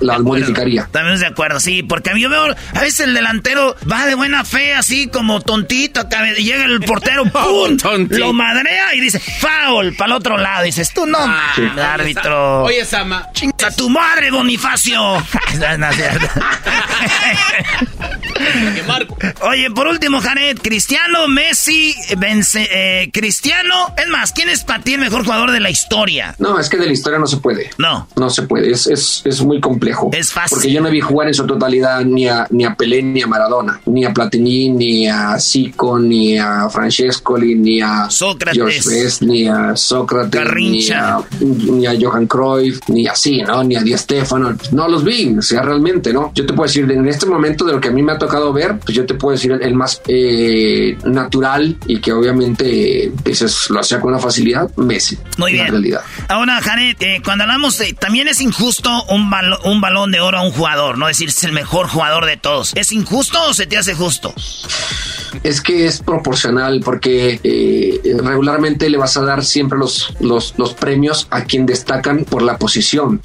La, 0.00 0.18
modificaría. 0.18 0.88
También 0.90 1.18
de 1.18 1.26
acuerdo, 1.26 1.60
sí, 1.60 1.82
porque 1.82 2.10
a 2.10 2.14
mí 2.14 2.22
yo 2.22 2.28
veo, 2.28 2.44
a 2.44 2.80
veces 2.80 3.00
el 3.00 3.14
delantero 3.14 3.76
va 3.90 4.06
de 4.06 4.14
buena 4.14 4.44
fe, 4.44 4.74
así 4.74 5.08
como 5.08 5.40
tontito, 5.40 6.00
acá, 6.00 6.24
llega 6.32 6.64
el 6.64 6.80
portero, 6.80 7.24
¡pum! 7.32 7.76
lo 8.10 8.32
madrea 8.32 8.94
y 8.94 9.00
dice, 9.00 9.18
foul, 9.18 9.94
para 9.94 10.12
el 10.12 10.16
otro 10.16 10.36
lado. 10.36 10.64
dices, 10.64 10.92
tú 10.94 11.06
no, 11.06 11.18
ah, 11.18 11.54
árbitro. 11.92 12.64
Oye, 12.64 12.81
Sama. 12.84 13.28
¡A 13.64 13.70
tu 13.70 13.88
madre, 13.88 14.30
Bonifacio! 14.30 15.00
Oye, 19.42 19.70
por 19.70 19.86
último, 19.86 20.20
Janet, 20.20 20.60
Cristiano, 20.62 21.28
Messi, 21.28 21.94
vence, 22.18 22.68
eh, 22.70 23.10
Cristiano, 23.12 23.94
es 23.96 24.08
más, 24.08 24.32
¿quién 24.32 24.48
es 24.48 24.64
para 24.64 24.82
ti 24.82 24.94
el 24.94 25.00
mejor 25.00 25.24
jugador 25.24 25.52
de 25.52 25.60
la 25.60 25.70
historia? 25.70 26.34
No, 26.38 26.58
es 26.58 26.68
que 26.68 26.76
de 26.76 26.86
la 26.86 26.92
historia 26.92 27.18
no 27.18 27.26
se 27.26 27.36
puede. 27.38 27.70
No. 27.78 28.08
No 28.16 28.30
se 28.30 28.42
puede, 28.42 28.70
es, 28.70 28.86
es, 28.86 29.22
es 29.24 29.42
muy 29.42 29.60
complejo. 29.60 30.10
Es 30.12 30.32
fácil. 30.32 30.56
Porque 30.56 30.72
yo 30.72 30.80
no 30.80 30.90
vi 30.90 31.00
jugar 31.00 31.28
en 31.28 31.34
su 31.34 31.46
totalidad 31.46 32.04
ni 32.04 32.26
a, 32.28 32.46
ni 32.50 32.64
a 32.64 32.74
Pelé 32.74 33.02
ni 33.02 33.22
a 33.22 33.26
Maradona, 33.26 33.80
ni 33.86 34.04
a 34.04 34.12
Platini, 34.12 34.70
ni 34.70 35.08
a 35.08 35.38
Zico, 35.38 35.98
ni 35.98 36.38
a 36.38 36.68
Francescoli, 36.68 37.54
ni 37.54 37.80
a 37.80 38.10
Sócrates, 38.10 39.22
ni 39.22 39.46
a 39.48 39.76
Sócrates, 39.76 40.54
ni 40.54 40.90
a, 40.90 41.18
ni 41.40 41.86
a 41.86 41.94
Johan 42.00 42.26
Cruyff, 42.26 42.71
ni 42.88 43.06
así, 43.06 43.42
¿no? 43.42 43.62
Ni 43.64 43.76
a 43.76 43.82
Di 43.82 43.96
Stefano. 43.96 44.56
No 44.72 44.88
los 44.88 45.04
vi, 45.04 45.34
o 45.36 45.42
sea, 45.42 45.62
realmente, 45.62 46.12
¿no? 46.12 46.32
Yo 46.34 46.46
te 46.46 46.52
puedo 46.52 46.66
decir, 46.66 46.90
en 46.90 47.06
este 47.08 47.26
momento 47.26 47.64
de 47.64 47.72
lo 47.72 47.80
que 47.80 47.88
a 47.88 47.92
mí 47.92 48.02
me 48.02 48.12
ha 48.12 48.18
tocado 48.18 48.52
ver, 48.52 48.78
pues 48.78 48.96
yo 48.96 49.06
te 49.06 49.14
puedo 49.14 49.32
decir 49.32 49.52
el, 49.60 49.74
más 49.74 50.00
eh, 50.08 50.96
natural 51.04 51.76
y 51.86 52.00
que 52.00 52.12
obviamente 52.12 53.12
pues, 53.22 53.70
lo 53.70 53.80
hacía 53.80 54.00
con 54.00 54.10
una 54.10 54.18
facilidad, 54.20 54.70
Messi. 54.76 55.18
Muy 55.38 55.52
bien. 55.52 55.68
realidad. 55.68 56.02
Ahora, 56.28 56.60
Janet, 56.60 57.00
eh, 57.02 57.20
cuando 57.24 57.44
hablamos 57.44 57.78
de, 57.78 57.92
también 57.94 58.28
es 58.28 58.40
injusto 58.40 59.04
un, 59.04 59.30
un 59.64 59.80
balón 59.80 60.10
de 60.10 60.20
oro 60.20 60.38
a 60.38 60.42
un 60.42 60.52
jugador, 60.52 60.98
no 60.98 61.06
decir 61.06 61.28
es 61.28 61.44
el 61.44 61.52
mejor 61.52 61.88
jugador 61.88 62.26
de 62.26 62.36
todos. 62.36 62.72
¿Es 62.74 62.92
injusto 62.92 63.38
o 63.48 63.54
se 63.54 63.66
te 63.66 63.76
hace 63.76 63.94
justo? 63.94 64.34
Es 65.42 65.60
que 65.60 65.86
es 65.86 66.00
proporcional 66.00 66.80
porque 66.84 67.40
eh, 67.42 68.00
regularmente 68.22 68.88
le 68.90 68.98
vas 68.98 69.16
a 69.16 69.22
dar 69.22 69.44
siempre 69.44 69.78
los, 69.78 70.14
los, 70.20 70.54
los, 70.58 70.74
premios 70.74 71.26
a 71.30 71.44
quien 71.44 71.66
destacan 71.66 72.24
por 72.24 72.42
la 72.42 72.58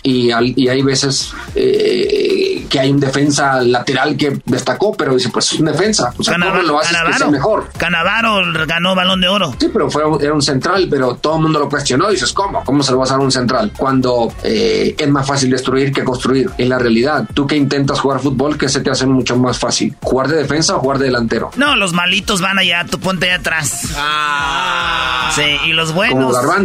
y, 0.03 0.31
y 0.55 0.68
hay 0.68 0.81
veces 0.81 1.31
eh, 1.55 2.56
que 2.68 2.80
hay 2.80 2.91
un 2.91 2.99
defensa 2.99 3.61
lateral 3.61 4.18
que 4.18 4.39
destacó, 4.45 4.95
pero 4.95 5.15
dice, 5.15 5.30
pues 5.30 5.52
es 5.52 5.60
un 5.60 5.65
defensa. 5.65 6.14
O 6.18 6.23
sea, 6.23 6.38
¿cómo 6.39 6.61
lo 6.61 6.80
haces 6.80 6.98
que 7.06 7.14
sea 7.14 7.27
mejor? 7.27 7.69
Canavaro 7.77 8.41
ganó 8.65 8.95
balón 8.95 9.22
de 9.22 9.27
oro. 9.27 9.56
Sí, 9.60 9.69
pero 9.72 9.89
fue, 9.89 10.03
era 10.22 10.34
un 10.34 10.41
central, 10.41 10.88
pero 10.89 11.15
todo 11.15 11.38
el 11.38 11.44
mundo 11.44 11.60
lo 11.60 11.69
cuestionó. 11.69 12.10
Y 12.10 12.14
dices, 12.14 12.34
¿cómo? 12.34 12.64
¿Cómo 12.64 12.84
se 12.84 12.91
lo 12.91 12.99
vas 12.99 13.10
a 13.10 13.14
dar 13.14 13.22
a 13.22 13.26
un 13.26 13.31
central? 13.31 13.72
Cuando 13.77 14.31
eh, 14.44 14.95
es 14.98 15.10
más 15.10 15.27
fácil 15.27 15.49
destruir 15.49 15.91
que 15.91 16.03
construir. 16.03 16.49
En 16.57 16.69
la 16.69 16.80
realidad, 16.80 17.27
tú 17.34 17.48
que 17.48 17.56
intentas 17.56 17.99
jugar 17.99 18.19
fútbol, 18.19 18.57
que 18.57 18.69
se 18.69 18.81
te 18.81 18.89
hace 18.89 19.06
mucho 19.06 19.38
más 19.38 19.60
fácil? 19.60 19.95
¿Jugar 20.02 20.27
de 20.27 20.38
defensa 20.38 20.76
o 20.76 20.80
jugar 20.80 20.99
de 20.99 21.06
delantero? 21.06 21.52
No, 21.56 21.76
los 21.76 21.94
malitos 21.94 22.41
van 22.41 22.60
allá, 22.60 22.85
tú 22.89 22.99
ponte 22.99 23.27
allá 23.27 23.39
atrás. 23.39 23.94
Ah. 23.95 25.31
Sí, 25.35 25.44
y 25.65 25.73
los 25.73 25.94
buenos. 25.94 26.35
Como 26.35 26.57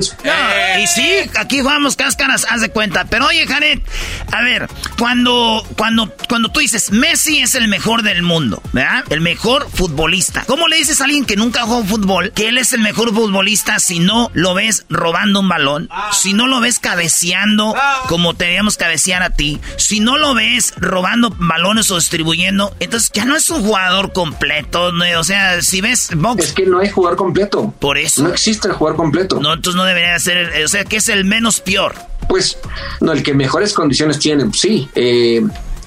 y 0.81 0.87
sí, 0.87 1.17
aquí 1.39 1.61
jugamos 1.61 1.97
cáscaras, 1.97 2.47
haz 2.49 2.61
de 2.61 2.71
cuenta. 2.71 3.05
Pero 3.05 3.27
oye, 3.27 3.47
Janet, 3.47 3.83
a 4.31 4.43
ver, 4.43 4.69
cuando, 4.99 5.63
cuando, 5.77 5.92
cuando 6.29 6.51
tú 6.51 6.61
dices 6.61 6.91
Messi 6.93 7.39
es 7.39 7.55
el 7.55 7.69
mejor 7.69 8.03
del 8.03 8.23
mundo, 8.23 8.63
¿verdad? 8.73 9.05
El 9.11 9.21
mejor 9.21 9.69
futbolista. 9.73 10.45
¿Cómo 10.47 10.69
le 10.69 10.77
dices 10.77 11.01
a 11.01 11.05
alguien 11.05 11.25
que 11.25 11.37
nunca 11.37 11.63
jugó 11.63 11.85
fútbol 11.85 12.33
que 12.33 12.49
él 12.49 12.59
es 12.59 12.73
el 12.73 12.81
mejor 12.81 13.15
futbolista 13.15 13.79
si 13.79 13.99
no 13.99 14.31
lo 14.35 14.55
ves 14.55 14.85
robando 14.89 15.41
un 15.41 15.49
balón? 15.49 15.89
Si 16.13 16.33
no 16.33 16.47
lo 16.47 16.61
ves 16.61 16.79
cabeceando 16.79 17.75
como 18.09 18.35
teníamos 18.35 18.77
cabecear 18.77 19.23
a 19.23 19.31
ti. 19.31 19.61
Si 19.77 20.01
no 20.01 20.19
lo 20.19 20.35
ves 20.35 20.75
robando 20.77 21.35
balones 21.39 21.91
o 21.91 21.97
distribuyendo, 21.97 22.75
entonces 22.81 23.11
ya 23.13 23.25
no 23.25 23.37
es 23.37 23.49
un 23.51 23.63
jugador 23.63 24.13
completo. 24.13 24.93
O 25.19 25.25
sea, 25.25 25.63
si 25.63 25.81
ves 25.81 26.11
box. 26.15 26.45
Es 26.45 26.53
que 26.53 26.67
no 26.67 26.79
hay 26.79 26.91
jugador 26.91 27.17
completo. 27.17 27.75
Por 27.79 27.99
eso. 27.99 28.23
No 28.23 28.31
existe 28.31 28.69
el 28.69 28.75
jugador 28.75 28.97
completo. 28.97 29.41
No, 29.41 29.55
entonces 29.55 29.77
no 29.77 29.85
debería 29.85 30.19
ser. 30.19 30.65
O 30.65 30.69
sea, 30.69 30.85
que 30.85 30.97
es 30.97 31.09
el 31.09 31.25
menos 31.25 31.61
peor. 31.61 31.95
Pues, 32.29 32.59
no, 33.01 33.13
el 33.13 33.23
que 33.23 33.35
mejores 33.35 33.73
condiciones 33.73 34.19
tiene, 34.19 34.47
sí. 34.53 34.89
Eh, 34.95 35.43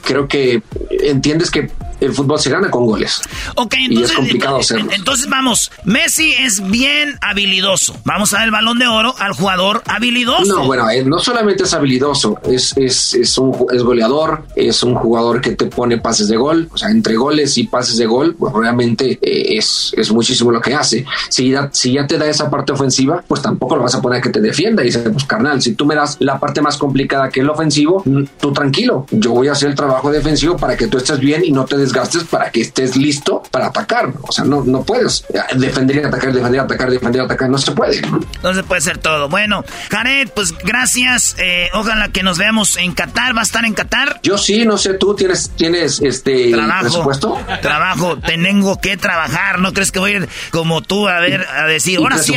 creo 0.06 0.28
que 0.28 0.62
entiendes 0.90 1.52
que 1.52 1.70
el 2.00 2.14
fútbol 2.14 2.40
se 2.40 2.50
gana 2.50 2.70
con 2.70 2.86
goles. 2.86 3.22
Ok, 3.56 3.76
entonces, 3.78 4.00
y 4.00 4.04
es 4.04 4.12
complicado 4.12 4.58
hacerlo. 4.58 4.92
Entonces 4.92 5.30
vamos, 5.30 5.72
Messi 5.84 6.34
es 6.34 6.68
bien 6.70 7.18
habilidoso. 7.22 7.96
Vamos 8.04 8.34
a 8.34 8.38
dar 8.38 8.46
el 8.46 8.52
balón 8.52 8.80
de 8.80 8.88
oro 8.88 9.16
al 9.20 9.34
jugador 9.34 9.84
habilidoso. 9.88 10.46
No, 10.46 10.66
bueno, 10.66 10.90
eh, 10.90 11.04
no 11.04 11.20
solamente 11.20 11.64
es 11.64 11.74
habilidoso, 11.74 12.40
es, 12.44 12.76
es, 12.78 13.14
es, 13.14 13.38
un 13.38 13.56
es 13.74 13.84
goleador, 13.84 14.46
es 14.56 14.84
un 14.84 14.96
jugador 14.96 15.42
que 15.42 15.52
te 15.52 15.66
pone 15.66 15.98
pases 15.98 16.28
de 16.28 16.38
gol, 16.38 16.70
o 16.72 16.78
sea, 16.78 16.90
entre 16.90 17.16
goles 17.16 17.58
y 17.58 17.66
pases 17.66 17.98
de 17.98 18.06
gol, 18.06 18.36
pues 18.38 18.54
realmente 18.54 19.20
eh, 19.22 19.58
es, 19.58 19.94
es 19.96 20.12
muchísimo 20.12 20.52
lo 20.52 20.62
que 20.62 20.74
hace. 20.74 21.06
Si 21.30 21.50
ya, 21.50 21.70
si 21.72 21.94
ya 21.94 22.08
te 22.08 22.18
da 22.18 22.28
esa 22.28 22.50
parte 22.50 22.72
ofensiva, 22.74 23.24
pues 23.28 23.42
tampoco 23.42 23.76
lo 23.76 23.84
vas 23.84 23.96
a 23.96 24.02
poner 24.02 24.22
que 24.22 24.30
te 24.30 24.42
defienda 24.42 24.84
y 24.84 24.88
dice, 24.88 25.00
pues 25.00 25.26
carnal, 25.26 25.62
si 25.62 25.74
tú 25.74 25.86
me 25.86 25.96
das 25.96 26.18
la 26.20 26.40
parte 26.40 26.62
más 26.62 26.78
complicada 26.78 27.30
que 27.30 27.40
es 27.40 27.44
el 27.44 27.50
ofensivo, 27.50 28.04
mm, 28.06 28.24
tú 28.40 28.52
tranquilo, 28.54 29.06
yo 29.12 29.32
voy 29.32 29.48
a 29.48 29.54
hacer 29.54 29.70
el 29.70 29.76
trabajo 29.76 30.12
defensivo 30.12 30.58
para 30.58 30.76
que 30.76 30.88
tú 30.88 30.98
estés 30.98 31.20
bien 31.20 31.44
y 31.44 31.52
no 31.52 31.66
te 31.66 31.78
desgastes 31.86 32.24
para 32.24 32.52
que 32.52 32.62
estés 32.62 32.96
listo 32.96 33.44
para 33.52 33.68
atacar. 33.68 34.12
O 34.22 34.32
sea, 34.32 34.46
no, 34.46 34.64
no 34.64 34.84
puedes 34.84 35.26
defender 35.56 35.98
y 35.98 36.00
atacar, 36.00 36.34
defender, 36.34 36.62
atacar, 36.62 36.90
defender, 36.90 37.22
atacar. 37.22 37.50
No 37.50 37.58
se 37.58 37.72
puede. 37.72 38.02
No, 38.44 38.54
se 38.54 38.64
puede 38.64 38.80
hacer 38.80 38.98
todo. 38.98 39.30
Bueno, 39.30 39.64
Jared, 39.90 40.30
pues 40.36 40.54
gracias. 40.64 41.36
Eh, 41.40 41.70
ojalá 41.74 42.10
que 42.10 42.24
nos 42.24 42.38
veamos 42.38 42.78
en 42.78 42.94
Qatar. 42.94 43.36
¿Va 43.36 43.42
a 43.42 43.44
estar 43.44 43.66
en 43.66 43.74
Qatar? 43.74 44.20
Yo 44.24 44.38
sí, 44.38 44.66
no 44.66 44.78
sé, 44.78 44.96
tú 44.96 45.16
tienes, 45.16 45.52
tienes 45.56 46.02
este 46.02 46.52
trabajo, 46.52 46.82
presupuesto. 46.82 47.38
Trabajo, 47.62 48.18
tengo 48.18 48.80
que 48.80 48.98
trabajar. 48.98 49.60
¿No 49.60 49.74
crees 49.74 49.92
que 49.92 50.00
voy 50.00 50.12
a 50.12 50.18
ir 50.18 50.30
como 50.52 50.82
tú 50.82 51.08
a 51.08 51.20
ver, 51.20 51.46
a 51.48 51.66
decir, 51.66 52.00
ahora 52.00 52.18
sí, 52.18 52.34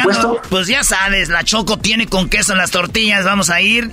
pues 0.50 0.66
ya 0.66 0.84
sabes, 0.84 1.28
la 1.28 1.44
Choco 1.44 1.78
tiene 1.78 2.06
con 2.06 2.28
queso 2.28 2.52
en 2.52 2.58
las 2.58 2.70
tortillas, 2.70 3.24
vamos 3.24 3.50
a 3.50 3.60
ir. 3.60 3.88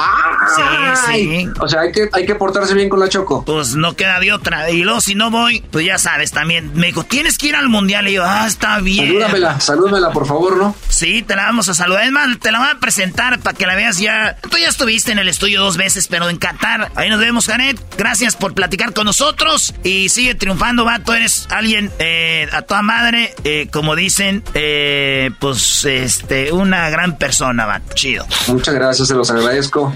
sí, 0.55 0.61
sí. 1.07 1.49
O 1.59 1.67
sea, 1.67 1.81
hay 1.81 1.91
que, 1.91 2.09
hay 2.11 2.25
que 2.25 2.35
portarse 2.35 2.73
bien 2.73 2.89
con 2.89 2.99
la 2.99 3.09
Choco. 3.09 3.43
Pues 3.45 3.75
no 3.75 3.95
queda 3.95 4.19
de 4.19 4.33
otra. 4.33 4.69
Y 4.69 4.81
luego, 4.83 5.01
si 5.01 5.15
no 5.15 5.31
voy, 5.31 5.44
pues 5.71 5.85
ya 5.85 5.97
sabes, 5.97 6.31
también 6.31 6.71
me 6.75 6.87
dijo, 6.87 7.03
tienes 7.03 7.37
que 7.37 7.47
ir 7.47 7.55
al 7.55 7.69
mundial. 7.69 8.07
Y 8.07 8.13
yo, 8.13 8.23
ah, 8.25 8.45
está 8.47 8.79
bien. 8.79 9.07
Salúdamela, 9.07 9.59
salúdamela, 9.59 10.11
por 10.11 10.25
favor, 10.25 10.57
¿no? 10.57 10.75
Sí, 10.89 11.23
te 11.23 11.35
la 11.35 11.43
vamos 11.43 11.69
a 11.69 11.73
saludar. 11.73 12.05
Es 12.05 12.11
más, 12.11 12.39
te 12.39 12.51
la 12.51 12.59
voy 12.59 12.67
a 12.71 12.79
presentar 12.79 13.39
para 13.39 13.57
que 13.57 13.65
la 13.65 13.75
veas 13.75 13.99
ya. 13.99 14.37
Tú 14.41 14.57
ya 14.57 14.67
estuviste 14.67 15.11
en 15.11 15.19
el 15.19 15.27
estudio 15.27 15.61
dos 15.61 15.77
veces, 15.77 16.07
pero 16.07 16.29
en 16.29 16.37
Qatar. 16.37 16.91
Ahí 16.95 17.09
nos 17.09 17.19
vemos, 17.19 17.47
Janet. 17.47 17.79
Gracias 17.97 18.35
por 18.35 18.53
platicar 18.53 18.93
con 18.93 19.05
nosotros. 19.05 19.73
Y 19.83 20.09
sigue 20.09 20.35
triunfando, 20.35 20.85
vato. 20.85 21.13
Eres 21.13 21.47
alguien 21.49 21.91
eh, 21.99 22.47
a 22.51 22.61
toda 22.61 22.81
madre. 22.81 23.33
Eh, 23.43 23.67
como 23.71 23.95
dicen, 23.95 24.43
eh, 24.53 25.31
pues, 25.39 25.85
este, 25.85 26.51
una 26.51 26.89
gran 26.89 27.17
persona, 27.17 27.65
vato. 27.65 27.93
Chido. 27.93 28.25
Muchas 28.47 28.73
gracias, 28.73 29.07
se 29.07 29.15
los 29.15 29.29
agradezco. 29.29 29.93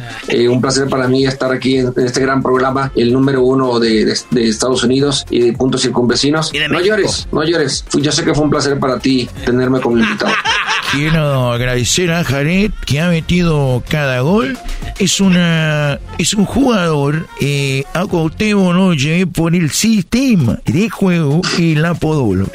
un 0.50 0.62
placer 0.62 0.88
para 0.88 1.08
mí 1.08 1.26
estar 1.26 1.52
aquí 1.52 1.78
en, 1.78 1.94
este 1.98 2.22
gran 2.22 2.42
programa, 2.42 2.92
el 2.96 3.14
número 3.14 3.44
uno 3.44 3.80
de, 3.80 4.14
de 4.32 4.50
Estados 4.50 4.84
Unidos 4.84 5.26
y 5.30 5.39
de 5.40 5.54
puntos 5.54 5.82
circunvecinos. 5.82 6.52
no 6.70 6.82
llores, 6.82 7.28
no 7.32 7.44
llores. 7.44 7.86
Yo 7.94 8.12
sé 8.12 8.24
que 8.24 8.34
fue 8.34 8.44
un 8.44 8.50
placer 8.50 8.80
para 8.80 9.00
ti 9.00 9.30
tenerme 9.46 9.80
como 9.80 9.98
invitado. 9.98 10.34
Quiero 10.92 11.52
agradecer 11.52 12.12
a 12.12 12.24
Jared 12.24 12.72
que 12.86 13.00
ha 13.00 13.10
metido 13.10 13.84
cada 13.88 14.22
gol. 14.22 14.58
Es 14.98 15.22
una 15.22 16.00
es 16.18 16.34
un 16.34 16.46
jugador 16.46 17.28
eh, 17.40 17.84
a 17.94 18.06
no 18.06 18.94
llevé 18.94 19.28
por 19.28 19.56
el 19.56 19.70
sistema 19.70 20.60
de 20.66 20.90
juego 20.90 21.42
y 21.58 21.76
la 21.76 21.94
Podolo. 21.94 22.48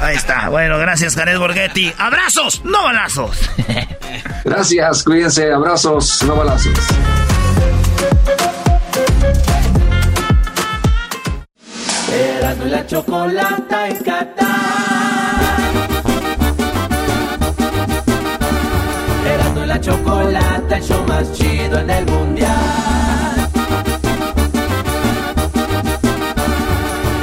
Ahí 0.00 0.16
está. 0.16 0.48
Bueno, 0.48 0.78
gracias, 0.78 1.14
Jared 1.14 1.38
Borghetti. 1.38 1.92
¡Abrazos! 1.96 2.62
¡No 2.64 2.82
balazos! 2.82 3.36
gracias, 4.44 5.04
cuídense. 5.04 5.52
Abrazos, 5.52 6.22
no 6.24 6.36
balazos. 6.36 6.74
Erasmo 12.12 12.66
y 12.66 12.70
la 12.70 12.86
chocolata 12.86 13.88
en 13.88 13.96
Qatar. 13.98 14.48
Erasmo 19.32 19.64
y 19.64 19.66
la 19.66 19.80
chocolata, 19.80 20.76
el 20.76 20.82
show 20.82 21.04
más 21.06 21.32
chido 21.32 21.78
en 21.78 21.90
el 21.90 22.06
mundial. 22.06 22.50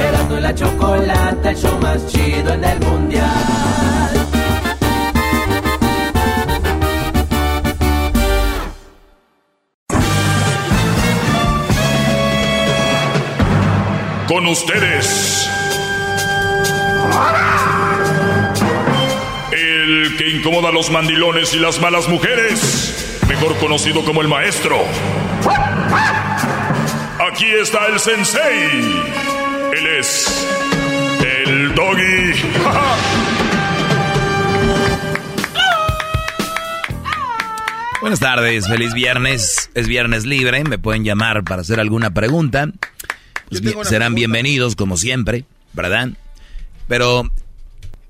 Erasmo 0.00 0.38
y 0.38 0.40
la 0.40 0.54
chocolata, 0.54 1.50
el 1.50 1.56
show 1.56 1.78
más 1.80 2.06
chido 2.06 2.54
en 2.54 2.64
el 2.64 2.80
mundial. 2.80 4.17
Con 14.28 14.46
ustedes. 14.46 15.48
El 19.50 20.16
que 20.18 20.28
incomoda 20.28 20.68
a 20.68 20.72
los 20.72 20.90
mandilones 20.90 21.54
y 21.54 21.58
las 21.58 21.80
malas 21.80 22.10
mujeres. 22.10 23.22
Mejor 23.26 23.56
conocido 23.56 24.04
como 24.04 24.20
el 24.20 24.28
maestro. 24.28 24.84
Aquí 27.32 27.46
está 27.46 27.86
el 27.86 27.98
sensei. 27.98 29.02
Él 29.72 29.86
es 29.98 30.46
el 31.46 31.74
doggy. 31.74 32.34
Buenas 38.02 38.20
tardes, 38.20 38.68
feliz 38.68 38.92
viernes. 38.92 39.70
Es 39.74 39.88
viernes 39.88 40.26
libre, 40.26 40.64
me 40.64 40.78
pueden 40.78 41.04
llamar 41.04 41.44
para 41.44 41.62
hacer 41.62 41.80
alguna 41.80 42.12
pregunta. 42.12 42.68
Pues 43.48 43.88
serán 43.88 44.14
bienvenidos 44.14 44.76
como 44.76 44.96
siempre, 44.96 45.44
¿verdad? 45.72 46.10
Pero 46.86 47.30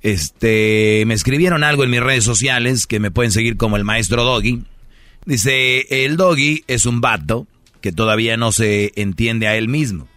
este 0.02 1.04
me 1.06 1.14
escribieron 1.14 1.62
algo 1.64 1.84
en 1.84 1.90
mis 1.90 2.00
redes 2.00 2.24
sociales 2.24 2.86
que 2.86 2.98
me 3.00 3.10
pueden 3.10 3.30
seguir 3.30 3.56
como 3.56 3.76
el 3.76 3.84
maestro 3.84 4.24
Doggy. 4.24 4.64
Dice, 5.24 6.04
el 6.04 6.16
Doggy 6.16 6.64
es 6.66 6.86
un 6.86 7.00
vato 7.00 7.46
que 7.80 7.92
todavía 7.92 8.36
no 8.36 8.50
se 8.50 8.92
entiende 8.96 9.46
a 9.46 9.56
él 9.56 9.68
mismo. 9.68 10.08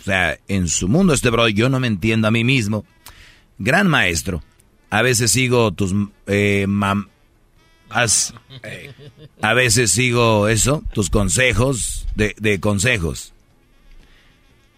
O 0.00 0.02
sea, 0.02 0.38
en 0.48 0.68
su 0.68 0.88
mundo 0.88 1.12
este 1.12 1.28
bro, 1.28 1.48
yo 1.48 1.68
no 1.68 1.78
me 1.80 1.86
entiendo 1.86 2.28
a 2.28 2.30
mí 2.30 2.44
mismo. 2.44 2.86
Gran 3.58 3.88
maestro. 3.88 4.42
A 4.88 5.02
veces 5.02 5.30
sigo 5.30 5.72
tus 5.72 5.94
eh, 6.26 6.66
a 9.42 9.54
veces 9.54 9.90
sigo 9.90 10.48
eso, 10.48 10.82
tus 10.94 11.10
consejos 11.10 12.06
de, 12.14 12.34
de 12.38 12.60
consejos. 12.60 13.34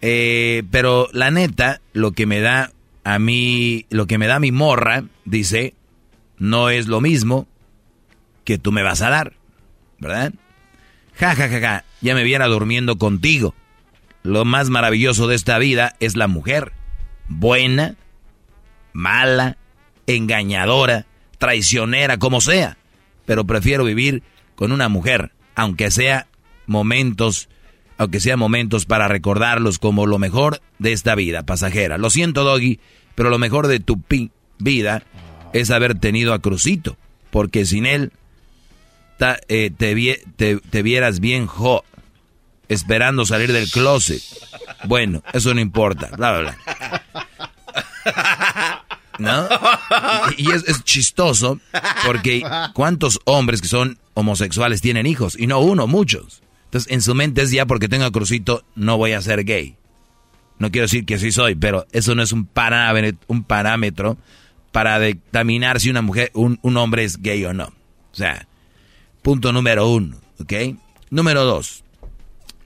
Eh, 0.03 0.65
pero 0.71 1.09
la 1.13 1.31
neta, 1.31 1.81
lo 1.93 2.11
que 2.13 2.27
me 2.27 2.41
da 2.41 2.73
a 3.05 3.19
mí, 3.19 3.87
lo 3.89 4.07
que 4.07 4.19
me 4.19 4.27
da 4.27 4.41
mi 4.41 4.51
morra, 4.51 5.05
dice, 5.25 5.75
no 6.39 6.71
es 6.71 6.89
lo 6.89 7.01
mismo 7.01 7.47
que 8.45 8.59
tú 8.59 8.73
me 8.73 8.83
vas 8.83 9.01
a 9.01 9.11
dar, 9.11 9.35
¿verdad? 10.01 10.33
Ja, 11.15 11.37
ja, 11.37 11.49
ja, 11.49 11.61
ja, 11.61 11.85
ya 12.01 12.15
me 12.15 12.25
viera 12.25 12.47
durmiendo 12.47 12.99
contigo. 12.99 13.55
Lo 14.25 14.45
más 14.45 14.71
maravilloso 14.71 15.29
de 15.29 15.37
esta 15.37 15.59
vida 15.59 15.95
es 16.01 16.17
la 16.17 16.27
mujer, 16.27 16.73
buena, 17.29 17.95
mala, 18.93 19.57
engañadora, 20.07 21.07
traicionera, 21.39 22.19
como 22.19 22.41
sea. 22.41 22.77
Pero 23.25 23.45
prefiero 23.45 23.85
vivir 23.85 24.25
con 24.57 24.73
una 24.73 24.89
mujer, 24.89 25.33
aunque 25.55 25.91
sea 25.91 26.27
momentos, 26.67 27.49
aunque 28.03 28.21
sea 28.21 28.37
momentos 28.37 28.85
para 28.85 29.07
recordarlos 29.07 29.79
como 29.79 30.07
lo 30.07 30.19
mejor 30.19 30.61
de 30.79 30.93
esta 30.93 31.15
vida 31.15 31.45
pasajera. 31.45 31.99
Lo 31.99 32.11
siento, 32.11 32.43
Doggy, 32.43 32.81
pero 33.15 33.31
lo 33.31 33.39
mejor 33.39 33.69
de 33.69 33.79
tu 33.79 34.03
vida 34.59 35.05
es 35.53 35.71
haber 35.71 35.99
tenido 35.99 36.35
a 36.35 36.41
Crucito, 36.41 36.97
porque 37.31 37.65
sin 37.65 37.87
él 37.87 38.13
eh, 39.49 39.71
te, 39.71 40.83
vieras 40.83 41.21
bien 41.21 41.47
jo, 41.47 41.85
esperando 42.69 43.25
salir 43.25 43.53
del 43.53 43.71
closet. 43.71 44.21
Bueno, 44.85 45.23
eso 45.33 45.55
no 45.55 45.61
importa, 45.61 46.09
bla, 46.17 46.41
bla, 46.41 46.41
bla. 46.41 47.03
¿No? 49.19 49.49
Y, 50.37 50.51
es, 50.51 50.65
chistoso 50.83 51.61
porque 52.05 52.43
¿cuántos 52.73 53.21
hombres 53.27 53.61
que 53.61 53.69
son 53.69 53.99
homosexuales 54.15 54.81
tienen 54.81 55.07
hijos? 55.07 55.39
Y 55.39 55.47
no 55.47 55.61
uno, 55.61 55.87
muchos. 55.87 56.42
Entonces 56.73 56.91
en 56.91 57.03
su 57.03 57.15
mente 57.15 57.43
es 57.43 57.51
ya 57.51 57.67
porque 57.67 57.87
tengo 57.87 58.07
a 58.07 58.11
Crucito 58.11 58.65
no 58.75 58.97
voy 58.97 59.13
a 59.13 59.21
ser 59.21 59.45
gay. 59.45 59.77
No 60.59 60.71
quiero 60.71 60.87
decir 60.87 61.05
que 61.05 61.19
sí 61.19 61.31
soy, 61.31 61.55
pero 61.55 61.87
eso 61.93 62.15
no 62.15 62.23
es 62.23 62.33
un 62.33 62.47
parámetro, 62.47 64.17
para 64.71 64.99
determinar 64.99 65.81
si 65.81 65.91
una 65.91 66.01
mujer, 66.01 66.31
un, 66.33 66.59
un 66.63 66.79
hombre 66.79 67.05
es 67.05 67.21
gay 67.21 67.45
o 67.45 67.53
no. 67.53 67.65
O 67.65 68.15
sea, 68.15 68.49
punto 69.21 69.53
número 69.53 69.87
uno, 69.91 70.17
¿ok? 70.41 70.79
Número 71.11 71.45
dos, 71.45 71.85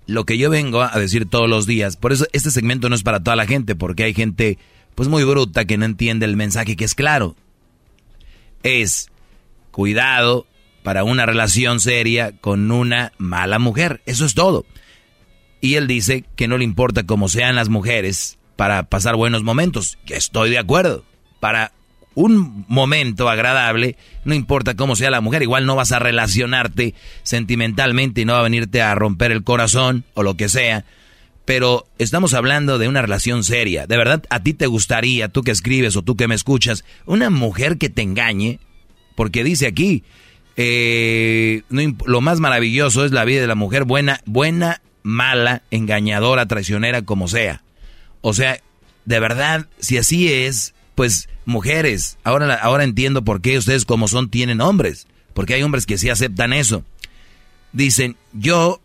lo 0.06 0.24
que 0.24 0.38
yo 0.38 0.50
vengo 0.50 0.82
a 0.82 0.96
decir 1.00 1.28
todos 1.28 1.50
los 1.50 1.66
días, 1.66 1.96
por 1.96 2.12
eso 2.12 2.28
este 2.32 2.52
segmento 2.52 2.88
no 2.88 2.94
es 2.94 3.02
para 3.02 3.18
toda 3.18 3.34
la 3.34 3.46
gente, 3.46 3.74
porque 3.74 4.04
hay 4.04 4.14
gente 4.14 4.56
pues 4.94 5.08
muy 5.08 5.24
bruta 5.24 5.64
que 5.64 5.78
no 5.78 5.84
entiende 5.84 6.26
el 6.26 6.36
mensaje 6.36 6.76
que 6.76 6.84
es 6.84 6.94
claro. 6.94 7.34
Es 8.62 9.10
cuidado 9.72 10.46
para 10.86 11.02
una 11.02 11.26
relación 11.26 11.80
seria 11.80 12.30
con 12.40 12.70
una 12.70 13.10
mala 13.18 13.58
mujer, 13.58 14.02
eso 14.06 14.24
es 14.24 14.34
todo. 14.34 14.64
Y 15.60 15.74
él 15.74 15.88
dice 15.88 16.24
que 16.36 16.46
no 16.46 16.58
le 16.58 16.62
importa 16.64 17.02
cómo 17.02 17.28
sean 17.28 17.56
las 17.56 17.68
mujeres 17.68 18.38
para 18.54 18.84
pasar 18.84 19.16
buenos 19.16 19.42
momentos, 19.42 19.98
estoy 20.06 20.48
de 20.48 20.58
acuerdo. 20.58 21.02
Para 21.40 21.72
un 22.14 22.64
momento 22.68 23.28
agradable, 23.28 23.96
no 24.24 24.32
importa 24.32 24.76
cómo 24.76 24.94
sea 24.94 25.10
la 25.10 25.20
mujer, 25.20 25.42
igual 25.42 25.66
no 25.66 25.74
vas 25.74 25.90
a 25.90 25.98
relacionarte 25.98 26.94
sentimentalmente 27.24 28.20
y 28.20 28.24
no 28.24 28.34
va 28.34 28.38
a 28.38 28.44
venirte 28.44 28.80
a 28.80 28.94
romper 28.94 29.32
el 29.32 29.42
corazón 29.42 30.04
o 30.14 30.22
lo 30.22 30.36
que 30.36 30.48
sea. 30.48 30.84
Pero 31.44 31.88
estamos 31.98 32.32
hablando 32.32 32.78
de 32.78 32.86
una 32.86 33.02
relación 33.02 33.42
seria. 33.42 33.88
¿De 33.88 33.96
verdad 33.96 34.22
a 34.30 34.38
ti 34.44 34.54
te 34.54 34.68
gustaría, 34.68 35.30
tú 35.30 35.42
que 35.42 35.50
escribes 35.50 35.96
o 35.96 36.02
tú 36.02 36.14
que 36.14 36.28
me 36.28 36.36
escuchas, 36.36 36.84
una 37.06 37.28
mujer 37.28 37.76
que 37.76 37.90
te 37.90 38.02
engañe? 38.02 38.60
Porque 39.16 39.42
dice 39.42 39.66
aquí, 39.66 40.04
eh, 40.56 41.62
lo 41.70 42.20
más 42.20 42.40
maravilloso 42.40 43.04
es 43.04 43.12
la 43.12 43.24
vida 43.24 43.40
de 43.40 43.46
la 43.46 43.54
mujer 43.54 43.84
buena, 43.84 44.20
buena, 44.24 44.80
mala, 45.02 45.62
engañadora, 45.70 46.46
traicionera, 46.46 47.02
como 47.02 47.28
sea. 47.28 47.62
O 48.22 48.32
sea, 48.32 48.58
de 49.04 49.20
verdad, 49.20 49.68
si 49.78 49.98
así 49.98 50.32
es, 50.32 50.74
pues 50.94 51.28
mujeres, 51.44 52.18
ahora, 52.24 52.54
ahora 52.54 52.84
entiendo 52.84 53.22
por 53.22 53.40
qué 53.40 53.58
ustedes 53.58 53.84
como 53.84 54.08
son 54.08 54.30
tienen 54.30 54.60
hombres, 54.60 55.06
porque 55.34 55.54
hay 55.54 55.62
hombres 55.62 55.86
que 55.86 55.98
sí 55.98 56.08
aceptan 56.08 56.52
eso. 56.52 56.82
Dicen, 57.72 58.16
yo, 58.32 58.80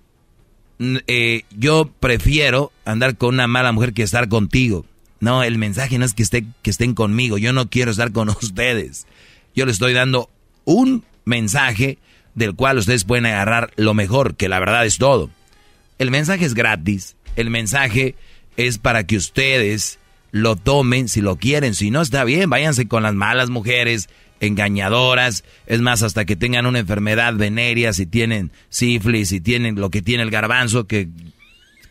eh, 1.07 1.43
yo 1.57 1.89
prefiero 1.99 2.73
andar 2.83 3.17
con 3.17 3.35
una 3.35 3.47
mala 3.47 3.71
mujer 3.71 3.93
que 3.93 4.03
estar 4.03 4.27
contigo. 4.27 4.85
No, 5.21 5.43
el 5.43 5.57
mensaje 5.57 5.97
no 5.97 6.05
es 6.05 6.13
que, 6.13 6.23
esté, 6.23 6.45
que 6.61 6.69
estén 6.69 6.95
conmigo, 6.95 7.37
yo 7.37 7.53
no 7.53 7.69
quiero 7.69 7.91
estar 7.91 8.11
con 8.11 8.29
ustedes. 8.41 9.07
Yo 9.55 9.65
les 9.65 9.73
estoy 9.73 9.93
dando 9.93 10.29
un 10.65 11.03
mensaje 11.25 11.97
del 12.35 12.55
cual 12.55 12.77
ustedes 12.77 13.03
pueden 13.03 13.25
agarrar 13.25 13.71
lo 13.75 13.93
mejor, 13.93 14.35
que 14.35 14.49
la 14.49 14.59
verdad 14.59 14.85
es 14.85 14.97
todo. 14.97 15.29
El 15.97 16.11
mensaje 16.11 16.45
es 16.45 16.53
gratis, 16.53 17.15
el 17.35 17.49
mensaje 17.49 18.15
es 18.57 18.77
para 18.77 19.05
que 19.05 19.17
ustedes 19.17 19.99
lo 20.31 20.55
tomen 20.55 21.09
si 21.09 21.21
lo 21.21 21.35
quieren. 21.35 21.75
Si 21.75 21.91
no, 21.91 22.01
está 22.01 22.23
bien, 22.23 22.49
váyanse 22.49 22.87
con 22.87 23.03
las 23.03 23.13
malas 23.13 23.49
mujeres, 23.49 24.09
engañadoras. 24.39 25.43
Es 25.67 25.81
más, 25.81 26.03
hasta 26.03 26.25
que 26.25 26.35
tengan 26.35 26.65
una 26.65 26.79
enfermedad 26.79 27.33
venérea, 27.35 27.93
si 27.93 28.05
tienen 28.05 28.51
sífilis, 28.69 29.29
si 29.29 29.41
tienen 29.41 29.75
lo 29.75 29.89
que 29.89 30.01
tiene 30.01 30.23
el 30.23 30.31
garbanzo, 30.31 30.87
que 30.87 31.09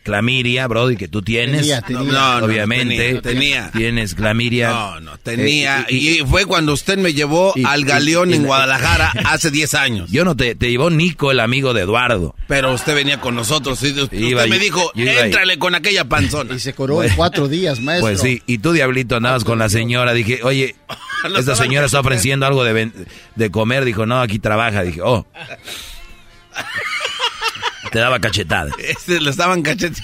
clamiria, 0.03 0.67
Brody, 0.67 0.97
que 0.97 1.07
tú 1.07 1.21
tienes. 1.21 1.61
Tenía, 1.85 2.39
obviamente. 2.41 3.21
tenía, 3.21 3.71
Tienes 3.71 4.15
clamiria. 4.15 4.69
No, 4.69 4.99
no, 4.99 5.17
tenía. 5.17 5.85
Eh, 5.89 5.95
y, 5.95 6.17
fue 6.25 6.45
cuando 6.45 6.73
usted 6.73 6.97
me 6.97 7.13
llevó 7.13 7.53
al 7.65 7.85
Galeón 7.85 8.33
en 8.33 8.43
Guadalajara 8.45 9.11
hace 9.25 9.51
10 9.51 9.73
años. 9.75 10.11
Yo 10.11 10.25
no 10.25 10.35
te, 10.35 10.55
te 10.55 10.69
llevó 10.69 10.89
Nico, 10.89 11.31
el 11.31 11.39
amigo 11.39 11.73
de 11.73 11.81
Eduardo. 11.81 12.35
Pero 12.47 12.73
usted 12.73 12.95
venía 12.95 13.19
con 13.19 13.35
nosotros. 13.35 13.81
Y 13.83 13.91
usted 13.91 14.47
me 14.47 14.59
dijo, 14.59 14.91
éntrale 14.95 15.57
con 15.59 15.75
aquella 15.75 16.05
panzona. 16.05 16.55
Y 16.55 16.59
se 16.59 16.73
coró 16.73 17.03
en 17.03 17.13
cuatro 17.15 17.47
días, 17.47 17.79
maestro. 17.79 18.09
Pues 18.09 18.21
sí, 18.21 18.41
y 18.45 18.57
tú, 18.57 18.73
Diablito, 18.73 19.15
andabas 19.15 19.43
con 19.43 19.59
la 19.59 19.69
señora. 19.69 20.13
Dije, 20.13 20.41
oye, 20.43 20.75
esta 21.37 21.55
señora 21.55 21.85
está 21.85 21.99
ofreciendo 21.99 22.45
algo 22.45 22.63
de, 22.63 22.91
de 23.35 23.51
comer. 23.51 23.85
Dijo, 23.85 24.05
no, 24.05 24.21
aquí 24.21 24.39
trabaja. 24.39 24.83
Dije, 24.83 25.01
oh. 25.01 25.25
Te 27.91 27.99
daba 27.99 28.19
cachetadas. 28.19 28.73
Este, 28.79 29.19
lo 29.19 29.29
estaban 29.29 29.61
cachetando. 29.61 30.01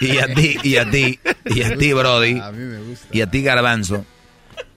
Y 0.00 0.18
a 0.18 0.34
ti, 0.34 0.56
y 0.62 0.76
a 0.76 0.90
ti, 0.90 1.18
y 1.46 1.62
a 1.62 1.76
ti, 1.76 1.92
Brody. 1.92 2.38
A 2.38 2.52
mí 2.52 2.64
me 2.64 2.78
gusta. 2.80 3.08
Y 3.12 3.20
a 3.20 3.30
ti, 3.30 3.42
Garbanzo. 3.42 4.04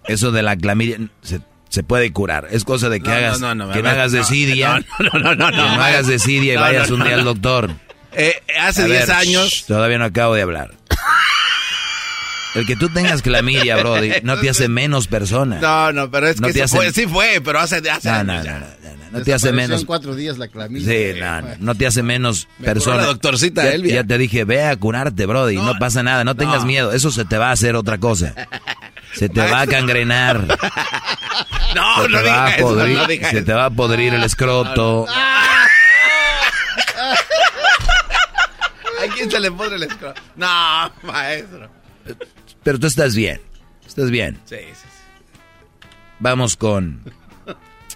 Eso 0.05 0.31
de 0.31 0.43
la 0.43 0.55
clamidia 0.57 0.97
se, 1.21 1.83
puede 1.83 2.11
curar. 2.11 2.47
Es 2.51 2.63
cosa 2.65 2.89
de 2.89 3.01
que 3.01 3.09
hagas, 3.09 3.39
que 3.39 3.81
no 3.81 3.89
hagas 3.89 4.11
decidia. 4.11 4.83
No, 4.99 5.19
no, 5.19 5.35
no, 5.35 5.49
Que 5.49 5.55
no 5.55 5.81
hagas 5.81 6.07
decidia 6.07 6.53
y 6.53 6.57
vayas 6.57 6.89
un 6.91 7.03
día 7.03 7.15
al 7.15 7.23
doctor. 7.23 7.71
Eh, 8.15 8.41
hace 8.59 8.85
10 8.85 9.09
años. 9.09 9.65
todavía 9.67 9.97
no 9.97 10.05
acabo 10.05 10.35
de 10.35 10.41
hablar. 10.41 10.75
El 12.55 12.67
que 12.67 12.75
tú 12.75 12.89
tengas 12.89 13.21
clamidia, 13.21 13.77
Brody, 13.77 14.11
no 14.23 14.39
te 14.39 14.49
hace 14.49 14.67
menos 14.67 15.07
persona. 15.07 15.59
No, 15.59 15.91
no, 15.91 16.11
pero 16.11 16.27
es 16.27 16.39
que 16.39 16.91
sí 16.93 17.07
fue, 17.07 17.41
pero 17.43 17.59
hace, 17.59 17.77
hace 17.89 18.09
no, 18.09 18.23
no, 18.23 18.43
no, 18.43 18.59
no, 19.11 19.21
te 19.21 19.33
hace 19.33 19.51
menos. 19.51 19.85
cuatro 19.85 20.15
días 20.15 20.37
la 20.37 20.47
clamidia. 20.47 20.87
Sí, 20.87 21.19
no, 21.19 21.41
no, 21.59 21.75
te 21.75 21.87
hace 21.87 22.03
menos 22.03 22.47
persona. 22.63 22.97
La 22.97 23.05
doctorcita 23.07 23.63
ya, 23.63 23.71
Elvia. 23.71 23.95
Ya 23.95 24.03
te 24.03 24.17
dije, 24.17 24.43
ve 24.43 24.63
a 24.63 24.75
curarte, 24.75 25.25
Brody, 25.25 25.57
no, 25.57 25.77
pasa 25.79 26.03
nada, 26.03 26.23
no 26.23 26.35
tengas 26.35 26.65
miedo, 26.65 26.91
eso 26.91 27.11
se 27.11 27.25
te 27.25 27.37
va 27.37 27.49
a 27.49 27.51
hacer 27.51 27.75
otra 27.75 27.97
cosa. 27.97 28.33
Se 29.13 29.29
te 29.29 29.41
va 29.41 29.61
a 29.61 29.67
cangrenar. 29.67 30.57
No, 31.73 32.07
no 32.07 32.19
digas 32.19 32.59
eso, 32.59 32.75
no 32.75 33.07
digas 33.07 33.31
Se 33.31 33.41
te 33.41 33.51
va 33.51 33.65
a 33.65 33.69
podrir 33.71 34.13
el 34.13 34.23
escroto. 34.23 35.07
¿A 39.03 39.13
quién 39.15 39.31
se 39.31 39.39
le 39.39 39.51
pone 39.51 39.75
el 39.75 39.83
escroto? 39.83 40.21
No, 40.35 40.91
maestro. 41.01 41.71
Pero 42.63 42.79
tú 42.79 42.87
estás 42.87 43.15
bien. 43.15 43.41
Estás 43.85 44.09
bien. 44.09 44.39
Sí, 44.45 44.55
sí, 44.55 44.73
sí. 44.73 44.87
Vamos 46.19 46.55
con 46.55 47.01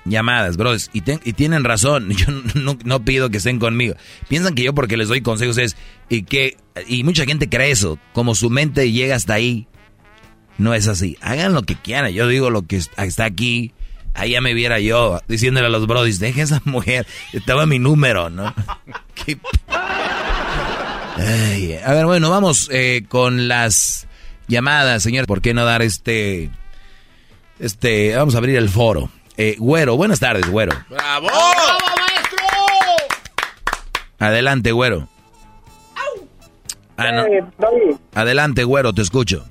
llamadas, 0.09 0.57
bros. 0.57 0.89
Y, 0.93 1.03
y 1.23 1.33
tienen 1.33 1.63
razón. 1.63 2.09
Yo 2.15 2.25
no, 2.55 3.03
pido 3.03 3.29
que 3.29 3.37
estén 3.37 3.59
conmigo. 3.59 3.95
Piensan 4.27 4.55
que 4.55 4.63
yo 4.63 4.73
porque 4.73 4.97
les 4.97 5.07
doy 5.07 5.21
consejos 5.21 5.57
es... 5.57 5.77
Y 6.09 6.23
que... 6.23 6.57
Y 6.87 7.03
mucha 7.03 7.25
gente 7.25 7.49
cree 7.49 7.71
eso. 7.71 7.99
Como 8.13 8.35
su 8.35 8.49
mente 8.49 8.91
llega 8.91 9.15
hasta 9.15 9.33
ahí. 9.33 9.67
No 10.57 10.73
es 10.73 10.87
así. 10.87 11.17
Hagan 11.21 11.53
lo 11.53 11.63
que 11.63 11.75
quieran. 11.75 12.11
Yo 12.11 12.27
digo 12.27 12.49
lo 12.49 12.63
que 12.63 12.77
está 12.97 13.25
aquí. 13.25 13.73
Ahí 14.13 14.31
ya 14.31 14.41
me 14.41 14.55
viera 14.55 14.79
yo 14.79 15.21
diciéndole 15.27 15.67
a 15.67 15.69
los 15.69 15.85
brodis, 15.85 16.19
deje 16.19 16.41
esa 16.41 16.59
mujer. 16.65 17.05
Estaba 17.33 17.67
mi 17.67 17.77
número, 17.77 18.31
¿no? 18.31 18.45
a 21.85 21.93
ver, 21.93 22.05
bueno, 22.05 22.31
vamos 22.31 22.67
eh, 22.71 23.03
con 23.07 23.47
las 23.47 24.06
llamadas, 24.47 25.03
señor. 25.03 25.27
¿Por 25.27 25.41
qué 25.41 25.53
no 25.53 25.65
dar 25.65 25.81
este... 25.81 26.49
Este, 27.59 28.15
vamos 28.15 28.35
a 28.35 28.37
abrir 28.37 28.55
el 28.55 28.69
foro. 28.69 29.09
Eh, 29.35 29.55
güero, 29.59 29.97
buenas 29.97 30.19
tardes, 30.19 30.49
güero. 30.49 30.73
¡Bravo! 30.89 31.27
¡Bravo, 31.27 31.79
maestro! 31.99 32.37
Adelante, 34.19 34.71
güero. 34.71 35.07
Ah, 36.97 37.11
no. 37.11 37.25
Adelante, 38.15 38.63
güero, 38.63 38.93
te 38.93 39.03
escucho. 39.03 39.45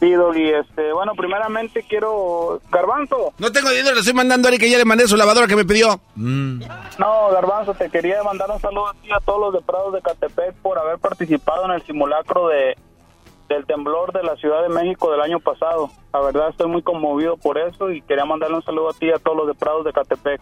Sí, 0.00 0.10
Doggy, 0.10 0.50
este, 0.50 0.92
bueno, 0.92 1.12
primeramente 1.16 1.84
quiero... 1.88 2.60
Garbanzo. 2.70 3.32
No 3.38 3.52
tengo 3.52 3.70
dinero, 3.70 3.94
le 3.94 4.00
estoy 4.00 4.12
mandando 4.12 4.48
a 4.48 4.50
Ari 4.50 4.58
que 4.58 4.68
ya 4.68 4.76
le 4.76 4.84
mandé 4.84 5.06
su 5.06 5.16
lavadora 5.16 5.46
que 5.46 5.56
me 5.56 5.64
pidió. 5.64 6.00
Mm. 6.16 6.62
No, 6.98 7.30
Garbanzo, 7.32 7.74
te 7.74 7.88
quería 7.88 8.22
mandar 8.22 8.50
un 8.50 8.60
saludo 8.60 8.88
a 8.88 8.94
ti 8.94 9.10
a 9.12 9.20
todos 9.20 9.40
los 9.40 9.54
de 9.54 9.60
Prados 9.62 9.94
de 9.94 10.02
Catepec 10.02 10.54
por 10.56 10.78
haber 10.78 10.98
participado 10.98 11.64
en 11.66 11.70
el 11.70 11.82
simulacro 11.86 12.48
de 12.48 12.76
del 13.48 13.66
temblor 13.66 14.12
de 14.12 14.22
la 14.22 14.36
Ciudad 14.36 14.62
de 14.62 14.68
México 14.68 15.10
del 15.10 15.20
año 15.20 15.40
pasado. 15.40 15.90
La 16.12 16.20
verdad 16.20 16.48
estoy 16.50 16.68
muy 16.68 16.82
conmovido 16.82 17.36
por 17.36 17.58
eso 17.58 17.90
y 17.90 18.02
quería 18.02 18.24
mandarle 18.24 18.56
un 18.56 18.64
saludo 18.64 18.90
a 18.90 18.94
ti 18.94 19.06
y 19.06 19.10
a 19.10 19.18
todos 19.18 19.36
los 19.36 19.46
de 19.46 19.54
Prados 19.54 19.84
de 19.84 19.92
Catepec. 19.92 20.40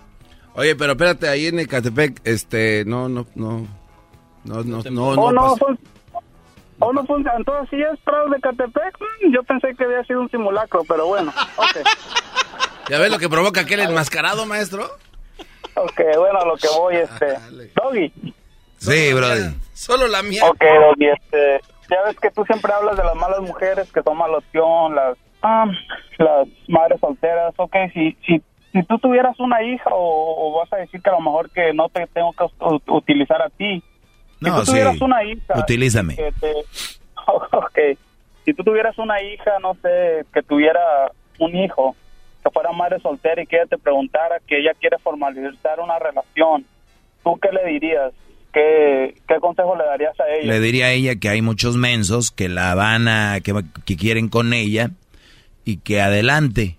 Oye, 0.55 0.77
pero 0.77 0.93
espérate, 0.93 1.29
ahí 1.29 1.47
en 1.47 1.65
Catepec, 1.67 2.21
este, 2.25 2.85
no, 2.87 3.09
no, 3.09 3.27
no, 3.35 3.67
no, 4.45 4.63
no, 4.63 4.83
no. 4.91 5.09
Oh, 5.09 5.33
no, 5.33 5.57
fun 5.57 5.79
oh, 6.79 6.93
no 6.93 7.05
funciona. 7.05 7.37
Entonces, 7.39 7.71
si 7.71 7.77
¿sí 7.77 7.83
es 7.83 7.99
Prados 8.01 8.31
de 8.31 8.41
Catepec, 8.41 8.99
mm, 9.01 9.33
yo 9.33 9.43
pensé 9.45 9.75
que 9.75 9.85
había 9.85 10.05
sido 10.05 10.21
un 10.21 10.31
simulacro, 10.31 10.85
pero 10.87 11.07
bueno, 11.07 11.33
ok. 11.57 11.87
¿Ya 12.91 12.99
ves 12.99 13.11
lo 13.11 13.19
que 13.19 13.29
provoca 13.29 13.63
aquel 13.63 13.81
enmascarado, 13.81 14.45
maestro? 14.45 14.85
Ok, 15.75 16.01
bueno, 16.19 16.45
lo 16.45 16.57
que 16.57 16.69
voy, 16.69 16.97
este, 16.97 17.35
ah, 17.35 17.49
Doggy. 17.83 18.13
Sí, 18.77 19.13
brother. 19.15 19.53
Solo 19.73 20.07
la 20.09 20.23
mierda. 20.23 20.51
Ok, 20.51 20.61
Doggy, 20.61 21.07
este, 21.07 21.61
ya 21.93 22.03
ves 22.07 22.19
que 22.19 22.31
tú 22.31 22.45
siempre 22.45 22.73
hablas 22.73 22.97
de 22.97 23.05
las 23.05 23.15
malas 23.17 23.41
mujeres 23.41 23.93
que 23.93 24.03
toman 24.03 24.31
la 24.33 24.39
opción, 24.39 24.95
las, 24.95 25.19
ah, 25.43 25.67
las 26.19 26.49
madres 26.69 26.99
solteras. 27.01 27.53
Ok, 27.59 27.77
si, 27.93 28.17
si, 28.27 28.41
si 28.73 28.83
tú 28.85 28.99
tuvieras 28.99 29.39
una 29.39 29.63
hija 29.63 29.91
o, 29.93 30.49
o 30.55 30.59
vas 30.59 30.73
a 30.73 30.77
decir 30.77 31.03
que 31.03 31.11
a 31.11 31.15
lo 31.15 31.21
mejor 31.21 31.51
que 31.51 31.75
no 31.75 31.89
te 31.91 32.07
tengo 32.07 32.33
que 32.33 32.47
utilizar 32.91 33.43
a 33.43 33.51
ti. 33.51 33.83
Si 34.41 34.45
No, 34.49 34.61
tú 34.61 34.65
tuvieras 34.71 34.97
sí. 34.97 35.05
una 35.05 35.23
hija... 35.25 35.59
Utilízame. 35.59 36.17
que 36.17 36.33
te- 36.41 36.65
ok, 37.53 37.79
si 38.45 38.55
tú 38.55 38.65
tuvieras 38.65 38.97
una 38.99 39.21
hija, 39.23 39.59
no 39.61 39.75
sé, 39.75 40.25
que 40.33 40.43
tuviera 40.43 40.81
un 41.39 41.55
hijo, 41.55 41.95
que 42.43 42.51
fuera 42.51 42.73
madre 42.73 42.99
soltera 43.01 43.43
y 43.43 43.47
que 43.47 43.57
ella 43.57 43.67
te 43.67 43.79
preguntara 43.79 44.39
que 44.47 44.59
ella 44.59 44.73
quiere 44.81 44.99
formalizar 44.99 45.79
una 45.79 45.99
relación, 45.99 46.65
¿tú 47.23 47.39
qué 47.39 47.51
le 47.53 47.65
dirías? 47.67 48.13
¿Qué, 48.53 49.15
qué 49.27 49.41
consejo 49.41 49.75
le 49.77 49.85
darías 49.85 50.19
a 50.21 50.29
ella? 50.29 50.53
Le 50.53 50.61
diría 50.61 50.87
a 50.87 50.93
ella 50.93 51.17
que 51.17 51.29
hay 51.29 51.41
muchos 51.41 51.77
mensos 51.77 52.31
que 52.31 52.49
la 52.49 52.75
van 52.75 53.09
a, 53.09 53.41
que, 53.41 53.55
que 53.87 53.97
quieren 53.97 54.29
con 54.29 54.53
ella 54.53 54.91
y 55.65 55.79
que 55.79 56.03
adelante. 56.03 56.77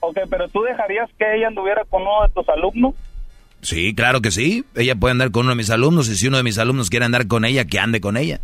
Ok, 0.00 0.18
pero 0.28 0.48
¿tú 0.48 0.62
dejarías 0.62 1.08
que 1.18 1.36
ella 1.36 1.48
anduviera 1.48 1.84
con 1.88 2.02
uno 2.02 2.22
de 2.26 2.28
tus 2.34 2.48
alumnos? 2.48 2.94
Sí, 3.62 3.94
claro 3.94 4.20
que 4.20 4.32
sí. 4.32 4.64
Ella 4.74 4.96
puede 4.96 5.12
andar 5.12 5.30
con 5.30 5.42
uno 5.42 5.50
de 5.50 5.56
mis 5.56 5.70
alumnos 5.70 6.08
y 6.08 6.16
si 6.16 6.26
uno 6.26 6.36
de 6.36 6.42
mis 6.42 6.58
alumnos 6.58 6.90
quiere 6.90 7.06
andar 7.06 7.28
con 7.28 7.44
ella, 7.44 7.64
que 7.64 7.78
ande 7.78 8.00
con 8.00 8.16
ella. 8.16 8.40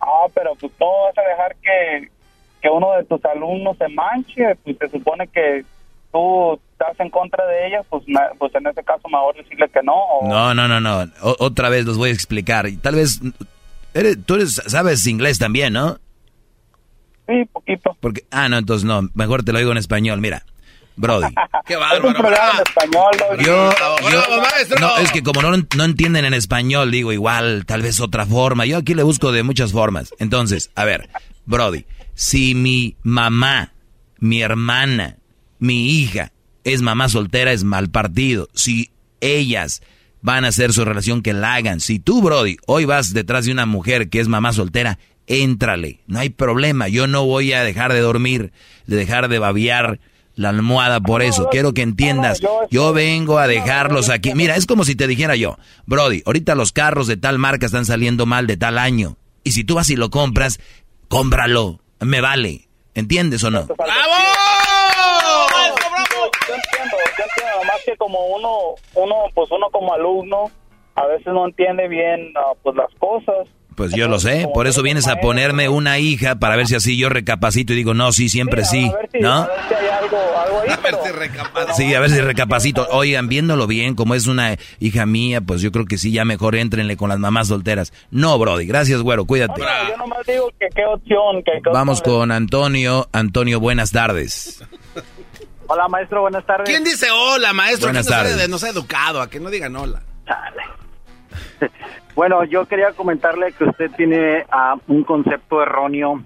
Ah, 0.00 0.26
pero 0.34 0.56
pues 0.56 0.72
no 0.80 0.86
vas 1.04 1.16
a 1.16 1.22
dejar 1.22 1.56
que, 1.62 2.10
que 2.60 2.68
uno 2.68 2.92
de 2.96 3.04
tus 3.04 3.24
alumnos 3.24 3.78
se 3.78 3.88
manche, 3.88 4.56
pues 4.64 4.76
se 4.78 4.88
supone 4.88 5.28
que 5.28 5.64
tú 6.10 6.60
estás 6.82 7.00
en 7.00 7.10
contra 7.10 7.44
de 7.46 7.66
ella, 7.68 7.82
pues, 7.88 8.02
pues 8.38 8.54
en 8.54 8.66
ese 8.66 8.82
caso 8.84 9.08
mejor 9.08 9.34
decirle 9.36 9.68
que 9.72 9.80
no. 9.82 9.94
o- 9.94 10.28
No, 10.28 10.54
no, 10.54 10.68
no, 10.68 10.80
no. 10.80 11.10
O- 11.22 11.36
otra 11.38 11.68
vez 11.68 11.84
los 11.84 11.96
voy 11.98 12.10
a 12.10 12.12
explicar. 12.12 12.66
Y 12.68 12.76
tal 12.76 12.94
vez, 12.96 13.20
eres- 13.94 14.18
tú 14.24 14.34
eres, 14.34 14.60
sabes 14.66 15.06
inglés 15.06 15.38
también, 15.38 15.72
¿no? 15.72 15.98
Sí, 17.26 17.44
poquito. 17.52 17.96
Porque, 18.00 18.24
ah, 18.30 18.48
no, 18.48 18.58
entonces 18.58 18.84
no. 18.84 19.08
Mejor 19.14 19.44
te 19.44 19.52
lo 19.52 19.58
digo 19.58 19.70
en 19.72 19.78
español. 19.78 20.20
Mira, 20.20 20.44
Brody. 20.96 21.28
¡Qué 21.66 21.74
Es 21.74 21.78
un 21.78 21.84
bárbaro! 21.88 22.18
programa 22.18 22.52
en 22.56 22.62
español, 22.66 23.10
Doggy. 23.18 23.44
Yo, 23.44 23.70
no, 24.80 24.96
es 24.98 25.12
que 25.12 25.22
como 25.22 25.40
no, 25.42 25.56
no 25.76 25.84
entienden 25.84 26.24
en 26.24 26.34
español, 26.34 26.90
digo 26.90 27.12
igual, 27.12 27.64
tal 27.66 27.82
vez 27.82 28.00
otra 28.00 28.26
forma. 28.26 28.66
Yo 28.66 28.78
aquí 28.78 28.94
le 28.94 29.02
busco 29.02 29.32
de 29.32 29.42
muchas 29.42 29.72
formas. 29.72 30.12
Entonces, 30.18 30.70
a 30.74 30.84
ver, 30.84 31.08
Brody, 31.46 31.86
si 32.14 32.54
mi 32.54 32.96
mamá, 33.02 33.72
mi 34.18 34.42
hermana, 34.42 35.16
mi 35.58 35.86
hija 35.90 36.32
es 36.64 36.82
mamá 36.82 37.08
soltera, 37.08 37.52
es 37.52 37.64
mal 37.64 37.90
partido. 37.90 38.48
Si 38.54 38.90
ellas 39.20 39.82
van 40.20 40.44
a 40.44 40.48
hacer 40.48 40.72
su 40.72 40.84
relación, 40.84 41.22
que 41.22 41.32
la 41.32 41.54
hagan. 41.54 41.80
Si 41.80 41.98
tú, 41.98 42.22
Brody, 42.22 42.56
hoy 42.66 42.84
vas 42.84 43.12
detrás 43.12 43.44
de 43.44 43.52
una 43.52 43.66
mujer 43.66 44.08
que 44.08 44.20
es 44.20 44.28
mamá 44.28 44.52
soltera, 44.52 44.98
éntrale. 45.26 46.00
No 46.06 46.20
hay 46.20 46.30
problema. 46.30 46.88
Yo 46.88 47.06
no 47.06 47.24
voy 47.26 47.52
a 47.52 47.64
dejar 47.64 47.92
de 47.92 48.00
dormir, 48.00 48.52
de 48.86 48.96
dejar 48.96 49.28
de 49.28 49.38
babiar 49.38 50.00
la 50.34 50.48
almohada 50.48 51.00
por 51.00 51.22
eso. 51.22 51.48
Quiero 51.50 51.74
que 51.74 51.82
entiendas. 51.82 52.40
Yo 52.70 52.92
vengo 52.92 53.38
a 53.38 53.46
dejarlos 53.46 54.08
aquí. 54.08 54.34
Mira, 54.34 54.56
es 54.56 54.66
como 54.66 54.84
si 54.84 54.94
te 54.94 55.06
dijera 55.06 55.36
yo, 55.36 55.58
Brody, 55.86 56.22
ahorita 56.24 56.54
los 56.54 56.72
carros 56.72 57.06
de 57.06 57.16
tal 57.16 57.38
marca 57.38 57.66
están 57.66 57.84
saliendo 57.84 58.26
mal 58.26 58.46
de 58.46 58.56
tal 58.56 58.78
año. 58.78 59.16
Y 59.44 59.52
si 59.52 59.64
tú 59.64 59.74
vas 59.74 59.90
y 59.90 59.96
lo 59.96 60.10
compras, 60.10 60.60
cómpralo. 61.08 61.80
Me 62.00 62.20
vale. 62.20 62.68
¿Entiendes 62.94 63.42
o 63.44 63.50
no? 63.50 63.60
Entiendo, 63.60 63.74
nomás 67.62 67.82
que 67.84 67.96
como 67.96 68.18
uno, 68.26 68.74
uno, 68.94 69.14
pues 69.34 69.50
uno 69.50 69.68
como 69.70 69.94
alumno, 69.94 70.50
a 70.94 71.06
veces 71.06 71.26
no 71.26 71.46
entiende 71.46 71.88
bien, 71.88 72.32
ah, 72.36 72.52
pues 72.62 72.76
las 72.76 72.92
cosas. 72.98 73.48
Pues 73.74 73.92
yo 73.92 74.06
lo 74.06 74.20
sé. 74.20 74.46
Por 74.52 74.66
eso 74.66 74.82
vienes 74.82 75.08
a 75.08 75.16
ponerme 75.16 75.70
una 75.70 75.98
hija 75.98 76.34
para 76.34 76.56
ver 76.56 76.66
si 76.66 76.74
así 76.74 76.98
yo 76.98 77.08
recapacito 77.08 77.72
y 77.72 77.76
digo, 77.76 77.94
no, 77.94 78.12
sí, 78.12 78.28
siempre 78.28 78.64
sí. 78.64 78.90
A 78.92 78.96
ver 78.96 79.08
si, 79.10 79.18
¿No? 79.20 79.32
a 79.32 79.46
ver 79.46 79.60
si 79.66 79.74
hay 79.74 79.88
algo, 79.88 80.18
algo 80.36 80.60
ahí, 80.60 80.78
pero... 80.82 80.98
Sí, 81.74 81.94
a 81.94 82.00
ver 82.00 82.10
si 82.10 82.20
recapacito. 82.20 82.86
Oigan, 82.90 83.28
viéndolo 83.28 83.66
bien, 83.66 83.94
como 83.94 84.14
es 84.14 84.26
una 84.26 84.56
hija 84.78 85.06
mía, 85.06 85.40
pues 85.40 85.62
yo 85.62 85.72
creo 85.72 85.86
que 85.86 85.96
sí, 85.96 86.12
ya 86.12 86.26
mejor 86.26 86.54
éntrenle 86.54 86.98
con 86.98 87.08
las 87.08 87.18
mamás 87.18 87.48
solteras. 87.48 87.94
No, 88.10 88.38
Brody, 88.38 88.66
gracias, 88.66 89.00
güero, 89.00 89.24
cuídate. 89.24 89.62
No, 89.62 89.88
yo 89.88 89.96
nomás 89.96 90.26
digo 90.26 90.50
que 90.60 90.68
qué 90.74 90.84
opción, 90.84 91.42
que 91.42 91.52
qué 91.64 91.70
Vamos 91.72 92.00
opción 92.00 92.18
con 92.18 92.30
Antonio. 92.30 93.08
Antonio, 93.12 93.58
buenas 93.58 93.90
tardes. 93.90 94.62
Hola, 95.74 95.88
maestro, 95.88 96.20
buenas 96.20 96.44
tardes. 96.44 96.68
¿Quién 96.68 96.84
dice 96.84 97.06
hola, 97.10 97.54
maestro? 97.54 97.86
Buenas 97.88 98.06
¿Quién 98.06 98.18
nos 98.18 98.26
ha- 98.26 98.30
tardes. 98.34 98.48
Nos 98.50 98.62
ha 98.64 98.68
educado 98.68 99.22
a 99.22 99.30
que 99.30 99.40
no 99.40 99.48
digan 99.48 99.74
hola. 99.74 100.02
Bueno, 102.14 102.44
yo 102.44 102.66
quería 102.66 102.92
comentarle 102.92 103.52
que 103.52 103.64
usted 103.64 103.90
tiene 103.92 104.44
ah, 104.50 104.76
un 104.86 105.02
concepto 105.02 105.62
erróneo 105.62 106.22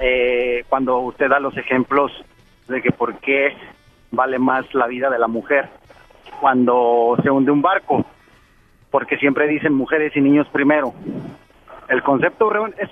eh, 0.00 0.64
cuando 0.68 0.98
usted 0.98 1.28
da 1.28 1.38
los 1.38 1.56
ejemplos 1.56 2.10
de 2.66 2.82
que 2.82 2.90
por 2.90 3.16
qué 3.20 3.56
vale 4.10 4.40
más 4.40 4.64
la 4.74 4.88
vida 4.88 5.10
de 5.10 5.20
la 5.20 5.28
mujer 5.28 5.68
cuando 6.40 7.16
se 7.22 7.30
hunde 7.30 7.52
un 7.52 7.62
barco, 7.62 8.04
porque 8.90 9.16
siempre 9.18 9.46
dicen 9.46 9.74
mujeres 9.74 10.10
y 10.16 10.20
niños 10.20 10.48
primero. 10.50 10.92
El 11.88 12.02
concepto 12.02 12.50
es 12.78 12.90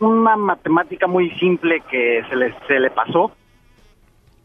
una 0.00 0.34
matemática 0.36 1.06
muy 1.06 1.30
simple 1.38 1.80
que 1.88 2.24
se 2.28 2.34
le, 2.34 2.56
se 2.66 2.80
le 2.80 2.90
pasó 2.90 3.30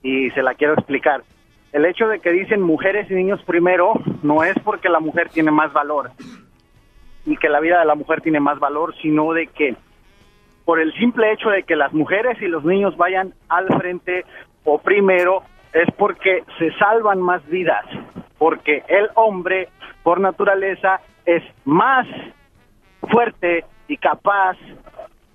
y 0.03 0.29
se 0.31 0.43
la 0.43 0.53
quiero 0.53 0.73
explicar. 0.73 1.23
El 1.71 1.85
hecho 1.85 2.07
de 2.07 2.19
que 2.19 2.31
dicen 2.31 2.61
mujeres 2.61 3.09
y 3.09 3.15
niños 3.15 3.41
primero 3.45 3.93
no 4.21 4.43
es 4.43 4.53
porque 4.63 4.89
la 4.89 4.99
mujer 4.99 5.29
tiene 5.29 5.49
más 5.49 5.73
valor 5.73 6.11
y 7.25 7.37
que 7.37 7.49
la 7.49 7.59
vida 7.61 7.79
de 7.79 7.85
la 7.85 7.95
mujer 7.95 8.21
tiene 8.21 8.39
más 8.39 8.59
valor, 8.59 8.93
sino 9.01 9.33
de 9.33 9.47
que 9.47 9.75
por 10.65 10.79
el 10.79 10.93
simple 10.93 11.31
hecho 11.31 11.49
de 11.49 11.63
que 11.63 11.75
las 11.75 11.93
mujeres 11.93 12.39
y 12.41 12.47
los 12.47 12.63
niños 12.63 12.95
vayan 12.95 13.33
al 13.49 13.67
frente 13.79 14.25
o 14.65 14.77
primero 14.77 15.43
es 15.73 15.87
porque 15.97 16.43
se 16.59 16.71
salvan 16.73 17.19
más 17.21 17.43
vidas, 17.47 17.85
porque 18.37 18.83
el 18.87 19.09
hombre 19.15 19.69
por 20.03 20.19
naturaleza 20.19 20.99
es 21.25 21.43
más 21.65 22.05
fuerte 23.01 23.65
y 23.87 23.97
capaz 23.97 24.57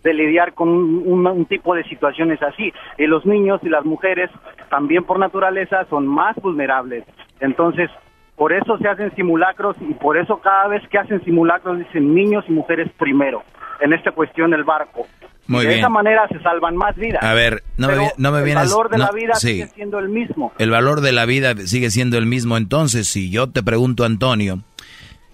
de 0.08 0.14
lidiar 0.14 0.54
con 0.54 0.68
un, 0.68 1.02
un- 1.06 1.26
un 1.26 1.46
tipo 1.46 1.74
de 1.74 1.84
situaciones 1.84 2.42
así. 2.42 2.72
Y 2.98 3.06
los 3.06 3.24
niños 3.26 3.60
y 3.62 3.68
las 3.68 3.84
mujeres 3.84 4.30
también 4.70 5.04
por 5.04 5.18
naturaleza 5.18 5.86
son 5.90 6.06
más 6.06 6.34
vulnerables. 6.36 7.04
Entonces, 7.40 7.90
por 8.36 8.52
eso 8.52 8.78
se 8.78 8.88
hacen 8.88 9.14
simulacros 9.16 9.76
y 9.80 9.94
por 9.94 10.16
eso 10.16 10.38
cada 10.40 10.68
vez 10.68 10.82
que 10.90 10.98
hacen 10.98 11.22
simulacros 11.24 11.78
dicen 11.78 12.14
niños 12.14 12.44
y 12.48 12.52
mujeres 12.52 12.88
primero. 12.98 13.42
En 13.80 13.92
esta 13.92 14.10
cuestión 14.12 14.50
del 14.50 14.64
barco. 14.64 15.06
Muy 15.46 15.62
de 15.62 15.68
bien. 15.68 15.78
esa 15.78 15.88
manera 15.88 16.26
se 16.28 16.38
salvan 16.40 16.76
más 16.76 16.94
vidas. 16.96 17.22
A 17.22 17.32
ver, 17.32 17.62
no 17.78 17.86
me, 17.88 17.94
Pero 17.94 18.06
no 18.18 18.32
me 18.32 18.42
vienes... 18.42 18.64
El 18.64 18.70
valor 18.70 18.90
de 18.90 18.98
no, 18.98 19.04
la 19.04 19.10
vida 19.12 19.34
sí. 19.34 19.48
sigue 19.52 19.66
siendo 19.68 19.98
el 20.00 20.08
mismo. 20.08 20.52
El 20.58 20.70
valor 20.70 21.00
de 21.00 21.12
la 21.12 21.24
vida 21.26 21.54
sigue 21.56 21.90
siendo 21.90 22.18
el 22.18 22.26
mismo. 22.26 22.56
Entonces, 22.56 23.06
si 23.08 23.30
yo 23.30 23.48
te 23.48 23.62
pregunto, 23.62 24.04
Antonio, 24.04 24.58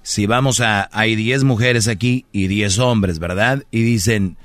si 0.03 0.27
vamos 0.27 0.61
a... 0.61 0.89
Hay 0.93 1.17
10 1.17 1.45
mujeres 1.45 1.89
aquí 1.89 2.27
y 2.33 2.47
10 2.49 2.79
hombres, 2.81 3.19
¿verdad? 3.19 3.65
Y 3.71 3.83
dicen... 3.83 4.37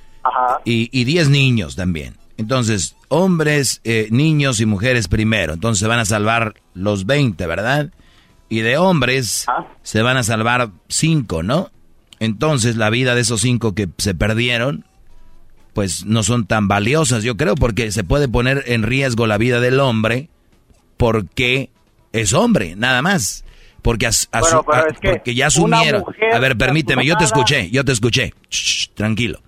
Y, 0.66 0.90
y 0.92 1.04
10 1.06 1.30
niños 1.30 1.76
también. 1.76 2.16
Entonces, 2.38 2.96
hombres, 3.10 3.82
eh, 3.84 4.08
niños 4.12 4.60
y 4.62 4.66
mujeres 4.66 5.08
primero. 5.08 5.54
Entonces 5.54 5.80
se 5.80 5.88
van 5.88 6.00
a 6.00 6.06
salvar 6.06 6.54
los 6.74 7.06
20, 7.06 7.46
¿verdad? 7.48 7.90
Y 8.48 8.60
de 8.62 8.78
hombres 8.78 9.46
se 9.84 10.02
van 10.02 10.18
a 10.18 10.24
salvar 10.24 10.70
5, 10.88 11.44
¿no? 11.44 11.70
Entonces 12.20 12.76
la 12.76 12.90
vida 12.90 13.16
de 13.16 13.22
esos 13.22 13.42
5 13.42 13.76
que 13.76 13.90
se 13.98 14.14
perdieron, 14.16 14.86
pues 15.74 16.06
no 16.06 16.24
son 16.24 16.46
tan 16.48 16.68
valiosas, 16.68 17.24
yo 17.24 17.38
creo, 17.38 17.56
porque 17.56 17.92
se 17.92 18.04
puede 18.04 18.28
poner 18.28 18.64
en 18.68 18.84
riesgo 18.84 19.28
la 19.28 19.38
vida 19.38 19.60
del 19.60 19.80
hombre 19.80 20.30
porque 20.98 21.70
es 22.12 22.34
hombre, 22.34 22.76
nada 22.76 23.02
más. 23.02 23.44
Porque, 23.82 24.08
as- 24.08 24.28
Bueno, 24.42 24.66
a- 24.74 24.82
es 24.90 25.00
que 25.00 25.10
porque 25.12 25.36
ya 25.36 25.48
asumieron. 25.48 26.04
A 26.34 26.40
ver, 26.40 26.58
permíteme, 26.58 27.06
yo 27.06 27.16
te 27.18 27.24
escuché, 27.26 27.70
yo 27.72 27.86
te 27.86 27.92
escuché. 27.94 28.34
Shh, 28.50 28.90
tranquilo. 28.94 29.42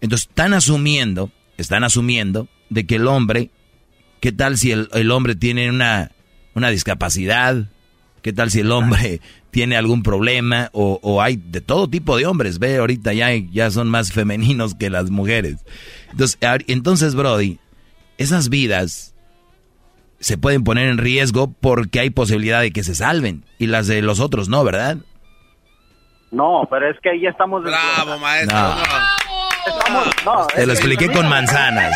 Entonces, 0.00 0.28
están 0.28 0.54
asumiendo, 0.54 1.30
están 1.56 1.84
asumiendo 1.84 2.48
de 2.70 2.86
que 2.86 2.96
el 2.96 3.06
hombre, 3.06 3.50
¿qué 4.20 4.32
tal 4.32 4.56
si 4.58 4.70
el, 4.72 4.88
el 4.92 5.10
hombre 5.10 5.34
tiene 5.34 5.68
una, 5.70 6.12
una 6.54 6.70
discapacidad? 6.70 7.64
¿Qué 8.22 8.32
tal 8.32 8.50
si 8.50 8.60
el 8.60 8.70
hombre 8.72 9.20
tiene 9.50 9.76
algún 9.76 10.02
problema? 10.02 10.70
O, 10.72 10.98
o 11.02 11.22
hay 11.22 11.36
de 11.36 11.60
todo 11.60 11.88
tipo 11.88 12.16
de 12.16 12.26
hombres, 12.26 12.58
ve, 12.58 12.76
ahorita 12.76 13.12
ya, 13.12 13.26
hay- 13.26 13.48
ya 13.52 13.70
son 13.70 13.88
más 13.88 14.12
femeninos 14.12 14.74
que 14.74 14.90
las 14.90 15.10
mujeres. 15.10 15.56
Entonces, 16.10 16.38
entonces, 16.68 17.14
Brody, 17.14 17.58
esas 18.18 18.48
vidas 18.48 19.14
se 20.20 20.36
pueden 20.36 20.64
poner 20.64 20.88
en 20.88 20.98
riesgo 20.98 21.52
porque 21.60 22.00
hay 22.00 22.10
posibilidad 22.10 22.60
de 22.60 22.72
que 22.72 22.82
se 22.82 22.94
salven 22.96 23.44
y 23.58 23.66
las 23.68 23.86
de 23.86 24.02
los 24.02 24.18
otros 24.20 24.48
no, 24.48 24.64
¿verdad? 24.64 24.98
No, 26.32 26.66
pero 26.68 26.90
es 26.90 26.96
que 27.00 27.10
ahí 27.10 27.22
ya 27.22 27.30
estamos... 27.30 27.62
Bravo, 27.62 28.18
maestro. 28.18 28.58
No. 28.58 28.74
Estamos- 29.68 30.08
no, 30.24 30.46
Te 30.46 30.66
lo 30.66 30.72
expliqué 30.72 31.10
con 31.10 31.28
manzanas. 31.28 31.92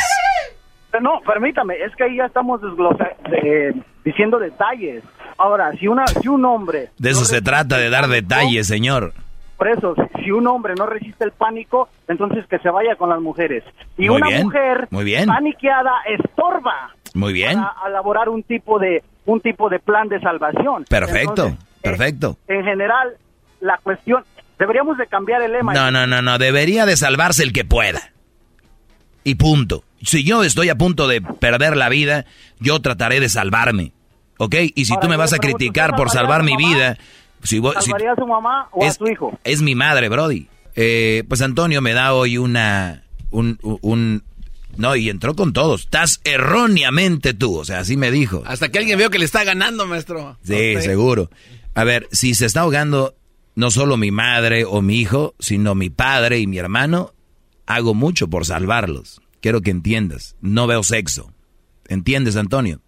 No, 1.00 1.20
permítame, 1.26 1.74
es 1.82 1.94
que 1.96 2.04
ahí 2.04 2.16
ya 2.16 2.26
estamos 2.26 2.60
de- 2.60 3.74
diciendo 4.04 4.38
detalles. 4.38 5.02
Ahora, 5.38 5.72
si 5.72 5.88
una 5.88 6.06
si 6.06 6.28
un 6.28 6.44
hombre, 6.44 6.90
De 6.98 7.10
eso 7.10 7.24
se 7.24 7.40
trata, 7.40 7.78
de 7.78 7.88
dar 7.88 8.08
detalles, 8.08 8.66
señor. 8.66 9.12
por 9.56 9.68
eso, 9.68 9.94
si, 10.22 10.30
un 10.32 10.46
hombre 10.48 10.74
no 10.76 10.86
resiste 10.86 11.24
el 11.24 11.30
pánico, 11.32 11.88
entonces 12.08 12.44
que 12.46 12.58
se 12.58 12.68
vaya 12.68 12.96
con 12.96 13.08
las 13.08 13.20
mujeres. 13.20 13.62
Y 13.96 14.08
Muy 14.08 14.16
una 14.16 14.26
bien, 14.28 14.42
mujer 14.44 14.88
muy 14.90 15.04
bien. 15.04 15.26
paniqueada 15.28 15.92
estorba 16.08 16.90
Muy 17.14 17.32
bien. 17.32 17.60
para 17.60 17.74
elaborar 17.88 18.28
un 18.28 18.42
tipo 18.42 18.78
de 18.78 19.02
un 19.24 19.40
tipo 19.40 19.68
de 19.68 19.78
plan 19.78 20.08
de 20.08 20.20
salvación. 20.20 20.84
Perfecto, 20.88 21.46
Entonces, 21.46 21.58
perfecto. 21.80 22.36
en 22.48 22.64
general, 22.64 23.12
la 23.60 23.78
cuestión 23.82 24.24
deberíamos 24.62 24.96
de 24.98 25.06
cambiar 25.06 25.42
el 25.42 25.52
lema. 25.52 25.72
No, 25.74 25.90
no, 25.90 26.06
no, 26.06 26.22
no. 26.22 26.38
Debería 26.38 26.86
de 26.86 26.96
salvarse 26.96 27.42
el 27.42 27.52
que 27.52 27.64
pueda. 27.64 28.12
Y 29.24 29.34
punto. 29.36 29.84
Si 30.02 30.24
yo 30.24 30.42
estoy 30.42 30.68
a 30.68 30.76
punto 30.76 31.06
de 31.08 31.20
perder 31.20 31.76
la 31.76 31.88
vida, 31.88 32.24
yo 32.58 32.80
trataré 32.80 33.20
de 33.20 33.28
salvarme. 33.28 33.92
¿Ok? 34.38 34.54
Y 34.74 34.84
si 34.86 34.92
Ahora, 34.92 35.02
tú 35.02 35.08
me 35.08 35.16
vas 35.16 35.32
a 35.32 35.36
pregunto, 35.36 35.58
criticar 35.58 35.90
¿usted 35.90 35.96
por 35.98 36.10
salvar 36.10 36.42
mi 36.42 36.54
mamá? 36.54 36.68
vida, 36.68 36.98
si, 37.42 37.58
voy- 37.60 37.74
si- 37.80 37.90
¿Salvaría 37.90 38.12
a 38.12 38.16
su 38.16 38.26
mamá 38.26 38.68
o 38.72 38.84
es, 38.84 38.90
a 38.90 38.94
su 38.94 39.06
hijo? 39.06 39.38
es 39.44 39.62
mi 39.62 39.74
madre, 39.74 40.08
Brody. 40.08 40.48
Eh, 40.74 41.22
pues 41.28 41.42
Antonio 41.42 41.80
me 41.80 41.92
da 41.92 42.14
hoy 42.14 42.38
una... 42.38 43.04
Un, 43.30 43.58
un- 43.62 44.22
no, 44.76 44.96
y 44.96 45.08
entró 45.10 45.34
con 45.36 45.52
todos. 45.52 45.82
Estás 45.82 46.20
erróneamente 46.24 47.34
tú, 47.34 47.58
o 47.58 47.64
sea, 47.64 47.80
así 47.80 47.96
me 47.96 48.10
dijo. 48.10 48.42
Hasta 48.46 48.70
que 48.70 48.78
alguien 48.78 48.98
veo 48.98 49.10
que 49.10 49.18
le 49.18 49.24
está 49.26 49.44
ganando, 49.44 49.86
maestro. 49.86 50.38
Sí, 50.42 50.80
seguro. 50.80 51.30
A 51.74 51.84
ver, 51.84 52.08
si 52.10 52.34
se 52.34 52.46
está 52.46 52.60
ahogando 52.62 53.14
no 53.54 53.70
solo 53.70 53.96
mi 53.96 54.10
madre 54.10 54.64
o 54.64 54.80
mi 54.82 54.96
hijo, 54.96 55.34
sino 55.38 55.74
mi 55.74 55.90
padre 55.90 56.38
y 56.38 56.46
mi 56.46 56.58
hermano, 56.58 57.10
hago 57.66 57.94
mucho 57.94 58.28
por 58.28 58.44
salvarlos. 58.44 59.20
Quiero 59.40 59.60
que 59.60 59.70
entiendas. 59.70 60.36
No 60.40 60.66
veo 60.66 60.82
sexo. 60.82 61.32
¿Entiendes, 61.88 62.36
Antonio? 62.36 62.78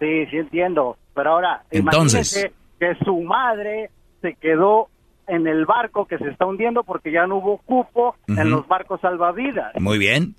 Sí, 0.00 0.26
sí 0.30 0.36
entiendo. 0.36 0.96
Pero 1.14 1.30
ahora, 1.30 1.64
Entonces. 1.70 2.32
imagínese 2.36 2.54
que 2.78 3.04
su 3.04 3.20
madre 3.22 3.90
se 4.20 4.34
quedó 4.34 4.88
en 5.26 5.46
el 5.46 5.64
barco 5.64 6.06
que 6.06 6.18
se 6.18 6.28
está 6.28 6.44
hundiendo 6.44 6.84
porque 6.84 7.10
ya 7.10 7.26
no 7.26 7.36
hubo 7.36 7.58
cupo 7.58 8.16
en 8.28 8.50
los 8.50 8.66
barcos 8.68 9.00
salvavidas. 9.00 9.72
Muy 9.80 9.98
bien. 9.98 10.34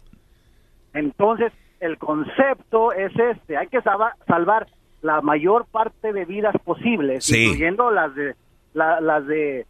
Entonces, 0.94 1.52
el 1.80 1.98
concepto 1.98 2.94
es 2.94 3.12
este, 3.18 3.58
hay 3.58 3.68
que 3.68 3.82
salva- 3.82 4.16
salvar 4.28 4.68
la 5.02 5.22
mayor 5.22 5.66
parte 5.66 6.14
de 6.14 6.26
vidas 6.26 6.56
posibles, 6.64 7.26
Sí. 7.26 7.46
incluyendo 7.46 7.92
las 7.92 8.14
de 8.16 8.36
la- 8.76 9.02
las 9.02 9.26
de 9.26 9.66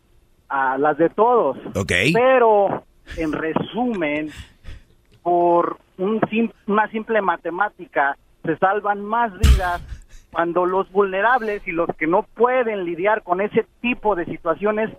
ah, 0.49 0.77
las 0.77 0.97
de 0.97 1.09
todos. 1.09 1.57
Pero 2.13 2.83
en 3.17 3.31
resumen, 3.31 4.29
por 5.23 5.77
un 5.97 6.19
sim- 6.29 6.51
una 6.67 6.87
simple 6.89 7.21
matemática 7.21 8.17
se 8.43 8.57
salvan 8.57 9.03
más 9.03 9.31
vidas 9.39 9.81
cuando 10.31 10.65
los 10.65 10.91
vulnerables 10.91 11.65
y 11.65 11.71
los 11.71 11.87
que 11.97 12.07
no 12.07 12.23
pueden 12.35 12.83
lidiar 12.83 13.23
con 13.23 13.39
ese 13.39 13.65
tipo 13.81 14.15
de 14.15 14.25
situaciones 14.25 14.89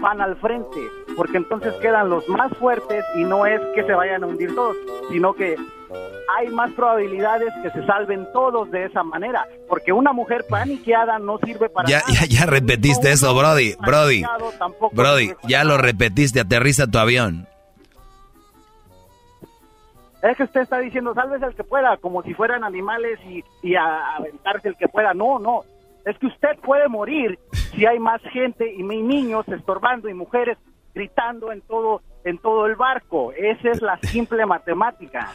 van 0.00 0.20
al 0.22 0.36
frente, 0.36 0.80
porque 1.16 1.36
entonces 1.36 1.74
quedan 1.82 2.08
los 2.08 2.26
más 2.30 2.50
fuertes 2.56 3.04
y 3.14 3.24
no 3.24 3.44
es 3.46 3.60
que 3.74 3.84
se 3.84 3.92
vayan 3.92 4.24
a 4.24 4.26
hundir 4.26 4.54
todos, 4.54 4.74
sino 5.10 5.34
que 5.34 5.56
hay 6.38 6.48
más 6.48 6.72
probabilidades 6.72 7.52
que 7.62 7.70
se 7.70 7.86
salven 7.86 8.26
todos 8.32 8.70
de 8.70 8.84
esa 8.86 9.02
manera, 9.02 9.46
porque 9.68 9.92
una 9.92 10.12
mujer 10.12 10.44
paniqueada 10.48 11.18
no 11.18 11.38
sirve 11.38 11.68
para 11.68 11.88
Ya, 11.88 11.98
nada. 12.00 12.12
ya, 12.12 12.26
ya 12.28 12.46
repetiste 12.46 13.10
eso, 13.12 13.34
Brody. 13.34 13.74
Brody. 13.84 14.22
Brody, 14.92 15.32
ya 15.48 15.64
lo 15.64 15.78
repetiste. 15.78 16.40
Aterriza 16.40 16.86
tu 16.86 16.98
avión. 16.98 17.46
Es 20.22 20.36
que 20.36 20.44
usted 20.44 20.62
está 20.62 20.78
diciendo, 20.78 21.14
salves 21.14 21.42
el 21.42 21.54
que 21.54 21.62
pueda, 21.62 21.96
como 21.98 22.22
si 22.22 22.34
fueran 22.34 22.64
animales 22.64 23.18
y, 23.28 23.44
y 23.62 23.76
a, 23.76 24.16
aventarse 24.16 24.68
el 24.68 24.76
que 24.76 24.88
pueda. 24.88 25.14
No, 25.14 25.38
no. 25.38 25.62
Es 26.04 26.18
que 26.18 26.26
usted 26.26 26.58
puede 26.64 26.88
morir 26.88 27.38
si 27.74 27.86
hay 27.86 27.98
más 27.98 28.20
gente 28.32 28.72
y 28.72 28.82
niños 28.82 29.46
estorbando 29.48 30.08
y 30.08 30.14
mujeres 30.14 30.58
gritando 30.94 31.52
en 31.52 31.60
todo 31.62 32.00
en 32.24 32.38
todo 32.38 32.66
el 32.66 32.74
barco. 32.74 33.32
Esa 33.32 33.70
es 33.70 33.80
la 33.82 33.98
simple 33.98 34.44
matemática. 34.46 35.32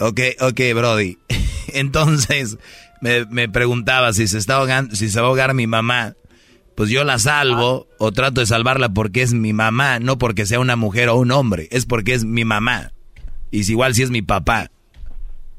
Ok, 0.00 0.20
ok, 0.40 0.60
Brody. 0.74 1.18
Entonces, 1.68 2.58
me, 3.00 3.24
me 3.26 3.48
preguntaba 3.48 4.12
si 4.12 4.28
se 4.28 4.38
está 4.38 4.56
ahogando, 4.56 4.94
si 4.94 5.08
se 5.08 5.20
va 5.20 5.26
a 5.26 5.28
ahogar 5.28 5.54
mi 5.54 5.66
mamá. 5.66 6.14
Pues 6.74 6.90
yo 6.90 7.04
la 7.04 7.20
salvo 7.20 7.86
o 7.98 8.10
trato 8.10 8.40
de 8.40 8.46
salvarla 8.46 8.88
porque 8.88 9.22
es 9.22 9.32
mi 9.32 9.52
mamá, 9.52 10.00
no 10.00 10.18
porque 10.18 10.44
sea 10.44 10.58
una 10.58 10.74
mujer 10.74 11.08
o 11.08 11.14
un 11.14 11.30
hombre, 11.30 11.68
es 11.70 11.86
porque 11.86 12.14
es 12.14 12.24
mi 12.24 12.44
mamá. 12.44 12.90
Y 13.52 13.62
si 13.62 13.72
igual 13.72 13.94
si 13.94 14.02
es 14.02 14.10
mi 14.10 14.22
papá. 14.22 14.72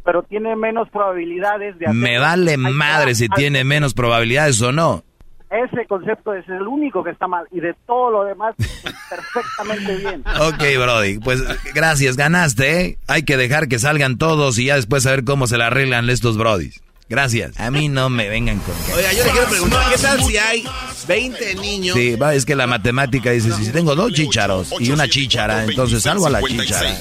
Pero 0.04 0.24
tiene 0.24 0.58
menos 0.58 0.90
probabilidades 0.90 1.80
de 1.80 1.86
hacerlo. 1.86 2.02
Me 2.02 2.20
vale 2.20 2.58
madre 2.58 3.16
si 3.16 3.30
tiene 3.30 3.64
menos 3.64 3.94
probabilidades 3.94 4.62
o 4.62 4.74
no. 4.74 5.05
Ese 5.50 5.86
concepto 5.88 6.34
es 6.34 6.48
el 6.50 6.68
único 6.68 7.04
que 7.04 7.12
está 7.12 7.28
mal 7.28 7.46
y 7.52 7.60
de 7.60 7.76
todo 7.86 8.10
lo 8.12 8.24
demás 8.24 8.56
perfectamente 9.10 9.96
bien. 9.98 10.24
Ok, 10.42 10.64
Brody, 10.78 11.20
pues 11.20 11.44
gracias, 11.74 12.18
ganaste, 12.18 12.82
¿eh? 12.82 12.98
Hay 13.08 13.24
que 13.24 13.38
dejar 13.38 13.68
que 13.68 13.80
salgan 13.80 14.18
todos 14.18 14.58
y 14.58 14.66
ya 14.66 14.76
después 14.76 15.04
saber 15.04 15.24
cómo 15.24 15.48
se 15.48 15.58
la 15.58 15.68
arreglan 15.68 16.10
estos 16.10 16.38
Brodis. 16.38 16.82
Gracias. 17.08 17.60
A 17.60 17.70
mí 17.70 17.88
no 17.88 18.10
me 18.10 18.28
vengan 18.30 18.58
con 18.60 18.74
que... 18.86 18.94
Oiga, 18.94 19.14
yo 19.14 19.24
le 19.24 19.32
quiero 19.32 19.48
preguntar, 19.48 19.92
¿qué 19.92 20.02
tal 20.02 20.24
si 20.24 20.38
hay 20.38 20.64
20 21.08 21.56
niños? 21.56 21.96
Sí, 21.96 22.16
va, 22.16 22.34
es 22.34 22.46
que 22.46 22.56
la 22.56 22.66
matemática 22.66 23.30
dice, 23.30 23.52
si 23.52 23.72
tengo 23.72 23.96
dos 23.96 24.12
chícharos 24.12 24.74
y 24.80 24.90
una 24.92 25.08
chíchara, 25.08 25.66
entonces 25.66 26.02
salgo 26.02 26.26
a 26.26 26.32
la 26.32 26.42
chíchara. 26.42 26.98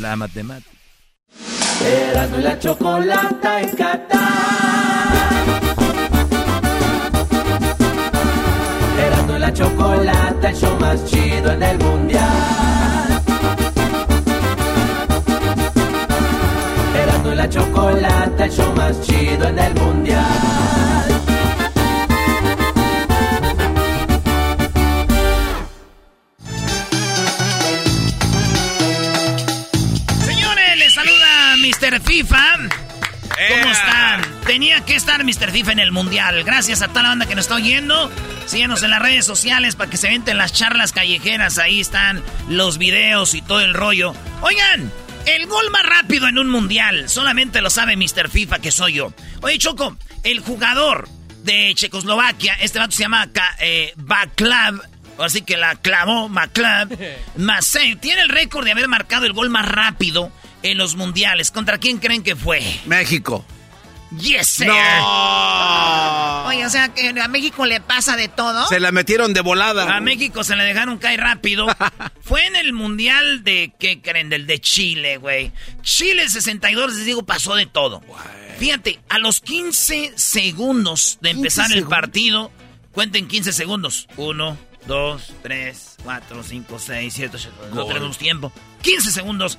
La 0.00 0.16
matemática. 0.16 0.70
Y 1.80 2.42
la 2.42 2.58
chocolata 2.58 3.60
en 3.60 3.70
Qatar. 3.70 5.13
La 9.44 9.52
chocolata, 9.52 10.48
el 10.48 10.56
show 10.56 10.80
más 10.80 11.04
chido 11.04 11.52
en 11.52 11.62
el 11.62 11.78
mundial. 11.78 13.22
Erasmo 17.02 17.32
y 17.32 17.34
la 17.34 17.48
chocolata, 17.50 18.44
el 18.46 18.50
show 18.50 18.74
más 18.74 18.98
chido 19.02 19.46
en 19.48 19.58
el 19.58 19.74
mundial. 19.74 20.24
Señores, 30.24 30.78
les 30.78 30.94
saluda 30.94 31.56
Mr. 31.58 32.00
FIFA. 32.00 32.44
¿Cómo 33.50 33.72
están? 33.72 34.33
Tenía 34.46 34.82
que 34.84 34.94
estar 34.94 35.24
Mr. 35.24 35.50
FIFA 35.50 35.72
en 35.72 35.78
el 35.78 35.90
Mundial. 35.92 36.44
Gracias 36.44 36.82
a 36.82 36.88
toda 36.88 37.02
la 37.02 37.08
banda 37.10 37.26
que 37.26 37.34
nos 37.34 37.44
está 37.46 37.54
oyendo. 37.56 38.10
Síguenos 38.46 38.82
en 38.82 38.90
las 38.90 39.00
redes 39.00 39.24
sociales 39.24 39.74
para 39.74 39.90
que 39.90 39.96
se 39.96 40.08
venten 40.08 40.36
las 40.36 40.52
charlas 40.52 40.92
callejeras. 40.92 41.58
Ahí 41.58 41.80
están 41.80 42.22
los 42.48 42.76
videos 42.76 43.34
y 43.34 43.40
todo 43.40 43.60
el 43.60 43.72
rollo. 43.72 44.14
Oigan, 44.42 44.92
el 45.26 45.46
gol 45.46 45.70
más 45.70 45.84
rápido 45.84 46.28
en 46.28 46.38
un 46.38 46.50
Mundial. 46.50 47.08
Solamente 47.08 47.62
lo 47.62 47.70
sabe 47.70 47.96
Mr. 47.96 48.28
FIFA, 48.28 48.58
que 48.58 48.70
soy 48.70 48.92
yo. 48.94 49.14
Oye, 49.40 49.58
Choco, 49.58 49.96
el 50.24 50.40
jugador 50.40 51.08
de 51.42 51.72
Checoslovaquia, 51.74 52.54
este 52.60 52.78
vato 52.78 52.92
se 52.92 53.02
llama 53.02 53.30
Ka- 53.32 53.56
eh, 53.60 53.92
Vaclav 53.96 54.80
Así 55.18 55.42
que 55.42 55.56
la 55.56 55.76
clavó 55.76 56.28
McClub. 56.28 56.98
Masei 57.36 57.94
tiene 57.96 58.22
el 58.22 58.28
récord 58.28 58.64
de 58.64 58.72
haber 58.72 58.88
marcado 58.88 59.26
el 59.26 59.32
gol 59.32 59.48
más 59.48 59.64
rápido 59.66 60.32
en 60.64 60.76
los 60.76 60.96
mundiales. 60.96 61.50
¿Contra 61.52 61.78
quién 61.78 61.98
creen 61.98 62.22
que 62.24 62.34
fue? 62.34 62.60
México. 62.86 63.44
Yes, 64.20 64.48
sir. 64.48 64.66
No. 64.66 66.46
Oye, 66.46 66.66
o 66.66 66.70
sea, 66.70 66.92
que 66.94 67.08
a 67.08 67.28
México 67.28 67.66
le 67.66 67.80
pasa 67.80 68.16
de 68.16 68.28
todo. 68.28 68.66
Se 68.68 68.80
la 68.80 68.92
metieron 68.92 69.32
de 69.32 69.40
volada. 69.40 69.96
A 69.96 70.00
México 70.00 70.44
se 70.44 70.56
le 70.56 70.64
dejaron 70.64 70.98
caer 70.98 71.20
rápido. 71.20 71.66
Fue 72.20 72.46
en 72.46 72.56
el 72.56 72.72
mundial 72.72 73.44
de, 73.44 73.72
¿qué 73.78 74.00
creen? 74.00 74.28
Del 74.28 74.46
de 74.46 74.60
Chile, 74.60 75.16
güey. 75.16 75.52
Chile 75.82 76.28
62, 76.28 76.94
les 76.94 77.04
digo, 77.04 77.24
pasó 77.24 77.54
de 77.54 77.66
todo. 77.66 78.02
Fíjate, 78.58 79.00
a 79.08 79.18
los 79.18 79.40
15 79.40 80.12
segundos 80.16 81.18
de 81.20 81.30
empezar 81.30 81.72
el 81.72 81.86
partido, 81.86 82.50
cuenten 82.92 83.26
15 83.26 83.52
segundos. 83.52 84.06
Uno, 84.16 84.56
dos, 84.86 85.32
tres, 85.42 85.96
cuatro, 86.02 86.42
cinco, 86.42 86.78
seis, 86.78 87.14
siete, 87.14 87.36
ocho. 87.36 87.50
No 87.72 87.82
Gol. 87.84 87.88
tenemos 87.94 88.18
tiempo. 88.18 88.52
15 88.82 89.10
segundos. 89.10 89.58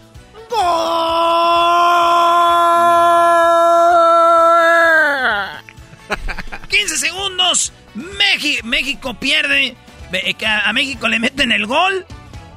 ¡Gol! 0.49 0.59
15 6.77 6.97
segundos. 6.97 7.73
Meji- 7.95 8.61
México 8.63 9.13
pierde. 9.19 9.75
Que 10.37 10.45
A 10.45 10.71
México 10.73 11.07
le 11.07 11.19
meten 11.19 11.51
el 11.51 11.65
gol. 11.65 12.05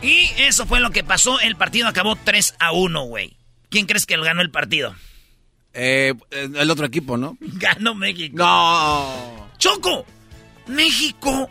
Y 0.03 0.31
eso 0.39 0.67
fue 0.67 0.81
lo 0.81 0.91
que 0.91 1.03
pasó. 1.05 1.41
El 1.41 1.57
partido 1.57 1.89
acabó 1.89 2.17
3 2.17 2.55
a 2.59 2.73
1, 2.73 3.03
güey. 3.05 3.37
¿Quién 3.71 3.87
crees 3.87 4.07
que 4.07 4.17
ganó 4.17 4.43
el 4.43 4.51
partido? 4.51 4.95
Eh, 5.75 6.15
el 6.31 6.71
otro 6.71 6.87
equipo, 6.87 7.17
¿no? 7.17 7.37
Ganó 7.41 7.95
México. 7.95 8.37
No. 8.39 9.51
Choco, 9.59 10.07
México 10.67 11.51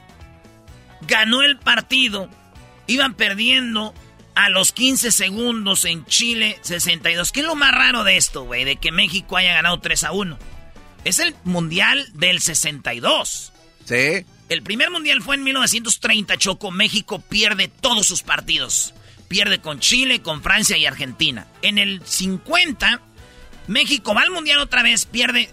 ganó 1.01 1.43
el 1.43 1.57
partido. 1.59 2.29
Iban 2.87 3.13
perdiendo 3.13 3.93
a 4.35 4.49
los 4.49 4.71
15 4.71 5.11
segundos 5.11 5.85
en 5.85 6.05
Chile 6.05 6.57
62. 6.61 7.31
¿Qué 7.31 7.41
es 7.41 7.45
lo 7.45 7.55
más 7.55 7.71
raro 7.73 8.03
de 8.03 8.17
esto, 8.17 8.43
güey? 8.43 8.63
De 8.63 8.77
que 8.77 8.91
México 8.91 9.37
haya 9.37 9.53
ganado 9.53 9.79
3 9.79 10.03
a 10.05 10.11
1. 10.13 10.37
Es 11.07 11.19
el 11.19 11.33
Mundial 11.45 12.05
del 12.15 12.41
62. 12.41 13.53
Sí. 13.85 14.25
El 14.49 14.61
primer 14.61 14.91
Mundial 14.91 15.21
fue 15.21 15.35
en 15.35 15.43
1930, 15.45 16.35
Choco. 16.37 16.69
México 16.69 17.21
pierde 17.21 17.69
todos 17.69 18.05
sus 18.05 18.23
partidos. 18.23 18.93
Pierde 19.29 19.59
con 19.59 19.79
Chile, 19.79 20.21
con 20.21 20.43
Francia 20.43 20.77
y 20.77 20.85
Argentina. 20.85 21.47
En 21.61 21.77
el 21.77 22.01
50, 22.05 22.99
México 23.67 24.13
va 24.13 24.23
al 24.23 24.31
Mundial 24.31 24.59
otra 24.59 24.83
vez, 24.83 25.05
pierde 25.05 25.49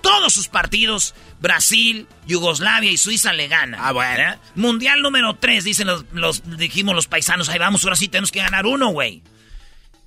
todos 0.00 0.32
sus 0.32 0.48
partidos. 0.48 1.14
Brasil, 1.40 2.06
Yugoslavia 2.26 2.90
y 2.90 2.96
Suiza 2.96 3.34
le 3.34 3.48
ganan. 3.48 3.78
Ah, 3.82 3.92
bueno. 3.92 4.32
¿Eh? 4.32 4.38
Mundial 4.54 5.02
número 5.02 5.36
3, 5.36 5.62
dicen 5.62 5.88
los, 5.88 6.06
los, 6.12 6.56
dijimos 6.56 6.94
los 6.94 7.06
paisanos. 7.06 7.50
Ahí 7.50 7.58
vamos, 7.58 7.84
ahora 7.84 7.96
sí 7.96 8.08
tenemos 8.08 8.32
que 8.32 8.38
ganar 8.38 8.64
uno, 8.64 8.88
güey. 8.88 9.22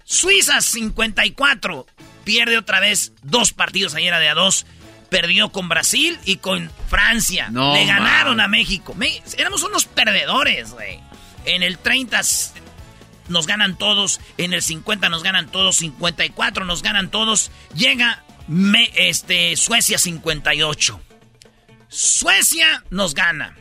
Suiza 0.04 0.62
54. 0.62 1.86
Pierde 2.24 2.58
otra 2.58 2.80
vez 2.80 3.14
dos 3.22 3.54
partidos 3.54 3.94
ayer 3.94 4.16
de 4.16 4.30
a 4.30 4.34
dos. 4.34 4.66
Perdió 5.10 5.52
con 5.52 5.70
Brasil 5.70 6.20
y 6.26 6.38
con 6.38 6.72
Francia. 6.88 7.50
No, 7.50 7.74
Le 7.74 7.86
ganaron 7.86 8.38
man. 8.38 8.46
a 8.46 8.48
México. 8.48 8.94
Me- 8.96 9.22
éramos 9.38 9.64
unos 9.64 9.86
perdedores, 9.86 10.72
güey. 10.72 11.00
En 11.46 11.64
el 11.64 11.78
30 11.80 12.20
s- 12.20 12.52
nos 13.28 13.48
ganan 13.48 13.78
todos. 13.78 14.20
En 14.38 14.54
el 14.54 14.62
50 14.62 15.10
nos 15.10 15.24
ganan 15.24 15.50
todos. 15.50 15.78
54 15.78 16.64
nos 16.66 16.84
ganan 16.84 17.10
todos. 17.10 17.52
Llega 17.74 18.24
me- 18.48 18.92
este, 18.96 19.56
Suecia 19.58 19.98
58. 19.98 21.02
Suecia 21.88 22.84
nos 22.92 23.16
gana. 23.16 23.56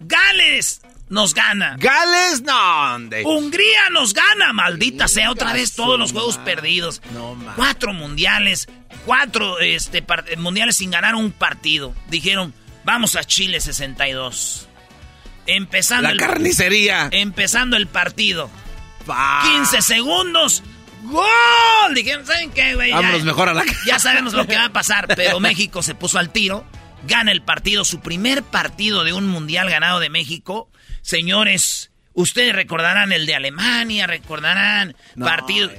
Gales 0.00 0.80
nos 1.14 1.32
gana. 1.32 1.76
Gales, 1.78 2.42
no. 2.42 2.94
hombre. 2.94 3.22
Hungría 3.24 3.88
nos 3.92 4.12
gana, 4.12 4.52
maldita 4.52 5.08
sea, 5.08 5.30
otra 5.30 5.52
vez 5.52 5.74
todos 5.74 5.98
los 5.98 6.12
juegos 6.12 6.38
perdidos. 6.38 7.00
No, 7.12 7.34
man. 7.36 7.54
Cuatro 7.56 7.92
mundiales, 7.94 8.68
cuatro 9.06 9.60
este, 9.60 10.02
par- 10.02 10.24
mundiales 10.36 10.76
sin 10.76 10.90
ganar 10.90 11.14
un 11.14 11.30
partido. 11.32 11.94
Dijeron, 12.08 12.52
vamos 12.84 13.16
a 13.16 13.24
Chile 13.24 13.60
62. 13.60 14.68
Empezando 15.46 16.02
La 16.02 16.10
el, 16.10 16.18
carnicería. 16.18 17.08
Empezando 17.12 17.76
el 17.76 17.86
partido. 17.86 18.50
Pa. 19.06 19.42
15 19.44 19.82
segundos. 19.82 20.62
¡Gol! 21.04 21.94
Dijeron, 21.94 22.26
¿saben 22.26 22.50
qué, 22.50 22.74
güey? 22.74 22.90
Vámonos 22.90 23.22
mejor 23.24 23.50
a 23.50 23.54
la 23.54 23.64
ya 23.86 23.98
sabemos 23.98 24.32
lo 24.32 24.46
que 24.46 24.56
va 24.56 24.64
a 24.66 24.72
pasar, 24.72 25.06
pero 25.16 25.38
México 25.38 25.82
se 25.82 25.94
puso 25.94 26.18
al 26.18 26.30
tiro, 26.30 26.64
gana 27.06 27.30
el 27.30 27.42
partido, 27.42 27.84
su 27.84 28.00
primer 28.00 28.42
partido 28.42 29.04
de 29.04 29.12
un 29.12 29.26
mundial 29.28 29.68
ganado 29.70 30.00
de 30.00 30.08
México. 30.08 30.70
Señores, 31.04 31.90
ustedes 32.14 32.54
recordarán 32.54 33.12
el 33.12 33.26
de 33.26 33.34
Alemania, 33.34 34.06
recordarán 34.06 34.96
No, 35.14 35.26
partido. 35.26 35.70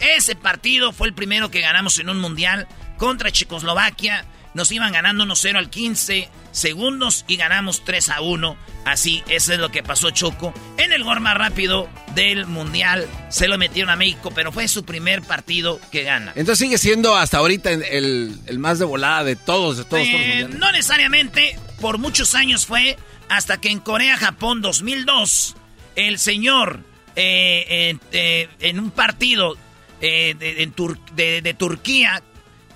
Ese 0.00 0.34
partido 0.34 0.92
fue 0.92 1.06
el 1.06 1.14
primero 1.14 1.52
que 1.52 1.60
ganamos 1.60 2.00
en 2.00 2.08
un 2.10 2.18
mundial 2.20 2.66
contra 2.98 3.30
Checoslovaquia. 3.30 4.24
Nos 4.54 4.72
iban 4.72 4.92
ganando 4.92 5.24
1-0 5.24 5.56
al 5.56 5.70
15 5.70 6.28
segundos 6.50 7.24
y 7.28 7.36
ganamos 7.36 7.84
3 7.84 8.08
a 8.08 8.20
1. 8.22 8.56
Así, 8.84 9.22
eso 9.28 9.52
es 9.52 9.60
lo 9.60 9.70
que 9.70 9.84
pasó 9.84 10.10
Choco. 10.10 10.52
En 10.78 10.92
el 10.92 11.04
gol 11.04 11.20
más 11.20 11.36
rápido 11.38 11.88
del 12.16 12.46
mundial 12.46 13.06
se 13.30 13.46
lo 13.46 13.58
metieron 13.58 13.88
a 13.92 13.96
México, 13.96 14.32
pero 14.34 14.50
fue 14.50 14.66
su 14.66 14.84
primer 14.84 15.22
partido 15.22 15.80
que 15.92 16.02
gana. 16.02 16.32
Entonces 16.34 16.58
sigue 16.58 16.76
siendo 16.76 17.16
hasta 17.16 17.38
ahorita 17.38 17.70
el, 17.70 18.36
el 18.46 18.58
más 18.58 18.80
de 18.80 18.84
volada 18.84 19.22
de 19.22 19.36
todos, 19.36 19.76
de 19.76 19.84
todos, 19.84 20.02
todos 20.02 20.08
los 20.08 20.20
Eh, 20.20 20.28
mundiales. 20.40 20.58
no 20.58 20.72
necesariamente, 20.72 21.56
por 21.80 21.98
muchos 21.98 22.34
años 22.34 22.66
fue 22.66 22.98
hasta 23.36 23.60
que 23.60 23.70
en 23.70 23.80
Corea-Japón 23.80 24.60
2002, 24.62 25.56
el 25.96 26.18
señor 26.18 26.80
eh, 27.16 27.66
eh, 27.68 27.98
eh, 28.12 28.48
en 28.60 28.78
un 28.78 28.90
partido 28.90 29.56
eh, 30.00 30.34
de, 30.38 30.62
en 30.62 30.74
Tur- 30.74 30.98
de- 31.14 31.42
de 31.42 31.54
Turquía 31.54 32.22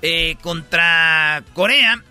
eh, 0.03 0.37
contra 0.43 1.43
Corea, 1.55 2.03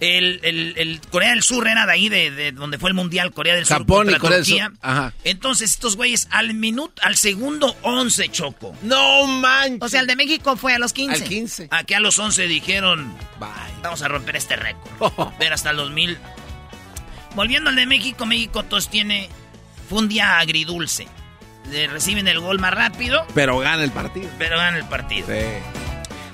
el, 0.00 0.38
el- 0.44 0.74
el 0.76 1.00
Corea 1.10 1.30
del 1.30 1.42
Sur 1.42 1.66
era 1.66 1.84
de 1.86 1.92
ahí, 1.92 2.08
de, 2.08 2.30
de 2.30 2.52
donde 2.52 2.78
fue 2.78 2.90
el 2.90 2.94
Mundial, 2.94 3.32
Corea 3.32 3.54
del 3.56 3.66
Sur 3.66 3.78
Japón 3.78 4.10
y 4.10 4.14
Corea 4.18 4.36
del 4.38 4.46
Turquía. 4.46 4.66
Sur. 4.66 4.78
Ajá. 4.82 5.12
Entonces 5.24 5.70
estos 5.70 5.96
güeyes 5.96 6.28
al 6.30 6.54
minuto, 6.54 7.00
al 7.04 7.16
segundo 7.16 7.76
11 7.82 8.28
choco. 8.28 8.76
No 8.82 9.26
manches. 9.26 9.78
O 9.82 9.88
sea, 9.88 10.00
el 10.00 10.06
de 10.06 10.14
México 10.16 10.56
fue 10.56 10.74
a 10.74 10.78
los 10.78 10.92
15. 10.92 11.22
Al 11.24 11.28
15. 11.28 11.68
Aquí 11.72 11.94
a 11.94 12.00
los 12.00 12.16
11 12.18 12.46
dijeron, 12.46 13.12
Bye. 13.40 13.48
vamos 13.82 14.02
a 14.02 14.08
romper 14.08 14.36
este 14.36 14.54
récord. 14.56 15.32
Ver 15.40 15.52
hasta 15.52 15.70
el 15.70 15.76
2000. 15.78 16.16
Volviendo 17.38 17.70
al 17.70 17.76
de 17.76 17.86
México, 17.86 18.26
México 18.26 18.64
todos 18.64 18.90
tiene, 18.90 19.28
fue 19.88 20.00
un 20.00 20.08
día 20.08 20.40
agridulce. 20.40 21.06
Le 21.70 21.86
reciben 21.86 22.26
el 22.26 22.40
gol 22.40 22.58
más 22.58 22.74
rápido, 22.74 23.24
Pero 23.32 23.56
gana 23.58 23.84
el 23.84 23.92
partido. 23.92 24.28
pero 24.40 24.56
ganan 24.56 24.74
el 24.74 24.84
partido. 24.86 25.28
Sí. 25.28 25.46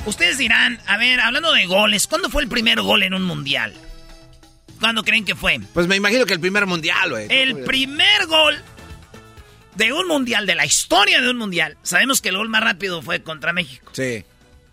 Ustedes 0.07 0.39
dirán, 0.39 0.81
a 0.87 0.97
ver, 0.97 1.21
hablando 1.21 1.53
de 1.53 1.67
goles, 1.67 2.07
¿cuándo 2.07 2.31
fue 2.31 2.43
el 2.43 2.49
primer 2.49 2.81
gol 2.81 3.03
en 3.03 3.13
un 3.13 3.23
mundial? 3.23 3.75
¿Cuándo 4.81 5.05
creen 5.05 5.27
que 5.27 5.35
fue? 5.35 5.61
Pues 5.75 5.87
me 5.89 5.97
imagino 5.97 6.25
que 6.25 6.33
el 6.33 6.41
primer 6.41 6.65
mundial, 6.65 7.11
güey. 7.11 7.27
El 7.29 7.65
primer 7.65 8.27
gol 8.27 8.57
de 9.75 9.93
un 9.93 10.09
mundial, 10.09 10.47
de 10.47 10.55
la 10.55 10.65
historia 10.65 11.21
de 11.21 11.29
un 11.29 11.37
mundial. 11.37 11.77
Sabemos 11.83 12.23
que 12.23 12.31
el 12.31 12.39
gol 12.39 12.49
más 12.49 12.65
rápido 12.65 13.03
fue 13.03 13.23
contra 13.23 13.53
México. 13.53 13.91
Sí. 13.93 14.25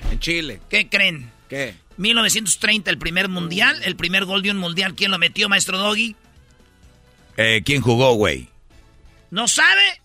En 0.10 0.20
Chile. 0.22 0.62
¿Qué 0.70 0.88
creen? 0.88 1.30
¿Qué? 1.50 1.76
1930, 1.98 2.90
el 2.90 2.98
primer 2.98 3.28
mundial, 3.28 3.82
el 3.84 3.98
primer 3.98 4.24
gol 4.24 4.42
de 4.44 4.52
un 4.52 4.58
mundial. 4.60 4.96
¿Quién 4.96 5.12
lo 5.12 5.18
metió, 5.20 5.50
maestro 5.50 5.78
Doggy? 5.78 6.16
Eh, 7.38 7.62
¿Quién 7.66 7.82
jugó, 7.82 8.14
güey? 8.14 8.50
¿No 9.30 9.48
sabe? 9.48 10.02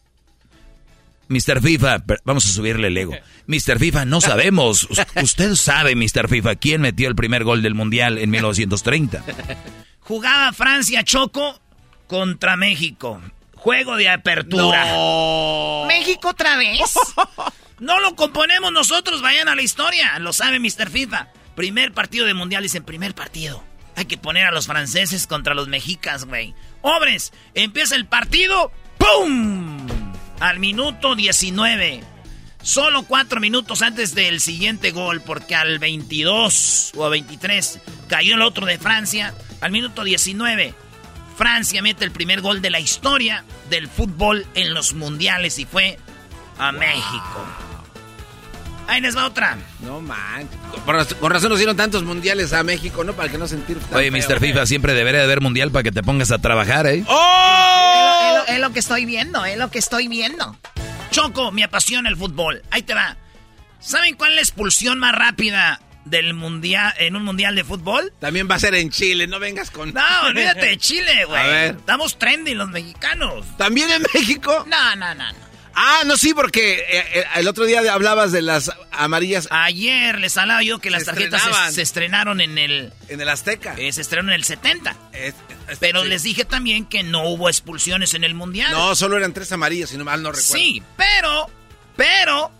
Mr. 1.28 1.60
FIFA, 1.60 2.04
vamos 2.24 2.44
a 2.46 2.52
subirle 2.52 2.86
el 2.86 2.96
ego. 2.96 3.12
Mr. 3.48 3.78
FIFA, 3.80 4.04
no 4.04 4.20
sabemos. 4.20 4.84
Us- 4.84 5.00
Usted 5.22 5.54
sabe, 5.56 5.96
Mr. 5.96 6.28
FIFA, 6.28 6.54
quién 6.54 6.80
metió 6.80 7.08
el 7.08 7.16
primer 7.16 7.42
gol 7.42 7.62
del 7.62 7.74
Mundial 7.74 8.18
en 8.18 8.30
1930. 8.30 9.24
Jugaba 10.00 10.52
Francia 10.52 11.02
Choco 11.02 11.60
contra 12.06 12.56
México. 12.56 13.20
Juego 13.56 13.96
de 13.96 14.08
apertura. 14.08 14.84
¿México 15.88 16.28
otra 16.28 16.56
vez? 16.56 16.94
no 17.80 17.98
lo 17.98 18.14
componemos 18.14 18.72
nosotros, 18.72 19.20
vayan 19.20 19.48
a 19.48 19.56
la 19.56 19.62
historia. 19.62 20.16
Lo 20.20 20.32
sabe 20.32 20.60
Mr. 20.60 20.88
FIFA. 20.88 21.28
Primer 21.56 21.92
partido 21.92 22.24
de 22.26 22.34
mundial, 22.34 22.62
dicen 22.62 22.84
primer 22.84 23.14
partido. 23.16 23.64
Hay 23.96 24.04
que 24.04 24.18
poner 24.18 24.46
a 24.46 24.52
los 24.52 24.66
franceses 24.66 25.26
contra 25.26 25.54
los 25.54 25.68
mexicas, 25.68 26.26
güey. 26.26 26.54
Hombres, 26.82 27.32
empieza 27.54 27.96
el 27.96 28.06
partido. 28.06 28.70
¡Pum! 28.98 29.86
Al 30.38 30.58
minuto 30.58 31.16
19. 31.16 32.04
Solo 32.62 33.04
cuatro 33.04 33.40
minutos 33.40 33.80
antes 33.80 34.14
del 34.14 34.40
siguiente 34.40 34.90
gol, 34.90 35.22
porque 35.22 35.54
al 35.54 35.78
22 35.78 36.92
o 36.96 37.08
23 37.08 37.80
cayó 38.08 38.34
el 38.34 38.42
otro 38.42 38.66
de 38.66 38.78
Francia. 38.78 39.32
Al 39.62 39.72
minuto 39.72 40.04
19, 40.04 40.74
Francia 41.36 41.80
mete 41.80 42.04
el 42.04 42.10
primer 42.10 42.42
gol 42.42 42.60
de 42.60 42.70
la 42.70 42.80
historia 42.80 43.44
del 43.70 43.88
fútbol 43.88 44.46
en 44.54 44.74
los 44.74 44.94
mundiales 44.94 45.58
y 45.58 45.64
fue 45.64 45.98
a 46.58 46.72
México. 46.72 47.65
Ahí 48.88 49.00
les 49.00 49.16
va 49.16 49.26
otra. 49.26 49.56
No. 49.80 50.02
Con, 50.84 50.94
raz- 50.94 51.14
con 51.14 51.32
razón 51.32 51.50
nos 51.50 51.58
dieron 51.58 51.76
tantos 51.76 52.04
mundiales 52.04 52.52
a 52.52 52.62
México, 52.62 53.02
¿no? 53.04 53.14
Para 53.14 53.28
que 53.30 53.38
no 53.38 53.48
sentir 53.48 53.78
tan 53.78 53.94
Oye, 53.98 54.10
feo. 54.12 54.28
Mr. 54.28 54.40
FIFA, 54.40 54.66
siempre 54.66 54.94
debería 54.94 55.18
de 55.20 55.24
haber 55.24 55.40
Mundial 55.40 55.70
para 55.70 55.82
que 55.82 55.92
te 55.92 56.02
pongas 56.02 56.30
a 56.30 56.38
trabajar, 56.38 56.86
¿eh? 56.86 57.04
¡Oh! 57.08 58.20
Es 58.22 58.34
lo, 58.48 58.54
es 58.54 58.60
lo 58.60 58.72
que 58.72 58.78
estoy 58.78 59.04
viendo, 59.04 59.44
es 59.44 59.58
lo 59.58 59.70
que 59.70 59.78
estoy 59.78 60.08
viendo. 60.08 60.56
Choco, 61.10 61.50
me 61.52 61.64
apasiona 61.64 62.08
el 62.08 62.16
fútbol. 62.16 62.62
Ahí 62.70 62.82
te 62.82 62.94
va. 62.94 63.16
¿Saben 63.80 64.14
cuál 64.16 64.30
es 64.30 64.36
la 64.36 64.42
expulsión 64.42 64.98
más 64.98 65.14
rápida 65.14 65.80
del 66.04 66.34
mundial 66.34 66.92
en 66.98 67.16
un 67.16 67.24
mundial 67.24 67.54
de 67.56 67.64
fútbol? 67.64 68.12
También 68.20 68.48
va 68.50 68.54
a 68.56 68.58
ser 68.58 68.74
en 68.74 68.90
Chile, 68.90 69.26
no 69.26 69.38
vengas 69.38 69.70
con... 69.70 69.92
No, 69.92 70.02
olvídate 70.28 70.66
de 70.66 70.76
Chile, 70.78 71.24
güey. 71.26 71.40
A 71.40 71.46
ver. 71.46 71.76
Estamos 71.76 72.18
trending 72.18 72.58
los 72.58 72.68
mexicanos. 72.68 73.44
¿También 73.56 73.90
en 73.90 74.02
México? 74.14 74.64
No, 74.68 74.96
no, 74.96 75.14
no, 75.14 75.24
no. 75.32 75.45
Ah, 75.76 76.02
no, 76.06 76.16
sí, 76.16 76.32
porque 76.32 76.74
eh, 76.78 77.04
eh, 77.20 77.24
el 77.36 77.46
otro 77.48 77.66
día 77.66 77.80
hablabas 77.92 78.32
de 78.32 78.40
las 78.40 78.72
amarillas 78.90 79.46
Ayer 79.50 80.18
les 80.18 80.36
hablaba 80.38 80.62
yo 80.62 80.78
que 80.78 80.88
las 80.90 81.00
Se 81.02 81.06
tarjetas 81.06 81.42
se, 81.74 81.82
estrenaron 81.82 82.40
en 82.40 82.56
el... 82.56 82.92
en 83.08 83.20
el 83.20 83.28
Azteca. 83.28 83.74
eh, 83.76 83.92
se 83.92 84.00
estrenaron 84.00 84.30
en 84.30 84.36
el 84.36 84.44
70. 84.44 84.96
Es- 85.12 85.34
es- 85.68 85.78
Pero 85.78 86.02
sí. 86.02 86.08
les 86.08 86.22
dije 86.22 86.44
también 86.46 86.86
que 86.86 87.02
no 87.02 87.28
hubo 87.28 87.48
expulsiones 87.50 88.14
en 88.14 88.24
el 88.24 88.34
mundial. 88.34 88.72
No, 88.72 88.94
solo 88.96 89.16
eran 89.18 89.34
tres 89.34 89.52
amarillas, 89.52 89.90
si 89.90 89.98
no 89.98 90.04
mal 90.04 90.22
no 90.22 90.32
recuerdo. 90.32 90.54
Sí, 90.54 90.82
pero, 90.96 91.46
pero, 91.94 92.50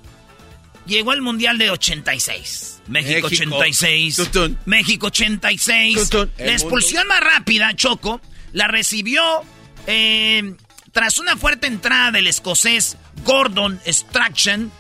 llegó 0.87 1.13
el 1.15 1.23
Mundial 1.23 1.57
de 1.57 1.71
86. 1.71 2.83
México, 2.89 3.29
México. 3.29 3.57
86. 3.57 4.17
Tutun. 4.17 4.59
México 4.67 5.07
86. 5.07 5.97
Tutun. 6.11 6.31
La 6.39 6.53
expulsión 6.53 7.07
más 7.09 7.21
rápida, 7.21 7.75
Choco, 7.75 8.21
la 8.53 8.69
recibió 8.69 9.23
eh, 9.87 10.55
tras 10.97 11.19
una 11.19 11.37
fuerte 11.37 11.67
entrada 11.67 12.11
del 12.11 12.27
escocés 12.27 12.97
Gordon 13.23 13.79
Strachan. 13.87 14.73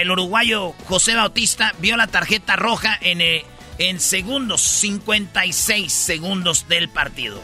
El 0.00 0.08
uruguayo 0.08 0.70
José 0.86 1.16
Bautista 1.16 1.74
vio 1.80 1.96
la 1.96 2.06
tarjeta 2.06 2.54
roja 2.54 2.96
en, 3.00 3.20
eh, 3.20 3.44
en 3.78 3.98
segundos, 3.98 4.60
56 4.62 5.92
segundos 5.92 6.68
del 6.68 6.88
partido. 6.88 7.42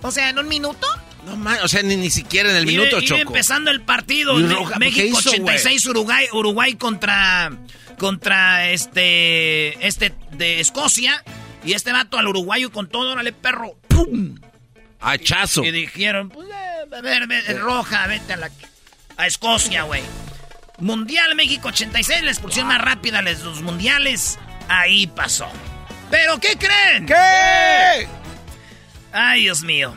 O 0.00 0.10
sea, 0.10 0.30
en 0.30 0.38
un 0.38 0.48
minuto. 0.48 0.86
No 1.26 1.36
man, 1.36 1.58
o 1.62 1.68
sea, 1.68 1.82
ni, 1.82 1.94
ni 1.96 2.08
siquiera 2.08 2.48
en 2.50 2.56
el 2.56 2.70
Iba- 2.70 2.84
minuto, 2.84 3.02
Choco. 3.02 3.20
empezando 3.20 3.70
el 3.70 3.82
partido. 3.82 4.40
Y 4.40 4.46
Roja, 4.46 4.72
¿qué 4.74 4.78
México 4.78 5.18
hizo, 5.18 5.30
güey? 5.32 5.56
86, 5.56 5.86
Uruguay, 5.88 6.26
Uruguay 6.32 6.74
contra, 6.76 7.52
contra 7.98 8.70
este, 8.70 9.86
este 9.86 10.14
de 10.32 10.60
Escocia. 10.60 11.22
Y 11.66 11.74
este 11.74 11.92
vato 11.92 12.16
al 12.16 12.28
uruguayo 12.28 12.72
con 12.72 12.88
todo, 12.88 13.12
órale, 13.12 13.32
perro. 13.34 13.74
¡Pum! 13.88 14.36
Hachazo. 15.10 15.64
Y 15.64 15.70
dijeron, 15.70 16.28
pues, 16.30 16.48
eh, 16.48 16.94
a 16.96 17.00
ver, 17.00 17.26
ve- 17.26 17.42
roja, 17.54 18.06
vete 18.06 18.32
a 18.32 18.36
la... 18.36 18.50
A 19.16 19.26
Escocia, 19.26 19.82
güey. 19.84 20.02
Mundial 20.78 21.34
México 21.36 21.68
86, 21.68 22.22
la 22.22 22.30
expulsión 22.30 22.66
más 22.66 22.80
rápida 22.80 23.22
de 23.22 23.32
los 23.34 23.62
mundiales. 23.62 24.38
Ahí 24.68 25.06
pasó. 25.06 25.48
¿Pero 26.10 26.38
qué 26.38 26.56
creen? 26.58 27.06
¿Qué? 27.06 28.06
Ay, 29.12 29.42
Dios 29.42 29.62
mío. 29.62 29.96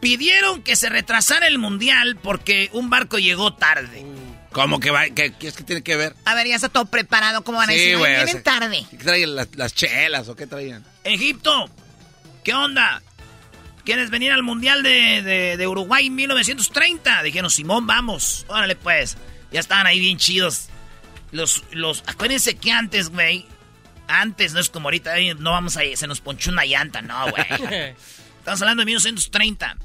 Pidieron 0.00 0.62
que 0.62 0.76
se 0.76 0.88
retrasara 0.88 1.46
el 1.46 1.58
mundial 1.58 2.16
porque 2.22 2.70
un 2.72 2.88
barco 2.88 3.18
llegó 3.18 3.52
tarde. 3.52 4.06
¿Cómo 4.52 4.80
que 4.80 4.90
va? 4.90 5.04
¿Qué, 5.10 5.34
qué 5.38 5.48
es 5.48 5.54
que 5.54 5.62
tiene 5.62 5.82
que 5.82 5.94
ver? 5.96 6.16
A 6.24 6.34
ver, 6.34 6.46
ya 6.46 6.56
está 6.56 6.68
todo 6.70 6.86
preparado. 6.86 7.44
¿Cómo 7.44 7.58
van 7.58 7.68
a 7.68 7.72
Sí, 7.72 7.78
decir? 7.78 7.92
Ay, 7.94 7.98
güey, 7.98 8.12
o 8.12 8.16
vienen 8.24 8.32
sea, 8.32 8.42
tarde. 8.42 8.86
¿Qué 8.90 8.96
traían 8.96 9.36
las, 9.36 9.48
las 9.54 9.74
chelas 9.74 10.28
o 10.28 10.34
qué 10.34 10.46
traían? 10.46 10.84
Egipto, 11.04 11.68
¿qué 12.42 12.54
onda? 12.54 13.02
¿Quieres 13.90 14.10
venir 14.10 14.30
al 14.30 14.44
Mundial 14.44 14.84
de, 14.84 15.20
de- 15.22 15.56
de 15.56 15.66
Uruguay 15.66 16.06
en 16.06 16.14
1930? 16.14 17.24
Dijeron, 17.24 17.50
Simón, 17.50 17.88
vamos. 17.88 18.44
Órale, 18.46 18.76
pues. 18.76 19.16
Ya 19.50 19.58
estaban 19.58 19.84
ahí 19.88 19.98
bien 19.98 20.16
chidos. 20.16 20.68
Los, 21.32 21.64
los, 21.72 22.04
acuérdense 22.06 22.56
que 22.56 22.70
antes, 22.70 23.08
güey. 23.08 23.46
Antes, 24.06 24.52
no 24.52 24.60
es 24.60 24.70
como 24.70 24.86
ahorita, 24.86 25.14
"Ay, 25.14 25.34
no 25.34 25.50
vamos 25.50 25.76
a 25.76 25.84
ir, 25.84 25.96
se 25.96 26.06
nos 26.06 26.20
ponchó 26.20 26.52
una 26.52 26.64
llanta, 26.66 27.02
no, 27.02 27.30
güey. 27.32 27.44
Estamos 28.38 28.62
hablando 28.62 28.82
de 28.82 28.86
1930. 28.86 29.76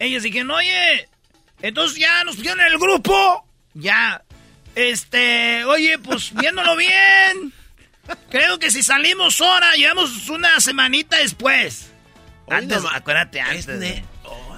Ellos 0.00 0.22
dijeron, 0.22 0.50
oye, 0.50 1.08
entonces 1.62 1.98
ya 1.98 2.24
nos 2.24 2.36
pusieron 2.36 2.60
en 2.60 2.66
el 2.66 2.78
grupo. 2.78 3.48
Ya. 3.72 4.22
Este, 4.74 5.64
oye, 5.64 5.96
pues 5.98 6.30
viéndolo 6.38 6.76
bien. 6.76 7.54
Creo 8.28 8.58
que 8.58 8.70
si 8.70 8.82
salimos 8.82 9.40
ahora, 9.40 9.72
llegamos 9.76 10.28
una 10.28 10.60
semanita 10.60 11.16
después. 11.16 11.90
Antes, 12.48 12.82
no 12.82 12.88
acuérdate, 12.90 13.40
antes. 13.40 13.66
de- 13.66 14.04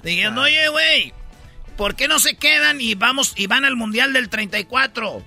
Dijeron, 0.03 0.39
oye, 0.39 0.69
güey, 0.69 1.13
¿por 1.77 1.95
qué 1.97 2.07
no 2.09 2.19
se 2.19 2.37
quedan 2.37 2.81
y 2.81 2.95
vamos 2.95 3.33
y 3.37 3.47
van 3.47 3.65
al 3.65 3.77
Mundial 3.77 4.13
del 4.13 4.29
34? 4.29 5.25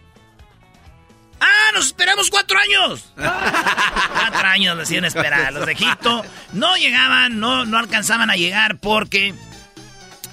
¡Ah, 1.39 1.71
nos 1.73 1.87
esperamos 1.87 2.29
cuatro 2.29 2.57
años! 2.59 3.05
cuatro 3.15 4.47
años 4.47 4.77
decían 4.77 5.05
esperar. 5.05 5.51
Los 5.53 5.65
de 5.65 5.71
Egipto 5.73 6.23
no 6.53 6.75
llegaban, 6.77 7.39
no, 7.39 7.65
no 7.65 7.77
alcanzaban 7.79 8.29
a 8.29 8.35
llegar 8.35 8.77
porque, 8.77 9.33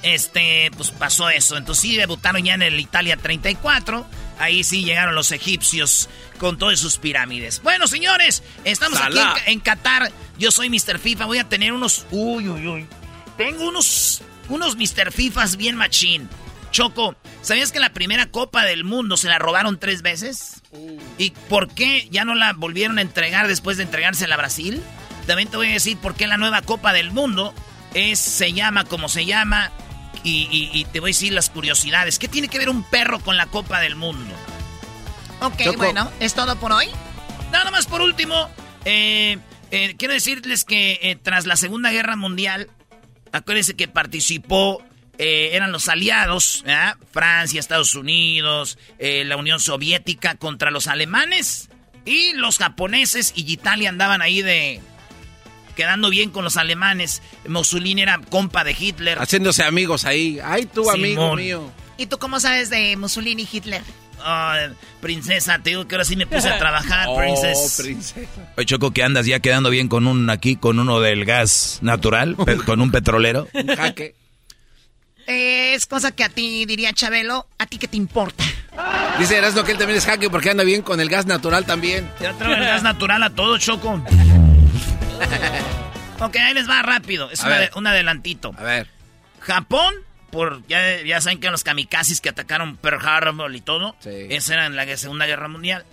este, 0.02 0.70
pues 0.76 0.90
pasó 0.90 1.30
eso. 1.30 1.56
Entonces 1.56 1.80
sí 1.82 1.96
debutaron 1.96 2.44
ya 2.44 2.54
en 2.54 2.62
el 2.62 2.78
Italia 2.78 3.16
34. 3.16 4.06
Ahí 4.38 4.62
sí 4.64 4.84
llegaron 4.84 5.14
los 5.14 5.32
egipcios 5.32 6.08
con 6.38 6.58
todas 6.58 6.78
sus 6.80 6.98
pirámides. 6.98 7.60
Bueno, 7.62 7.86
señores, 7.86 8.42
estamos 8.64 8.98
aquí 9.00 9.18
en, 9.46 9.52
en 9.54 9.60
Qatar. 9.60 10.10
Yo 10.38 10.50
soy 10.50 10.70
Mr. 10.70 10.98
FIFA. 10.98 11.26
Voy 11.26 11.38
a 11.38 11.48
tener 11.48 11.72
unos... 11.72 12.06
Uy, 12.10 12.48
uy, 12.48 12.66
uy. 12.66 12.86
Tengo 13.36 13.68
unos, 13.68 14.22
unos 14.48 14.76
Mr. 14.76 15.12
Fifas 15.12 15.56
bien 15.56 15.76
machín. 15.76 16.28
Choco, 16.70 17.16
¿sabías 17.42 17.72
que 17.72 17.80
la 17.80 17.92
primera 17.92 18.26
Copa 18.30 18.62
del 18.64 18.84
Mundo 18.84 19.16
se 19.16 19.28
la 19.28 19.38
robaron 19.38 19.78
tres 19.78 20.02
veces? 20.02 20.62
¿Y 21.16 21.30
por 21.48 21.68
qué 21.72 22.08
ya 22.10 22.24
no 22.24 22.34
la 22.34 22.52
volvieron 22.52 22.98
a 22.98 23.02
entregar 23.02 23.48
después 23.48 23.76
de 23.78 23.84
entregársela 23.84 24.34
a 24.34 24.38
Brasil? 24.38 24.82
También 25.26 25.48
te 25.48 25.56
voy 25.56 25.68
a 25.68 25.72
decir 25.72 25.96
por 25.98 26.14
qué 26.14 26.26
la 26.26 26.36
nueva 26.36 26.62
Copa 26.62 26.92
del 26.92 27.10
Mundo 27.10 27.54
es, 27.94 28.18
se 28.18 28.52
llama 28.52 28.84
como 28.84 29.08
se 29.08 29.24
llama 29.24 29.70
y, 30.24 30.48
y- 30.50 30.70
y 30.78 30.84
te 30.84 31.00
voy 31.00 31.08
a 31.10 31.12
decir 31.14 31.32
las 31.32 31.48
curiosidades. 31.48 32.18
¿Qué 32.18 32.28
tiene 32.28 32.48
que 32.48 32.58
ver 32.58 32.68
un 32.68 32.82
perro 32.82 33.18
con 33.20 33.36
la 33.38 33.46
Copa 33.46 33.80
del 33.80 33.96
Mundo? 33.96 34.34
Ok, 35.40 35.62
Choco. 35.64 35.76
bueno, 35.78 36.10
¿es 36.20 36.34
todo 36.34 36.56
por 36.56 36.72
hoy? 36.72 36.86
Nada 37.52 37.70
más 37.70 37.86
por 37.86 38.00
último, 38.02 38.48
eh, 38.84 39.38
eh, 39.70 39.94
quiero 39.98 40.14
decirles 40.14 40.64
que 40.64 40.98
eh, 41.02 41.16
tras 41.16 41.46
la 41.46 41.56
Segunda 41.56 41.90
Guerra 41.90 42.16
Mundial, 42.16 42.68
acuérdense 43.32 43.74
que 43.76 43.88
participó, 43.88 44.82
eh, 45.18 45.50
eran 45.52 45.72
los 45.72 45.88
aliados, 45.88 46.62
¿verdad? 46.64 46.96
Francia, 47.12 47.58
Estados 47.60 47.94
Unidos, 47.94 48.78
eh, 48.98 49.24
la 49.24 49.36
Unión 49.36 49.60
Soviética 49.60 50.34
contra 50.36 50.70
los 50.70 50.86
alemanes 50.86 51.70
y 52.04 52.32
los 52.34 52.58
japoneses 52.58 53.32
y 53.34 53.50
Italia 53.50 53.88
andaban 53.88 54.22
ahí 54.22 54.42
de 54.42 54.80
quedando 55.76 56.10
bien 56.10 56.30
con 56.30 56.42
los 56.44 56.56
alemanes. 56.56 57.22
Mussolini 57.46 58.02
era 58.02 58.20
compa 58.30 58.64
de 58.64 58.76
Hitler. 58.78 59.18
Haciéndose 59.18 59.62
amigos 59.62 60.04
ahí. 60.04 60.38
Ay, 60.42 60.66
tú, 60.66 60.90
amigo 60.90 61.22
Simón. 61.22 61.36
mío. 61.36 61.72
¿Y 61.96 62.06
tú 62.06 62.18
cómo 62.18 62.40
sabes 62.40 62.70
de 62.70 62.96
Mussolini 62.96 63.42
y 63.42 63.48
Hitler? 63.56 63.82
Princesa, 65.00 65.58
te 65.62 65.70
digo 65.70 65.86
que 65.86 65.94
ahora 65.94 66.04
sí 66.04 66.16
me 66.16 66.26
puse 66.26 66.48
a 66.48 66.58
trabajar, 66.58 67.06
Oh, 67.10 67.16
princesa. 67.16 67.82
princesa. 67.82 68.20
Oye, 68.56 68.66
Choco, 68.66 68.90
que 68.92 69.02
andas 69.02 69.26
ya 69.26 69.40
quedando 69.40 69.70
bien 69.70 69.88
con 69.88 70.06
un 70.06 70.28
aquí, 70.30 70.56
con 70.56 70.78
uno 70.78 71.00
del 71.00 71.24
gas 71.24 71.78
natural, 71.82 72.36
con 72.66 72.80
un 72.80 72.90
petrolero. 72.90 73.48
Un 73.54 73.68
jaque. 73.76 74.14
Eh, 75.26 75.74
es 75.74 75.86
cosa 75.86 76.10
que 76.12 76.24
a 76.24 76.28
ti 76.30 76.64
diría 76.64 76.92
Chabelo, 76.94 77.46
¿a 77.58 77.66
ti 77.66 77.76
qué 77.78 77.86
te 77.86 77.96
importa? 77.98 78.44
Dice 79.18 79.36
Erasmo 79.36 79.62
que 79.64 79.72
él 79.72 79.78
también 79.78 79.98
es 79.98 80.06
jaque 80.06 80.30
porque 80.30 80.50
anda 80.50 80.64
bien 80.64 80.80
con 80.82 81.00
el 81.00 81.08
gas 81.08 81.26
natural 81.26 81.66
también. 81.66 82.10
Ya 82.20 82.32
trae 82.32 82.54
el 82.54 82.64
gas 82.64 82.82
natural 82.82 83.22
a 83.22 83.30
todo, 83.30 83.58
Choco. 83.58 83.90
ok, 86.20 86.36
ahí 86.36 86.54
les 86.54 86.68
va 86.68 86.82
rápido. 86.82 87.30
Es 87.30 87.42
un 87.74 87.86
adelantito. 87.86 88.54
A 88.56 88.62
ver. 88.62 88.88
Japón, 89.40 89.94
por 90.30 90.66
ya, 90.66 91.02
ya 91.02 91.20
saben 91.20 91.40
que 91.40 91.50
los 91.50 91.64
kamikazes 91.64 92.20
que 92.20 92.28
atacaron 92.28 92.76
Pearl 92.76 93.06
Harbor 93.06 93.54
y 93.54 93.60
todo. 93.60 93.96
Sí. 94.00 94.10
Esa 94.30 94.54
era 94.54 94.66
en 94.66 94.76
la 94.76 94.96
Segunda 94.96 95.26
Guerra 95.26 95.48
Mundial. 95.48 95.84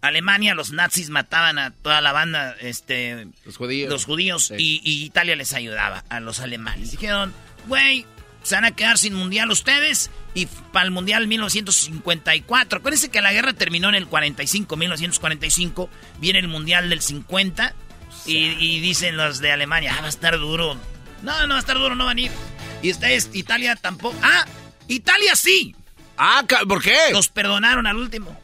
Alemania, 0.00 0.54
los 0.54 0.72
nazis 0.72 1.10
mataban 1.10 1.58
a 1.60 1.70
toda 1.70 2.00
la 2.00 2.10
banda, 2.12 2.56
este, 2.60 3.28
Los 3.44 3.56
judíos. 3.56 3.88
los 3.90 4.04
judíos, 4.04 4.46
Sí. 4.48 4.54
y, 4.58 4.80
y 4.82 5.04
Italia 5.04 5.36
les 5.36 5.52
ayudaba 5.52 6.02
a 6.08 6.18
los 6.18 6.40
alemanes. 6.40 6.90
Dijeron, 6.90 7.32
güey, 7.68 8.04
se 8.42 8.56
van 8.56 8.64
a 8.64 8.72
quedar 8.72 8.98
sin 8.98 9.14
mundial 9.14 9.48
ustedes, 9.52 10.10
y 10.34 10.46
para 10.72 10.84
el 10.86 10.90
mundial 10.90 11.28
1954. 11.28 12.80
Acuérdense 12.80 13.10
que 13.10 13.20
la 13.22 13.32
guerra 13.32 13.52
terminó 13.52 13.90
en 13.90 13.94
el 13.94 14.08
45, 14.08 14.76
1945, 14.76 15.88
viene 16.18 16.40
el 16.40 16.48
mundial 16.48 16.90
del 16.90 17.00
50, 17.00 17.72
y, 18.26 18.36
y 18.58 18.80
dicen 18.80 19.16
los 19.16 19.38
de 19.38 19.52
Alemania, 19.52 19.94
ah, 19.96 20.00
va 20.00 20.06
a 20.06 20.10
estar 20.10 20.36
duro. 20.36 20.76
No, 21.22 21.46
no 21.46 21.50
va 21.54 21.56
a 21.56 21.60
estar 21.60 21.78
duro, 21.78 21.94
no 21.94 22.06
van 22.06 22.18
a 22.18 22.20
ir. 22.22 22.30
Y 22.82 22.90
ustedes, 22.90 23.30
Italia 23.32 23.76
tampoco. 23.76 24.16
Ah, 24.22 24.44
Italia 24.88 25.36
sí. 25.36 25.74
Ah, 26.18 26.44
¿por 26.68 26.82
qué? 26.82 26.96
Los 27.12 27.28
perdonaron 27.28 27.86
al 27.86 27.96
último. 27.96 28.38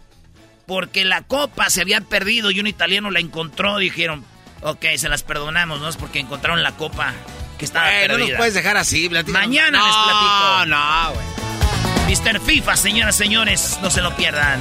Porque 0.66 1.04
la 1.04 1.22
copa 1.22 1.70
se 1.70 1.80
había 1.80 2.00
perdido 2.00 2.50
y 2.50 2.60
un 2.60 2.66
italiano 2.66 3.10
la 3.10 3.20
encontró. 3.20 3.78
Dijeron, 3.78 4.24
ok, 4.62 4.84
se 4.96 5.08
las 5.08 5.22
perdonamos, 5.22 5.80
¿no? 5.80 5.88
Es 5.88 5.96
porque 5.96 6.20
encontraron 6.20 6.62
la 6.62 6.72
copa 6.72 7.12
que 7.58 7.64
estaba 7.64 7.86
no 7.86 7.92
perdida. 8.08 8.28
nos 8.28 8.36
puedes 8.36 8.54
dejar 8.54 8.76
así, 8.76 9.08
platícanos. 9.08 9.48
Mañana 9.48 9.78
no, 9.78 9.86
les 9.86 9.96
platico. 9.96 10.66
No, 10.66 11.12
güey. 11.14 11.26
Mr. 12.08 12.40
FIFA, 12.40 12.76
señoras, 12.76 13.16
señores, 13.16 13.78
no 13.82 13.90
se 13.90 14.00
lo 14.00 14.16
pierdan. 14.16 14.60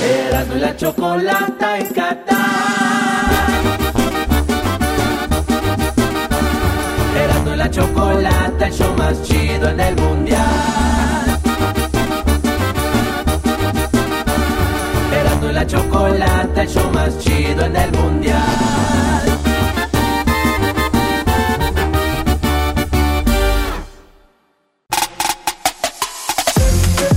Erasmo 0.00 0.56
y 0.56 0.60
la 0.60 0.76
chocolata 0.76 1.78
en 1.78 1.92
Qatar. 1.92 3.87
La 8.20 8.30
chocolata, 8.30 8.66
el 8.66 8.72
show 8.72 8.94
más 8.96 9.22
chido 9.22 9.68
en 9.68 9.80
el 9.80 9.96
mundial. 9.96 11.40
Erasmo 15.12 15.50
y 15.50 15.52
la 15.52 15.66
chocolata, 15.66 16.62
el 16.62 16.68
show 16.68 16.90
más 16.92 17.18
chido 17.18 17.64
en 17.64 17.76
el 17.76 17.92
mundial. 17.92 18.42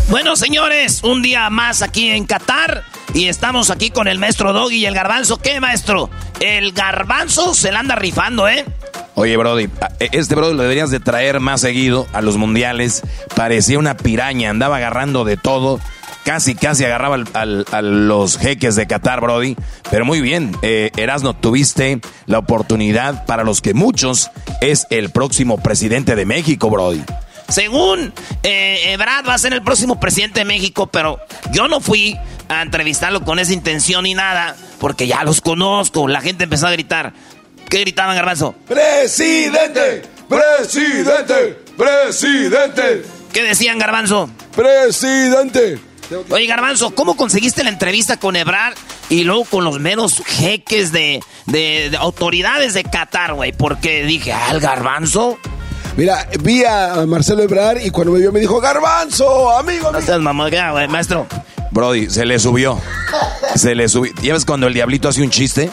Bueno, 0.10 0.36
señores, 0.36 1.03
un 1.03 1.22
día 1.22 1.49
más 1.49 1.82
aquí 1.82 2.10
en 2.10 2.26
Qatar. 2.26 2.84
Y 3.14 3.28
estamos 3.28 3.69
aquí 3.72 3.90
con 3.90 4.07
el 4.07 4.19
maestro 4.19 4.53
Doggy 4.53 4.78
y 4.78 4.86
el 4.86 4.94
garbanzo. 4.94 5.38
¿Qué, 5.38 5.60
maestro? 5.60 6.10
El 6.40 6.72
garbanzo 6.72 7.53
se 7.53 7.72
la 7.72 7.80
anda 7.80 7.95
rifando, 7.95 8.48
¿eh? 8.48 8.65
Oye, 9.16 9.36
Brody, 9.38 9.68
a- 9.82 9.90
este 10.00 10.36
Brody 10.36 10.56
lo 10.56 10.62
deberías 10.64 10.90
de 10.90 11.00
traer 11.00 11.40
más 11.40 11.62
seguido 11.62 12.08
a 12.14 12.22
los 12.22 12.38
mundiales. 12.38 13.02
Parecía 13.36 13.78
una 13.80 13.98
piraña, 13.98 14.50
andaba 14.50 14.78
agarrando 14.78 15.26
de 15.26 15.38
todo. 15.38 15.80
Casi, 16.24 16.54
casi 16.54 16.86
agarraba 16.86 17.16
al- 17.16 17.28
al- 17.34 17.66
a 17.72 17.82
los 17.82 18.38
jeques 18.38 18.76
de 18.76 18.86
Qatar, 18.88 19.22
Brody. 19.22 19.56
Pero 19.90 20.06
muy 20.06 20.22
bien, 20.22 20.56
eh, 20.62 20.92
Erasno, 20.96 21.34
tuviste 21.36 22.00
la 22.28 22.38
oportunidad 22.40 23.26
para 23.26 23.44
los 23.44 23.62
que 23.62 23.74
muchos 23.74 24.30
es 24.62 24.86
el 24.92 25.10
próximo 25.10 25.58
presidente 25.58 26.16
de 26.16 26.26
México, 26.26 26.70
Brody. 26.70 27.02
Según 27.50 28.14
eh, 28.44 28.94
Ebrard 28.94 29.28
va 29.28 29.34
a 29.34 29.38
ser 29.40 29.52
el 29.54 29.62
próximo 29.64 30.00
presidente 30.00 30.40
de 30.42 30.46
México, 30.46 30.88
pero 30.88 31.20
yo 31.52 31.68
no 31.68 31.82
fui 31.82 32.18
a 32.48 32.62
entrevistarlo 32.62 33.24
con 33.26 33.40
esa 33.40 33.52
intención 33.54 34.04
ni 34.04 34.14
nada, 34.14 34.56
porque 34.80 35.08
ya 35.08 35.24
los 35.24 35.42
conozco. 35.42 36.08
La 36.08 36.22
gente 36.22 36.46
empezó 36.46 36.68
a 36.68 36.72
gritar. 36.72 37.14
¿Qué 37.72 37.80
gritaban, 37.80 38.15
Garbanzo? 38.18 38.53
¡Presidente! 38.68 40.02
Presidente, 40.27 41.57
presidente. 41.77 43.03
¿Qué 43.31 43.43
decían, 43.43 43.80
Garbanzo? 43.80 44.30
Presidente. 44.56 45.80
Oye, 46.30 46.45
Garbanzo, 46.48 46.93
¿cómo 46.93 47.15
conseguiste 47.15 47.64
la 47.64 47.69
entrevista 47.69 48.18
con 48.18 48.35
Ebrard 48.35 48.73
y 49.10 49.23
luego 49.23 49.45
con 49.45 49.64
los 49.64 49.80
menos 49.80 50.22
jeques 50.26 50.91
de, 50.91 51.22
de- 51.45 51.88
de 51.91 51.98
autoridades 51.98 52.73
de 52.73 52.84
Qatar, 52.84 53.34
güey? 53.35 53.53
Porque 53.53 54.03
dije, 54.03 54.34
ah, 54.34 54.49
el 54.52 54.60
Garbanzo. 54.60 55.38
Mira, 55.95 56.27
vi 56.41 56.65
a 56.65 57.06
Marcelo 57.07 57.41
Ebrard 57.43 57.80
y 57.81 57.89
cuando 57.89 58.11
me 58.11 58.19
vio 58.19 58.34
me 58.34 58.41
dijo, 58.41 58.60
Garbanzo, 58.60 59.49
amigo. 59.57 59.91
No 59.93 60.02
seas 60.02 60.19
ya, 60.52 60.72
güey, 60.72 60.88
maestro. 60.89 61.26
Brody, 61.72 62.10
se 62.10 62.26
le 62.26 62.38
subió. 62.39 62.77
Se 63.56 63.76
le 63.76 63.88
subió. 63.88 64.11
¿Ya 64.22 64.34
ves 64.34 64.43
cuando 64.43 64.68
el 64.68 64.73
diablito 64.73 65.07
hace 65.07 65.22
un 65.22 65.30
chiste? 65.30 65.72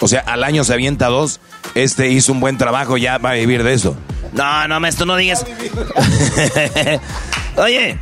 O 0.00 0.08
sea, 0.08 0.20
al 0.20 0.44
año 0.44 0.64
se 0.64 0.72
avienta 0.72 1.06
dos. 1.06 1.40
Este 1.74 2.08
hizo 2.08 2.32
un 2.32 2.40
buen 2.40 2.58
trabajo, 2.58 2.96
ya 2.96 3.18
va 3.18 3.30
a 3.30 3.34
vivir 3.34 3.62
de 3.62 3.74
eso. 3.74 3.96
No, 4.32 4.66
no, 4.68 4.80
maestro, 4.80 5.06
no 5.06 5.16
digas. 5.16 5.44
Oye, 7.56 7.98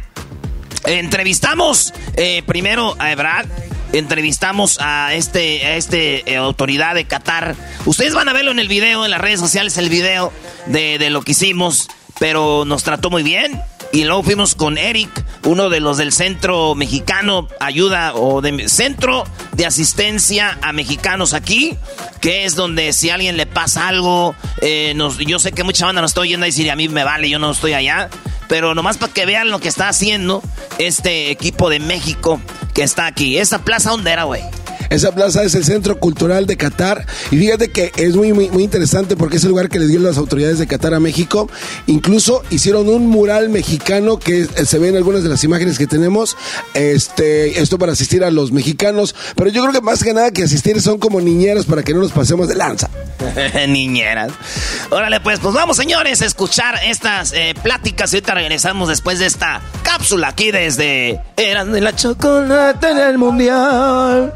entrevistamos 0.86 1.92
eh, 2.16 2.42
primero 2.46 2.96
a 2.98 3.12
Ebrard. 3.12 3.48
Entrevistamos 3.92 4.78
a 4.80 5.14
este, 5.14 5.64
a 5.64 5.76
este 5.76 6.30
eh, 6.30 6.36
autoridad 6.36 6.94
de 6.94 7.06
Qatar. 7.06 7.56
Ustedes 7.86 8.14
van 8.14 8.28
a 8.28 8.34
verlo 8.34 8.50
en 8.50 8.58
el 8.58 8.68
video, 8.68 9.04
en 9.04 9.10
las 9.10 9.20
redes 9.20 9.40
sociales, 9.40 9.78
el 9.78 9.88
video 9.88 10.30
de, 10.66 10.98
de 10.98 11.10
lo 11.10 11.22
que 11.22 11.32
hicimos. 11.32 11.88
Pero 12.20 12.64
nos 12.66 12.82
trató 12.82 13.10
muy 13.10 13.22
bien. 13.22 13.60
Y 13.93 14.05
luego 14.05 14.23
fuimos 14.23 14.55
con 14.55 14.77
Eric, 14.77 15.10
uno 15.44 15.70
de 15.70 15.81
los 15.81 15.97
del 15.97 16.12
Centro 16.12 16.74
Mexicano 16.74 17.48
Ayuda 17.59 18.15
o 18.15 18.43
de 18.43 18.69
Centro 18.69 19.24
de 19.52 19.65
Asistencia 19.65 20.59
a 20.60 20.73
Mexicanos 20.73 21.32
aquí, 21.32 21.77
que 22.20 22.44
es 22.44 22.55
donde 22.55 22.93
si 22.93 23.09
a 23.09 23.15
alguien 23.15 23.36
le 23.39 23.47
pasa 23.47 23.89
algo, 23.89 24.35
eh, 24.60 24.93
nos, 24.94 25.16
yo 25.19 25.39
sé 25.39 25.52
que 25.52 25.65
mucha 25.65 25.86
banda 25.86 26.02
nos 26.02 26.10
está 26.10 26.20
oyendo 26.20 26.44
y 26.44 26.51
decir, 26.51 26.70
a 26.70 26.77
mí 26.77 26.89
me 26.89 27.02
vale, 27.02 27.31
yo 27.31 27.39
no 27.39 27.51
estoy 27.51 27.73
allá, 27.73 28.10
pero 28.47 28.74
nomás 28.74 28.98
para 28.98 29.12
que 29.12 29.24
vean 29.24 29.51
lo 29.51 29.59
que 29.59 29.69
está 29.69 29.89
haciendo 29.89 30.43
este 30.78 31.31
equipo 31.31 31.70
de 31.70 31.81
México 31.81 32.40
que 32.74 32.82
está 32.82 33.06
aquí. 33.06 33.39
¿Esa 33.39 33.65
plaza 33.65 33.90
dónde 33.90 34.23
güey? 34.23 34.43
Esa 34.90 35.12
plaza 35.12 35.43
es 35.43 35.55
el 35.55 35.65
Centro 35.65 35.98
Cultural 35.98 36.47
de 36.47 36.56
Qatar 36.56 37.06
y 37.31 37.36
fíjate 37.36 37.69
que 37.69 37.93
es 37.97 38.16
muy, 38.16 38.32
muy, 38.32 38.48
muy 38.51 38.65
interesante 38.65 39.16
porque 39.16 39.36
es 39.36 39.44
el 39.44 39.51
lugar 39.51 39.69
que 39.69 39.78
le 39.78 39.86
dio 39.86 40.01
las 40.01 40.16
autoridades 40.19 40.59
de 40.59 40.66
Qatar 40.66 40.94
a 40.94 41.01
México. 41.01 41.48
Incluso 41.86 42.43
hicieron 42.51 42.89
un 42.89 43.06
mural 43.06 43.48
mexicano 43.48 44.19
que 44.19 44.43
eh, 44.43 44.65
se 44.65 44.78
ve 44.78 44.89
en 44.89 44.97
algunas 44.97 45.23
de 45.23 45.28
las 45.28 45.44
imágenes 45.44 45.78
que 45.78 45.86
tenemos. 45.86 46.36
Este, 46.74 47.60
esto 47.60 47.78
para 47.78 47.93
asistir 47.93 48.24
a 48.24 48.31
los 48.31 48.52
mexicanos, 48.52 49.15
pero 49.36 49.51
yo 49.51 49.62
creo 49.62 49.73
que 49.73 49.81
más 49.81 50.02
que 50.02 50.15
nada 50.15 50.31
que 50.31 50.44
asistir 50.44 50.81
son 50.81 50.98
como 50.98 51.20
niñeros 51.20 51.66
para 51.66 51.82
que 51.82 51.94
no 51.94 52.01
nos 52.01 52.12
pasemos 52.12 52.48
de 52.48 52.55
lanza. 52.55 52.89
Niñeras. 53.69 54.32
Órale, 54.90 55.20
pues, 55.20 55.40
pues 55.40 55.55
vamos, 55.55 55.77
señores, 55.77 56.23
a 56.23 56.27
escuchar 56.27 56.77
estas 56.85 57.32
eh, 57.32 57.55
pláticas. 57.62 58.12
Y 58.12 58.16
ahorita 58.16 58.35
regresamos 58.35 58.89
después 58.89 59.19
de 59.19 59.27
esta 59.27 59.60
cápsula 59.82 60.28
aquí 60.28 60.51
desde 60.51 61.20
Eran 61.36 61.73
de 61.73 61.81
la 61.81 61.94
Chocolata 61.94 62.90
en 62.90 62.98
el 62.98 63.19
Mundial. 63.19 64.35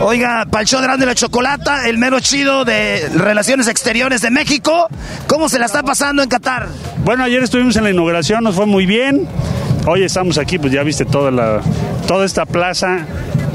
Oiga, 0.00 0.46
para 0.50 0.62
el 0.62 0.68
show 0.68 0.80
de 0.80 0.86
Eran 0.86 1.00
de 1.00 1.06
la 1.06 1.14
Chocolata, 1.14 1.88
el 1.88 1.98
mero 1.98 2.20
chido 2.20 2.64
de 2.64 3.08
Relaciones 3.14 3.68
Exteriores 3.68 4.20
de 4.22 4.30
México. 4.30 4.88
¿Cómo 5.26 5.48
se 5.48 5.58
la 5.58 5.66
está 5.66 5.82
pasando 5.82 6.22
en 6.22 6.28
Qatar? 6.28 6.68
Bueno, 7.04 7.24
ayer 7.24 7.42
estuvimos 7.42 7.76
en 7.76 7.84
la 7.84 7.90
inauguración, 7.90 8.44
nos 8.44 8.54
fue 8.54 8.66
muy 8.66 8.86
bien. 8.86 9.26
Hoy 9.86 10.02
estamos 10.02 10.38
aquí, 10.38 10.58
pues 10.58 10.72
ya 10.72 10.82
viste 10.82 11.04
toda 11.04 11.30
la 11.30 11.60
toda 12.06 12.24
esta 12.24 12.46
plaza, 12.46 13.06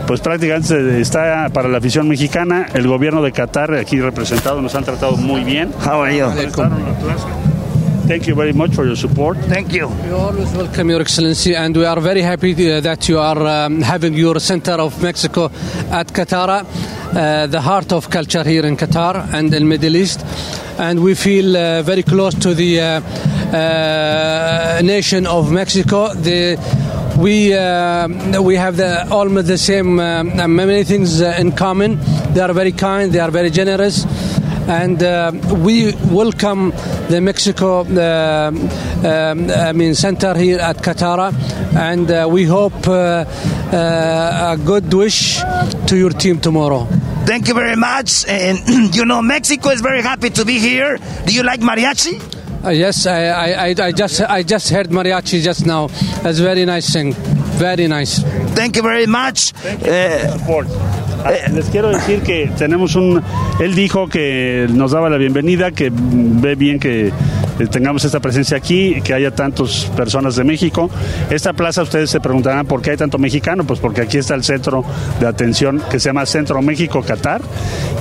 pues 0.07 0.19
prácticamente 0.21 1.01
está 1.01 1.49
para 1.53 1.69
la 1.69 1.77
afición 1.77 2.07
mexicana. 2.07 2.67
El 2.73 2.87
gobierno 2.87 3.21
de 3.21 3.31
Qatar 3.31 3.73
aquí 3.75 3.99
representado 3.99 4.61
nos 4.61 4.75
han 4.75 4.83
tratado 4.83 5.15
muy 5.17 5.43
bien. 5.43 5.71
How 5.85 6.03
are 6.03 6.17
you? 6.17 7.52
Thank 8.05 8.27
you 8.27 8.35
very 8.35 8.51
much 8.51 8.75
for 8.75 8.85
your 8.85 8.97
support. 8.97 9.37
Thank 9.47 9.71
you. 9.71 9.87
We 9.87 10.11
always 10.11 10.51
welcome 10.51 10.89
Your 10.89 10.99
Excellency, 10.99 11.55
and 11.55 11.75
we 11.75 11.85
are 11.85 12.01
very 12.01 12.21
happy 12.21 12.51
uh, 12.51 12.81
that 12.81 13.07
you 13.07 13.17
are 13.17 13.47
um, 13.47 13.81
having 13.81 14.13
your 14.13 14.41
center 14.41 14.73
of 14.73 15.01
Mexico 15.01 15.45
at 15.89 16.07
Qatar, 16.07 16.65
uh, 17.15 17.47
the 17.47 17.61
heart 17.61 17.93
of 17.93 18.09
culture 18.09 18.43
here 18.43 18.65
in 18.65 18.75
Qatar 18.75 19.33
and 19.33 19.53
in 19.53 19.63
the 19.63 19.65
Middle 19.65 19.95
East. 19.95 20.21
And 20.77 21.01
we 21.01 21.15
feel 21.15 21.55
uh, 21.55 21.81
very 21.83 22.03
close 22.03 22.33
to 22.39 22.53
the 22.53 22.81
uh, 22.81 23.01
uh, 23.55 24.81
nation 24.83 25.25
of 25.25 25.49
Mexico. 25.53 26.13
The, 26.13 26.59
we 27.17 27.53
uh, 27.53 28.41
we 28.41 28.55
have 28.57 28.75
the, 28.75 29.07
almost 29.11 29.47
the 29.47 29.57
same 29.57 29.99
uh, 29.99 30.23
many 30.47 30.83
things 30.83 31.21
uh, 31.21 31.37
in 31.39 31.53
common. 31.53 31.99
They 32.33 32.41
are 32.41 32.51
very 32.51 32.73
kind. 32.73 33.13
They 33.13 33.19
are 33.19 33.31
very 33.31 33.49
generous 33.49 34.05
and 34.67 35.01
uh, 35.03 35.31
we 35.57 35.93
welcome 36.11 36.71
the 37.09 37.19
Mexico 37.21 37.81
uh, 37.81 38.51
um, 39.03 39.49
I 39.51 39.73
mean 39.73 39.93
center 39.95 40.33
here 40.35 40.59
at 40.59 40.77
Qatar, 40.77 41.33
and 41.75 42.09
uh, 42.09 42.27
we 42.29 42.45
hope 42.45 42.87
uh, 42.87 43.25
uh, 43.73 44.53
a 44.53 44.57
good 44.63 44.93
wish 44.93 45.39
to 45.87 45.97
your 45.97 46.11
team 46.11 46.39
tomorrow. 46.39 46.85
Thank 47.25 47.47
you 47.47 47.53
very 47.53 47.75
much. 47.75 48.25
And 48.27 48.59
you 48.95 49.05
know, 49.05 49.21
Mexico 49.21 49.69
is 49.69 49.81
very 49.81 50.01
happy 50.01 50.29
to 50.31 50.45
be 50.45 50.59
here. 50.59 50.97
Do 51.25 51.33
you 51.33 51.43
like 51.43 51.59
mariachi? 51.61 52.21
Uh, 52.65 52.69
yes, 52.69 53.05
I, 53.05 53.25
I, 53.25 53.67
I- 53.67 53.75
I 53.87 53.91
just 53.91 54.21
I 54.21 54.43
just 54.43 54.69
heard 54.69 54.87
mariachi 54.89 55.41
just 55.41 55.65
now. 55.65 55.87
That's 56.23 56.39
very 56.39 56.63
nice 56.65 56.91
thing. 56.93 57.13
Very 57.59 57.87
nice. 57.87 58.19
Thank 58.55 58.75
you 58.77 58.81
very 58.81 59.05
much. 59.05 59.51
Eh, 61.25 61.51
Les 61.53 61.69
quiero 61.69 61.89
decir 61.89 62.21
que 62.21 62.49
tenemos 62.57 62.95
un... 62.95 63.21
Él 63.59 63.75
dijo 63.75 64.07
que 64.07 64.67
nos 64.71 64.91
daba 64.91 65.09
la 65.09 65.17
bienvenida, 65.17 65.71
que 65.71 65.91
ve 65.93 66.55
bien 66.55 66.79
que 66.79 67.11
eh, 67.59 67.67
tengamos 67.67 68.03
esta 68.05 68.19
presencia 68.19 68.57
aquí, 68.57 69.01
que 69.01 69.13
haya 69.13 69.31
tantas 69.31 69.85
personas 69.95 70.35
de 70.35 70.43
México. 70.43 70.89
Esta 71.29 71.53
plaza, 71.53 71.83
ustedes 71.83 72.09
se 72.09 72.19
preguntarán 72.19 72.65
por 72.65 72.81
qué 72.81 72.91
hay 72.91 72.97
tanto 72.97 73.17
mexicano, 73.17 73.63
pues 73.63 73.79
porque 73.79 74.01
aquí 74.01 74.17
está 74.17 74.35
el 74.35 74.43
centro 74.43 74.83
de 75.19 75.27
atención 75.27 75.81
que 75.89 75.99
se 75.99 76.09
llama 76.09 76.25
Centro 76.25 76.61
México 76.61 77.01
Qatar. 77.01 77.41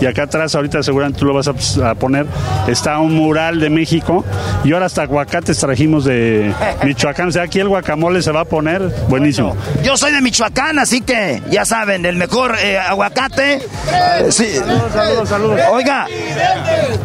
Y 0.01 0.07
acá 0.07 0.25
atrás, 0.25 0.55
ahorita 0.55 0.83
seguramente 0.83 1.19
tú 1.19 1.27
lo 1.27 1.35
vas 1.35 1.49
a, 1.49 1.91
a 1.91 1.95
poner, 1.95 2.27
está 2.67 2.99
un 2.99 3.15
mural 3.15 3.61
de 3.61 3.71
México. 3.71 4.25
Y 4.65 4.73
ahora 4.73 4.87
hasta 4.87 5.03
aguacates 5.03 5.59
trajimos 5.59 6.05
de 6.05 6.53
Michoacán. 6.85 7.29
O 7.29 7.33
sea, 7.33 7.43
aquí 7.43 7.61
el 7.61 7.69
guacamole 7.69 8.23
se 8.23 8.33
va 8.33 8.41
a 8.41 8.45
poner 8.45 8.83
buenísimo. 9.09 9.57
Yo 9.83 9.97
soy 9.97 10.13
de 10.13 10.21
Michoacán, 10.21 10.79
así 10.79 11.01
que 11.01 11.43
ya 11.51 11.65
saben, 11.65 12.05
el 12.07 12.17
mejor 12.17 12.57
eh, 12.63 12.79
aguacate. 12.79 13.55
Eh, 13.55 13.61
sí. 14.31 14.57
Saludos, 14.93 15.29
saludos. 15.29 15.61
Oiga, 15.73 16.07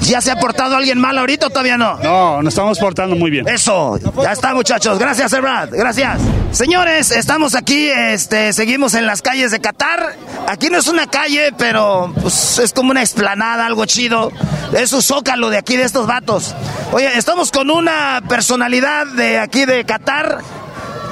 ¿ya 0.01 0.21
se 0.21 0.31
ha 0.31 0.35
portado 0.37 0.75
alguien 0.75 0.99
mal 0.99 1.17
ahorita 1.17 1.47
o 1.47 1.49
todavía 1.49 1.77
no? 1.77 1.97
No, 1.97 2.41
nos 2.47 2.53
estamos 2.53 2.79
portando 2.79 3.17
muy 3.17 3.29
bien. 3.29 3.45
Eso, 3.45 3.99
ya 4.23 4.31
está 4.31 4.53
muchachos. 4.53 4.97
Gracias, 4.97 5.31
Brad. 5.31 5.67
Gracias. 5.69 6.17
Señores, 6.51 7.11
estamos 7.11 7.55
aquí, 7.55 7.89
este, 7.89 8.53
seguimos 8.53 8.93
en 8.93 9.05
las 9.05 9.21
calles 9.21 9.51
de 9.51 9.59
Qatar. 9.59 10.15
Aquí 10.47 10.69
no 10.69 10.77
es 10.77 10.87
una 10.87 11.07
calle, 11.07 11.51
pero 11.57 12.13
pues, 12.21 12.57
es 12.59 12.71
como 12.71 12.91
una 12.91 13.01
explanada, 13.01 13.65
algo 13.65 13.85
chido. 13.85 14.31
Es 14.71 14.93
un 14.93 15.01
zócalo 15.01 15.49
de 15.49 15.57
aquí, 15.57 15.75
de 15.75 15.83
estos 15.83 16.07
vatos. 16.07 16.55
Oye, 16.93 17.17
estamos 17.17 17.51
con 17.51 17.69
una 17.69 18.23
personalidad 18.29 19.07
de 19.07 19.39
aquí 19.39 19.65
de 19.65 19.83
Qatar 19.83 20.39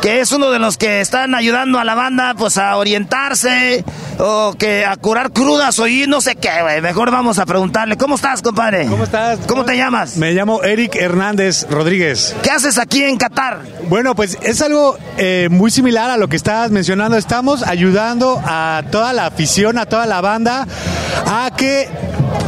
que 0.02 0.22
es 0.22 0.32
uno 0.32 0.52
de 0.52 0.60
los 0.60 0.78
que 0.78 1.02
están 1.02 1.34
ayudando 1.34 1.80
a 1.80 1.84
la 1.84 1.96
banda 1.96 2.36
pues 2.36 2.58
a 2.60 2.78
orientarse 2.78 3.84
o 4.20 4.54
que 4.58 4.86
a 4.86 4.96
curar 4.96 5.32
crudas 5.32 5.80
o 5.80 5.88
y 5.88 6.06
no 6.08 6.22
sé 6.22 6.36
qué, 6.36 6.62
güey. 6.62 6.82
Mejor 6.82 7.12
vamos 7.12 7.40
a 7.40 7.46
preguntarle. 7.46 7.98
¿Cómo 7.98 8.16
estás, 8.16 8.42
compadre? 8.42 8.86
¿Cómo 8.88 9.04
estás? 9.04 9.40
¿Cómo 9.48 9.66
te 9.66 9.78
llamas? 9.78 10.18
Me 10.18 10.32
llamo 10.34 10.64
Eric 10.64 10.96
Hernández 10.96 11.68
Rodríguez. 11.70 12.36
¿Qué 12.44 12.52
haces 12.52 12.78
aquí 12.78 13.04
en 13.04 13.18
Qatar? 13.18 13.62
Bueno, 13.90 14.16
pues 14.16 14.38
es 14.42 14.62
algo 14.62 14.98
eh, 15.18 15.48
muy 15.52 15.72
similar 15.72 16.10
a 16.10 16.18
lo 16.18 16.28
que 16.28 16.36
estabas 16.36 16.72
mencionando. 16.72 17.18
Estamos 17.18 17.64
ayudando 17.64 18.42
a 18.46 18.84
toda 18.92 19.14
la 19.14 19.28
afición, 19.28 19.78
a 19.78 19.86
toda 19.86 20.06
la 20.06 20.22
banda, 20.22 20.68
a 21.26 21.52
que 21.56 21.90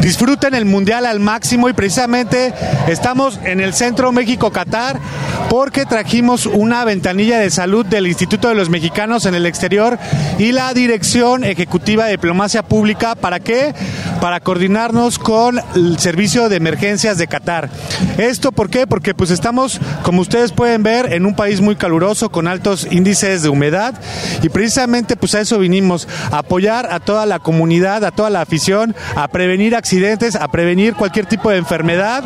disfruten 0.01 0.53
el 0.53 0.65
mundial 0.65 1.05
al 1.05 1.19
máximo 1.19 1.69
y 1.69 1.73
precisamente 1.73 2.53
estamos 2.87 3.39
en 3.43 3.59
el 3.59 3.73
centro 3.73 4.11
México-Qatar 4.11 4.99
porque 5.49 5.85
trajimos 5.85 6.45
una 6.45 6.83
ventanilla 6.83 7.39
de 7.39 7.49
salud 7.49 7.85
del 7.85 8.07
Instituto 8.07 8.49
de 8.49 8.55
los 8.55 8.69
Mexicanos 8.69 9.25
en 9.25 9.35
el 9.35 9.45
exterior 9.45 9.97
y 10.37 10.51
la 10.51 10.73
Dirección 10.73 11.43
Ejecutiva 11.43 12.05
de 12.05 12.11
Diplomacia 12.11 12.63
Pública. 12.63 13.15
¿Para 13.15 13.39
qué? 13.39 13.73
Para 14.19 14.39
coordinarnos 14.39 15.19
con 15.19 15.59
el 15.75 15.99
Servicio 15.99 16.49
de 16.49 16.57
Emergencias 16.57 17.17
de 17.17 17.27
Qatar. 17.27 17.69
¿Esto 18.17 18.51
por 18.51 18.69
qué? 18.69 18.87
Porque 18.87 19.13
pues 19.13 19.31
estamos, 19.31 19.79
como 20.03 20.21
ustedes 20.21 20.51
pueden 20.51 20.83
ver, 20.83 21.13
en 21.13 21.25
un 21.25 21.35
país 21.35 21.61
muy 21.61 21.75
caluroso 21.75 22.29
con 22.29 22.47
altos 22.47 22.87
índices 22.91 23.43
de 23.43 23.49
humedad 23.49 23.93
y 24.41 24.49
precisamente 24.49 25.15
pues 25.15 25.35
a 25.35 25.41
eso 25.41 25.59
vinimos, 25.59 26.07
a 26.31 26.39
apoyar 26.39 26.91
a 26.91 26.99
toda 26.99 27.25
la 27.25 27.39
comunidad, 27.39 28.03
a 28.03 28.11
toda 28.11 28.29
la 28.29 28.41
afición, 28.41 28.95
a 29.15 29.27
prevenir 29.29 29.75
accidentes, 29.77 30.35
a 30.35 30.47
prevenir 30.49 30.95
cualquier 30.95 31.25
tipo 31.25 31.49
de 31.49 31.57
enfermedad, 31.57 32.23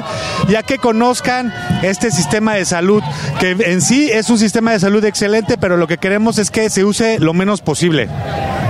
ya 0.50 0.64
que 0.64 0.78
conozcan 0.78 1.54
este 1.84 2.10
sistema 2.12 2.56
de 2.56 2.66
salud, 2.66 3.04
que 3.40 3.52
en 3.52 3.82
sí 3.82 4.10
es 4.12 4.30
un 4.30 4.40
sistema 4.40 4.72
de 4.72 4.80
salud 4.80 5.04
excelente, 5.06 5.58
pero 5.58 5.78
lo 5.78 5.88
que 5.88 5.98
queremos 5.98 6.38
es 6.40 6.50
que 6.50 6.70
se 6.70 6.84
use 6.84 7.20
lo 7.20 7.34
menos 7.34 7.62
posible. 7.62 8.10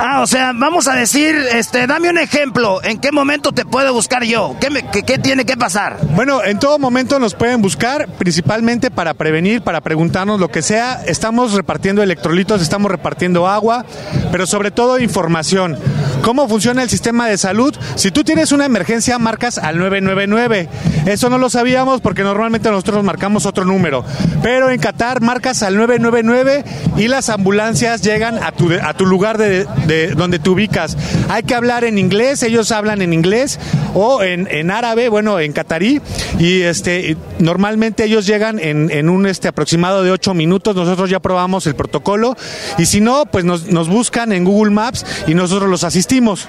Ah, 0.04 0.22
o 0.22 0.28
sea, 0.28 0.52
vamos 0.56 0.88
a 0.88 0.96
decir, 0.96 1.36
este, 1.54 1.86
dame 1.86 2.10
un 2.10 2.18
ejemplo, 2.18 2.84
¿en 2.84 3.00
qué 3.00 3.12
momento 3.12 3.52
te 3.52 3.66
puedo 3.66 3.94
buscar 3.94 4.24
yo? 4.24 4.56
¿Qué, 4.60 4.70
me- 4.70 4.90
qué- 4.90 5.04
qué 5.04 5.18
tiene 5.20 5.46
que 5.46 5.56
pasar? 5.58 5.98
Bueno, 6.16 6.44
en 6.44 6.58
todo 6.60 6.80
momento 6.80 7.20
nos 7.20 7.36
pueden 7.36 7.62
buscar, 7.62 8.08
principalmente 8.18 8.90
para 8.90 9.14
prevenir, 9.14 9.62
para 9.62 9.82
preguntarnos 9.82 10.40
lo 10.40 10.50
que 10.50 10.62
sea. 10.64 11.02
Estamos 11.06 11.54
repartiendo 11.54 12.02
electrolitos, 12.02 12.62
estamos 12.62 12.90
repartiendo 12.90 13.48
agua, 13.48 13.86
pero 14.32 14.48
sobre 14.48 14.72
todo 14.72 15.00
información. 15.00 15.78
¿Cómo 16.24 16.48
funciona 16.48 16.82
el 16.84 16.90
sistema 16.90 17.28
de 17.28 17.38
salud? 17.38 17.76
Si 17.96 18.10
tú 18.12 18.24
tienes 18.24 18.52
una 18.52 18.66
emergencia, 18.72 19.20
marcas 19.20 19.58
al 19.58 19.78
999. 19.78 20.70
Eso 21.06 21.30
no 21.30 21.38
lo 21.38 21.50
sabíamos 21.50 22.02
porque 22.02 22.24
normalmente 22.24 22.72
nosotros 22.72 23.04
marcamos 23.04 23.46
otro 23.46 23.66
número. 23.66 24.04
Pero 24.42 24.70
en 24.70 24.80
Qatar 24.80 25.22
marcas 25.22 25.62
al 25.64 25.76
999 25.76 26.64
y 26.98 27.08
las 27.08 27.30
ambulancias 27.30 28.02
llegan 28.02 28.42
a 28.42 28.52
tu, 28.52 28.70
a 28.74 28.94
tu 28.94 29.06
lugar 29.06 29.38
de, 29.38 29.66
de 29.88 30.16
donde 30.16 30.40
te 30.40 30.50
ubicas. 30.50 30.98
Hay 31.30 31.44
que 31.44 31.56
hablar 31.56 31.84
en 31.84 31.98
inglés, 31.98 32.44
ellos 32.44 32.72
hablan 32.72 33.02
en 33.02 33.14
inglés 33.14 33.60
o 33.94 34.24
en, 34.24 34.72
árabe, 34.72 35.10
bueno, 35.10 35.40
en 35.40 35.54
catarí. 35.54 36.02
Y 36.40 36.62
este, 36.62 37.18
normalmente 37.40 38.06
ellos 38.06 38.26
llegan 38.26 38.60
en, 38.60 39.10
un 39.10 39.26
este, 39.26 39.48
aproximado 39.48 40.04
de 40.04 40.12
8 40.12 40.34
minutos. 40.34 40.76
Nosotros 40.76 41.10
ya 41.10 41.20
probamos 41.20 41.68
el 41.68 41.76
protocolo. 41.76 42.36
Y 42.78 42.86
si 42.86 43.02
no, 43.02 43.26
pues 43.26 43.46
nos 43.46 43.90
buscan 43.90 44.32
en 44.32 44.44
Google 44.44 44.72
Maps 44.72 45.06
y 45.28 45.34
nosotros 45.34 45.70
los 45.70 45.84
asistimos. 45.84 46.48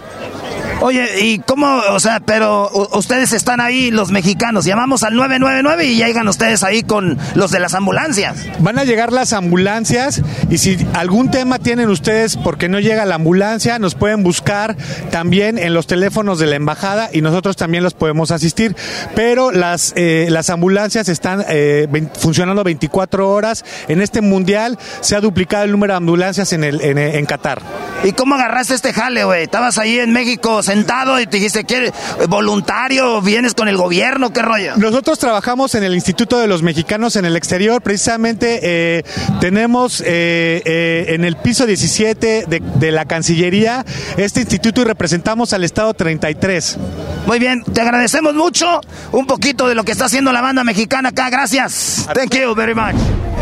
Oye, 0.83 1.07
¿y 1.21 1.39
cómo? 1.39 1.81
O 2.03 2.05
sea, 2.05 2.19
pero 2.19 2.69
ustedes 2.95 3.33
están 3.33 3.61
ahí, 3.61 3.93
los 3.93 4.11
mexicanos, 4.11 4.65
llamamos 4.65 5.05
al 5.05 5.15
999 5.15 5.85
y 5.85 5.95
llegan 5.95 6.27
ustedes 6.27 6.65
ahí 6.65 6.83
con 6.83 7.17
los 7.37 7.53
de 7.53 7.61
las 7.61 7.75
ambulancias. 7.75 8.45
Van 8.59 8.77
a 8.81 8.83
llegar 8.83 9.13
las 9.13 9.33
ambulancias 9.33 10.21
y 10.51 10.59
si 10.59 10.85
algún 10.95 11.31
tema 11.31 11.61
tienen 11.61 11.89
ustedes 11.91 12.37
porque 12.37 12.69
no 12.69 12.81
llega 12.81 13.05
la 13.05 13.15
ambulancia, 13.15 13.79
nos 13.79 13.95
pueden 13.95 14.25
buscar 14.25 14.77
también 15.13 15.59
en 15.59 15.75
los 15.75 15.87
teléfonos 15.87 16.41
de 16.41 16.47
la 16.47 16.57
embajada 16.57 17.09
y 17.13 17.21
nosotros 17.21 17.57
también 17.57 17.85
los 17.85 17.95
podemos 17.95 18.33
asistir. 18.33 18.75
Pero 19.15 19.53
las, 19.53 19.93
eh, 19.95 20.27
las 20.29 20.51
ambulancias 20.51 21.09
están 21.09 21.45
eh, 21.49 21.87
funcionando 22.19 22.65
24 22.65 23.31
horas. 23.31 23.65
En 23.87 24.01
este 24.01 24.23
mundial 24.23 24.77
se 25.03 25.15
ha 25.15 25.21
duplicado 25.21 25.63
el 25.63 25.71
número 25.71 25.93
de 25.93 25.99
ambulancias 25.99 26.53
en, 26.53 26.65
el, 26.65 26.81
en, 26.81 26.99
en 26.99 27.27
Qatar. 27.27 27.63
¿Y 28.03 28.11
cómo 28.11 28.35
agarraste 28.35 28.75
este 28.75 28.93
jale, 28.93 29.23
güey? 29.23 29.45
Estabas 29.45 29.79
ahí 29.79 30.01
en 30.01 30.13
México 30.13 30.65
sentado 30.65 31.21
y 31.21 31.27
te 31.27 31.37
dijiste, 31.37 31.63
¿qué? 31.63 31.92
¿Voluntario? 32.29 33.21
¿Vienes 33.21 33.55
con 33.55 33.69
el 33.69 33.77
gobierno? 33.77 34.33
¿Qué 34.33 34.43
rollo? 34.43 34.77
Nosotros 34.77 35.19
trabajamos 35.19 35.75
en 35.75 35.85
el 35.85 35.95
Instituto 35.95 36.39
de 36.39 36.47
los 36.47 36.63
Mexicanos 36.63 37.17
en 37.17 37.25
el 37.25 37.37
Exterior. 37.37 37.83
Precisamente 37.83 38.61
eh, 38.63 39.05
tenemos 39.41 40.01
eh, 40.01 40.63
eh, 40.65 41.07
en 41.09 41.25
el 41.25 41.37
piso 41.37 41.67
17 41.67 42.45
de, 42.47 42.61
de 42.61 42.93
la 42.93 43.05
Cancillería 43.05 43.85
este 44.17 44.41
instituto 44.41 44.81
y 44.81 44.85
representamos 44.85 45.53
al 45.53 45.65
Estado 45.65 45.95
33. 45.95 46.79
Muy 47.27 47.39
bien, 47.39 47.63
te 47.65 47.81
agradecemos 47.81 48.35
mucho 48.35 48.81
un 49.13 49.27
poquito 49.27 49.69
de 49.69 49.75
lo 49.75 49.85
que 49.85 49.93
está 49.93 50.07
haciendo 50.07 50.33
la 50.33 50.41
banda 50.41 50.65
mexicana 50.65 51.11
acá. 51.11 51.31
Gracias. 51.31 52.07
Thank 52.15 52.35
you 52.35 52.55
very 52.55 52.75
much. 52.75 52.95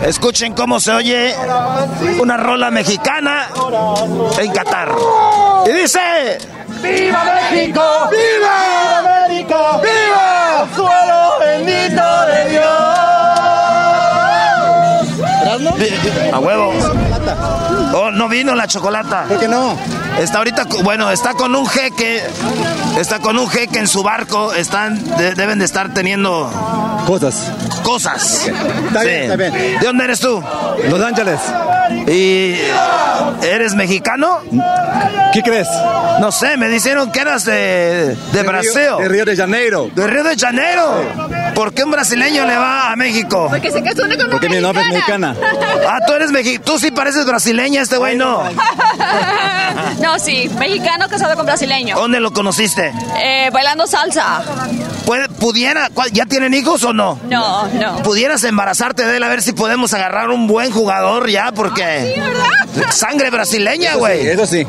Escuchen 0.06 0.54
cómo 0.54 0.80
se 0.80 0.92
oye 0.92 1.34
una 2.20 2.36
rola 2.36 2.70
mexicana 2.70 3.48
en 4.38 4.52
Qatar. 4.52 4.92
Y 5.66 5.72
dice... 5.72 6.59
¡Viva 6.82 7.24
México! 7.24 7.82
¡Viva 8.10 8.98
América! 8.98 9.80
¡Viva! 9.82 10.66
¡Suelo 10.74 11.38
bendito 11.40 12.06
de 12.26 12.48
Dios! 12.50 12.90
A 16.32 16.38
huevo. 16.38 16.72
Oh, 17.92 18.10
no 18.10 18.28
vino 18.28 18.54
la 18.54 18.66
chocolata. 18.66 19.24
¿Por 19.28 19.38
qué 19.40 19.48
no? 19.48 19.76
Está 20.20 20.38
ahorita, 20.38 20.64
bueno, 20.82 21.10
está 21.10 21.34
con 21.34 21.54
un 21.54 21.66
jeque. 21.66 22.22
Está 22.98 23.18
con 23.20 23.38
un 23.38 23.48
jeque 23.48 23.78
en 23.78 23.88
su 23.88 24.02
barco. 24.02 24.52
Están, 24.52 25.02
de- 25.16 25.34
deben 25.34 25.58
de 25.58 25.64
estar 25.64 25.92
teniendo 25.94 26.50
Cosas. 27.06 27.50
cosas. 27.82 28.46
Está 28.88 29.02
bien, 29.02 29.22
está 29.22 29.36
bien. 29.36 29.52
¿De 29.80 29.86
dónde 29.86 30.04
eres 30.04 30.20
tú? 30.20 30.42
Los 30.88 31.00
Ángeles. 31.02 31.40
¿Y 32.06 32.54
eres 33.42 33.74
mexicano? 33.74 34.38
¿Qué 35.32 35.42
crees? 35.42 35.68
No 36.20 36.30
sé, 36.32 36.56
me 36.56 36.68
dijeron 36.68 37.10
que 37.10 37.20
eras 37.20 37.44
de, 37.44 38.16
de 38.32 38.42
Brasil. 38.42 38.72
De 38.98 39.08
Río 39.08 39.24
de 39.24 39.36
Janeiro. 39.36 39.90
¿De 39.94 40.06
Río 40.06 40.22
de 40.24 40.36
Janeiro? 40.36 41.02
¿Por 41.54 41.72
qué 41.72 41.84
un 41.84 41.90
brasileño 41.90 42.46
le 42.46 42.56
va 42.56 42.92
a 42.92 42.96
México? 42.96 43.46
Porque 43.50 43.70
se 43.70 43.82
casó 43.82 44.02
con 44.02 44.30
Porque 44.30 44.48
mi 44.48 44.60
novia 44.60 44.82
es 44.82 44.88
mexicana. 44.88 45.34
Ah, 45.88 45.98
tú 46.06 46.12
eres 46.14 46.30
mexicano. 46.30 46.64
Tú 46.64 46.78
sí 46.78 46.90
pareces 46.90 47.24
brasileña, 47.26 47.79
este 47.80 47.96
güey 47.98 48.16
no. 48.16 48.42
no, 50.00 50.18
sí, 50.18 50.50
mexicano 50.58 51.08
casado 51.08 51.34
con 51.36 51.46
brasileño. 51.46 51.96
¿Dónde 51.96 52.20
lo 52.20 52.32
conociste? 52.32 52.92
Eh, 53.22 53.50
bailando 53.52 53.86
salsa. 53.86 54.42
¿Puede- 55.06 55.28
¿Pudiera? 55.28 55.88
cuál- 55.92 56.10
¿Ya 56.12 56.26
tienen 56.26 56.54
hijos 56.54 56.84
o 56.84 56.92
no? 56.92 57.18
No, 57.28 57.66
no. 57.68 58.02
¿Pudieras 58.02 58.44
embarazarte 58.44 59.04
de 59.06 59.16
él 59.16 59.22
a 59.22 59.28
ver 59.28 59.42
si 59.42 59.52
podemos 59.52 59.92
agarrar 59.94 60.30
un 60.30 60.46
buen 60.46 60.70
jugador 60.70 61.28
ya? 61.28 61.52
Porque. 61.52 62.20
Sangre 62.90 63.30
brasileña, 63.30 63.90
Eso 63.90 63.94
sí, 63.94 63.98
güey. 63.98 64.26
eso 64.28 64.46
sí. 64.46 64.66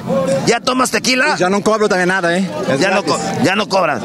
¿Ya 0.47 0.59
tomas 0.59 0.89
tequila? 0.89 1.35
Ya 1.35 1.49
no 1.49 1.61
cobro 1.61 1.87
también 1.87 2.09
nada, 2.09 2.35
¿eh? 2.35 2.49
Es 2.69 2.79
Ya 2.79 2.89
no, 2.89 3.03
gratis. 3.03 3.23
ya 3.43 3.55
no 3.55 3.69
cobras. 3.69 4.01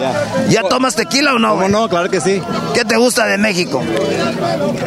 ¿Ya 0.50 0.62
tomas 0.62 0.94
tequila 0.94 1.32
o 1.34 1.38
no? 1.38 1.48
¿Cómo 1.50 1.60
güey? 1.62 1.72
no? 1.72 1.88
Claro 1.88 2.10
que 2.10 2.20
sí. 2.20 2.42
¿Qué 2.74 2.84
te 2.84 2.96
gusta 2.96 3.24
de 3.26 3.38
México? 3.38 3.82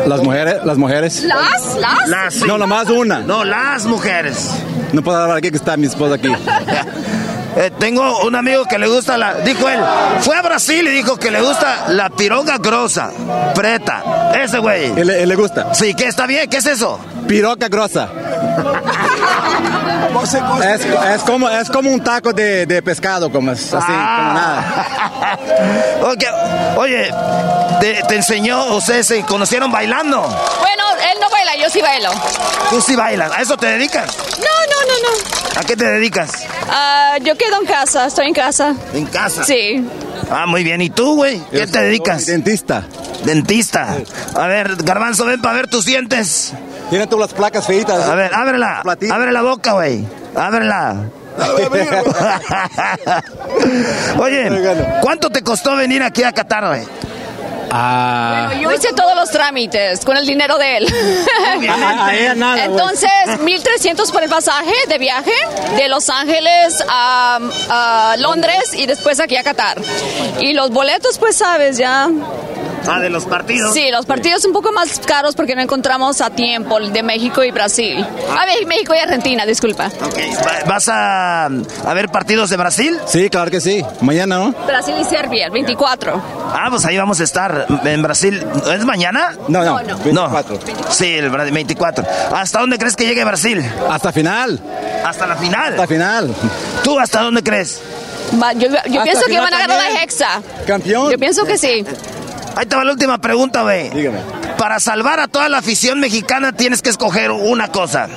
Las 0.05 0.21
mujeres, 0.21 0.57
las 0.63 0.77
mujeres. 0.77 1.23
¿Las? 1.23 1.75
¿Las? 1.79 2.07
Las, 2.07 2.33
sí. 2.35 2.43
No, 2.45 2.57
nomás 2.59 2.87
una. 2.89 3.19
No, 3.21 3.43
las 3.43 3.85
mujeres. 3.85 4.08
No 4.93 5.03
puedo 5.03 5.17
hablar 5.17 5.37
aquí 5.37 5.51
que 5.51 5.57
está 5.57 5.77
mi 5.77 5.87
esposa 5.87 6.15
aquí. 6.15 6.29
Eh, 7.55 7.71
tengo 7.79 8.21
un 8.25 8.35
amigo 8.35 8.63
que 8.65 8.77
le 8.77 8.87
gusta 8.87 9.17
la. 9.17 9.33
Dijo 9.33 9.67
él, 9.67 9.79
fue 10.21 10.37
a 10.37 10.41
Brasil 10.43 10.87
y 10.87 10.91
dijo 10.91 11.17
que 11.17 11.31
le 11.31 11.41
gusta 11.41 11.87
la 11.89 12.09
pironga 12.11 12.57
grosa, 12.59 13.11
preta. 13.55 14.31
Ese 14.39 14.59
güey. 14.59 14.97
¿Y 14.97 15.03
le, 15.03 15.35
gusta? 15.35 15.73
Sí, 15.73 15.95
¿qué 15.95 16.05
está 16.05 16.27
bien? 16.27 16.47
¿Qué 16.47 16.57
es 16.57 16.67
eso? 16.67 16.99
Piroca 17.27 17.67
grosa. 17.67 18.07
Es, 20.63 20.85
es 20.85 21.23
como, 21.23 21.49
es 21.49 21.69
como 21.69 21.89
un 21.91 22.03
taco 22.03 22.33
de, 22.33 22.65
de 22.65 22.81
pescado, 22.81 23.31
como 23.31 23.51
es 23.51 23.73
así, 23.73 23.85
como 23.85 23.97
nada. 23.97 24.85
Ok, 26.01 26.23
Oye, 26.77 27.11
te, 27.79 28.01
te 28.07 28.15
enseñó, 28.15 28.75
ustedes 28.75 29.07
se 29.07 29.21
conocieron 29.23 29.71
bailando. 29.71 30.21
Bueno, 30.21 30.83
él 31.11 31.17
no 31.21 31.29
baila, 31.29 31.55
yo 31.57 31.69
sí 31.69 31.81
bailo. 31.81 32.09
Tú 32.69 32.81
sí 32.81 32.95
bailas, 32.95 33.31
¿a 33.31 33.41
eso 33.41 33.57
te 33.57 33.67
dedicas? 33.67 34.05
No, 34.37 34.43
no, 34.45 34.87
no, 34.87 35.09
no. 35.09 35.59
¿A 35.59 35.63
qué 35.63 35.75
te 35.75 35.85
dedicas? 35.85 36.31
Ah, 36.69 37.17
yo 37.21 37.35
quedo 37.37 37.59
en 37.59 37.65
casa, 37.67 38.05
estoy 38.07 38.27
en 38.27 38.33
casa. 38.33 38.75
¿En 38.93 39.05
casa? 39.07 39.43
Sí. 39.43 39.85
Ah, 40.31 40.45
muy 40.45 40.63
bien. 40.63 40.81
¿Y 40.81 40.89
tú, 40.89 41.15
güey? 41.15 41.41
¿Qué 41.51 41.67
te 41.67 41.81
dedicas? 41.81 42.25
Dentista. 42.25 42.83
Dentista. 43.25 43.97
A 44.35 44.47
ver, 44.47 44.75
Garbanzo, 44.77 45.25
ven 45.25 45.41
para 45.41 45.55
ver 45.55 45.67
tus 45.67 45.85
dientes. 45.85 46.53
Tiene 46.89 47.07
todas 47.07 47.29
las 47.29 47.33
placas 47.37 47.65
feitas. 47.65 48.07
A 48.07 48.15
ver, 48.15 48.33
ábrela. 48.33 48.81
Abre 49.11 49.31
la 49.31 49.41
boca, 49.41 49.73
güey. 49.73 50.05
Ábrela. 50.35 50.95
Oye, 54.19 54.49
¿cuánto 55.01 55.29
te 55.29 55.41
costó 55.41 55.75
venir 55.75 56.03
aquí 56.03 56.23
a 56.23 56.31
Qatar, 56.33 56.67
güey? 56.67 56.81
Ah. 57.71 58.51
Yo 58.59 58.71
hice 58.71 58.91
todos 58.93 59.15
los 59.15 59.29
trámites 59.29 60.03
con 60.03 60.17
el 60.17 60.25
dinero 60.25 60.57
de 60.57 60.77
él. 60.77 60.87
Entonces, 62.63 63.09
1300 63.41 64.11
por 64.11 64.23
el 64.23 64.29
pasaje 64.29 64.73
de 64.87 64.97
viaje 64.97 65.31
de 65.77 65.87
Los 65.87 66.09
Ángeles 66.09 66.83
a, 66.89 67.37
a 67.69 68.15
Londres 68.17 68.73
y 68.73 68.87
después 68.87 69.19
aquí 69.19 69.37
a 69.37 69.43
Qatar. 69.43 69.77
Y 70.39 70.53
los 70.53 70.71
boletos, 70.71 71.19
pues 71.19 71.35
sabes, 71.35 71.77
ya. 71.77 72.09
Ah, 72.87 72.99
de 72.99 73.09
los 73.09 73.25
partidos. 73.25 73.73
Sí, 73.73 73.89
los 73.91 74.05
partidos 74.05 74.45
un 74.45 74.53
poco 74.53 74.71
más 74.71 74.99
caros 74.99 75.35
porque 75.35 75.55
no 75.55 75.61
encontramos 75.61 76.21
a 76.21 76.29
tiempo 76.29 76.77
el 76.77 76.91
de 76.93 77.03
México 77.03 77.43
y 77.43 77.51
Brasil. 77.51 78.03
A 78.37 78.45
ver, 78.45 78.65
México 78.65 78.93
y 78.95 78.99
Argentina, 78.99 79.45
disculpa. 79.45 79.87
Ok, 80.03 80.17
¿va- 80.45 80.65
¿Vas 80.67 80.87
a, 80.89 81.45
a 81.45 81.93
ver 81.93 82.09
partidos 82.09 82.49
de 82.49 82.57
Brasil? 82.57 82.97
Sí, 83.05 83.29
claro 83.29 83.51
que 83.51 83.61
sí. 83.61 83.83
Mañana, 84.01 84.37
¿no? 84.37 84.51
Brasil 84.65 84.95
y 84.99 85.03
Serbia, 85.03 85.45
el 85.47 85.51
24. 85.51 86.21
Ah, 86.53 86.67
pues 86.69 86.85
ahí 86.85 86.97
vamos 86.97 87.19
a 87.19 87.23
estar 87.23 87.67
en 87.83 88.01
Brasil. 88.01 88.43
¿Es 88.73 88.85
mañana? 88.85 89.33
No, 89.47 89.63
no. 89.63 89.81
No, 89.81 89.83
no. 89.83 89.97
24. 89.99 90.59
Sí, 90.89 91.05
el 91.15 91.31
Bra- 91.31 91.51
24. 91.51 92.05
¿Hasta 92.33 92.59
dónde 92.59 92.77
crees 92.77 92.95
que 92.95 93.05
llegue 93.05 93.23
Brasil? 93.25 93.63
Hasta 93.89 94.11
final. 94.11 94.59
Hasta 95.05 95.27
la 95.27 95.35
final. 95.35 95.73
Hasta 95.73 95.87
final. 95.87 96.33
¿Tú 96.83 96.99
hasta 96.99 97.21
dónde 97.21 97.43
crees? 97.43 97.81
Yo, 98.57 98.67
yo 98.87 99.03
pienso 99.03 99.21
que 99.25 99.29
final 99.29 99.43
van 99.45 99.53
a 99.53 99.59
ganar 99.59 99.77
también. 99.77 99.93
la 99.95 100.03
hexa. 100.03 100.41
Campeón. 100.67 101.11
Yo 101.11 101.17
pienso 101.17 101.45
que 101.45 101.57
sí. 101.57 101.83
Ahí 102.55 102.65
te 102.65 102.75
va 102.75 102.83
la 102.83 102.91
última 102.91 103.19
pregunta, 103.19 103.61
güey. 103.61 103.89
Dígame. 103.89 104.19
Para 104.57 104.79
salvar 104.79 105.19
a 105.19 105.27
toda 105.27 105.47
la 105.49 105.59
afición 105.59 105.99
mexicana 105.99 106.51
tienes 106.53 106.81
que 106.81 106.89
escoger 106.89 107.31
una 107.31 107.69
cosa. 107.69 108.07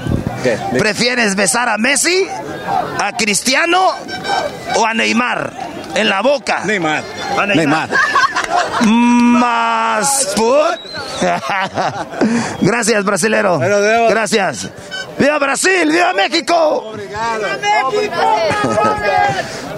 ¿Qué? 0.42 0.58
¿Prefieres 0.78 1.36
besar 1.36 1.68
a 1.68 1.78
Messi, 1.78 2.26
a 2.98 3.16
Cristiano 3.16 3.90
o 4.74 4.86
a 4.86 4.94
Neymar? 4.94 5.52
En 5.94 6.08
la 6.08 6.22
boca. 6.22 6.62
Neymar. 6.64 7.04
A 7.38 7.46
Neymar. 7.46 7.88
Más 8.82 10.32
put. 10.34 10.80
Gracias, 12.60 13.04
brasilero. 13.04 13.58
Gracias. 13.58 14.68
¡Viva 15.18 15.38
Brasil! 15.38 15.90
¡Viva 15.90 16.12
México! 16.14 16.92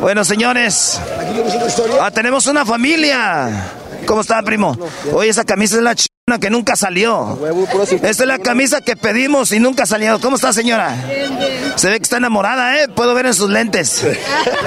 Bueno, 0.01 0.23
señores, 0.23 1.01
ah, 1.99 2.11
tenemos 2.11 2.47
una 2.47 2.67
familia. 2.67 3.49
¿Cómo 4.07 4.21
está, 4.21 4.43
primo? 4.43 4.77
Oye, 5.13 5.31
esa 5.31 5.45
camisa 5.45 5.77
es 5.77 5.83
la 5.83 5.95
china 5.95 6.39
que 6.41 6.51
nunca 6.51 6.77
salió. 6.77 7.39
Esta 7.91 8.09
es 8.09 8.27
la 8.27 8.39
camisa 8.39 8.81
que 8.81 8.97
pedimos 8.97 9.53
y 9.53 9.61
nunca 9.61 9.87
salió. 9.87 10.19
¿Cómo 10.21 10.37
está, 10.37 10.53
señora? 10.53 10.97
Se 11.77 11.91
ve 11.91 11.99
que 11.99 12.03
está 12.05 12.17
enamorada, 12.17 12.79
¿eh? 12.83 12.89
Puedo 12.89 13.15
ver 13.15 13.27
en 13.27 13.35
sus 13.35 13.51
lentes. 13.51 14.05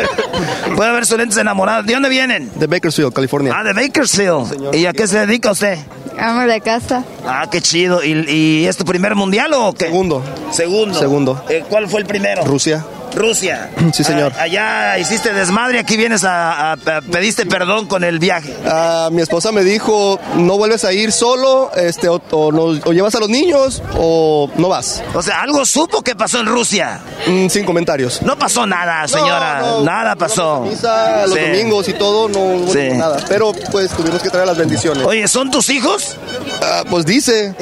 Puedo 0.76 0.94
ver 0.94 1.06
sus 1.06 1.18
lentes 1.18 1.38
enamoradas. 1.38 1.86
¿De 1.86 1.94
dónde 1.94 2.10
vienen? 2.10 2.52
De 2.56 2.68
Bakersfield, 2.68 3.14
California. 3.14 3.54
Ah, 3.56 3.64
de 3.64 3.74
Bakersfield. 3.74 4.76
¿Y 4.76 4.86
a 4.86 4.94
qué 4.94 5.08
se 5.08 5.26
dedica 5.26 5.52
usted? 5.52 5.78
Amo 6.20 6.42
de 6.42 6.62
casa. 6.62 7.04
Ah, 7.26 7.48
qué 7.52 7.62
chido. 7.62 8.04
¿Y, 8.04 8.26
y 8.30 8.66
es 8.68 8.78
tu 8.78 8.86
primer 8.86 9.16
mundial 9.16 9.52
o 9.54 9.74
qué? 9.74 9.86
Segundo. 9.86 10.24
Segundo. 10.52 11.00
Segundo. 11.00 11.46
Eh, 11.50 11.64
¿Cuál 11.70 11.88
fue 11.88 12.02
el 12.02 12.06
primero? 12.06 12.44
Rusia. 12.44 12.84
Rusia. 13.16 13.70
Sí, 13.94 14.04
señor. 14.04 14.32
Ah, 14.38 14.44
allá 14.44 14.98
hiciste 15.00 15.34
desmadre, 15.34 15.80
aquí 15.80 15.98
vienes 15.98 16.24
a, 16.24 16.72
a- 16.72 16.74
a- 16.74 17.02
pediste 17.02 17.46
perdón 17.46 17.88
con 17.88 18.04
el 18.04 18.20
viaje. 18.20 18.56
Ah, 18.66 19.10
mi 19.12 19.22
esposa 19.22 19.52
me 19.52 19.64
dijo, 19.64 20.20
no 20.36 20.58
vuelves 20.58 20.86
a 20.86 20.94
ir 20.94 21.12
solo, 21.12 21.72
este, 21.76 22.10
o, 22.10 22.22
o 22.32 22.52
no- 22.52 22.80
o 22.86 22.94
llevas 22.94 23.16
a 23.16 23.20
los 23.20 23.30
niños 23.30 23.82
o 23.98 24.50
no 24.58 24.70
vas. 24.70 25.02
O 25.14 25.22
sea, 25.24 25.42
algo 25.42 25.66
supo 25.66 26.02
que 26.04 26.16
pasó 26.16 26.40
en 26.40 26.46
Rusia. 26.48 27.00
Mm, 27.28 27.48
sin 27.50 27.66
comentarios. 27.66 28.22
No 28.22 28.38
pasó 28.38 28.66
nada, 28.68 29.08
señora. 29.08 29.60
No, 29.62 29.80
no, 29.80 29.84
nada 29.86 30.16
pasó. 30.16 30.62
Misa, 30.62 31.26
los 31.28 31.34
Sí. 31.34 31.40
domingos 31.42 31.88
y 31.90 31.94
todo, 31.94 32.30
no 32.30 32.40
hubo 32.40 32.72
Sí. 32.74 32.90
nada. 32.94 33.18
Pero 33.28 33.54
pues 33.72 33.90
tuvimos 33.92 34.22
que 34.22 34.30
traer 34.30 34.48
las 34.48 34.58
bendiciones. 34.58 35.06
Oye, 35.06 35.28
¿son 35.28 35.50
tus 35.50 35.70
hijos? 35.70 36.18
Ah, 36.62 36.84
pues 36.90 37.06
dice. 37.06 37.56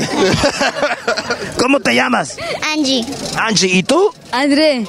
¿Cómo 1.59 1.79
te 1.79 1.95
llamas? 1.95 2.37
Angie. 2.73 3.05
Angie, 3.37 3.69
¿y 3.69 3.83
tú? 3.83 4.11
André. 4.31 4.85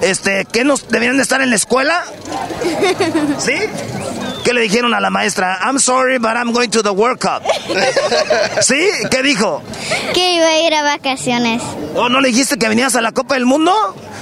Este, 0.00 0.46
¿qué 0.52 0.64
nos 0.64 0.88
deberían 0.88 1.16
de 1.16 1.22
estar 1.22 1.40
en 1.40 1.50
la 1.50 1.56
escuela? 1.56 2.04
¿Sí? 3.38 3.54
¿Qué 4.44 4.52
le 4.52 4.60
dijeron 4.60 4.94
a 4.94 5.00
la 5.00 5.10
maestra? 5.10 5.58
I'm 5.64 5.78
sorry, 5.78 6.18
but 6.18 6.36
I'm 6.36 6.52
going 6.52 6.68
to 6.70 6.82
the 6.82 6.90
World 6.90 7.18
Cup. 7.18 7.42
¿Sí? 8.60 8.78
¿Qué 9.10 9.22
dijo? 9.22 9.62
Que 10.14 10.34
iba 10.34 10.46
a 10.46 10.58
ir 10.60 10.74
a 10.74 10.82
vacaciones. 10.82 11.62
¿O 11.94 12.08
no 12.08 12.20
le 12.20 12.28
dijiste 12.28 12.56
que 12.56 12.68
venías 12.68 12.94
a 12.94 13.00
la 13.00 13.12
Copa 13.12 13.34
del 13.34 13.46
Mundo? 13.46 13.72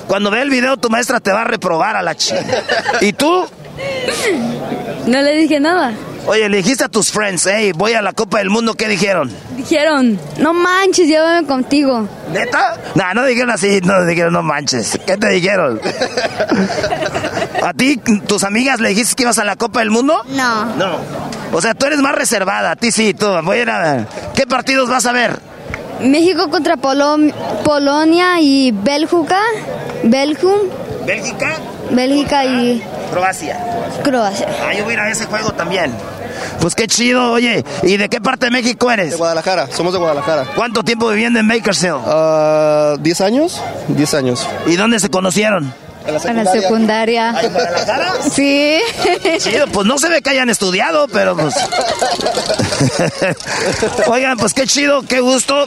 Cuando 0.06 0.30
ve 0.30 0.42
el 0.42 0.50
video, 0.50 0.76
tu 0.76 0.88
maestra 0.90 1.20
te 1.20 1.32
va 1.32 1.42
a 1.42 1.44
reprobar 1.44 1.96
a 1.96 2.02
la 2.02 2.14
chica. 2.14 2.62
¿Y 3.00 3.12
tú? 3.12 3.46
No 5.06 5.20
le 5.20 5.32
dije 5.36 5.60
nada. 5.60 5.92
Oye, 6.26 6.48
le 6.48 6.56
dijiste 6.58 6.84
a 6.84 6.88
tus 6.88 7.12
friends, 7.12 7.46
hey, 7.46 7.72
voy 7.76 7.92
a 7.92 8.00
la 8.00 8.14
Copa 8.14 8.38
del 8.38 8.48
Mundo, 8.48 8.72
¿qué 8.72 8.88
dijeron? 8.88 9.30
Dijeron, 9.54 10.18
no 10.38 10.54
manches, 10.54 11.06
llévame 11.06 11.46
contigo. 11.46 12.08
¿Neta? 12.32 12.78
No, 12.94 13.12
no 13.12 13.26
dijeron 13.26 13.50
así, 13.50 13.80
no 13.82 14.02
dijeron, 14.06 14.32
no 14.32 14.42
manches. 14.42 14.98
¿Qué 15.06 15.18
te 15.18 15.28
dijeron? 15.28 15.78
¿A 17.62 17.72
ti, 17.74 17.98
tus 18.26 18.44
amigas, 18.44 18.80
le 18.80 18.88
dijiste 18.90 19.14
que 19.14 19.22
ibas 19.24 19.38
a 19.38 19.44
la 19.44 19.56
Copa 19.56 19.80
del 19.80 19.90
Mundo? 19.90 20.16
No. 20.28 20.64
No. 20.76 20.96
O 21.52 21.60
sea, 21.60 21.74
tú 21.74 21.84
eres 21.86 21.98
más 22.00 22.14
reservada, 22.14 22.70
a 22.70 22.76
ti 22.76 22.90
sí, 22.90 23.12
tú. 23.12 23.26
Voy 23.42 23.58
a 23.58 23.62
ir 23.62 23.70
a 23.70 23.82
ver. 23.94 24.06
¿Qué 24.34 24.46
partidos 24.46 24.88
vas 24.88 25.04
a 25.04 25.12
ver? 25.12 25.38
México 26.00 26.48
contra 26.50 26.76
Polo- 26.78 27.32
Polonia 27.64 28.40
y 28.40 28.72
Bélgica. 28.72 29.38
Belgium. 30.02 30.60
¿Bélgica? 31.06 31.56
Bélgica 31.90 32.44
y 32.44 32.82
Croacia. 33.10 33.58
Croacia. 34.02 34.48
Ah, 34.66 34.74
yo 34.74 34.84
voy 34.84 34.92
a 34.92 34.94
ir 34.94 35.00
a 35.00 35.10
ese 35.10 35.26
juego 35.26 35.52
también. 35.52 35.92
Pues 36.60 36.74
qué 36.74 36.86
chido, 36.86 37.32
oye. 37.32 37.64
¿Y 37.82 37.96
de 37.96 38.08
qué 38.08 38.20
parte 38.20 38.46
de 38.46 38.50
México 38.50 38.90
eres? 38.90 39.10
De 39.12 39.16
Guadalajara, 39.16 39.68
somos 39.70 39.92
de 39.92 39.98
Guadalajara. 39.98 40.46
¿Cuánto 40.56 40.82
tiempo 40.82 41.08
viviendo 41.10 41.38
en 41.38 41.48
Bakersfield? 41.48 42.00
Ah, 42.06 42.94
¿10 42.98 43.24
años? 43.24 43.60
10 43.88 44.14
años. 44.14 44.46
¿Y 44.66 44.76
dónde 44.76 44.98
se 45.00 45.10
conocieron? 45.10 45.72
En 46.06 46.14
la 46.14 46.20
En 46.30 46.44
la 46.44 46.52
secundaria. 46.52 47.34
¿En 47.40 47.52
Guadalajara? 47.52 48.12
Sí. 48.30 48.78
Chido, 49.38 49.66
pues 49.68 49.86
no 49.86 49.98
se 49.98 50.08
ve 50.08 50.22
que 50.22 50.30
hayan 50.30 50.50
estudiado, 50.50 51.06
pero 51.08 51.36
pues. 51.36 51.54
Oigan, 54.08 54.36
pues 54.36 54.54
qué 54.54 54.66
chido, 54.66 55.02
qué 55.02 55.20
gusto. 55.20 55.66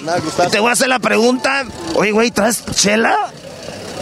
Te 0.51 0.59
voy 0.59 0.69
a 0.69 0.73
hacer 0.73 0.89
la 0.89 0.99
pregunta. 0.99 1.63
Oye, 1.95 2.11
güey, 2.11 2.31
¿traes 2.31 2.63
chela? 2.71 3.15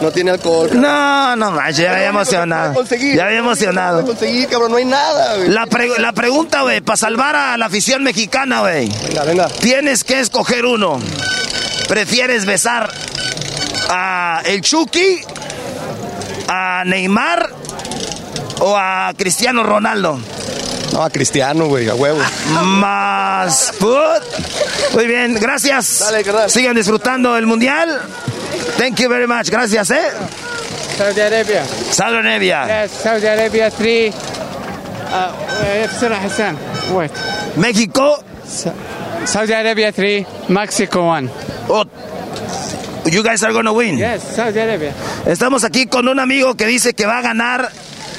No 0.01 0.11
tiene 0.11 0.31
alcohol. 0.31 0.69
No, 0.73 1.35
no 1.35 1.51
manches, 1.51 1.77
ya 1.77 1.93
había 1.93 2.07
emocionado. 2.07 2.83
Ya 2.83 3.25
había 3.27 3.39
emocionado. 3.39 4.01
No 4.01 4.07
conseguí, 4.07 4.45
cabrón, 4.45 4.71
no 4.71 4.77
hay 4.77 4.85
nada, 4.85 5.37
güey. 5.37 5.49
La, 5.49 5.65
pre- 5.67 5.97
la 5.99 6.11
pregunta, 6.11 6.61
güey, 6.63 6.81
para 6.81 6.97
salvar 6.97 7.35
a 7.35 7.57
la 7.57 7.67
afición 7.67 8.03
mexicana, 8.03 8.59
güey. 8.61 8.89
Venga, 9.07 9.23
venga. 9.23 9.47
Tienes 9.47 10.03
que 10.03 10.19
escoger 10.19 10.65
uno. 10.65 10.99
¿Prefieres 11.87 12.45
besar 12.45 12.91
a 13.89 14.41
el 14.45 14.61
Chucky, 14.61 15.21
a 16.47 16.83
Neymar 16.85 17.49
o 18.59 18.75
a 18.77 19.11
Cristiano 19.17 19.63
Ronaldo? 19.63 20.19
No, 20.93 21.03
a 21.03 21.09
Cristiano, 21.09 21.67
güey, 21.67 21.89
a 21.89 21.95
huevo. 21.95 22.19
Más 22.63 23.71
put. 23.79 23.95
Muy 24.93 25.07
bien, 25.07 25.35
gracias. 25.35 25.99
Dale. 25.99 26.49
Sigan 26.49 26.75
disfrutando 26.75 27.37
el 27.37 27.45
mundial. 27.45 28.01
Thank 28.76 28.98
you 29.00 29.08
very 29.08 29.26
much. 29.26 29.50
Gracias, 29.50 29.90
eh. 29.90 30.10
Saudi 30.96 31.20
Arabia. 31.20 31.64
Saudi 31.90 32.16
Arabia. 32.16 32.66
Yes, 32.66 32.90
Saudi 32.92 33.26
Arabia 33.26 33.70
3 33.70 34.12
uh, 35.10 35.32
بسرعة 35.86 36.20
حسان 36.20 36.56
wait 36.92 37.10
México. 37.56 38.22
Saudi 39.24 39.52
Arabia 39.52 39.92
3 39.92 40.26
Mexico 40.48 41.02
1 41.02 41.30
Oh, 41.68 41.84
you 43.06 43.22
guys 43.22 43.42
are 43.44 43.52
gonna 43.52 43.72
win. 43.72 43.96
Yes, 43.98 44.22
Saudi 44.34 44.58
Arabia 44.58 44.92
Estamos 45.26 45.64
aquí 45.64 45.86
con 45.86 46.08
un 46.08 46.18
amigo 46.18 46.54
que 46.54 46.66
dice 46.66 46.94
que 46.94 47.06
va 47.06 47.18
a 47.18 47.22
ganar 47.22 47.70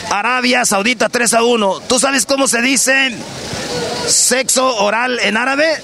Arabia 0.10 0.66
Saudita 0.66 1.10
3 1.10 1.34
a 1.36 1.44
1. 1.44 1.82
¿Tú 1.88 2.00
sabes 2.00 2.26
cómo 2.26 2.48
se 2.48 2.62
dice 2.62 3.12
sexo 4.08 4.76
oral 4.78 5.20
en 5.20 5.38
árabe? 5.38 5.78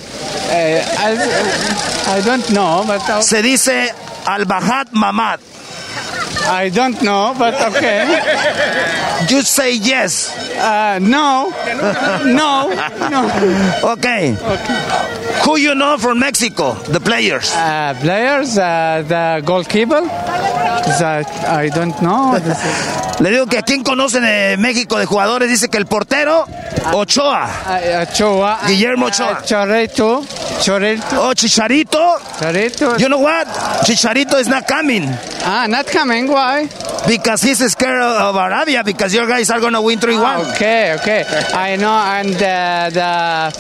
Eh, 0.52 0.84
I, 0.98 2.20
I 2.20 2.22
don't 2.24 2.46
know 2.50 2.84
but 2.86 3.02
uh, 3.10 3.22
Se 3.22 3.42
dice 3.42 3.94
al-Bahad 4.27 4.93
Mamad. 4.93 5.41
I 6.49 6.71
don't 6.71 7.01
know 7.03 7.35
but 7.39 7.55
okay 7.71 8.03
You 9.31 9.43
say 9.43 9.75
yes. 9.77 10.35
uh, 10.59 10.99
no 11.01 11.51
no 12.27 12.67
no 13.09 13.21
Okay. 13.93 14.35
Who 15.45 15.57
you 15.59 15.75
know 15.75 15.99
from 15.99 16.19
Mexico? 16.19 16.75
The 16.75 17.01
players. 17.01 17.53
uh, 17.55 17.95
players 18.01 18.57
uh, 18.59 19.03
the 19.07 19.43
goalkeeper 19.45 20.01
that 20.03 21.27
I 21.49 21.69
don't 21.69 22.01
know 22.03 22.33
Le 23.21 23.31
digo 23.31 23.47
que 23.47 23.59
a 23.59 23.63
quién 23.63 23.83
conoce 23.85 24.21
de 24.21 24.57
México 24.59 24.99
de 24.99 25.07
jugadores 25.07 25.49
dice 25.49 25.69
que 25.69 25.79
el 25.79 25.87
portero 25.87 26.47
Ochoa. 26.93 27.47
uh, 27.67 28.03
Ochoa 28.03 28.59
Guillermo 28.67 29.07
Ochoa. 29.07 29.39
uh, 29.41 29.43
Chorrito 29.45 30.25
Chorrito 30.61 31.05
Oh, 31.21 31.33
Chicharito. 31.35 32.19
Chorrito 32.41 32.97
You 32.99 33.09
know 33.09 33.19
what? 33.19 33.47
Chicharito 33.85 34.39
is 34.41 34.49
not 34.49 34.67
coming 34.67 35.09
ah 35.45 35.67
not 35.69 35.87
coming 35.87 36.29
why 36.29 36.69
because 37.07 37.43
he's 37.43 37.59
scared 37.71 38.01
of 38.01 38.37
Arabia 38.37 38.83
because 38.85 39.13
your 39.15 39.27
guys 39.27 39.51
are 39.51 39.61
gonna 39.61 39.83
win 39.83 39.99
3-1. 39.99 40.55
Okay, 40.55 40.95
okay. 40.95 41.25
I 41.53 41.75
know, 41.77 41.91
and 41.91 42.35
uh, 42.37 42.91
the 42.91 43.53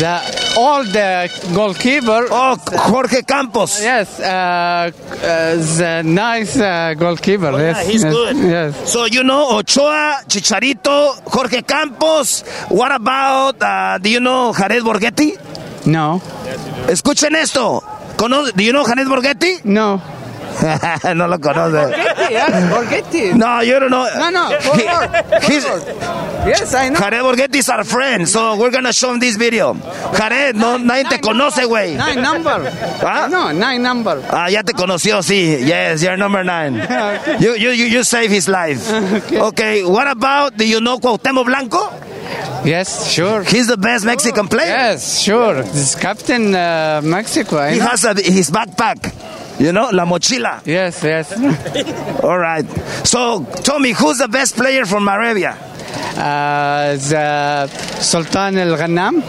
the 0.00 0.54
all 0.58 0.82
the 0.82 1.17
goalkeeper. 1.54 2.26
Oh, 2.30 2.56
Jorge 2.90 3.22
Campos. 3.22 3.80
Yes, 3.82 4.20
uh, 4.20 4.24
uh, 4.24 4.90
the 5.78 6.02
nice 6.04 6.56
uh, 6.58 6.94
goalkeeper. 6.98 7.52
yes, 7.58 7.76
Yeah, 7.76 7.90
he's 7.90 8.02
yes, 8.04 8.12
good. 8.12 8.36
Yes. 8.36 8.92
So 8.92 9.04
you 9.06 9.22
know 9.24 9.58
Ochoa, 9.58 10.22
Chicharito, 10.28 11.14
Jorge 11.32 11.62
Campos. 11.62 12.42
What 12.68 12.92
about 12.94 13.60
uh, 13.62 13.98
do 13.98 14.08
you 14.10 14.20
know 14.20 14.52
Jared 14.56 14.82
Borghetti? 14.82 15.36
No. 15.86 16.20
Escuchen 16.88 17.34
esto. 17.34 17.82
Do 18.18 18.62
you 18.64 18.72
know 18.72 18.84
Jared 18.84 19.06
Borghetti? 19.08 19.64
No. 19.64 20.00
no 21.14 21.26
lo 21.28 21.38
conoce. 21.38 21.86
Borghetti, 21.86 22.30
yes, 22.30 22.70
Borghetti. 22.72 23.34
No, 23.34 23.60
you 23.62 23.78
don't 23.78 23.90
know. 23.90 24.06
No, 24.18 24.30
no, 24.30 24.48
He- 24.58 25.52
he's- 25.52 25.64
Yes, 26.46 26.72
I 26.74 26.88
know. 26.90 26.98
Jared 27.00 27.22
Borghetti 27.22 27.56
is 27.58 27.68
our 27.68 27.84
friend, 27.84 28.26
so 28.28 28.56
we're 28.56 28.70
gonna 28.70 28.92
show 28.92 29.12
him 29.12 29.18
this 29.18 29.36
video. 29.36 29.74
Jared, 30.16 30.56
no, 30.56 30.78
nadie 30.78 31.04
te 31.08 31.18
conoce, 31.18 31.64
güey. 31.66 31.96
Nine 31.96 32.22
number. 32.22 32.72
¿Ah? 33.02 33.28
No, 33.30 33.52
nine 33.52 33.82
number. 33.82 34.22
Ah, 34.30 34.48
ya 34.48 34.62
te 34.62 34.72
conoció, 34.72 35.22
sí. 35.22 35.58
Yes, 35.66 36.02
you're 36.02 36.16
number 36.16 36.44
nine. 36.44 36.76
You, 37.40 37.54
you, 37.54 37.70
you, 37.70 37.86
you 37.86 38.04
save 38.04 38.30
his 38.30 38.48
life. 38.48 38.90
Okay. 39.32 39.84
what 39.84 40.06
about, 40.08 40.56
do 40.56 40.64
you 40.66 40.80
know 40.80 40.98
Cuauhtémoc 40.98 41.44
Blanco? 41.46 41.90
Yes, 42.64 43.10
sure. 43.10 43.42
He's 43.44 43.66
the 43.68 43.76
best 43.76 44.04
Mexican 44.04 44.48
player. 44.48 44.66
Yes, 44.68 45.20
sure. 45.20 45.62
This 45.62 45.94
captain 45.94 46.54
uh, 46.54 47.00
Mexico. 47.04 47.58
I 47.58 47.72
He 47.72 47.78
know. 47.78 47.86
has 47.86 48.04
a, 48.04 48.14
his 48.14 48.50
backpack. 48.50 49.12
You 49.58 49.72
know, 49.72 49.90
la 49.90 50.04
mochila. 50.04 50.60
Yes, 50.64 51.02
yes. 51.02 51.32
All 52.22 52.38
right. 52.38 52.64
So, 53.04 53.44
tell 53.64 53.78
me, 53.80 53.92
who's 53.92 54.18
the 54.18 54.28
best 54.28 54.56
player 54.56 54.84
from 54.86 55.08
Arabia? 55.08 55.56
uh, 56.18 56.96
the 56.96 57.66
Sultan 58.00 58.58
Al 58.58 58.76
Ghannam. 58.76 59.22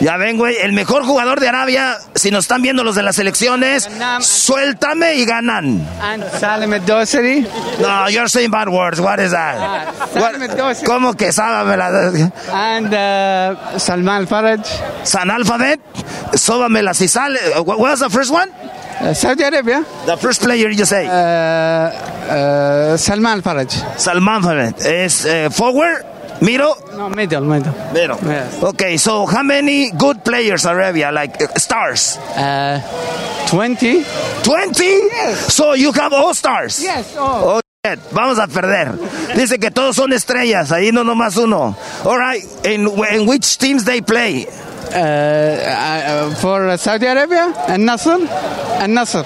Ya 0.00 0.18
ven, 0.18 0.36
güey, 0.36 0.56
el 0.60 0.72
mejor 0.72 1.04
jugador 1.04 1.40
de 1.40 1.48
Arabia, 1.48 1.96
si 2.14 2.30
nos 2.30 2.44
están 2.44 2.60
viendo 2.60 2.84
los 2.84 2.94
de 2.96 3.02
las 3.02 3.18
elecciones, 3.18 3.88
suéltame 4.20 5.14
y 5.14 5.24
ganan. 5.24 5.88
And 6.02 6.22
Salim 6.38 6.72
al-Dosari. 6.74 7.46
No, 7.80 8.06
you're 8.10 8.28
saying 8.28 8.50
bad 8.50 8.68
words. 8.68 9.00
What 9.00 9.20
is 9.20 9.30
that? 9.30 9.94
Salim 10.12 10.42
al-Dosari. 10.42 10.86
¿Cómo 10.86 11.14
que 11.16 11.32
sábamela? 11.32 12.12
And 12.52 12.92
uh, 12.92 13.78
Salman 13.78 14.16
al-Faraj. 14.22 14.66
San 15.04 15.30
Alphabet, 15.30 15.80
sóbamela 16.34 16.92
si 16.92 17.08
sale. 17.08 17.38
What 17.64 17.78
was 17.78 18.00
the 18.00 18.10
first 18.10 18.30
one? 18.30 18.50
Uh, 19.00 19.12
Saudi 19.14 19.42
Arabia. 19.44 19.84
The 20.06 20.16
first 20.16 20.40
player 20.42 20.70
you 20.70 20.84
say. 20.84 21.06
Uh, 21.06 21.12
uh, 21.12 22.96
Salman 22.96 23.32
al-Faraj. 23.38 23.70
Salman 23.98 24.42
Faraj 24.42 24.74
Is 24.86 25.26
uh, 25.26 25.50
forward? 25.50 26.04
Middle? 26.42 26.74
No, 26.96 27.08
middle, 27.08 27.44
middle. 27.44 27.72
Middle. 27.92 28.18
Yes. 28.24 28.62
Okay, 28.62 28.96
so 28.96 29.26
how 29.26 29.42
many 29.42 29.90
good 29.90 30.24
players 30.24 30.64
Arabia, 30.66 31.10
like 31.12 31.40
uh, 31.40 31.46
stars? 31.56 32.16
Uh, 32.36 32.80
20. 33.48 34.04
20? 34.42 35.08
So 35.48 35.72
you 35.74 35.92
have 35.92 36.12
all 36.12 36.34
stars? 36.34 36.82
Yes, 36.82 37.16
all. 37.16 37.58
Oh. 37.58 37.60
Vamos 38.12 38.38
a 38.38 38.46
perder. 38.46 38.92
Dice 39.34 39.58
que 39.58 39.70
todos 39.70 39.96
son 39.96 40.12
estrellas, 40.12 40.72
ahí 40.72 40.90
no 40.92 41.04
nomás 41.04 41.36
uno. 41.36 41.76
All 42.04 42.18
right, 42.18 42.42
in, 42.64 42.88
in 43.12 43.26
which 43.26 43.58
teams 43.58 43.84
they 43.84 44.00
play? 44.00 44.46
Uh, 44.92 44.98
uh, 44.98 46.34
for 46.36 46.76
Saudi 46.78 47.06
Arabia 47.06 47.52
and 47.68 47.84
Nasser 47.84 48.18
and 48.80 48.94
Nasser. 48.94 49.24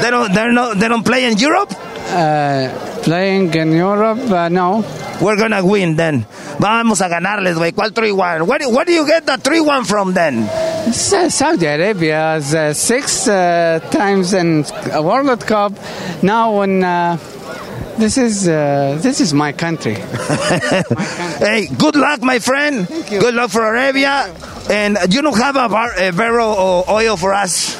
They 0.00 0.10
don't, 0.10 0.32
they're 0.32 0.52
no, 0.52 0.72
they 0.74 0.88
don't 0.88 1.04
play 1.04 1.24
in 1.26 1.36
Europe? 1.36 1.72
Uh, 2.10 2.68
playing 3.02 3.52
in 3.54 3.72
Europe, 3.72 4.18
uh, 4.30 4.48
no. 4.48 4.84
We're 5.20 5.36
gonna 5.36 5.64
win 5.64 5.96
then. 5.96 6.24
Vamos 6.60 7.00
a 7.00 7.08
ganarles, 7.08 7.56
güey. 7.56 7.72
¿Cuál 7.72 7.92
3-1? 7.92 8.46
Where, 8.46 8.58
do- 8.60 8.70
where 8.70 8.84
do 8.84 8.92
you 8.92 9.04
get 9.04 9.26
the 9.26 9.32
3-1 9.36 9.84
from 9.86 10.14
then? 10.14 10.48
Sa- 10.92 11.28
Saudi 11.28 11.66
Arabia 11.66 12.36
is 12.36 12.54
uh, 12.54 12.72
six 12.72 13.26
uh, 13.28 13.80
times 13.90 14.32
in 14.32 14.64
a 14.92 15.02
World 15.02 15.44
Cup. 15.44 15.72
Now, 16.22 16.58
when 16.60 16.84
uh, 16.84 17.16
this 17.98 18.16
is 18.16 18.48
uh, 18.48 18.98
this 19.02 19.20
is 19.20 19.34
my 19.34 19.52
country. 19.52 19.94
hey, 21.38 21.66
good 21.78 21.96
luck, 21.96 22.22
my 22.22 22.38
friend. 22.38 22.86
Good 23.08 23.34
luck 23.34 23.50
for 23.50 23.62
Arabia. 23.66 24.32
And 24.70 24.98
you 25.10 25.22
don't 25.22 25.36
have 25.38 25.56
a, 25.56 25.68
bar, 25.68 25.92
a 25.98 26.10
barrel 26.12 26.50
of 26.52 26.88
oil 26.88 27.16
for 27.16 27.32
us. 27.34 27.76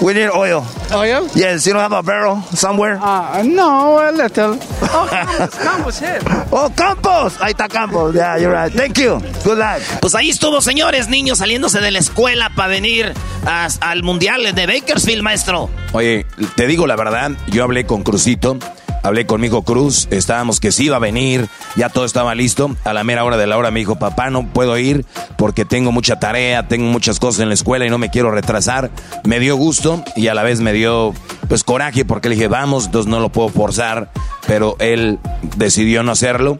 We 0.00 0.14
need 0.14 0.30
oil. 0.30 0.64
Oil? 0.92 1.28
Yes, 1.34 1.66
you 1.66 1.72
don't 1.72 1.82
have 1.82 1.92
a 1.92 2.02
barrel 2.02 2.40
somewhere? 2.54 2.98
Uh, 3.00 3.42
no, 3.44 3.98
a 3.98 4.10
little. 4.10 4.58
Oh, 4.82 5.06
Campos, 5.10 5.58
Campos 5.58 5.98
here. 6.00 6.18
Oh, 6.54 6.70
Campos. 6.74 7.36
Ahí 7.40 7.52
está 7.52 7.68
Campos. 7.68 8.14
Yeah, 8.14 8.36
you're 8.38 8.52
right. 8.52 8.72
Thank 8.72 8.98
you. 8.98 9.18
Good 9.44 9.58
luck. 9.58 9.80
Pues 10.00 10.14
ahí 10.14 10.28
estuvo, 10.30 10.60
señores, 10.60 11.08
niños 11.08 11.38
saliéndose 11.38 11.80
de 11.80 11.90
la 11.90 11.98
escuela 11.98 12.50
para 12.54 12.68
venir 12.68 13.12
a- 13.46 13.68
al 13.80 14.02
Mundial 14.02 14.54
de 14.54 14.66
Bakersfield, 14.66 15.22
maestro. 15.22 15.70
Oye, 15.92 16.26
te 16.56 16.66
digo 16.66 16.86
la 16.86 16.96
verdad, 16.96 17.32
yo 17.48 17.64
hablé 17.64 17.86
con 17.86 18.02
Crucito, 18.02 18.58
hablé 19.02 19.26
con 19.26 19.40
mi 19.40 19.48
hijo 19.48 19.62
Cruz, 19.62 20.08
estábamos 20.10 20.60
que 20.60 20.72
sí 20.72 20.84
iba 20.84 20.96
a 20.96 21.00
venir, 21.00 21.48
ya 21.76 21.88
todo 21.88 22.04
estaba 22.04 22.34
listo. 22.34 22.74
A 22.84 22.92
la 22.92 23.04
mera 23.04 23.24
hora 23.24 23.36
de 23.36 23.46
la 23.46 23.56
hora 23.56 23.70
me 23.70 23.80
dijo, 23.80 23.96
papá, 23.96 24.30
no 24.30 24.46
puedo 24.46 24.76
ir 24.78 25.04
porque 25.36 25.64
tengo 25.64 25.92
mucha 25.92 26.18
tarea, 26.18 26.68
tengo 26.68 26.86
muchas 26.86 27.18
cosas 27.18 27.42
en 27.42 27.48
la 27.48 27.54
escuela 27.54 27.86
y 27.86 27.90
no 27.90 27.98
me 27.98 28.10
quiero 28.10 28.30
retrasar. 28.30 28.90
Me 29.24 29.40
dio 29.40 29.56
gusto 29.56 30.02
y 30.16 30.28
a 30.28 30.34
la 30.34 30.42
vez 30.42 30.60
me 30.60 30.72
dio 30.72 31.12
pues 31.48 31.64
coraje 31.64 32.04
porque 32.04 32.28
le 32.28 32.36
dije, 32.36 32.48
vamos, 32.48 32.86
entonces 32.86 33.10
no 33.10 33.20
lo 33.20 33.30
puedo 33.30 33.48
forzar, 33.48 34.10
pero 34.46 34.76
él 34.78 35.18
decidió 35.56 36.02
no 36.02 36.12
hacerlo. 36.12 36.58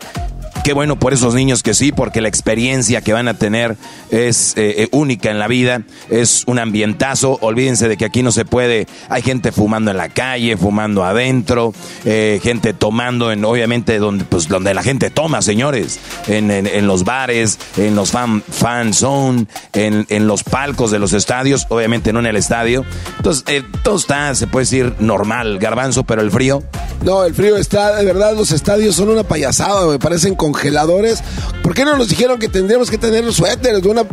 Qué 0.64 0.74
bueno 0.74 0.96
por 0.96 1.12
esos 1.12 1.34
niños 1.34 1.64
que 1.64 1.74
sí, 1.74 1.90
porque 1.90 2.20
la 2.20 2.28
experiencia 2.28 3.00
que 3.00 3.12
van 3.12 3.26
a 3.26 3.34
tener 3.34 3.76
es 4.10 4.56
eh, 4.56 4.84
eh, 4.84 4.88
única 4.92 5.28
en 5.28 5.40
la 5.40 5.48
vida, 5.48 5.82
es 6.08 6.44
un 6.46 6.60
ambientazo. 6.60 7.36
Olvídense 7.40 7.88
de 7.88 7.96
que 7.96 8.04
aquí 8.04 8.22
no 8.22 8.30
se 8.30 8.44
puede, 8.44 8.86
hay 9.08 9.22
gente 9.22 9.50
fumando 9.50 9.90
en 9.90 9.96
la 9.96 10.08
calle, 10.10 10.56
fumando 10.56 11.02
adentro, 11.02 11.74
eh, 12.04 12.38
gente 12.44 12.74
tomando 12.74 13.32
en, 13.32 13.44
obviamente, 13.44 13.98
donde, 13.98 14.24
pues, 14.24 14.46
donde 14.46 14.72
la 14.72 14.84
gente 14.84 15.10
toma, 15.10 15.42
señores, 15.42 15.98
en, 16.28 16.86
los 16.86 17.02
bares, 17.02 17.58
en 17.76 17.96
los 17.96 18.12
fan, 18.12 18.40
fan 18.48 18.94
zone, 18.94 19.46
en, 19.72 20.06
en 20.10 20.28
los 20.28 20.44
palcos 20.44 20.92
de 20.92 21.00
los 21.00 21.12
estadios, 21.12 21.66
obviamente 21.70 22.12
no 22.12 22.20
en 22.20 22.26
el 22.26 22.36
estadio. 22.36 22.84
Entonces, 23.16 23.64
todo 23.82 23.96
está, 23.96 24.32
se 24.36 24.46
puede 24.46 24.64
decir, 24.64 24.94
normal, 25.00 25.58
garbanzo, 25.58 26.04
pero 26.04 26.22
el 26.22 26.30
frío. 26.30 26.62
No, 27.02 27.24
el 27.24 27.34
frío 27.34 27.56
está, 27.56 27.96
de 27.96 28.04
verdad, 28.04 28.36
los 28.36 28.52
estadios 28.52 28.94
son 28.94 29.08
una 29.08 29.24
payasada, 29.24 29.88
me 29.88 29.98
parecen 29.98 30.36
congeladores. 30.52 31.22
¿Por 31.62 31.74
qué 31.74 31.84
no 31.84 31.96
nos 31.96 32.08
dijeron 32.08 32.38
que 32.38 32.48
tendríamos 32.48 32.90
que 32.90 32.98
tener 32.98 33.24
los 33.24 33.36
suéteres 33.36 33.82
de 33.82 33.88
una 33.88 34.04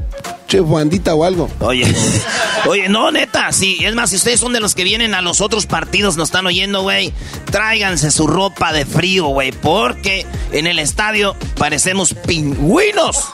bandita 0.57 1.13
o 1.13 1.23
algo? 1.23 1.49
Oye, 1.59 1.85
oye, 2.67 2.89
no, 2.89 3.11
neta, 3.11 3.51
sí. 3.51 3.77
Es 3.81 3.93
más, 3.93 4.09
si 4.09 4.15
ustedes 4.15 4.39
son 4.39 4.53
de 4.53 4.59
los 4.59 4.73
que 4.73 4.83
vienen 4.83 5.13
a 5.13 5.21
los 5.21 5.41
otros 5.41 5.65
partidos, 5.65 6.17
nos 6.17 6.29
están 6.29 6.45
oyendo, 6.47 6.81
güey, 6.81 7.13
tráiganse 7.51 8.09
su 8.11 8.25
ropa 8.25 8.73
de 8.73 8.85
frío, 8.85 9.27
güey, 9.27 9.51
porque 9.51 10.25
en 10.51 10.65
el 10.65 10.79
estadio 10.79 11.35
parecemos 11.57 12.13
pingüinos. 12.13 13.25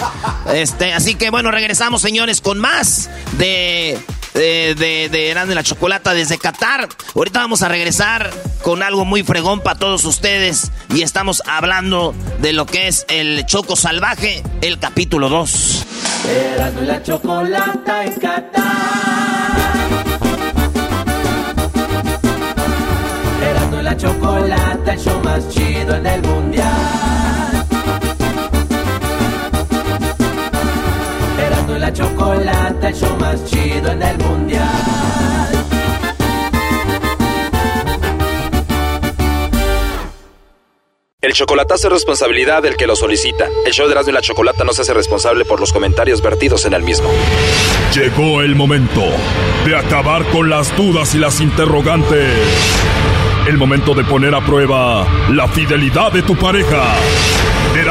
Este, 0.53 0.93
así 0.93 1.15
que 1.15 1.29
bueno, 1.29 1.51
regresamos, 1.51 2.01
señores, 2.01 2.41
con 2.41 2.59
más 2.59 3.09
de 3.37 3.97
de, 4.35 4.75
de, 4.75 5.09
de 5.09 5.31
Eran 5.31 5.47
de 5.49 5.55
la 5.55 5.63
Chocolata 5.63 6.13
desde 6.13 6.37
Qatar. 6.37 6.87
Ahorita 7.15 7.39
vamos 7.39 7.63
a 7.63 7.69
regresar 7.69 8.29
con 8.61 8.83
algo 8.83 9.05
muy 9.05 9.23
fregón 9.23 9.61
para 9.61 9.79
todos 9.79 10.03
ustedes. 10.05 10.71
Y 10.93 11.01
estamos 11.01 11.41
hablando 11.47 12.13
de 12.41 12.53
lo 12.53 12.65
que 12.65 12.87
es 12.87 13.05
el 13.09 13.45
Choco 13.45 13.75
Salvaje, 13.75 14.43
el 14.61 14.77
capítulo 14.77 15.29
2. 15.29 15.85
Erasmo 16.27 16.81
y 16.81 16.85
la 16.85 17.01
chocolata 17.01 18.05
en 18.05 18.13
Qatar. 18.13 18.65
Erasmo 23.41 23.79
y 23.79 23.83
la 23.83 23.97
chocolata, 23.97 24.93
el 24.93 24.99
show 24.99 25.23
más 25.23 25.49
chido 25.49 25.95
en 25.95 26.05
el 26.05 26.21
mundial. 26.21 27.04
Chocolata, 31.95 32.89
el 32.89 32.93
show 32.93 33.17
más 33.19 33.45
chido 33.45 33.91
en 33.91 34.03
el 34.03 34.17
mundial. 34.17 34.67
El 41.21 41.33
chocolatazo 41.33 41.87
es 41.87 41.93
responsabilidad 41.93 42.61
del 42.61 42.75
que 42.75 42.85
lo 42.85 42.97
solicita. 42.97 43.47
El 43.65 43.71
show 43.71 43.87
de 43.87 43.93
Erasmo 43.93 44.11
y 44.11 44.13
la 44.13 44.21
Chocolata 44.21 44.65
no 44.65 44.73
se 44.73 44.81
hace 44.81 44.93
responsable 44.93 45.45
por 45.45 45.61
los 45.61 45.71
comentarios 45.71 46.21
vertidos 46.21 46.65
en 46.65 46.73
el 46.73 46.83
mismo. 46.83 47.09
Llegó 47.93 48.41
el 48.41 48.55
momento 48.55 49.01
de 49.65 49.77
acabar 49.77 50.25
con 50.25 50.49
las 50.49 50.75
dudas 50.75 51.15
y 51.15 51.17
las 51.17 51.39
interrogantes. 51.39 52.29
El 53.47 53.57
momento 53.57 53.93
de 53.93 54.03
poner 54.03 54.35
a 54.35 54.45
prueba 54.45 55.07
la 55.29 55.47
fidelidad 55.47 56.11
de 56.11 56.23
tu 56.23 56.35
pareja. 56.35 56.93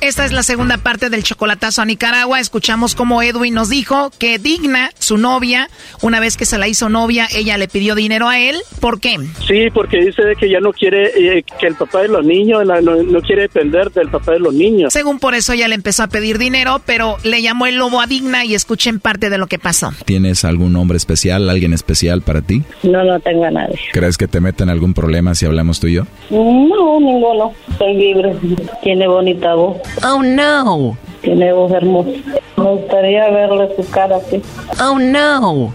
Esta 0.00 0.24
es 0.24 0.30
la 0.30 0.44
segunda 0.44 0.78
parte 0.78 1.10
del 1.10 1.24
chocolatazo 1.24 1.82
a 1.82 1.84
Nicaragua. 1.84 2.38
Escuchamos 2.38 2.94
cómo 2.94 3.20
Edwin 3.20 3.52
nos 3.54 3.68
dijo 3.68 4.10
que 4.16 4.38
Digna, 4.38 4.90
su 5.00 5.18
novia, 5.18 5.68
una 6.02 6.20
vez 6.20 6.36
que 6.36 6.46
se 6.46 6.56
la 6.56 6.68
hizo 6.68 6.88
novia, 6.88 7.26
ella 7.34 7.58
le 7.58 7.66
pidió 7.66 7.96
dinero 7.96 8.28
a 8.28 8.38
él. 8.38 8.54
¿Por 8.80 9.00
qué? 9.00 9.16
Sí, 9.48 9.70
porque 9.74 9.98
dice 9.98 10.22
que 10.38 10.48
ya 10.48 10.60
no 10.60 10.72
quiere 10.72 11.38
eh, 11.38 11.44
que 11.58 11.66
el 11.66 11.74
papá 11.74 12.02
de 12.02 12.08
los 12.08 12.24
niños, 12.24 12.64
la- 12.64 12.80
no, 12.80 12.94
no 13.02 13.20
quiere 13.22 13.42
depender 13.42 13.90
del 13.90 14.08
papá 14.08 14.32
de 14.32 14.38
los 14.38 14.54
niños. 14.54 14.92
Según 14.92 15.18
por 15.18 15.34
eso 15.34 15.52
ella 15.52 15.66
le 15.66 15.74
empezó 15.74 16.04
a 16.04 16.06
pedir 16.06 16.38
dinero, 16.38 16.80
pero 16.86 17.16
le 17.24 17.42
llamó 17.42 17.66
el 17.66 17.74
lobo 17.74 18.00
a 18.00 18.06
Digna 18.06 18.44
y 18.44 18.54
escuchen 18.54 19.00
parte 19.00 19.30
de 19.30 19.38
lo 19.38 19.48
que 19.48 19.58
pasó. 19.58 19.92
¿Tienes 20.04 20.44
algún 20.44 20.74
nombre 20.74 20.96
especial, 20.96 21.50
alguien 21.50 21.72
especial 21.72 22.22
para 22.22 22.40
ti? 22.42 22.62
No, 22.84 23.02
no 23.02 23.18
tengo 23.18 23.44
a 23.46 23.50
nadie. 23.50 23.78
¿Crees 23.92 24.16
que 24.16 24.28
te 24.28 24.40
meten 24.40 24.70
algún 24.70 24.94
problema 24.94 25.34
si 25.34 25.44
hablamos 25.44 25.80
tú 25.80 25.88
y 25.88 25.94
yo? 25.94 26.04
No, 26.30 27.00
ninguno. 27.00 27.52
Soy 27.76 27.94
libre. 27.96 28.36
Tiene 28.84 29.08
bonita 29.08 29.54
voz. 29.54 29.78
Oh 30.04 30.22
no. 30.22 30.96
Tiene 31.22 31.52
voz 31.52 31.72
hermosa. 31.72 32.10
Me 32.56 32.64
gustaría 32.64 33.28
verle 33.30 33.68
su 33.76 33.88
cara 33.90 34.16
así. 34.16 34.42
Oh 34.80 34.98
no. 34.98 35.74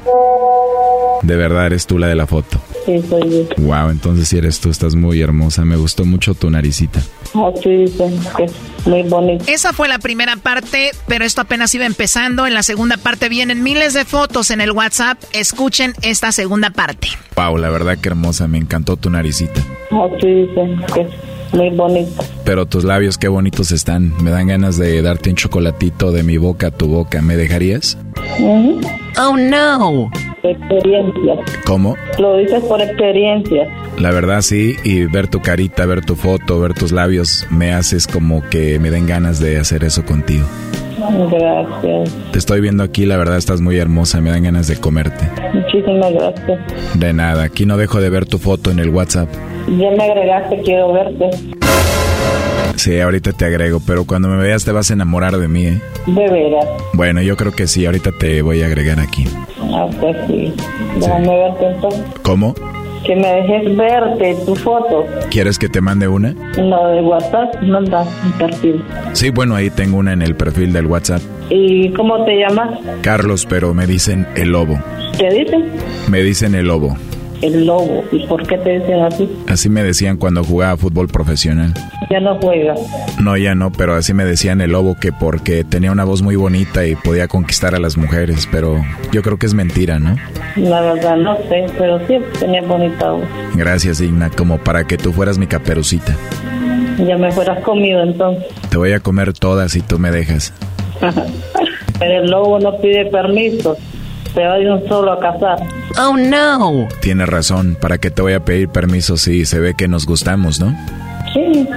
De 1.21 1.35
verdad 1.35 1.67
eres 1.67 1.85
tú 1.87 1.97
la 1.97 2.07
de 2.07 2.15
la 2.15 2.27
foto. 2.27 2.59
Sí, 2.85 3.01
soy 3.09 3.47
yo. 3.57 3.63
Wow, 3.63 3.89
entonces 3.89 4.27
si 4.27 4.37
eres 4.37 4.59
tú, 4.59 4.69
estás 4.69 4.95
muy 4.95 5.21
hermosa. 5.21 5.63
Me 5.63 5.77
gustó 5.77 6.03
mucho 6.05 6.33
tu 6.33 6.49
naricita. 6.49 6.99
Así 7.33 7.69
dicen 7.69 8.19
que 8.35 8.43
es 8.43 8.53
muy 8.85 9.03
bonito. 9.03 9.45
Esa 9.47 9.71
fue 9.73 9.87
la 9.87 9.99
primera 9.99 10.35
parte, 10.35 10.91
pero 11.07 11.23
esto 11.23 11.41
apenas 11.41 11.73
iba 11.75 11.85
empezando. 11.85 12.45
En 12.45 12.53
la 12.53 12.63
segunda 12.63 12.97
parte 12.97 13.29
vienen 13.29 13.63
miles 13.63 13.93
de 13.93 14.03
fotos 14.05 14.51
en 14.51 14.59
el 14.59 14.71
WhatsApp. 14.71 15.17
Escuchen 15.31 15.93
esta 16.01 16.31
segunda 16.31 16.69
parte. 16.71 17.07
Wow, 17.35 17.57
la 17.57 17.69
verdad 17.69 17.97
que 17.97 18.09
hermosa. 18.09 18.47
Me 18.47 18.57
encantó 18.57 18.97
tu 18.97 19.09
naricita. 19.09 19.61
Así 19.91 20.27
dicen 20.27 20.81
que 20.93 21.01
es 21.01 21.07
Muy 21.53 21.69
bonito. 21.69 22.23
Pero 22.43 22.65
tus 22.65 22.83
labios 22.83 23.17
qué 23.17 23.27
bonitos 23.27 23.71
están. 23.71 24.13
Me 24.23 24.31
dan 24.31 24.47
ganas 24.47 24.77
de 24.77 25.01
darte 25.01 25.29
un 25.29 25.35
chocolatito 25.35 26.11
de 26.11 26.23
mi 26.23 26.37
boca 26.37 26.67
a 26.67 26.71
tu 26.71 26.87
boca. 26.87 27.21
¿Me 27.21 27.37
dejarías? 27.37 27.97
Ujú. 28.39 28.81
Oh 29.19 29.37
no. 29.37 30.11
Experiencia. 30.43 31.35
¿Cómo? 31.65 31.95
Lo 32.19 32.37
dices 32.37 32.63
por 32.63 32.81
experiencia. 32.81 33.67
La 33.99 34.11
verdad 34.11 34.41
sí, 34.41 34.75
y 34.83 35.05
ver 35.05 35.27
tu 35.27 35.41
carita, 35.41 35.85
ver 35.85 36.03
tu 36.03 36.15
foto, 36.15 36.59
ver 36.59 36.73
tus 36.73 36.91
labios, 36.91 37.45
me 37.51 37.73
haces 37.73 38.07
como 38.07 38.41
que 38.49 38.79
me 38.79 38.89
den 38.89 39.05
ganas 39.05 39.39
de 39.39 39.59
hacer 39.59 39.83
eso 39.83 40.03
contigo. 40.03 40.45
Gracias. 41.31 42.09
Te 42.31 42.39
estoy 42.39 42.61
viendo 42.61 42.83
aquí, 42.83 43.05
la 43.05 43.17
verdad 43.17 43.37
estás 43.37 43.61
muy 43.61 43.77
hermosa, 43.77 44.21
me 44.21 44.31
dan 44.31 44.43
ganas 44.43 44.67
de 44.67 44.77
comerte. 44.77 45.29
Muchísimas 45.53 46.11
gracias. 46.11 46.59
De 46.95 47.13
nada, 47.13 47.43
aquí 47.43 47.65
no 47.65 47.77
dejo 47.77 48.01
de 48.01 48.09
ver 48.09 48.25
tu 48.25 48.39
foto 48.39 48.71
en 48.71 48.79
el 48.79 48.89
WhatsApp. 48.89 49.29
Ya 49.67 49.91
me 49.91 50.03
agregaste, 50.03 50.61
quiero 50.61 50.93
verte. 50.93 51.29
Sí, 52.75 52.99
ahorita 52.99 53.31
te 53.31 53.45
agrego, 53.45 53.81
pero 53.85 54.05
cuando 54.05 54.27
me 54.27 54.37
veas 54.41 54.65
te 54.65 54.71
vas 54.71 54.89
a 54.89 54.93
enamorar 54.93 55.37
de 55.37 55.47
mí, 55.47 55.67
¿eh? 55.67 55.81
De 56.07 56.29
veras. 56.29 56.65
Bueno, 56.93 57.21
yo 57.21 57.37
creo 57.37 57.51
que 57.51 57.67
sí, 57.67 57.85
ahorita 57.85 58.11
te 58.19 58.41
voy 58.41 58.61
a 58.61 58.65
agregar 58.65 58.99
aquí. 58.99 59.25
Ah, 59.71 59.87
pues 59.99 60.17
sí. 60.27 60.53
Déjame 60.99 61.27
verte 61.29 61.65
entonces. 61.67 62.01
¿Cómo? 62.23 62.53
Que 63.05 63.15
me 63.15 63.27
dejes 63.27 63.77
verte 63.77 64.35
tu 64.45 64.55
foto. 64.55 65.05
¿Quieres 65.29 65.59
que 65.59 65.69
te 65.69 65.81
mande 65.81 66.07
una? 66.07 66.33
No, 66.57 66.87
de 66.87 67.01
WhatsApp, 67.01 67.61
manda 67.61 68.01
un 68.01 68.31
perfil. 68.33 68.83
Sí, 69.13 69.29
bueno, 69.29 69.55
ahí 69.55 69.69
tengo 69.69 69.97
una 69.97 70.13
en 70.13 70.21
el 70.21 70.35
perfil 70.35 70.73
del 70.73 70.87
WhatsApp. 70.87 71.21
¿Y 71.49 71.91
cómo 71.93 72.23
te 72.25 72.37
llamas? 72.37 72.79
Carlos, 73.01 73.45
pero 73.45 73.73
me 73.73 73.85
dicen 73.87 74.25
el 74.35 74.51
lobo. 74.51 74.79
¿Te 75.17 75.29
dicen? 75.29 75.69
Me 76.09 76.21
dicen 76.21 76.55
el 76.55 76.67
lobo. 76.67 76.97
El 77.43 77.65
lobo. 77.65 78.05
¿Y 78.13 78.25
por 78.25 78.47
qué 78.47 78.57
te 78.57 78.79
dicen 78.79 79.01
así? 79.01 79.29
Así 79.47 79.67
me 79.69 79.83
decían 79.83 80.15
cuando 80.15 80.45
jugaba 80.45 80.77
fútbol 80.77 81.09
profesional. 81.09 81.73
Ya 82.09 82.21
no 82.21 82.39
juegas. 82.39 82.79
No, 83.21 83.35
ya 83.35 83.53
no, 83.53 83.69
pero 83.69 83.95
así 83.95 84.13
me 84.13 84.23
decían 84.23 84.61
el 84.61 84.71
lobo 84.71 84.95
que 84.95 85.11
porque 85.11 85.65
tenía 85.65 85.91
una 85.91 86.05
voz 86.05 86.21
muy 86.21 86.37
bonita 86.37 86.85
y 86.85 86.95
podía 86.95 87.27
conquistar 87.27 87.75
a 87.75 87.79
las 87.79 87.97
mujeres, 87.97 88.47
pero 88.49 88.81
yo 89.11 89.21
creo 89.21 89.37
que 89.37 89.45
es 89.45 89.53
mentira, 89.53 89.99
¿no? 89.99 90.15
La 90.55 90.79
verdad 90.79 91.17
no 91.17 91.35
sé, 91.49 91.65
pero 91.77 91.99
sí 92.07 92.17
tenía 92.39 92.61
bonita 92.61 93.11
voz. 93.11 93.25
Gracias, 93.55 93.99
Igna, 93.99 94.29
como 94.29 94.57
para 94.59 94.85
que 94.85 94.97
tú 94.97 95.11
fueras 95.11 95.37
mi 95.37 95.47
caperucita. 95.47 96.15
Ya 97.05 97.17
me 97.17 97.29
fueras 97.33 97.61
comido 97.61 98.01
entonces. 98.03 98.45
Te 98.69 98.77
voy 98.77 98.93
a 98.93 99.01
comer 99.01 99.33
todas 99.33 99.73
si 99.73 99.81
tú 99.81 99.99
me 99.99 100.11
dejas. 100.11 100.53
Pero 101.99 102.23
el 102.23 102.31
lobo 102.31 102.57
no 102.59 102.77
pide 102.77 103.05
permiso. 103.07 103.75
Se 104.33 104.43
va 104.43 104.55
de 104.55 104.71
un 104.71 104.87
solo 104.87 105.11
a 105.13 105.19
cazar. 105.19 105.59
Oh 105.99 106.17
no. 106.17 106.87
Tienes 107.01 107.29
razón, 107.29 107.77
¿para 107.79 107.99
qué 107.99 108.09
te 108.09 108.21
voy 108.21 108.33
a 108.33 108.43
pedir 108.43 108.69
permiso 108.69 109.17
si 109.17 109.45
se 109.45 109.59
ve 109.59 109.75
que 109.75 109.87
nos 109.87 110.05
gustamos, 110.05 110.59
no? 110.59 110.75
Sí, 111.33 111.67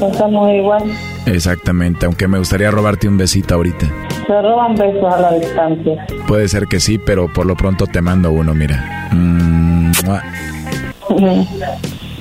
pensamos 0.00 0.50
igual. 0.52 0.84
Exactamente, 1.26 2.06
aunque 2.06 2.28
me 2.28 2.38
gustaría 2.38 2.70
robarte 2.70 3.08
un 3.08 3.18
besito 3.18 3.54
ahorita. 3.54 3.86
Se 4.26 4.42
roban 4.42 4.74
besos 4.74 5.12
a 5.12 5.20
la 5.20 5.32
distancia. 5.32 6.06
Puede 6.26 6.48
ser 6.48 6.66
que 6.66 6.80
sí, 6.80 6.98
pero 6.98 7.30
por 7.32 7.46
lo 7.46 7.56
pronto 7.56 7.86
te 7.86 8.00
mando 8.00 8.30
uno, 8.30 8.54
mira. 8.54 9.08
Mm, 9.12 9.92
mua. 10.06 10.22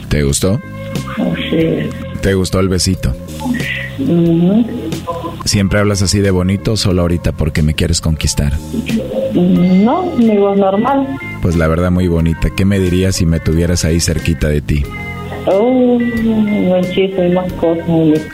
¿Te 0.09 0.23
gustó? 0.23 0.59
Sí. 1.49 1.89
¿Te 2.21 2.33
gustó 2.33 2.59
el 2.59 2.67
besito? 2.67 3.13
Ujú. 3.99 4.65
¿Siempre 5.45 5.79
hablas 5.79 6.01
así 6.01 6.19
de 6.19 6.31
bonito 6.31 6.73
o 6.73 6.77
solo 6.77 7.01
ahorita 7.01 7.31
porque 7.31 7.61
me 7.61 7.73
quieres 7.73 8.01
conquistar? 8.01 8.53
No, 9.33 10.03
mi 10.17 10.37
voz 10.37 10.57
normal. 10.57 11.07
Pues 11.41 11.55
la 11.55 11.67
verdad 11.67 11.91
muy 11.91 12.07
bonita. 12.07 12.49
¿Qué 12.49 12.65
me 12.65 12.79
dirías 12.79 13.15
si 13.15 13.25
me 13.25 13.39
tuvieras 13.39 13.85
ahí 13.85 13.99
cerquita 13.99 14.47
de 14.49 14.61
ti? 14.61 14.83
Oh, 15.45 15.99
muchísimas 15.99 17.51
cosas. 17.53 17.85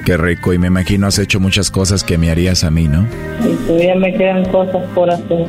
Qué 0.05 0.17
rico 0.17 0.53
y 0.53 0.57
me 0.57 0.67
imagino 0.67 1.07
has 1.07 1.19
hecho 1.19 1.39
muchas 1.39 1.71
cosas 1.71 2.03
que 2.03 2.17
me 2.17 2.31
harías 2.31 2.63
a 2.63 2.71
mí, 2.71 2.87
¿no? 2.87 3.05
Y 3.43 3.53
todavía 3.67 3.95
me 3.95 4.13
quedan 4.13 4.45
cosas 4.45 4.83
por 4.93 5.09
hacer. 5.09 5.45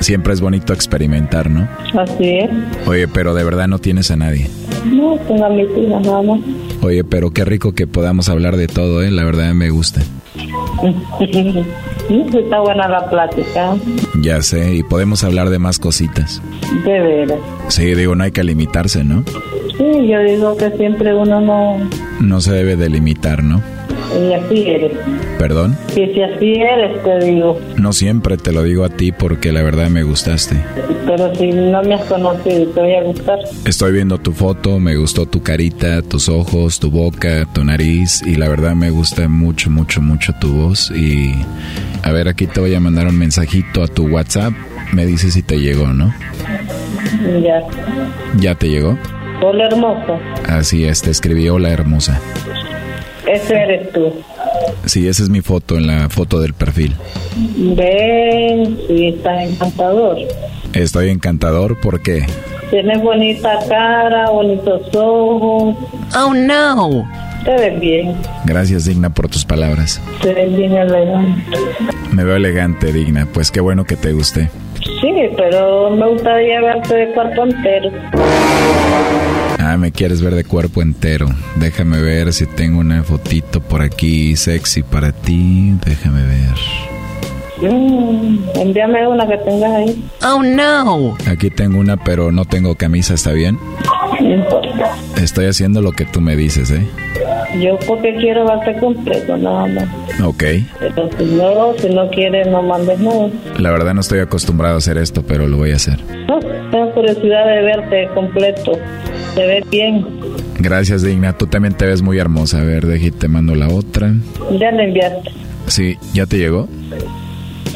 Siempre 0.00 0.34
es 0.34 0.40
bonito 0.40 0.72
experimentar, 0.74 1.48
¿no? 1.48 1.66
Así 1.98 2.38
es. 2.38 2.50
Oye, 2.86 3.08
pero 3.08 3.34
de 3.34 3.42
verdad 3.42 3.68
no 3.68 3.78
tienes 3.78 4.10
a 4.10 4.16
nadie. 4.16 4.48
No, 4.84 5.16
tengo 5.26 5.46
a 5.46 5.48
mis 5.48 5.66
hijas 5.78 6.02
nada 6.02 6.22
más. 6.22 6.40
Oye, 6.82 7.02
pero 7.04 7.30
qué 7.30 7.44
rico 7.44 7.72
que 7.72 7.86
podamos 7.86 8.28
hablar 8.28 8.56
de 8.56 8.66
todo, 8.66 9.02
¿eh? 9.02 9.10
La 9.10 9.24
verdad 9.24 9.54
me 9.54 9.70
gusta. 9.70 10.02
Sí, 12.08 12.26
Está 12.34 12.60
buena 12.60 12.88
la 12.88 13.08
plática. 13.08 13.74
Ya 14.20 14.42
sé, 14.42 14.74
y 14.74 14.82
podemos 14.82 15.24
hablar 15.24 15.48
de 15.50 15.58
más 15.58 15.78
cositas. 15.78 16.42
De 16.84 17.00
veras. 17.00 17.38
Sí, 17.68 17.94
digo, 17.94 18.14
no 18.14 18.24
hay 18.24 18.32
que 18.32 18.44
limitarse, 18.44 19.04
¿no? 19.04 19.24
Sí, 19.78 20.06
yo 20.08 20.20
digo 20.20 20.56
que 20.56 20.70
siempre 20.72 21.14
uno 21.14 21.40
no... 21.40 21.78
No 22.20 22.40
se 22.40 22.52
debe 22.52 22.76
de 22.76 22.88
limitar, 22.90 23.42
¿no? 23.42 23.62
Y 24.14 24.32
así 24.32 24.68
eres. 24.68 24.92
¿Perdón? 25.38 25.76
Si 25.92 26.02
así 26.22 26.54
eres, 26.54 27.02
te 27.02 27.24
digo. 27.24 27.58
No 27.76 27.92
siempre 27.92 28.36
te 28.36 28.52
lo 28.52 28.62
digo 28.62 28.84
a 28.84 28.88
ti 28.88 29.12
porque 29.12 29.52
la 29.52 29.62
verdad 29.62 29.88
me 29.88 30.02
gustaste. 30.02 30.56
Pero 31.06 31.34
si 31.34 31.50
no 31.50 31.82
me 31.82 31.94
has 31.94 32.04
conocido, 32.04 32.66
te 32.70 32.80
voy 32.80 32.94
a 32.94 33.02
gustar. 33.02 33.38
Estoy 33.66 33.92
viendo 33.92 34.18
tu 34.18 34.32
foto, 34.32 34.78
me 34.78 34.96
gustó 34.96 35.26
tu 35.26 35.42
carita, 35.42 36.02
tus 36.02 36.28
ojos, 36.28 36.78
tu 36.78 36.90
boca, 36.90 37.46
tu 37.52 37.64
nariz 37.64 38.22
y 38.24 38.36
la 38.36 38.48
verdad 38.48 38.74
me 38.74 38.90
gusta 38.90 39.28
mucho, 39.28 39.70
mucho, 39.70 40.00
mucho 40.00 40.32
tu 40.40 40.52
voz 40.52 40.90
y 40.90 41.32
a 42.02 42.12
ver 42.12 42.28
aquí 42.28 42.46
te 42.46 42.60
voy 42.60 42.74
a 42.74 42.80
mandar 42.80 43.06
un 43.06 43.18
mensajito 43.18 43.82
a 43.82 43.88
tu 43.88 44.06
WhatsApp, 44.06 44.52
me 44.92 45.06
dices 45.06 45.34
si 45.34 45.42
te 45.42 45.58
llegó, 45.58 45.88
¿no? 45.88 46.14
Ya. 47.42 47.62
¿Ya 48.38 48.54
te 48.54 48.68
llegó? 48.68 48.98
Hola, 49.42 49.66
hermosa. 49.66 50.18
Así 50.46 50.84
es, 50.84 51.02
te 51.02 51.10
escribí 51.10 51.48
hola 51.48 51.70
hermosa. 51.70 52.20
Ese 53.34 53.54
eres 53.54 53.92
tú. 53.92 54.12
Sí, 54.84 55.08
esa 55.08 55.24
es 55.24 55.28
mi 55.28 55.40
foto 55.40 55.76
en 55.76 55.88
la 55.88 56.08
foto 56.08 56.40
del 56.40 56.54
perfil. 56.54 56.94
Ven, 57.56 58.78
sí, 58.86 59.08
estás 59.08 59.48
encantador. 59.48 60.18
Estoy 60.72 61.08
encantador, 61.10 61.80
¿por 61.80 62.00
qué? 62.00 62.24
Tienes 62.70 63.02
bonita 63.02 63.58
cara, 63.68 64.30
bonitos 64.30 64.82
ojos. 64.94 65.76
Oh 66.16 66.32
no. 66.32 67.04
Te 67.44 67.54
ves 67.54 67.80
bien. 67.80 68.16
Gracias, 68.44 68.84
Digna, 68.84 69.10
por 69.10 69.28
tus 69.28 69.44
palabras. 69.44 70.00
Te 70.22 70.32
ves 70.32 70.56
bien 70.56 70.72
elegante. 70.72 71.58
Me 72.12 72.24
veo 72.24 72.36
elegante, 72.36 72.92
Digna, 72.92 73.26
pues 73.32 73.50
qué 73.50 73.60
bueno 73.60 73.84
que 73.84 73.96
te 73.96 74.12
guste. 74.12 74.48
Sí, 75.00 75.12
pero 75.36 75.90
me 75.90 76.08
gustaría 76.08 76.60
verte 76.60 76.94
de 76.94 77.12
cuerpo 77.12 77.44
entero. 77.44 77.90
Ah, 79.66 79.78
me 79.78 79.92
quieres 79.92 80.20
ver 80.20 80.34
de 80.34 80.44
cuerpo 80.44 80.82
entero. 80.82 81.26
Déjame 81.56 81.98
ver 81.98 82.34
si 82.34 82.44
tengo 82.44 82.80
una 82.80 83.02
fotito 83.02 83.62
por 83.62 83.80
aquí 83.80 84.36
sexy 84.36 84.82
para 84.82 85.10
ti. 85.10 85.72
Déjame 85.86 86.22
ver. 86.22 87.72
Mm, 87.72 88.40
envíame 88.56 89.08
una 89.08 89.26
que 89.26 89.38
tengas 89.38 89.72
ahí. 89.72 90.04
Oh 90.22 90.42
no. 90.42 91.16
Aquí 91.26 91.48
tengo 91.48 91.78
una, 91.78 91.96
pero 91.96 92.30
no 92.30 92.44
tengo 92.44 92.74
camisa, 92.74 93.14
¿está 93.14 93.32
bien? 93.32 93.58
No 94.20 94.34
importa. 94.34 94.96
Estoy 95.16 95.46
haciendo 95.46 95.80
lo 95.80 95.92
que 95.92 96.04
tú 96.04 96.20
me 96.20 96.36
dices, 96.36 96.70
¿eh? 96.70 96.86
Yo 97.58 97.78
porque 97.86 98.14
quiero 98.16 98.44
verte 98.44 98.78
completo, 98.78 99.38
nada 99.38 99.66
más. 99.66 99.88
Ok. 100.22 100.44
Pero 100.78 101.08
si 101.16 101.24
no, 101.24 101.72
si 101.78 101.88
no 101.88 102.10
quieres, 102.10 102.48
no 102.48 102.62
mandes 102.62 103.00
nada. 103.00 103.30
La 103.58 103.70
verdad 103.70 103.94
no 103.94 104.02
estoy 104.02 104.18
acostumbrado 104.18 104.74
a 104.74 104.78
hacer 104.78 104.98
esto, 104.98 105.24
pero 105.26 105.48
lo 105.48 105.56
voy 105.56 105.72
a 105.72 105.76
hacer. 105.76 105.98
No, 106.28 106.38
tengo 106.70 106.92
curiosidad 106.92 107.46
de 107.46 107.62
verte 107.62 108.08
completo. 108.14 108.72
Te 109.34 109.46
ves 109.46 109.68
bien. 109.70 110.06
Gracias, 110.58 111.02
Digna. 111.02 111.36
Tú 111.36 111.46
también 111.46 111.74
te 111.74 111.86
ves 111.86 112.02
muy 112.02 112.18
hermosa. 112.18 112.60
A 112.60 112.64
ver, 112.64 112.86
deje, 112.86 113.10
te 113.10 113.28
mando 113.28 113.54
la 113.54 113.68
otra. 113.68 114.12
Ya 114.58 114.70
le 114.70 114.84
enviaste. 114.84 115.30
Sí, 115.66 115.96
¿ya 116.12 116.26
te 116.26 116.38
llegó? 116.38 116.68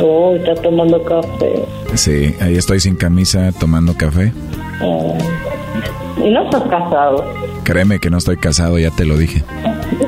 Oh, 0.00 0.34
está 0.36 0.54
tomando 0.62 1.02
café. 1.02 1.64
Sí, 1.94 2.34
ahí 2.40 2.56
estoy 2.56 2.80
sin 2.80 2.96
camisa 2.96 3.50
tomando 3.58 3.94
café. 3.96 4.32
Ah, 4.80 5.18
y 6.24 6.30
no 6.30 6.44
estás 6.44 6.62
casado. 6.64 7.24
Créeme 7.64 7.98
que 7.98 8.08
no 8.08 8.18
estoy 8.18 8.36
casado, 8.36 8.78
ya 8.78 8.90
te 8.90 9.04
lo 9.04 9.16
dije. 9.18 9.42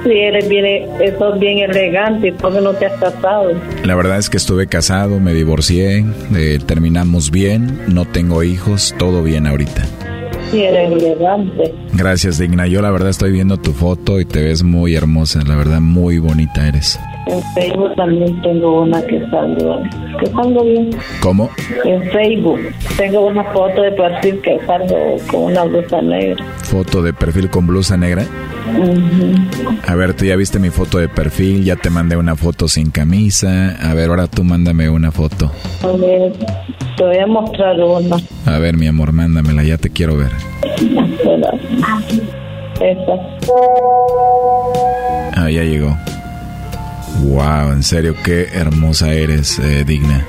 Si 0.04 0.10
eres 0.10 0.48
bien, 0.48 0.86
sos 1.18 1.38
bien 1.38 1.58
elegante, 1.58 2.32
¿por 2.32 2.54
qué 2.54 2.60
no 2.60 2.72
te 2.72 2.86
has 2.86 2.98
casado? 3.00 3.52
La 3.84 3.94
verdad 3.94 4.18
es 4.18 4.30
que 4.30 4.36
estuve 4.36 4.66
casado, 4.66 5.20
me 5.20 5.34
divorcié, 5.34 6.04
eh, 6.34 6.58
terminamos 6.64 7.30
bien, 7.30 7.82
no 7.88 8.04
tengo 8.06 8.42
hijos, 8.42 8.94
todo 8.98 9.22
bien 9.22 9.46
ahorita. 9.46 9.84
Gracias, 11.92 12.38
Digna. 12.38 12.66
Yo 12.66 12.82
la 12.82 12.90
verdad 12.90 13.10
estoy 13.10 13.32
viendo 13.32 13.56
tu 13.56 13.72
foto 13.72 14.20
y 14.20 14.24
te 14.24 14.42
ves 14.42 14.62
muy 14.62 14.94
hermosa, 14.94 15.42
la 15.46 15.56
verdad 15.56 15.80
muy 15.80 16.18
bonita 16.18 16.66
eres. 16.66 16.98
En 17.26 17.42
Facebook 17.54 17.94
también 17.96 18.40
tengo 18.42 18.82
una 18.82 19.00
que 19.02 19.20
salgo, 19.30 19.82
que 20.18 20.26
salgo 20.26 20.64
bien. 20.64 20.90
¿Cómo? 21.20 21.50
En 21.84 22.02
Facebook 22.10 22.60
tengo 22.96 23.26
una 23.26 23.44
foto 23.44 23.82
de 23.82 23.92
perfil 23.92 24.40
que 24.40 24.58
salgo 24.66 25.16
con 25.30 25.42
una 25.44 25.64
blusa 25.64 26.00
negra. 26.02 26.44
¿Foto 26.62 27.02
de 27.02 27.12
perfil 27.12 27.50
con 27.50 27.66
blusa 27.66 27.96
negra? 27.96 28.24
A 29.86 29.94
ver, 29.94 30.14
tú 30.14 30.24
ya 30.24 30.36
viste 30.36 30.58
mi 30.58 30.70
foto 30.70 30.98
de 30.98 31.08
perfil, 31.08 31.64
ya 31.64 31.76
te 31.76 31.90
mandé 31.90 32.16
una 32.16 32.36
foto 32.36 32.68
sin 32.68 32.90
camisa. 32.90 33.76
A 33.80 33.94
ver, 33.94 34.10
ahora 34.10 34.26
tú 34.26 34.42
mándame 34.42 34.88
una 34.88 35.10
foto. 35.12 35.50
A 35.82 35.92
ver, 35.96 36.32
te 36.96 37.04
voy 37.04 37.18
a 37.18 37.26
mostrar 37.26 37.78
una. 37.80 38.16
A 38.46 38.58
ver, 38.58 38.76
mi 38.76 38.86
amor, 38.86 39.12
mándamela, 39.12 39.62
ya 39.62 39.78
te 39.78 39.90
quiero 39.90 40.16
ver. 40.16 40.30
Esa. 42.80 43.12
Ah, 45.36 45.50
ya 45.50 45.62
llegó. 45.64 45.96
Wow, 47.22 47.72
en 47.72 47.82
serio, 47.82 48.14
qué 48.24 48.48
hermosa 48.52 49.12
eres, 49.12 49.58
eh, 49.58 49.84
digna. 49.84 50.24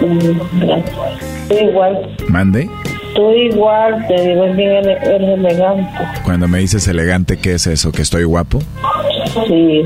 Gracias. 0.00 1.48
Tú 1.48 1.54
igual. 1.70 2.16
Mande. 2.28 2.68
Tú 3.14 3.30
igual, 3.30 4.04
te 4.08 4.28
digo, 4.28 4.44
es 4.44 4.56
bien 4.56 4.70
eres 4.88 5.38
elegante. 5.38 5.88
Cuando 6.24 6.48
me 6.48 6.58
dices 6.58 6.86
elegante, 6.88 7.36
¿qué 7.38 7.54
es 7.54 7.66
eso? 7.66 7.92
¿Que 7.92 8.02
estoy 8.02 8.24
guapo? 8.24 8.60
Sí, 9.46 9.82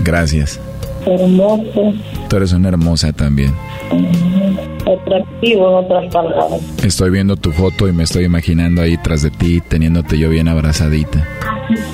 Gracias. 0.00 0.58
hermoso, 1.06 1.92
Tú 2.28 2.36
eres 2.36 2.52
una 2.52 2.68
hermosa 2.68 3.12
también. 3.12 3.54
atractivo 4.80 5.68
en 5.80 5.84
otras 5.84 6.12
palabras. 6.12 6.60
Estoy 6.82 7.10
viendo 7.10 7.36
tu 7.36 7.52
foto 7.52 7.88
y 7.88 7.92
me 7.92 8.04
estoy 8.04 8.24
imaginando 8.24 8.80
ahí 8.82 8.96
tras 8.96 9.22
de 9.22 9.30
ti, 9.30 9.60
teniéndote 9.60 10.18
yo 10.18 10.28
bien 10.30 10.48
abrazadita. 10.48 11.26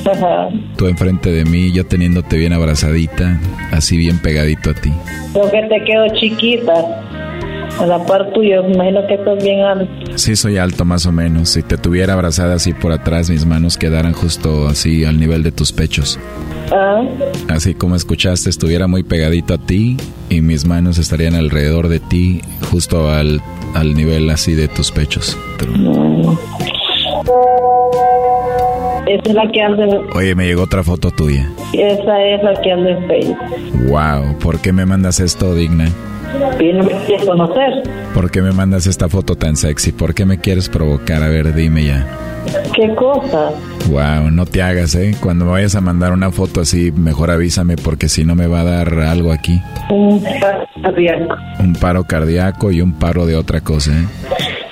Ajá. 0.04 0.48
Tú 0.76 0.86
enfrente 0.86 1.30
de 1.30 1.44
mí, 1.44 1.72
yo 1.72 1.84
teniéndote 1.86 2.36
bien 2.36 2.52
abrazadita, 2.52 3.38
así 3.72 3.96
bien 3.96 4.18
pegadito 4.18 4.70
a 4.70 4.74
ti. 4.74 4.92
Creo 5.32 5.50
que 5.50 5.62
te 5.68 5.84
quedo 5.84 6.06
chiquita. 6.18 6.72
A 7.78 7.86
la 7.86 8.04
par 8.06 8.32
tuya, 8.32 8.60
me 8.62 8.72
imagino 8.74 9.06
que 9.06 9.14
estás 9.14 9.40
bien 9.44 9.60
alto. 9.60 9.86
Sí, 10.16 10.34
soy 10.34 10.56
alto 10.56 10.84
más 10.84 11.06
o 11.06 11.12
menos. 11.12 11.50
Si 11.50 11.62
te 11.62 11.76
tuviera 11.76 12.14
abrazada 12.14 12.54
así 12.56 12.72
por 12.72 12.90
atrás, 12.90 13.30
mis 13.30 13.46
manos 13.46 13.76
quedaran 13.76 14.14
justo 14.14 14.66
así 14.66 15.04
al 15.04 15.20
nivel 15.20 15.44
de 15.44 15.52
tus 15.52 15.70
pechos. 15.72 16.18
Ah, 16.72 17.02
Así 17.48 17.74
como 17.74 17.94
escuchaste, 17.94 18.50
estuviera 18.50 18.88
muy 18.88 19.04
pegadito 19.04 19.54
a 19.54 19.58
ti 19.58 19.96
y 20.28 20.40
mis 20.40 20.64
manos 20.64 20.98
estarían 20.98 21.34
alrededor 21.36 21.88
de 21.88 22.00
ti, 22.00 22.40
justo 22.70 23.10
al, 23.10 23.40
al 23.74 23.94
nivel 23.94 24.28
así 24.30 24.54
de 24.54 24.66
tus 24.66 24.90
pechos. 24.90 25.38
Esa 29.08 29.22
es 29.30 29.34
la 29.34 29.50
que 29.50 29.62
anda 29.62 29.84
en, 29.84 30.00
Oye, 30.14 30.34
me 30.34 30.46
llegó 30.46 30.62
otra 30.62 30.82
foto 30.82 31.10
tuya. 31.10 31.48
esa 31.72 32.22
es 32.24 32.42
la 32.42 32.54
que 32.60 32.72
anda 32.72 32.90
en 32.90 33.06
Facebook. 33.06 33.38
Wow, 33.88 34.38
¿por 34.38 34.60
qué 34.60 34.72
me 34.72 34.86
mandas 34.86 35.20
esto, 35.20 35.54
digna? 35.54 35.88
Y 36.60 36.72
no 36.74 36.84
me 36.84 36.92
quieres 37.06 37.24
conocer. 37.24 37.82
¿Por 38.12 38.30
qué 38.30 38.42
me 38.42 38.52
mandas 38.52 38.86
esta 38.86 39.08
foto 39.08 39.34
tan 39.36 39.56
sexy? 39.56 39.92
¿Por 39.92 40.12
qué 40.14 40.26
me 40.26 40.38
quieres 40.38 40.68
provocar? 40.68 41.22
A 41.22 41.28
ver, 41.28 41.54
dime 41.54 41.84
ya. 41.84 42.06
¿Qué 42.74 42.94
cosa? 42.94 43.50
Wow, 43.90 44.30
no 44.30 44.44
te 44.46 44.62
hagas, 44.62 44.94
¿eh? 44.94 45.14
Cuando 45.20 45.46
me 45.46 45.52
vayas 45.52 45.74
a 45.74 45.80
mandar 45.80 46.12
una 46.12 46.30
foto 46.30 46.60
así, 46.60 46.92
mejor 46.92 47.30
avísame 47.30 47.76
porque 47.76 48.08
si 48.08 48.24
no 48.24 48.34
me 48.34 48.46
va 48.46 48.60
a 48.60 48.64
dar 48.64 48.94
algo 49.00 49.32
aquí. 49.32 49.60
Un 49.90 50.22
paro 50.40 50.66
cardíaco. 50.82 51.34
Un 51.60 51.72
paro 51.74 52.04
cardíaco 52.04 52.70
y 52.72 52.80
un 52.82 52.92
paro 52.92 53.24
de 53.26 53.36
otra 53.36 53.60
cosa, 53.62 53.92
¿eh? 53.92 54.04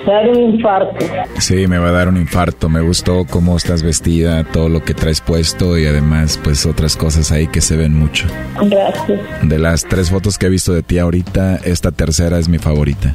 Dar 0.07 0.29
un 0.29 0.53
infarto. 0.55 1.05
Sí, 1.39 1.67
me 1.67 1.77
va 1.77 1.89
a 1.89 1.91
dar 1.91 2.07
un 2.07 2.15
infarto. 2.15 2.69
Me 2.69 2.79
gustó 2.79 3.25
cómo 3.29 3.57
estás 3.57 3.83
vestida, 3.83 4.45
todo 4.45 4.69
lo 4.69 4.81
que 4.83 4.93
traes 4.93 5.19
puesto 5.19 5.77
y 5.77 5.85
además, 5.85 6.39
pues 6.41 6.65
otras 6.65 6.95
cosas 6.95 7.31
ahí 7.33 7.47
que 7.47 7.59
se 7.59 7.75
ven 7.75 7.93
mucho. 7.93 8.25
Gracias. 8.69 9.19
De 9.43 9.59
las 9.59 9.83
tres 9.83 10.09
fotos 10.09 10.37
que 10.37 10.45
he 10.45 10.49
visto 10.49 10.73
de 10.73 10.81
ti 10.81 10.97
ahorita, 10.97 11.57
esta 11.57 11.91
tercera 11.91 12.39
es 12.39 12.47
mi 12.47 12.57
favorita. 12.57 13.13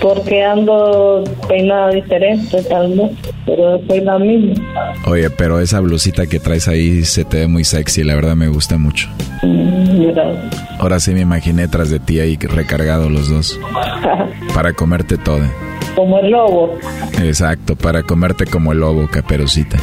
Porque 0.00 0.42
ando 0.42 1.22
peinada 1.48 1.90
diferente, 1.90 2.60
tal 2.64 2.88
vez. 2.98 3.10
Pero 3.46 3.80
soy 3.86 4.00
la 4.00 4.18
misma. 4.18 4.64
Oye, 5.06 5.30
pero 5.30 5.60
esa 5.60 5.78
blusita 5.78 6.26
que 6.26 6.40
traes 6.40 6.66
ahí 6.66 7.04
se 7.04 7.24
te 7.24 7.38
ve 7.38 7.46
muy 7.46 7.62
sexy, 7.62 8.02
la 8.02 8.16
verdad 8.16 8.34
me 8.34 8.48
gusta 8.48 8.78
mucho. 8.78 9.08
Mm, 9.42 10.06
Gracias. 10.12 10.60
Ahora 10.80 10.98
sí 10.98 11.12
me 11.12 11.20
imaginé 11.20 11.68
tras 11.68 11.88
de 11.88 12.00
ti 12.00 12.18
ahí 12.18 12.36
recargados 12.36 13.12
los 13.12 13.28
dos. 13.28 13.60
Para 14.54 14.72
comerte 14.72 15.18
toda. 15.18 15.48
Como 15.94 16.18
el 16.18 16.30
lobo. 16.30 16.78
Exacto, 17.22 17.76
para 17.76 18.02
comerte 18.02 18.46
como 18.46 18.72
el 18.72 18.80
lobo, 18.80 19.08
caperucita. 19.10 19.78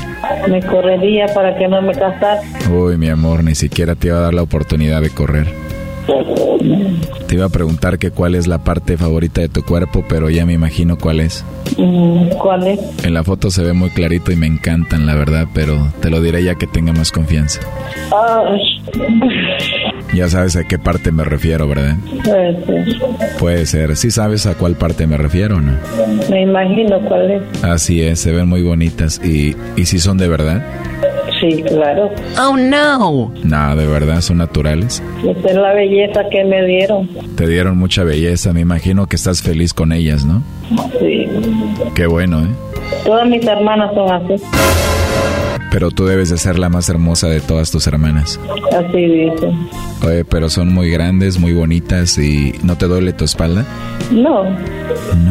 Me 0.49 0.61
correría 0.61 1.27
para 1.33 1.55
que 1.57 1.67
no 1.67 1.81
me 1.81 1.93
casara. 1.93 2.41
Uy, 2.71 2.97
mi 2.97 3.09
amor, 3.09 3.43
ni 3.43 3.55
siquiera 3.55 3.95
te 3.95 4.07
iba 4.07 4.17
a 4.17 4.21
dar 4.21 4.33
la 4.33 4.41
oportunidad 4.41 5.01
de 5.01 5.09
correr. 5.09 5.68
Te 7.27 7.35
iba 7.35 7.45
a 7.45 7.49
preguntar 7.49 7.99
que 7.99 8.11
cuál 8.11 8.35
es 8.35 8.47
la 8.47 8.59
parte 8.63 8.97
favorita 8.97 9.41
de 9.41 9.49
tu 9.49 9.63
cuerpo, 9.63 10.03
pero 10.07 10.29
ya 10.29 10.45
me 10.45 10.53
imagino 10.53 10.97
cuál 10.97 11.19
es. 11.19 11.45
Mm, 11.77 12.29
¿Cuál 12.39 12.67
es? 12.67 12.79
En 13.05 13.13
la 13.13 13.23
foto 13.23 13.51
se 13.51 13.63
ve 13.63 13.73
muy 13.73 13.89
clarito 13.91 14.31
y 14.31 14.35
me 14.35 14.47
encantan, 14.47 15.05
la 15.05 15.15
verdad, 15.15 15.47
pero 15.53 15.87
te 16.01 16.09
lo 16.09 16.21
diré 16.21 16.43
ya 16.43 16.55
que 16.55 16.65
tenga 16.67 16.91
más 16.93 17.11
confianza. 17.11 17.59
Ay, 18.11 18.81
Ya 20.13 20.27
sabes 20.27 20.55
a 20.55 20.63
qué 20.63 20.79
parte 20.79 21.11
me 21.11 21.23
refiero, 21.23 21.67
¿verdad? 21.67 21.95
puede 22.23 22.65
ser. 22.65 23.37
Puede 23.37 23.65
ser. 23.67 23.95
¿Sí 23.95 24.09
sabes 24.11 24.45
a 24.47 24.55
cuál 24.55 24.73
parte 24.75 25.05
me 25.05 25.17
refiero 25.17 25.57
o 25.57 25.61
no? 25.61 25.73
Me 26.31 26.41
imagino 26.41 26.99
cuál 27.07 27.29
es. 27.31 27.63
Así 27.63 28.01
es, 28.01 28.19
se 28.19 28.31
ven 28.31 28.47
muy 28.47 28.63
bonitas. 28.63 29.21
¿Y, 29.23 29.55
y 29.75 29.85
si 29.85 29.99
son 29.99 30.17
de 30.17 30.27
verdad? 30.27 30.63
Sí, 31.39 31.63
claro. 31.63 32.09
Oh 32.39 32.57
no. 32.57 33.31
No, 33.43 33.75
de 33.75 33.87
verdad, 33.87 34.21
son 34.21 34.37
naturales. 34.37 35.01
Esa 35.23 35.49
es 35.49 35.55
la 35.55 35.73
belleza 35.73 36.21
que 36.29 36.43
me 36.43 36.65
dieron. 36.65 37.09
Te 37.35 37.47
dieron 37.47 37.77
mucha 37.77 38.03
belleza, 38.03 38.53
me 38.53 38.61
imagino 38.61 39.07
que 39.07 39.15
estás 39.15 39.41
feliz 39.41 39.73
con 39.73 39.91
ellas, 39.91 40.25
¿no? 40.25 40.41
Sí. 40.99 41.27
Qué 41.95 42.07
bueno, 42.07 42.41
¿eh? 42.41 42.49
Todas 43.05 43.27
mis 43.27 43.45
hermanas 43.45 43.91
son 43.93 44.11
así. 44.11 44.43
Pero 45.71 45.91
tú 45.91 46.05
debes 46.05 46.29
de 46.29 46.37
ser 46.37 46.57
la 46.57 46.69
más 46.69 46.89
hermosa 46.89 47.27
de 47.27 47.41
todas 47.41 47.69
tus 47.69 47.85
hermanas. 47.85 48.39
Así 48.75 49.05
dicen. 49.05 49.69
Oye, 50.03 50.25
pero 50.25 50.49
son 50.49 50.73
muy 50.73 50.89
grandes, 50.89 51.39
muy 51.39 51.53
bonitas 51.53 52.17
y 52.17 52.53
¿no 52.63 52.75
te 52.75 52.87
duele 52.87 53.13
tu 53.13 53.25
espalda? 53.25 53.65
No. 54.11 54.45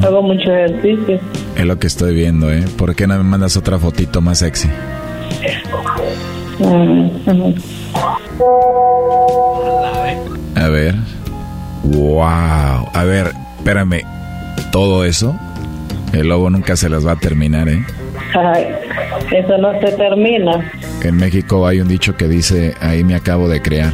Hago 0.06 0.22
mucho 0.22 0.52
ejercicio. 0.52 1.18
Es 1.56 1.66
lo 1.66 1.78
que 1.78 1.88
estoy 1.88 2.14
viendo, 2.14 2.52
¿eh? 2.52 2.62
¿Por 2.76 2.94
qué 2.94 3.08
no 3.08 3.16
me 3.16 3.24
mandas 3.24 3.56
otra 3.56 3.78
fotito 3.78 4.20
más 4.20 4.38
sexy? 4.38 4.68
A 10.54 10.68
ver. 10.68 10.94
Wow. 11.84 12.88
A 12.92 13.04
ver, 13.04 13.32
espérame. 13.58 14.02
¿Todo 14.72 15.04
eso? 15.04 15.36
El 16.12 16.28
lobo 16.28 16.50
nunca 16.50 16.76
se 16.76 16.88
las 16.88 17.06
va 17.06 17.12
a 17.12 17.16
terminar, 17.16 17.68
¿eh? 17.68 17.84
Ay, 18.34 18.66
eso 19.30 19.56
no 19.58 19.72
se 19.80 19.92
termina. 19.92 20.70
En 21.02 21.16
México 21.16 21.66
hay 21.66 21.80
un 21.80 21.88
dicho 21.88 22.16
que 22.16 22.28
dice, 22.28 22.74
ahí 22.80 23.04
me 23.04 23.14
acabo 23.14 23.48
de 23.48 23.62
crear. 23.62 23.92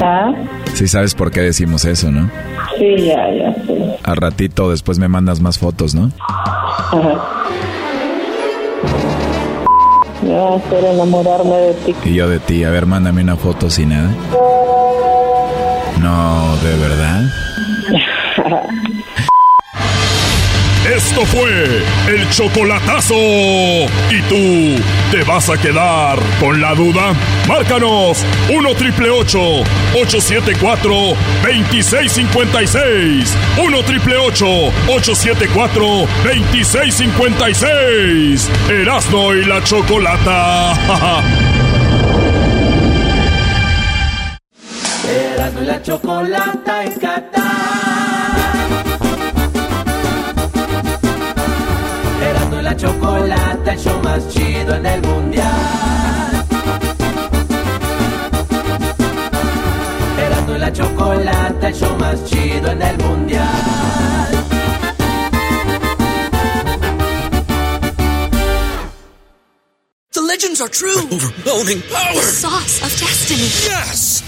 ¿Ah? 0.00 0.32
Sí 0.74 0.88
sabes 0.88 1.14
por 1.14 1.30
qué 1.30 1.40
decimos 1.40 1.84
eso, 1.84 2.10
¿no? 2.10 2.30
Sí, 2.78 2.96
ya, 3.06 3.30
ya. 3.34 3.54
Sí. 3.66 3.74
Al 4.02 4.16
ratito 4.16 4.70
después 4.70 4.98
me 4.98 5.08
mandas 5.08 5.40
más 5.40 5.58
fotos, 5.58 5.94
¿no? 5.94 6.10
Ajá. 6.28 7.38
Me 10.28 10.34
va 10.34 10.52
a 10.52 10.56
hacer 10.56 10.84
enamorarme 10.84 11.56
de 11.56 11.74
ti. 11.74 11.94
Y 12.04 12.14
yo 12.14 12.28
de 12.28 12.38
ti, 12.38 12.62
a 12.62 12.70
ver, 12.70 12.84
mándame 12.84 13.22
una 13.22 13.36
foto 13.36 13.70
sin 13.70 13.88
nada. 13.88 14.10
No, 16.02 16.56
¿de 16.58 16.76
verdad? 16.76 17.22
Esto 20.94 21.26
fue 21.26 21.82
el 22.08 22.30
chocolatazo. 22.30 23.14
¿Y 23.14 24.22
tú 24.28 24.80
te 25.10 25.22
vas 25.22 25.50
a 25.50 25.58
quedar 25.58 26.18
con 26.40 26.60
la 26.62 26.74
duda? 26.74 27.12
Márcanos 27.46 28.24
1 28.48 28.74
triple 28.74 29.10
874 29.10 30.90
2656. 31.42 33.36
1 33.58 33.82
triple 33.82 34.16
874 34.16 35.84
2656. 36.24 38.50
Erasno 38.70 39.34
y 39.34 39.44
la 39.44 39.62
chocolata. 39.62 40.72
Erasmo 45.06 45.62
y 45.62 45.66
la 45.66 45.82
chocolata 45.82 46.84
en 46.84 46.92
Qatar. 46.98 47.97
Erasmo 52.78 52.86
y 52.86 52.98
la 52.98 53.02
chocolata, 53.02 53.72
el 53.72 53.78
show 53.78 54.02
más 54.02 54.28
chido 54.28 54.74
en 54.74 54.86
el 54.86 55.02
mundial. 55.02 56.46
Erasmo 60.18 60.54
y 60.54 60.58
la 60.58 60.72
chocolata, 60.72 61.68
el 61.68 61.74
show 61.74 61.98
más 61.98 62.24
chido 62.24 62.70
en 62.70 62.82
el 62.82 62.98
mundial. 62.98 63.48
The 70.12 70.20
legends 70.20 70.60
are 70.60 70.68
true. 70.68 70.98
overwhelming 71.10 71.82
power! 71.90 72.14
The 72.14 72.22
sauce 72.22 72.82
of 72.82 72.90
destiny. 73.00 73.48
Yes! 73.66 74.27